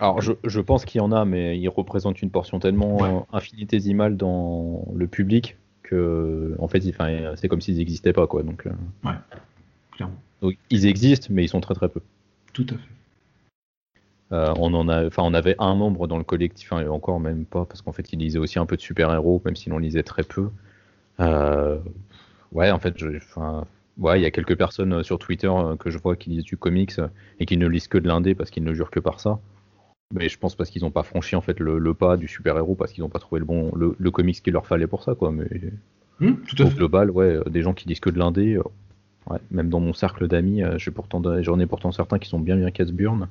Alors 0.00 0.20
je, 0.20 0.32
je 0.44 0.60
pense 0.60 0.84
qu'il 0.84 1.00
y 1.00 1.02
en 1.02 1.12
a, 1.12 1.24
mais 1.24 1.58
ils 1.58 1.68
représentent 1.68 2.22
une 2.22 2.30
portion 2.30 2.58
tellement 2.58 3.26
infinitésimale 3.32 4.16
dans 4.16 4.86
le 4.94 5.06
public 5.06 5.56
que 5.86 6.54
en 6.58 6.68
fait, 6.68 6.82
c'est 7.36 7.48
comme 7.48 7.60
s'ils 7.60 7.76
n'existaient 7.76 8.12
pas. 8.12 8.26
Quoi, 8.26 8.42
donc, 8.42 8.66
euh. 8.66 8.70
Ouais, 9.04 9.14
clairement. 9.92 10.16
Donc 10.42 10.56
ils 10.70 10.86
existent, 10.86 11.28
mais 11.30 11.44
ils 11.44 11.48
sont 11.48 11.60
très 11.60 11.74
très 11.74 11.88
peu. 11.88 12.00
Tout 12.52 12.66
à 12.70 12.74
fait. 12.74 12.96
Euh, 14.32 14.52
on 14.58 14.74
en 14.74 14.88
a, 14.88 15.06
enfin, 15.06 15.22
on 15.24 15.34
avait 15.34 15.54
un 15.58 15.74
membre 15.76 16.08
dans 16.08 16.18
le 16.18 16.24
collectif, 16.24 16.72
et 16.72 16.88
encore 16.88 17.20
même 17.20 17.44
pas, 17.44 17.64
parce 17.64 17.80
qu'en 17.80 17.92
fait, 17.92 18.12
il 18.12 18.18
lisait 18.18 18.40
aussi 18.40 18.58
un 18.58 18.66
peu 18.66 18.76
de 18.76 18.80
super-héros, 18.80 19.40
même 19.44 19.54
s'il 19.54 19.72
en 19.72 19.78
lisait 19.78 20.02
très 20.02 20.24
peu. 20.24 20.50
Euh, 21.20 21.78
ouais, 22.52 22.70
en 22.70 22.78
fait, 22.78 22.94
enfin, 23.16 23.66
ouais, 23.98 24.20
il 24.20 24.22
y 24.22 24.26
a 24.26 24.30
quelques 24.30 24.56
personnes 24.56 24.94
euh, 24.94 25.02
sur 25.02 25.18
Twitter 25.18 25.48
euh, 25.48 25.76
que 25.76 25.90
je 25.90 25.98
vois 25.98 26.16
qui 26.16 26.30
lisent 26.30 26.44
du 26.44 26.56
comics 26.56 27.00
et 27.40 27.46
qui 27.46 27.56
ne 27.56 27.66
lisent 27.66 27.88
que 27.88 27.98
de 27.98 28.08
l'indé 28.08 28.34
parce 28.34 28.50
qu'ils 28.50 28.64
ne 28.64 28.74
jurent 28.74 28.90
que 28.90 29.00
par 29.00 29.20
ça. 29.20 29.38
Mais 30.14 30.28
je 30.28 30.38
pense 30.38 30.54
parce 30.54 30.70
qu'ils 30.70 30.82
n'ont 30.82 30.92
pas 30.92 31.02
franchi 31.02 31.34
en 31.34 31.40
fait 31.40 31.58
le, 31.58 31.94
pas 31.94 32.16
du 32.16 32.28
super-héros 32.28 32.76
parce 32.76 32.92
qu'ils 32.92 33.02
n'ont 33.02 33.10
pas 33.10 33.18
trouvé 33.18 33.40
le 33.40 33.44
bon 33.44 33.72
le, 33.74 34.10
comics 34.12 34.40
qu'il 34.40 34.52
leur 34.52 34.66
fallait 34.66 34.86
pour 34.86 35.02
ça 35.02 35.16
quoi. 35.16 35.32
Mais 35.32 35.48
mmh, 36.20 36.32
tout 36.46 36.62
à 36.62 36.66
au 36.66 36.70
global, 36.70 37.10
ouais, 37.10 37.40
des 37.50 37.62
gens 37.62 37.74
qui 37.74 37.88
lisent 37.88 37.98
que 37.98 38.10
de 38.10 38.18
l'indé, 38.18 38.56
ouais, 39.28 39.38
même 39.50 39.68
dans 39.68 39.80
mon 39.80 39.92
cercle 39.92 40.28
d'amis, 40.28 40.62
j'ai 40.76 40.92
pourtant 40.92 41.20
j'en 41.42 41.58
ai 41.58 41.66
pourtant 41.66 41.90
certains 41.90 42.20
qui 42.20 42.28
sont 42.28 42.38
bien 42.38 42.56
bien 42.56 42.70
casse-burn. 42.70 43.28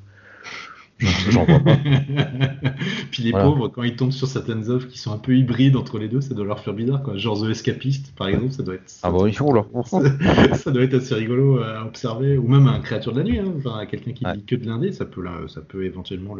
J'en 1.29 1.43
vois 1.43 1.59
pas. 1.59 1.75
Puis 3.11 3.23
les 3.23 3.31
pauvres, 3.31 3.67
quand 3.67 3.83
ils 3.83 3.97
tombent 3.97 4.13
sur 4.13 4.27
certaines 4.27 4.69
œuvres 4.69 4.87
qui 4.87 4.97
sont 4.97 5.11
un 5.11 5.17
peu 5.17 5.35
hybrides 5.35 5.75
entre 5.75 5.99
les 5.99 6.07
deux, 6.07 6.21
ça 6.21 6.33
doit 6.33 6.45
leur 6.45 6.61
faire 6.61 6.73
bizarre. 6.73 7.03
Quoi. 7.03 7.17
Genre 7.17 7.41
The 7.41 7.49
Escapist, 7.49 8.15
par 8.15 8.29
exemple, 8.29 8.51
ça 8.51 8.63
doit 8.63 8.75
être. 8.75 8.93
Ah 9.03 9.11
bah 9.11 9.19
ça, 10.55 10.71
doit 10.71 10.83
être 10.83 10.93
assez 10.93 11.15
rigolo 11.15 11.59
à 11.59 11.85
observer. 11.85 12.37
Ou 12.37 12.47
même 12.47 12.67
un 12.67 12.79
créature 12.79 13.11
de 13.11 13.17
la 13.19 13.25
nuit, 13.25 13.39
hein. 13.39 13.53
enfin, 13.57 13.85
quelqu'un 13.85 14.13
qui 14.13 14.23
dit 14.23 14.45
que 14.45 14.55
de 14.55 14.65
l'indé, 14.65 14.93
ça 14.93 15.05
peut, 15.05 15.23
ça 15.47 15.61
peut 15.61 15.83
éventuellement 15.83 16.35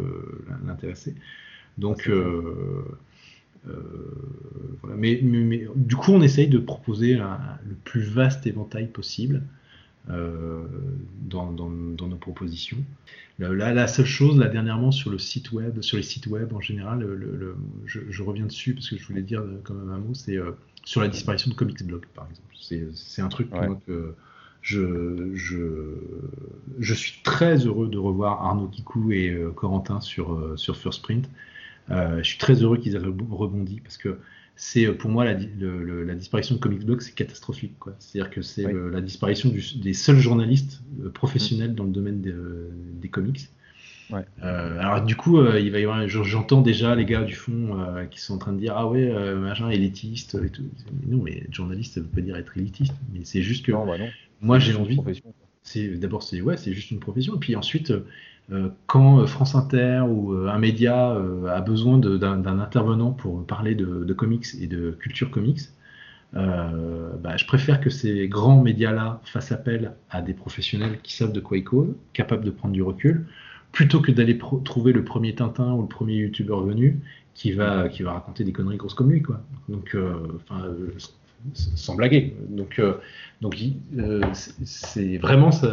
l'intéresser. 0.65 1.15
Donc. 1.77 2.07
Euh, 2.07 2.85
euh, 3.67 3.81
voilà. 4.83 4.95
mais, 4.95 5.19
mais, 5.23 5.67
du 5.75 5.95
coup, 5.95 6.11
on 6.11 6.21
essaye 6.21 6.47
de 6.47 6.59
proposer 6.59 7.15
le 7.15 7.75
plus 7.83 8.03
vaste 8.03 8.45
éventail 8.45 8.87
possible. 8.87 9.41
Euh, 10.11 10.63
dans, 11.21 11.51
dans, 11.51 11.67
nos 11.67 12.17
propositions. 12.17 12.77
La 13.39 13.87
seule 13.87 14.05
chose, 14.05 14.37
là, 14.37 14.47
dernièrement, 14.47 14.91
sur 14.91 15.09
le 15.09 15.17
site 15.17 15.51
web, 15.51 15.81
sur 15.81 15.97
les 15.97 16.03
sites 16.03 16.27
web 16.27 16.53
en 16.53 16.61
général, 16.61 16.99
le, 16.99 17.55
je, 17.85 18.21
reviens 18.21 18.45
dessus 18.45 18.75
parce 18.75 18.87
que 18.87 18.97
je 18.97 19.07
voulais 19.07 19.23
dire 19.23 19.43
quand 19.63 19.73
même 19.73 19.89
un 19.89 19.97
mot, 19.97 20.13
c'est 20.13 20.37
euh, 20.37 20.51
sur 20.83 21.01
la 21.01 21.07
disparition 21.07 21.49
de 21.49 21.55
Comics 21.55 21.83
Blog, 21.83 22.05
par 22.13 22.27
exemple. 22.29 22.93
C'est 22.93 23.21
un 23.21 23.27
truc 23.29 23.49
que 23.87 24.13
je, 24.61 25.31
je, 25.33 25.95
je, 26.77 26.93
suis 26.93 27.21
très 27.23 27.65
heureux 27.65 27.89
de 27.89 27.97
revoir 27.97 28.45
Arnaud 28.45 28.67
Kikou 28.67 29.11
et 29.11 29.31
euh, 29.31 29.49
Corentin 29.49 30.01
sur, 30.01 30.53
sur 30.55 30.77
First 30.77 31.01
Print. 31.01 31.27
je 31.89 32.23
suis 32.23 32.37
très 32.37 32.61
heureux 32.61 32.77
qu'ils 32.77 32.95
aient 32.95 32.99
rebondi 32.99 33.81
parce 33.81 33.97
que 33.97 34.19
c'est 34.55 34.85
euh, 34.85 34.93
pour 34.93 35.09
moi 35.09 35.25
la, 35.25 35.35
disparition 36.15 36.55
de 36.55 36.59
Comics 36.59 36.85
Blog, 36.85 37.01
c'est 37.01 37.13
catastrophique. 37.13 37.73
C'est-à-dire 37.99 38.31
que 38.31 38.41
c'est 38.41 38.71
la 38.71 39.01
disparition 39.01 39.49
des 39.49 39.93
seuls 39.93 40.19
journalistes 40.19 40.81
euh, 41.03 41.09
professionnels 41.09 41.71
mm. 41.71 41.75
dans 41.75 41.83
le 41.83 41.91
domaine 41.91 42.21
des 42.21 43.09
comics. 43.09 43.49
Euh, 44.11 44.79
alors 44.79 45.03
du 45.03 45.15
coup, 45.15 45.43
il 45.43 45.71
va 45.71 45.79
y 45.79 45.83
avoir, 45.83 46.07
j'entends 46.07 46.61
déjà 46.61 46.93
les 46.95 47.05
gars 47.05 47.23
du 47.23 47.33
fond 47.33 47.75
qui 48.11 48.21
sont 48.21 48.35
en 48.35 48.37
train 48.37 48.53
de 48.53 48.59
dire 48.59 48.73
ah 48.77 48.87
ouais 48.87 49.11
machin 49.35 49.69
élitiste 49.69 50.37
et 50.43 50.49
tout. 50.49 50.63
non, 51.07 51.23
mais 51.23 51.43
journaliste 51.51 51.95
ça 51.95 52.01
veut 52.01 52.07
pas 52.07 52.21
dire 52.21 52.35
être 52.35 52.55
élitiste, 52.55 52.93
mais 53.13 53.21
c'est 53.23 53.41
juste 53.41 53.65
que 53.65 53.71
bah 53.71 53.97
moi 54.41 54.59
j'ai 54.59 54.75
envie. 54.75 54.99
C'est 55.63 55.87
d'abord 55.97 56.21
c'est 56.21 56.41
ouais 56.41 56.57
c'est 56.57 56.73
juste 56.73 56.91
une 56.91 56.99
profession 56.99 57.35
et 57.35 57.39
puis 57.39 57.55
ensuite 57.55 57.89
euh, 57.89 58.05
quand 58.87 59.19
euh, 59.19 59.25
France 59.25 59.55
Inter 59.55 60.03
ou 60.07 60.33
euh, 60.33 60.49
un 60.49 60.59
média 60.59 61.15
a 61.49 61.61
besoin 61.61 61.97
d'un 61.97 62.59
intervenant 62.59 63.11
pour 63.11 63.45
parler 63.45 63.75
de, 63.75 64.13
comics 64.13 64.45
et 64.59 64.67
de 64.67 64.91
culture 64.91 65.31
comics, 65.31 65.61
bah, 66.33 67.37
je 67.37 67.45
préfère 67.45 67.79
que 67.79 67.89
ces 67.89 68.27
grands 68.27 68.61
médias-là 68.61 69.21
fassent 69.23 69.51
appel 69.51 69.93
à 70.09 70.21
des 70.21 70.33
professionnels 70.33 70.99
qui 71.01 71.13
savent 71.13 71.31
de 71.31 71.39
quoi 71.39 71.57
ils 71.57 71.63
causent, 71.63 71.95
capables 72.13 72.43
de 72.43 72.51
prendre 72.51 72.73
du 72.73 72.81
recul, 72.81 73.25
plutôt 73.71 74.01
que 74.01 74.11
d'aller 74.11 74.37
trouver 74.37 74.91
le 74.91 75.03
premier 75.03 75.33
Tintin 75.33 75.73
ou 75.73 75.81
le 75.81 75.87
premier 75.87 76.15
YouTuber 76.15 76.57
venu 76.65 76.99
qui 77.33 77.51
va, 77.51 77.89
qui 77.89 78.03
va 78.03 78.13
raconter 78.13 78.43
des 78.43 78.51
conneries 78.51 78.77
grosses 78.77 78.93
comme 78.93 79.11
lui. 79.11 79.21
Quoi. 79.21 79.41
Sans 81.53 81.95
blaguer. 81.95 82.35
Donc, 82.49 82.79
euh, 82.79 82.95
donc 83.41 83.57
euh, 83.97 84.21
c'est 84.33 85.17
vraiment 85.17 85.51
ça. 85.51 85.69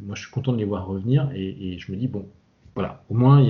moi, 0.00 0.14
je 0.14 0.20
suis 0.22 0.30
content 0.30 0.52
de 0.52 0.58
les 0.58 0.64
voir 0.64 0.86
revenir 0.86 1.30
et, 1.34 1.78
je 1.78 1.90
me 1.92 1.96
dis 1.96 2.08
bon, 2.08 2.26
voilà, 2.74 3.02
au 3.08 3.14
moins, 3.14 3.44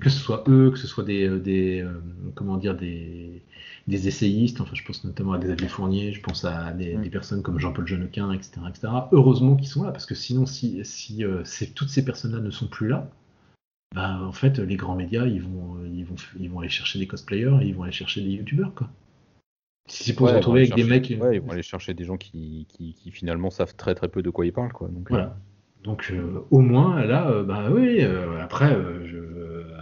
que 0.00 0.10
ce 0.10 0.18
soit 0.18 0.44
eux, 0.48 0.70
que 0.70 0.78
ce 0.78 0.86
soit 0.86 1.04
des, 1.04 1.28
des 1.38 1.80
euh, 1.80 1.92
comment 2.34 2.56
dire, 2.56 2.76
des, 2.76 3.42
des, 3.86 4.08
essayistes. 4.08 4.60
Enfin, 4.60 4.74
je 4.74 4.84
pense 4.84 5.04
notamment 5.04 5.32
à 5.32 5.38
Xavier 5.38 5.68
Fournier, 5.68 6.12
je 6.12 6.20
pense 6.20 6.44
à 6.44 6.72
des, 6.72 6.96
personnes 7.10 7.42
comme 7.42 7.58
Jean-Paul 7.58 7.86
Jeannequin, 7.86 8.32
etc., 8.32 8.62
etc. 8.68 8.88
Heureusement 9.12 9.56
qu'ils 9.56 9.68
sont 9.68 9.84
là, 9.84 9.92
parce 9.92 10.06
que 10.06 10.14
sinon, 10.14 10.46
si, 10.46 10.80
si, 10.84 11.24
toutes 11.74 11.88
ces 11.88 12.04
personnes-là 12.04 12.40
ne 12.40 12.50
sont 12.50 12.66
plus 12.66 12.88
là, 12.88 13.08
bah, 13.94 14.20
en 14.22 14.32
fait, 14.32 14.58
les 14.58 14.76
grands 14.76 14.94
médias, 14.94 15.26
ils 15.26 15.42
vont, 15.42 15.76
ils 15.92 16.04
vont, 16.04 16.14
ils 16.38 16.48
vont 16.48 16.60
aller 16.60 16.68
chercher 16.68 16.98
des 16.98 17.06
cosplayers 17.08 17.58
et 17.62 17.66
ils 17.66 17.74
vont 17.74 17.82
aller 17.82 17.92
chercher 17.92 18.22
des 18.22 18.30
youtubeurs, 18.30 18.72
quoi. 18.74 18.88
Si 19.86 20.04
c'est 20.04 20.12
pour 20.14 20.28
se 20.28 20.34
retrouver 20.34 20.60
avec 20.60 20.74
des 20.74 20.84
mecs. 20.84 21.12
Ouais, 21.20 21.36
ils 21.36 21.40
vont 21.40 21.50
aller 21.50 21.62
chercher 21.62 21.94
des 21.94 22.04
gens 22.04 22.16
qui, 22.16 22.66
qui, 22.68 22.94
qui, 22.94 23.10
finalement 23.10 23.50
savent 23.50 23.74
très 23.74 23.94
très 23.94 24.08
peu 24.08 24.22
de 24.22 24.30
quoi 24.30 24.46
ils 24.46 24.52
parlent. 24.52 24.72
Quoi. 24.72 24.88
Donc, 24.88 25.08
voilà. 25.10 25.36
Donc 25.82 26.10
euh, 26.12 26.44
au 26.50 26.60
moins, 26.60 27.04
là, 27.04 27.30
euh, 27.30 27.42
bah 27.42 27.70
oui, 27.70 28.00
euh, 28.00 28.40
après, 28.40 28.76
je, 29.04 29.16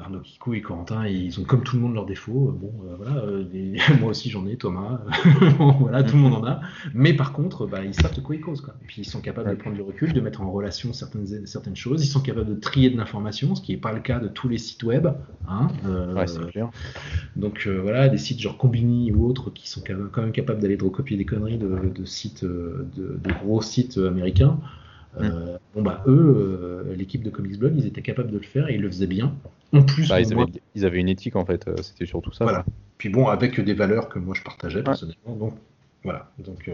Arnaud 0.09 0.21
Kikou 0.21 0.55
et 0.55 0.63
Corentin, 0.63 1.07
ils 1.07 1.39
ont 1.39 1.45
comme 1.45 1.63
tout 1.63 1.77
le 1.77 1.83
monde 1.83 1.95
leurs 1.95 2.07
défauts. 2.07 2.51
Bon, 2.59 2.73
voilà, 2.97 3.23
moi 4.01 4.11
aussi 4.11 4.31
j'en 4.31 4.47
ai, 4.47 4.57
Thomas, 4.57 5.01
voilà, 5.81 6.03
tout 6.03 6.17
le 6.17 6.23
monde 6.23 6.35
en 6.35 6.45
a. 6.47 6.61
Mais 6.95 7.13
par 7.13 7.33
contre, 7.33 7.67
bah, 7.67 7.85
ils 7.85 7.95
savent 7.95 8.15
de 8.15 8.21
quoi 8.23 8.35
ils 8.35 8.41
causent. 8.41 8.63
Quoi. 8.63 8.75
Et 8.83 8.87
puis 8.87 9.03
ils 9.03 9.05
sont 9.05 9.21
capables 9.21 9.51
de 9.51 9.57
prendre 9.57 9.77
du 9.77 9.83
recul, 9.83 10.15
de 10.15 10.21
mettre 10.21 10.41
en 10.41 10.51
relation 10.51 10.95
certaines, 10.95 11.47
certaines 11.47 11.77
choses. 11.77 12.03
Ils 12.05 12.09
sont 12.09 12.23
capables 12.23 12.49
de 12.49 12.55
trier 12.55 12.89
de 12.89 12.97
l'information, 12.97 13.55
ce 13.55 13.61
qui 13.61 13.73
n'est 13.73 13.79
pas 13.79 13.93
le 13.93 14.01
cas 14.01 14.19
de 14.19 14.29
tous 14.29 14.49
les 14.49 14.59
sites 14.59 14.83
web. 14.83 15.09
Hein, 15.47 15.69
ouais, 16.15 16.27
c'est 16.27 16.47
clair. 16.51 16.71
Donc 17.37 17.67
voilà, 17.67 18.09
des 18.09 18.19
sites 18.19 18.41
genre 18.41 18.57
Combini 18.57 19.13
ou 19.13 19.27
autres 19.27 19.51
qui 19.51 19.69
sont 19.69 19.83
quand 20.13 20.23
même 20.23 20.33
capables 20.33 20.61
d'aller 20.61 20.77
de 20.77 20.85
recopier 20.85 21.17
des 21.17 21.27
conneries 21.27 21.59
de, 21.59 21.93
de 21.95 22.05
sites, 22.05 22.45
de, 22.45 22.87
de, 22.97 23.33
gros 23.43 23.61
sites 23.61 23.99
américains. 23.99 24.59
Euh, 25.21 25.59
bon 25.75 25.83
bah 25.83 26.03
eux, 26.07 26.35
euh, 26.37 26.95
l'équipe 26.95 27.23
de 27.23 27.31
Comics 27.31 27.59
Blog, 27.59 27.75
ils 27.77 27.87
étaient 27.87 28.03
capables 28.03 28.31
de 28.31 28.37
le 28.37 28.45
faire 28.45 28.69
et 28.69 28.75
ils 28.75 28.81
le 28.81 28.89
faisaient 28.89 29.07
bien. 29.07 29.35
En 29.73 29.83
plus, 29.83 30.09
bah, 30.09 30.21
ils, 30.21 30.85
avaient, 30.85 30.99
une 30.99 31.09
éthique 31.09 31.37
en 31.37 31.45
fait, 31.45 31.69
euh, 31.69 31.77
c'était 31.83 32.07
surtout 32.07 32.33
ça. 32.33 32.45
Voilà. 32.45 32.65
Puis 32.97 33.11
bon, 33.11 33.29
avec 33.29 33.61
des 33.61 33.75
valeurs 33.75 34.09
que 34.09 34.19
moi 34.19 34.35
je 34.35 34.43
partageais 34.43 34.83
personnellement. 34.83 35.37
Donc 35.37 35.55
voilà. 36.05 36.31
Donc 36.39 36.71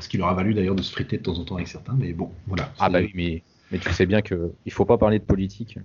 ce 0.00 0.08
qui 0.08 0.18
leur 0.18 0.28
a 0.28 0.34
valu 0.34 0.52
d'ailleurs 0.52 0.74
de 0.74 0.82
se 0.82 0.92
friter 0.92 1.16
de 1.18 1.22
temps 1.22 1.38
en 1.38 1.44
temps 1.44 1.56
avec 1.56 1.68
certains, 1.68 1.94
mais 1.98 2.12
bon, 2.12 2.30
voilà. 2.46 2.72
Ah 2.78 2.90
bah 2.90 2.98
oui, 3.00 3.10
mais, 3.14 3.42
mais 3.72 3.78
tu 3.78 3.90
sais 3.90 4.06
bien 4.06 4.20
que 4.20 4.52
il 4.66 4.72
faut 4.72 4.84
pas 4.84 4.98
parler 4.98 5.18
de 5.18 5.24
politique. 5.24 5.78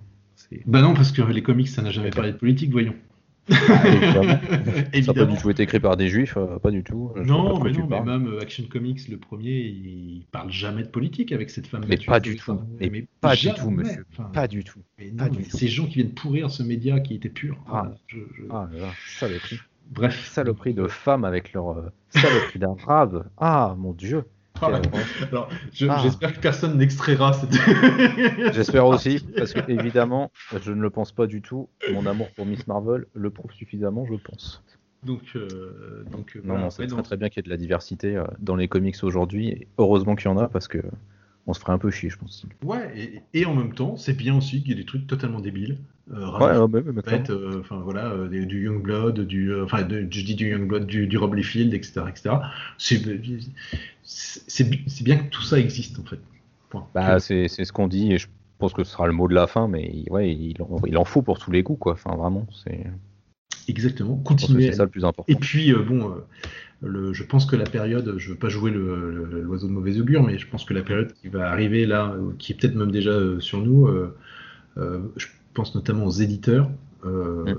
Bah 0.66 0.82
non, 0.82 0.94
parce 0.94 1.12
que 1.12 1.22
les 1.22 1.42
comics, 1.42 1.68
ça 1.68 1.82
n'a 1.82 1.90
jamais 1.90 2.10
parlé 2.10 2.32
de 2.32 2.36
politique, 2.36 2.70
voyons. 2.70 2.94
Évidemment. 3.48 4.38
Ça 5.02 5.12
n'a 5.12 5.14
pas 5.14 5.24
du 5.24 5.36
tout 5.36 5.50
été 5.50 5.62
écrit 5.64 5.80
par 5.80 5.96
des 5.96 6.08
juifs, 6.08 6.36
euh, 6.36 6.58
pas 6.58 6.70
du 6.70 6.82
tout. 6.84 7.12
Je 7.16 7.22
Non, 7.22 7.58
mais 7.62 7.72
non, 7.72 8.04
même 8.04 8.26
euh, 8.28 8.40
Action 8.40 8.64
Comics, 8.70 9.08
le 9.08 9.16
premier, 9.16 9.50
il 9.60 10.24
parle 10.30 10.50
jamais 10.50 10.82
de 10.82 10.88
politique 10.88 11.32
avec 11.32 11.50
cette 11.50 11.66
femme. 11.66 11.84
Mais 11.88 11.96
pas 11.96 12.20
du 12.20 12.36
tout. 12.36 12.52
Enfin, 12.52 12.66
Mais 12.80 13.06
pas 13.20 13.34
du 13.34 13.40
jamais. 13.42 13.58
tout, 13.58 13.70
monsieur. 13.70 14.06
Enfin, 14.12 14.30
Pas 14.32 14.48
du 14.48 14.62
tout. 14.64 14.80
mais 14.98 15.10
non, 15.10 15.16
pas 15.16 15.28
du 15.28 15.38
mais 15.38 15.44
tout. 15.44 15.56
Ces 15.56 15.68
gens 15.68 15.86
qui 15.86 15.94
viennent 15.96 16.14
pourrir 16.14 16.50
ce 16.50 16.62
média 16.62 17.00
qui 17.00 17.14
était 17.14 17.28
pur. 17.28 17.56
Ah. 17.66 17.70
Voilà, 17.70 17.94
je- 18.06 18.18
je- 18.36 18.42
Ah 18.50 18.68
là 18.72 18.80
là, 18.80 18.88
saloperie. 19.18 19.58
Bref. 19.90 20.28
Saloperie 20.32 20.74
de 20.74 20.86
femmes 20.86 21.24
avec 21.24 21.52
leur 21.52 21.70
euh, 21.70 21.90
saloperie 22.10 22.58
d'arabe. 22.58 23.26
Ah 23.36 23.74
mon 23.76 23.92
dieu. 23.92 24.24
Alors, 24.62 25.48
je- 25.72 25.86
Ah. 25.88 26.00
j'espère 26.02 26.32
que 26.34 26.40
personne 26.40 26.78
n'extraira 26.78 27.32
cette. 27.32 27.50
J'espère 28.54 28.86
aussi, 28.86 29.20
parce 29.36 29.52
que 29.52 29.70
évidemment, 29.70 30.30
je 30.62 30.72
ne 30.72 30.80
le 30.80 30.90
pense 30.90 31.12
pas 31.12 31.26
du 31.26 31.42
tout. 31.42 31.68
Mon 31.92 32.06
amour 32.06 32.28
pour 32.36 32.46
Miss 32.46 32.66
Marvel 32.66 33.06
le 33.14 33.30
prouve 33.30 33.52
suffisamment, 33.52 34.06
je 34.06 34.14
pense. 34.14 34.62
Donc, 35.04 35.22
euh, 35.34 36.04
donc 36.12 36.36
euh, 36.36 36.40
Non, 36.40 36.50
voilà. 36.54 36.62
non, 36.64 36.70
c'est 36.70 36.86
très 36.86 37.02
très 37.02 37.16
bien 37.16 37.28
qu'il 37.28 37.38
y 37.38 37.40
ait 37.40 37.48
de 37.48 37.50
la 37.50 37.56
diversité 37.56 38.16
euh, 38.16 38.24
dans 38.38 38.54
les 38.54 38.68
comics 38.68 38.96
aujourd'hui. 39.02 39.48
et 39.48 39.66
Heureusement 39.78 40.14
qu'il 40.14 40.26
y 40.30 40.32
en 40.32 40.38
a, 40.38 40.46
parce 40.48 40.68
que 40.68 40.78
on 41.48 41.52
se 41.54 41.58
ferait 41.60 41.72
un 41.72 41.78
peu 41.78 41.90
chier, 41.90 42.08
je 42.08 42.16
pense. 42.18 42.46
Ouais, 42.64 42.92
et, 43.34 43.40
et 43.40 43.46
en 43.46 43.54
même 43.54 43.74
temps, 43.74 43.96
c'est 43.96 44.12
bien 44.16 44.36
aussi 44.36 44.60
qu'il 44.62 44.68
y 44.70 44.72
ait 44.74 44.76
des 44.76 44.84
trucs 44.84 45.08
totalement 45.08 45.40
débiles. 45.40 45.78
Euh, 46.10 46.16
Ouais, 46.16 46.56
Ravi- 46.56 46.58
ouais, 46.74 46.82
ouais, 46.82 46.92
mais 46.92 47.02
fait, 47.02 47.30
euh, 47.30 47.62
voilà, 47.70 48.10
euh, 48.10 48.28
du 48.28 48.64
Youngblood, 48.64 49.20
du, 49.20 49.52
euh, 49.52 49.64
enfin, 49.64 49.86
je 49.88 50.04
dis 50.24 50.34
du 50.34 50.50
Youngblood, 50.50 50.84
du, 50.84 51.06
du 51.06 51.16
Rob 51.16 51.34
Liefeld, 51.34 51.72
etc., 51.72 52.02
etc. 52.08 52.30
C'est, 52.76 53.00
c'est, 54.02 54.68
bi- 54.68 54.82
c'est 54.88 55.04
bien 55.04 55.18
que 55.18 55.30
tout 55.30 55.42
ça 55.42 55.58
existe 55.58 55.98
en 56.00 56.04
fait. 56.04 56.18
Bah, 56.94 57.20
c'est 57.20 57.48
c'est 57.48 57.64
ce 57.64 57.72
qu'on 57.72 57.86
dit, 57.86 58.12
et 58.12 58.18
je 58.18 58.26
pense 58.58 58.72
que 58.72 58.82
ce 58.82 58.92
sera 58.92 59.06
le 59.06 59.12
mot 59.12 59.28
de 59.28 59.34
la 59.34 59.46
fin, 59.46 59.68
mais 59.68 59.90
il- 59.94 60.10
ouais, 60.10 60.34
il 60.34 60.60
en, 60.60 60.80
il 60.86 60.96
en 60.96 61.04
faut 61.04 61.22
pour 61.22 61.38
tous 61.38 61.52
les 61.52 61.62
goûts, 61.62 61.76
quoi. 61.76 61.92
Enfin, 61.92 62.16
vraiment, 62.16 62.46
c'est 62.64 62.84
Exactement. 63.68 64.16
Continuer. 64.16 64.70
c'est 64.70 64.78
ça 64.78 64.84
le 64.84 64.90
plus 64.90 65.04
important. 65.04 65.32
Et 65.32 65.36
puis 65.36 65.72
euh, 65.72 65.84
bon, 65.84 66.12
le, 66.80 67.12
je 67.12 67.22
pense 67.22 67.46
que 67.46 67.54
la 67.54 67.64
période, 67.64 68.16
je 68.18 68.30
veux 68.30 68.38
pas 68.38 68.48
jouer 68.48 68.72
l'oiseau 68.72 69.68
de 69.68 69.72
mauvais 69.72 70.00
augure, 70.00 70.24
mais 70.24 70.36
je 70.36 70.48
pense 70.48 70.64
que 70.64 70.74
la 70.74 70.82
période 70.82 71.12
qui 71.12 71.28
va 71.28 71.48
arriver 71.48 71.86
là, 71.86 72.16
qui 72.40 72.52
est 72.52 72.56
peut-être 72.56 72.74
même 72.74 72.90
déjà 72.90 73.16
sur 73.38 73.60
nous, 73.60 73.88
je 74.76 75.26
pense 75.54 75.74
notamment 75.74 76.06
aux 76.06 76.10
éditeurs. 76.10 76.70
euh, 77.04 77.44
Mm. 77.54 77.56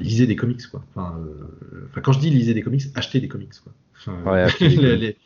Lisez 0.00 0.28
des 0.28 0.36
comics 0.36 0.64
quoi. 0.70 0.80
Enfin, 0.94 1.16
euh, 1.18 1.86
enfin, 1.90 2.00
quand 2.00 2.12
je 2.12 2.20
dis 2.20 2.30
lisez 2.30 2.54
des 2.54 2.62
comics, 2.62 2.82
achetez 2.94 3.18
des 3.20 3.26
comics 3.26 3.50
quoi. 3.64 3.72
Enfin, 3.96 4.14
Ouais, 4.30 4.46
les, 4.60 4.76
comics. 4.76 4.80
les- 5.00 5.16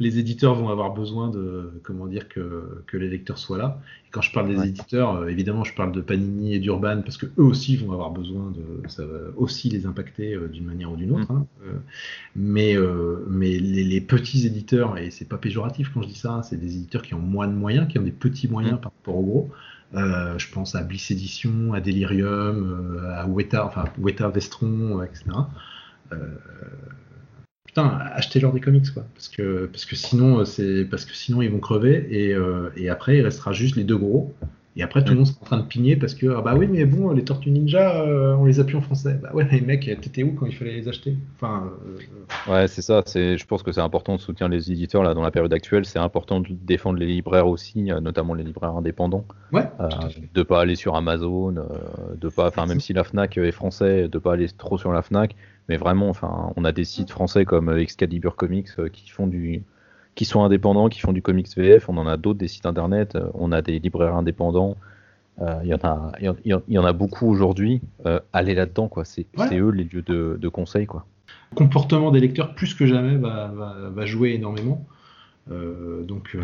les 0.00 0.18
éditeurs 0.18 0.54
vont 0.54 0.70
avoir 0.70 0.94
besoin 0.94 1.28
de 1.28 1.70
comment 1.82 2.06
dire 2.06 2.28
que, 2.30 2.82
que 2.86 2.96
les 2.96 3.10
lecteurs 3.10 3.36
soient 3.36 3.58
là. 3.58 3.78
Et 4.06 4.10
quand 4.10 4.22
je 4.22 4.32
parle 4.32 4.48
des 4.48 4.56
Ouais. 4.56 4.68
éditeurs, 4.68 5.16
euh, 5.16 5.26
évidemment, 5.28 5.64
je 5.64 5.74
parle 5.74 5.92
de 5.92 6.00
Panini 6.00 6.54
et 6.54 6.60
d'Urban 6.60 7.02
parce 7.02 7.18
que 7.18 7.26
eux 7.26 7.42
aussi 7.42 7.76
vont 7.76 7.92
avoir 7.92 8.10
besoin 8.10 8.50
de, 8.52 8.88
ça 8.88 9.04
va 9.04 9.18
aussi 9.36 9.68
les 9.68 9.84
impacter 9.84 10.32
euh, 10.32 10.48
d'une 10.48 10.64
manière 10.64 10.90
ou 10.90 10.96
d'une 10.96 11.12
autre. 11.12 11.30
Mm. 11.30 11.36
hein. 11.36 11.46
Euh, 11.66 11.72
mais 12.34 12.74
mais 13.28 13.58
les, 13.58 13.84
les 13.84 14.00
petits 14.00 14.46
éditeurs 14.46 14.96
et 14.96 15.10
c'est 15.10 15.28
pas 15.28 15.36
péjoratif 15.36 15.90
quand 15.92 16.00
je 16.00 16.08
dis 16.08 16.14
ça, 16.18 16.32
hein, 16.36 16.42
c'est 16.42 16.56
des 16.56 16.74
éditeurs 16.76 17.02
qui 17.02 17.12
ont 17.12 17.18
moins 17.20 17.48
de 17.48 17.52
moyens, 17.54 17.86
qui 17.86 17.98
ont 17.98 18.02
des 18.02 18.12
petits 18.12 18.48
moyens 18.48 18.76
Mm. 18.78 18.80
par 18.80 18.92
rapport 18.92 19.16
aux 19.18 19.22
gros. 19.26 19.50
Euh, 19.94 20.38
je 20.38 20.50
pense 20.50 20.74
à 20.74 20.82
Bliss 20.82 21.10
Edition, 21.10 21.74
à 21.74 21.80
Delirium, 21.80 22.98
euh, 23.02 23.10
à 23.14 23.26
Weta, 23.26 23.66
enfin 23.66 23.84
Weta 23.98 24.28
Vestron, 24.28 25.00
euh, 25.00 25.04
etc. 25.04 25.24
Putain, 27.66 27.88
achetez-leur 28.12 28.52
des 28.52 28.60
comics 28.60 28.92
quoi, 28.92 29.04
parce 29.14 29.28
que 29.28 29.66
parce 29.66 29.86
que 29.86 29.96
sinon 29.96 30.44
parce 30.90 31.04
que 31.06 31.14
sinon 31.14 31.40
ils 31.40 31.50
vont 31.50 31.60
crever 31.60 32.06
et, 32.10 32.36
et 32.76 32.90
après 32.90 33.16
il 33.16 33.22
restera 33.22 33.54
juste 33.54 33.76
les 33.76 33.84
deux 33.84 33.96
gros. 33.96 34.34
Et 34.76 34.82
après, 34.82 35.04
tout 35.04 35.12
le 35.12 35.18
monde 35.18 35.26
sera 35.26 35.38
en 35.42 35.44
train 35.44 35.56
de 35.58 35.66
pigner 35.66 35.96
parce 35.96 36.14
que, 36.14 36.26
ah 36.34 36.40
bah 36.40 36.54
oui, 36.56 36.66
mais 36.66 36.84
bon, 36.86 37.10
les 37.12 37.24
Tortues 37.24 37.50
Ninja, 37.50 38.02
euh, 38.02 38.34
on 38.36 38.46
les 38.46 38.58
a 38.58 38.64
plus 38.64 38.76
en 38.76 38.80
français. 38.80 39.18
Bah 39.22 39.30
ouais, 39.34 39.46
les 39.50 39.60
mecs, 39.60 39.84
t'étais 40.00 40.22
où 40.22 40.32
quand 40.34 40.46
il 40.46 40.54
fallait 40.54 40.72
les 40.72 40.88
acheter? 40.88 41.16
Enfin, 41.34 41.70
euh, 41.86 41.98
Ouais, 42.46 42.66
c'est 42.68 42.82
ça. 42.82 43.02
Je 43.06 43.44
pense 43.44 43.62
que 43.62 43.70
c'est 43.72 43.80
important 43.80 44.16
de 44.16 44.20
soutenir 44.20 44.48
les 44.48 44.72
éditeurs 44.72 45.02
là 45.02 45.14
dans 45.14 45.22
la 45.22 45.30
période 45.30 45.52
actuelle. 45.52 45.84
C'est 45.84 45.98
important 45.98 46.40
de 46.40 46.48
défendre 46.50 46.98
les 46.98 47.06
libraires 47.06 47.46
aussi, 47.48 47.90
euh, 47.92 48.00
notamment 48.00 48.34
les 48.34 48.44
libraires 48.44 48.74
indépendants. 48.76 49.26
ouais, 49.52 49.68
Euh, 49.80 49.88
de 50.34 50.42
pas 50.42 50.60
aller 50.62 50.74
sur 50.74 50.96
Amazon, 50.96 51.56
euh, 51.56 52.16
de 52.16 52.28
pas, 52.28 52.48
enfin 52.48 52.66
même 52.66 52.80
si 52.80 52.92
la 52.92 53.04
Fnac 53.04 53.36
est 53.38 53.52
français, 53.52 54.08
de 54.08 54.18
pas 54.18 54.32
aller 54.32 54.48
trop 54.48 54.78
sur 54.78 54.92
la 54.92 55.02
Fnac, 55.02 55.36
mais 55.68 55.76
vraiment, 55.76 56.08
enfin, 56.08 56.52
on 56.56 56.64
a 56.64 56.72
des 56.72 56.84
sites 56.84 57.10
français 57.10 57.44
comme 57.44 57.76
Excalibur 57.76 58.36
Comics 58.36 58.68
qui 58.92 59.10
font 59.10 59.26
du, 59.26 59.62
qui 60.14 60.24
sont 60.24 60.42
indépendants, 60.42 60.88
qui 60.88 61.00
font 61.00 61.12
du 61.12 61.22
comics 61.22 61.48
VF. 61.56 61.88
On 61.88 61.96
en 61.96 62.06
a 62.06 62.16
d'autres 62.16 62.38
des 62.38 62.48
sites 62.48 62.66
internet. 62.66 63.16
on 63.34 63.52
a 63.52 63.62
des 63.62 63.78
libraires 63.78 64.14
indépendants. 64.14 64.76
Euh, 65.40 65.60
Il 65.64 65.68
y 65.70 65.74
en 65.74 65.78
a, 65.82 66.12
il 66.20 66.26
y 66.72 66.78
en- 66.78 66.92
beaucoup 66.92 67.26
aujourd'hui. 67.28 67.80
Euh, 68.04 68.20
allez 68.32 68.54
là-dedans, 68.54 68.88
quoi. 68.88 69.04
C'est, 69.04 69.26
Ouais. 69.38 69.58
eux 69.58 69.70
les 69.70 69.84
lieux 69.84 70.02
de, 70.02 70.38
de 70.40 70.48
conseil, 70.48 70.84
quoi. 70.86 71.06
Le 71.52 71.56
comportement 71.56 72.10
des 72.10 72.20
lecteurs, 72.20 72.54
plus 72.54 72.74
que 72.74 72.86
jamais, 72.86 73.16
va, 73.16 73.48
va, 73.54 73.90
va 73.90 74.06
jouer 74.06 74.32
énormément. 74.34 74.86
Euh, 75.50 76.02
donc, 76.04 76.36
euh, 76.36 76.40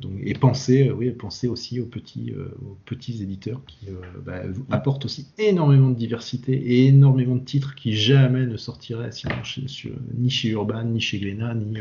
donc, 0.00 0.12
et 0.24 0.34
pensez, 0.34 0.88
euh, 0.88 0.92
oui, 0.92 1.10
pensez 1.10 1.46
aussi 1.46 1.78
aux 1.78 1.86
petits, 1.86 2.34
aux 2.62 2.76
petits 2.84 3.22
éditeurs 3.22 3.60
qui 3.66 3.86
bah, 4.26 4.40
vous 4.48 4.64
apportent 4.72 5.04
aussi 5.04 5.28
énormément 5.38 5.88
de 5.88 5.94
diversité 5.94 6.52
et 6.54 6.86
énormément 6.88 7.36
de 7.36 7.44
titres 7.44 7.74
qui 7.76 7.92
jamais 7.94 8.46
ne 8.46 8.56
sortiraient 8.56 9.12
sinon 9.12 9.44
chez- 9.44 9.68
sur- 9.68 9.92
ni 10.18 10.30
chez 10.30 10.48
Urban, 10.48 10.82
ni 10.84 11.00
chez 11.00 11.20
Glénat, 11.20 11.54
ni, 11.54 11.76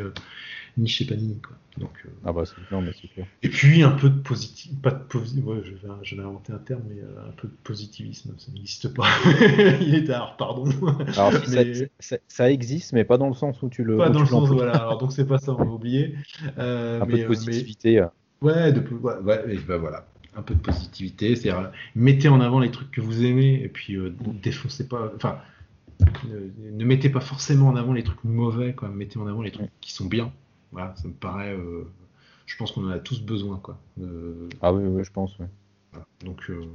ni 0.77 0.87
chez 0.87 1.05
Panini. 1.05 1.37
Quoi. 1.41 1.55
Donc, 1.77 1.91
euh, 2.05 2.09
Ah 2.25 2.33
bah 2.33 2.43
c'est 2.45 2.55
non, 2.75 2.81
mais 2.81 2.91
c'est 2.99 3.07
clair. 3.07 3.25
et 3.43 3.49
puis 3.49 3.83
un 3.83 3.91
peu 3.91 4.09
de 4.09 4.19
positif, 4.19 4.71
pas 4.81 4.91
de 4.91 5.01
posi- 5.07 5.41
ouais, 5.43 5.61
je, 5.63 5.71
vais, 5.71 5.93
je 6.03 6.15
vais 6.15 6.21
inventer 6.23 6.51
un 6.51 6.57
terme, 6.57 6.81
mais 6.89 7.01
euh, 7.01 7.27
un 7.29 7.31
peu 7.31 7.47
de 7.47 7.53
positivisme, 7.63 8.33
ça 8.37 8.51
n'existe 8.51 8.93
pas. 8.93 9.07
Il 9.81 9.95
est 9.95 10.05
tard, 10.05 10.35
pardon. 10.37 10.65
Alors 11.15 11.33
si, 11.43 11.51
ça- 11.51 11.63
Mais- 11.63 11.89
ça, 11.99 12.17
ça 12.27 12.51
existe, 12.51 12.93
mais 12.93 13.03
pas 13.05 13.17
dans 13.17 13.27
le 13.29 13.33
sens 13.35 13.61
où 13.61 13.69
tu 13.69 13.83
le. 13.83 13.97
pas 13.97 14.09
dans 14.09 14.19
le 14.21 14.25
sens, 14.25 14.49
voilà. 14.49 14.73
Alors 14.73 14.97
donc 14.97 15.11
c'est 15.13 15.25
pas 15.27 15.37
ça, 15.37 15.53
on 15.53 15.63
va 15.63 15.71
oublier. 15.71 16.15
Euh, 16.57 17.01
Un 17.01 17.05
mais, 17.05 17.11
peu 17.13 17.17
de 17.19 17.23
euh, 17.23 17.27
positivité. 17.27 17.99
euh. 17.99 18.07
mais- 18.41 18.47
ouais, 18.51 18.73
de, 18.73 18.79
ouais, 18.81 19.13
ouais, 19.23 19.53
et 19.55 19.57
ben 19.57 19.77
voilà, 19.77 20.05
un 20.35 20.41
peu 20.41 20.55
de 20.55 20.59
positivité, 20.59 21.35
c'est-à-dire 21.35 21.61
euh, 21.67 21.69
mettez 21.95 22.27
en 22.29 22.41
avant 22.41 22.59
les 22.59 22.71
trucs 22.71 22.91
que 22.91 22.99
vous 23.01 23.23
aimez 23.23 23.61
et 23.63 23.69
puis 23.69 23.95
euh, 23.95 24.13
défoncez 24.43 24.87
pas, 24.87 25.11
enfin. 25.15 25.37
Ne, 26.29 26.71
ne 26.71 26.85
mettez 26.85 27.09
pas 27.09 27.19
forcément 27.19 27.67
en 27.67 27.75
avant 27.75 27.91
les 27.91 28.03
trucs 28.03 28.23
mauvais, 28.23 28.71
quoi. 28.73 28.87
Mettez 28.87 29.19
en 29.19 29.27
avant 29.27 29.41
les 29.41 29.51
trucs 29.51 29.67
qui 29.81 29.91
sont 29.91 30.05
bien. 30.05 30.31
Voilà, 30.71 30.95
ça 30.97 31.07
me 31.07 31.13
paraît. 31.13 31.53
euh, 31.53 31.85
je 32.45 32.55
pense 32.57 32.71
qu'on 32.71 32.85
en 32.85 32.89
a 32.91 32.99
tous 32.99 33.21
besoin, 33.21 33.57
quoi. 33.57 33.79
Ah 34.61 34.73
oui, 34.73 34.83
oui, 34.85 35.03
je 35.03 35.11
pense. 35.11 35.37
ouais. 35.39 35.47
voilà. 35.91 36.05
Donc, 36.23 36.49
euh, 36.49 36.65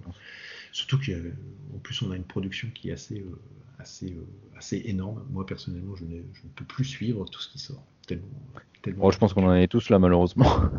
surtout 0.73 0.99
qu'en 0.99 1.79
plus, 1.83 2.03
on 2.03 2.11
a 2.11 2.16
une 2.16 2.25
production 2.25 2.69
qui 2.75 2.91
est 2.91 2.93
assez, 2.93 3.21
euh, 3.21 3.39
assez, 3.85 4.12
euh, 4.12 4.27
assez 4.59 4.82
énorme. 4.86 5.24
Moi, 5.31 5.47
personnellement, 5.47 5.94
je, 5.97 6.05
ne 6.05 6.23
peux 6.56 6.65
plus 6.65 6.85
suivre 6.85 7.24
tout 7.27 7.40
ce 7.40 7.48
qui 7.51 7.59
sort. 7.59 7.85
Tellement, 8.06 8.28
tellement. 8.82 9.05
Bon, 9.05 9.11
je 9.11 9.19
pense 9.19 9.32
qu'on 9.32 9.47
en 9.48 9.55
est 9.55 9.69
tous 9.69 9.89
là, 9.90 9.98
malheureusement. 9.98 10.47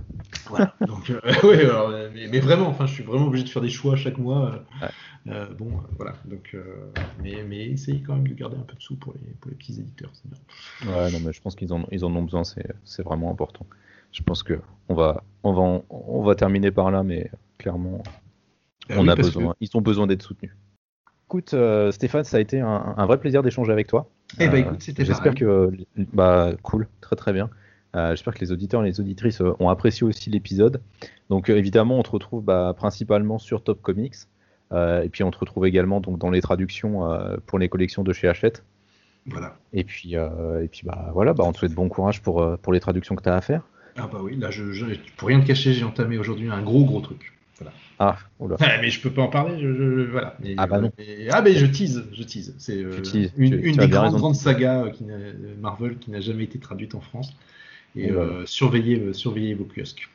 Voilà. 0.48 0.76
Donc, 0.86 1.10
euh, 1.10 1.20
alors, 1.60 1.90
euh, 1.90 2.10
mais, 2.14 2.28
mais 2.28 2.40
vraiment, 2.40 2.68
enfin, 2.68 2.86
je 2.86 2.94
suis 2.94 3.04
vraiment 3.04 3.28
obligé 3.28 3.44
de 3.46 3.50
faire 3.50 3.62
des 3.64 3.70
choix 3.70 3.96
chaque 3.96 4.18
mois. 4.20 4.54
euh, 4.54 4.60
Ouais. 4.82 4.90
euh, 5.34 5.54
bon, 5.56 5.82
voilà. 5.98 6.20
Donc, 6.26 6.52
euh, 6.54 6.64
mais, 7.18 7.44
mais 7.44 7.66
essayez 7.68 8.02
quand 8.04 8.16
même 8.16 8.28
de 8.28 8.34
garder 8.36 8.58
un 8.58 8.64
peu 8.64 8.76
de 8.76 8.82
sous 8.82 8.98
pour 8.98 9.14
les, 9.16 9.34
pour 9.42 9.50
les 9.52 9.58
petits 9.58 9.80
éditeurs. 9.80 10.12
bien. 10.26 10.38
Ouais, 10.82 11.10
non, 11.12 11.20
mais 11.20 11.34
je 11.34 11.42
pense 11.42 11.56
qu'ils 11.56 11.74
en, 11.74 11.86
ils 11.92 12.04
en 12.06 12.16
ont 12.16 12.24
besoin, 12.24 12.44
c'est, 12.44 13.02
vraiment 13.04 13.32
important. 13.32 13.66
Je 14.12 14.22
pense 14.24 14.44
que 14.44 14.62
on 14.90 14.94
va, 14.96 15.24
on 15.44 15.54
va, 15.54 15.62
en- 15.62 15.86
on 15.90 16.24
va 16.24 16.36
terminer 16.36 16.72
par 16.72 16.92
là, 16.92 17.04
mais 17.04 17.32
clairement, 17.58 18.08
on 18.96 19.08
oui, 19.08 19.10
a 19.10 19.16
besoin, 19.16 19.56
ils 19.62 19.70
ont 19.76 19.82
besoin 19.82 20.08
d'être 20.08 20.24
soutenus. 20.24 20.54
Écoute, 21.28 21.54
euh, 21.54 21.92
Stéphane, 21.92 22.24
ça 22.24 22.38
a 22.38 22.40
été 22.40 22.60
un, 22.60 22.94
un 22.98 23.06
vrai 23.06 23.18
plaisir 23.20 23.42
d'échanger 23.44 23.72
avec 23.72 23.88
toi. 23.88 24.10
Eh 24.40 24.48
ben, 24.48 24.54
Euh, 24.54 24.58
écoute, 24.58 24.82
c'était 24.82 25.06
J'espère 25.06 25.34
que, 25.36 25.72
bah, 26.14 26.52
cool, 26.62 26.88
très 27.02 27.16
très 27.16 27.34
bien. 27.34 27.50
Euh, 27.96 28.12
J'espère 28.12 28.34
que 28.34 28.40
les 28.42 28.52
auditeurs 28.52 28.84
et 28.84 28.88
les 28.88 29.00
auditrices 29.00 29.42
euh, 29.42 29.54
ont 29.60 29.70
apprécié 29.70 30.06
aussi 30.06 30.30
l'épisode. 30.30 30.82
Donc 31.30 31.50
euh, 31.50 31.58
évidemment, 31.58 31.98
on 31.98 32.04
te 32.04 32.12
retrouve 32.12 32.44
bah, 32.44 32.74
principalement 32.76 33.40
sur 33.40 33.64
Top 33.64 33.82
Comics. 33.82 34.16
Et 34.74 35.08
puis 35.10 35.24
on 35.24 35.32
te 35.32 35.38
retrouve 35.38 35.66
également 35.68 36.02
donc, 36.02 36.20
dans 36.20 36.30
les 36.30 36.42
traductions 36.42 37.08
pour 37.46 37.60
les 37.60 37.70
collections 37.70 38.04
de 38.04 38.12
chez 38.12 38.28
Hachette. 38.28 38.66
Voilà. 39.26 39.56
Et 39.72 39.86
puis, 39.86 40.18
euh, 40.18 40.62
et 40.62 40.68
puis 40.68 40.82
bah, 40.84 41.12
voilà, 41.14 41.34
bah, 41.34 41.46
on 41.48 41.54
te 41.54 41.60
souhaite 41.60 41.74
bon 41.74 41.88
courage 41.88 42.22
pour, 42.22 42.46
pour 42.58 42.74
les 42.74 42.82
traductions 42.82 43.16
que 43.16 43.24
tu 43.24 43.30
as 43.30 43.36
à 43.36 43.42
faire. 43.42 43.62
Ah 43.96 44.10
bah 44.12 44.20
oui, 44.22 44.36
là, 44.36 44.52
je, 44.52 44.74
je, 44.74 44.86
pour 45.16 45.30
rien 45.30 45.40
te 45.40 45.46
cacher, 45.46 45.72
j'ai 45.72 45.86
entamé 45.86 46.18
aujourd'hui 46.18 46.50
un 46.50 46.62
gros 46.62 46.84
gros 46.84 47.00
truc. 47.00 47.35
Ah, 48.00 48.18
oula. 48.40 48.58
Ah, 48.60 48.78
mais 48.82 48.90
je 48.90 49.02
peux 49.02 49.10
pas 49.12 49.22
en 49.22 49.28
parler, 49.30 49.60
je, 49.60 49.74
je- 49.74 50.00
je- 50.00 50.12
voilà. 50.12 50.36
Mais, 50.42 50.56
Ah 50.58 50.68
bah 50.68 50.80
non. 50.80 50.92
mais- 50.98 51.30
ah 51.32 51.42
mais 51.42 51.54
je 51.54 51.66
tease, 51.66 52.04
je 52.14 52.24
tease. 52.24 52.54
C'est 52.58 52.84
euh, 52.84 52.98
une, 53.38 53.54
tu- 53.60 53.68
une 53.68 53.74
tu 53.76 53.80
as 53.82 53.86
des 53.86 53.92
grandes, 53.92 54.16
grandes 54.16 54.36
sagas 54.36 54.86
euh, 54.86 54.90
qui 54.90 55.06
Marvel 55.62 55.98
qui 55.98 56.12
n'a 56.12 56.20
jamais 56.22 56.44
été 56.44 56.60
traduite 56.60 56.96
en 56.96 57.02
France. 57.02 57.34
Et 57.96 58.12
Oh 58.12 58.16
euh, 58.20 58.46
surveillez, 58.46 59.00
euh, 59.00 59.14
surveillez 59.14 59.54
vos 59.54 59.64
kiosques. 59.66 60.10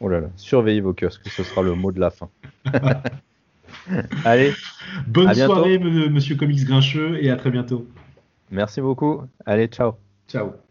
Oh 0.00 0.08
là 0.08 0.20
là, 0.20 0.28
surveillez 0.36 0.80
vos 0.80 0.92
kiosques, 0.92 1.22
ce 1.28 1.42
sera 1.42 1.62
le 1.62 1.74
mot 1.74 1.90
de 1.90 2.00
la 2.00 2.10
fin. 2.10 2.28
Allez, 4.24 4.52
Bonne 5.06 5.34
soirée, 5.34 5.78
monsieur 5.78 6.36
Comics 6.36 6.64
Grincheux, 6.64 7.22
et 7.22 7.30
à 7.30 7.36
très 7.36 7.50
bientôt. 7.50 7.86
merci 8.50 8.80
beaucoup. 8.80 9.22
Allez, 9.46 9.68
ciao. 9.68 9.92
Ciao. 10.28 10.67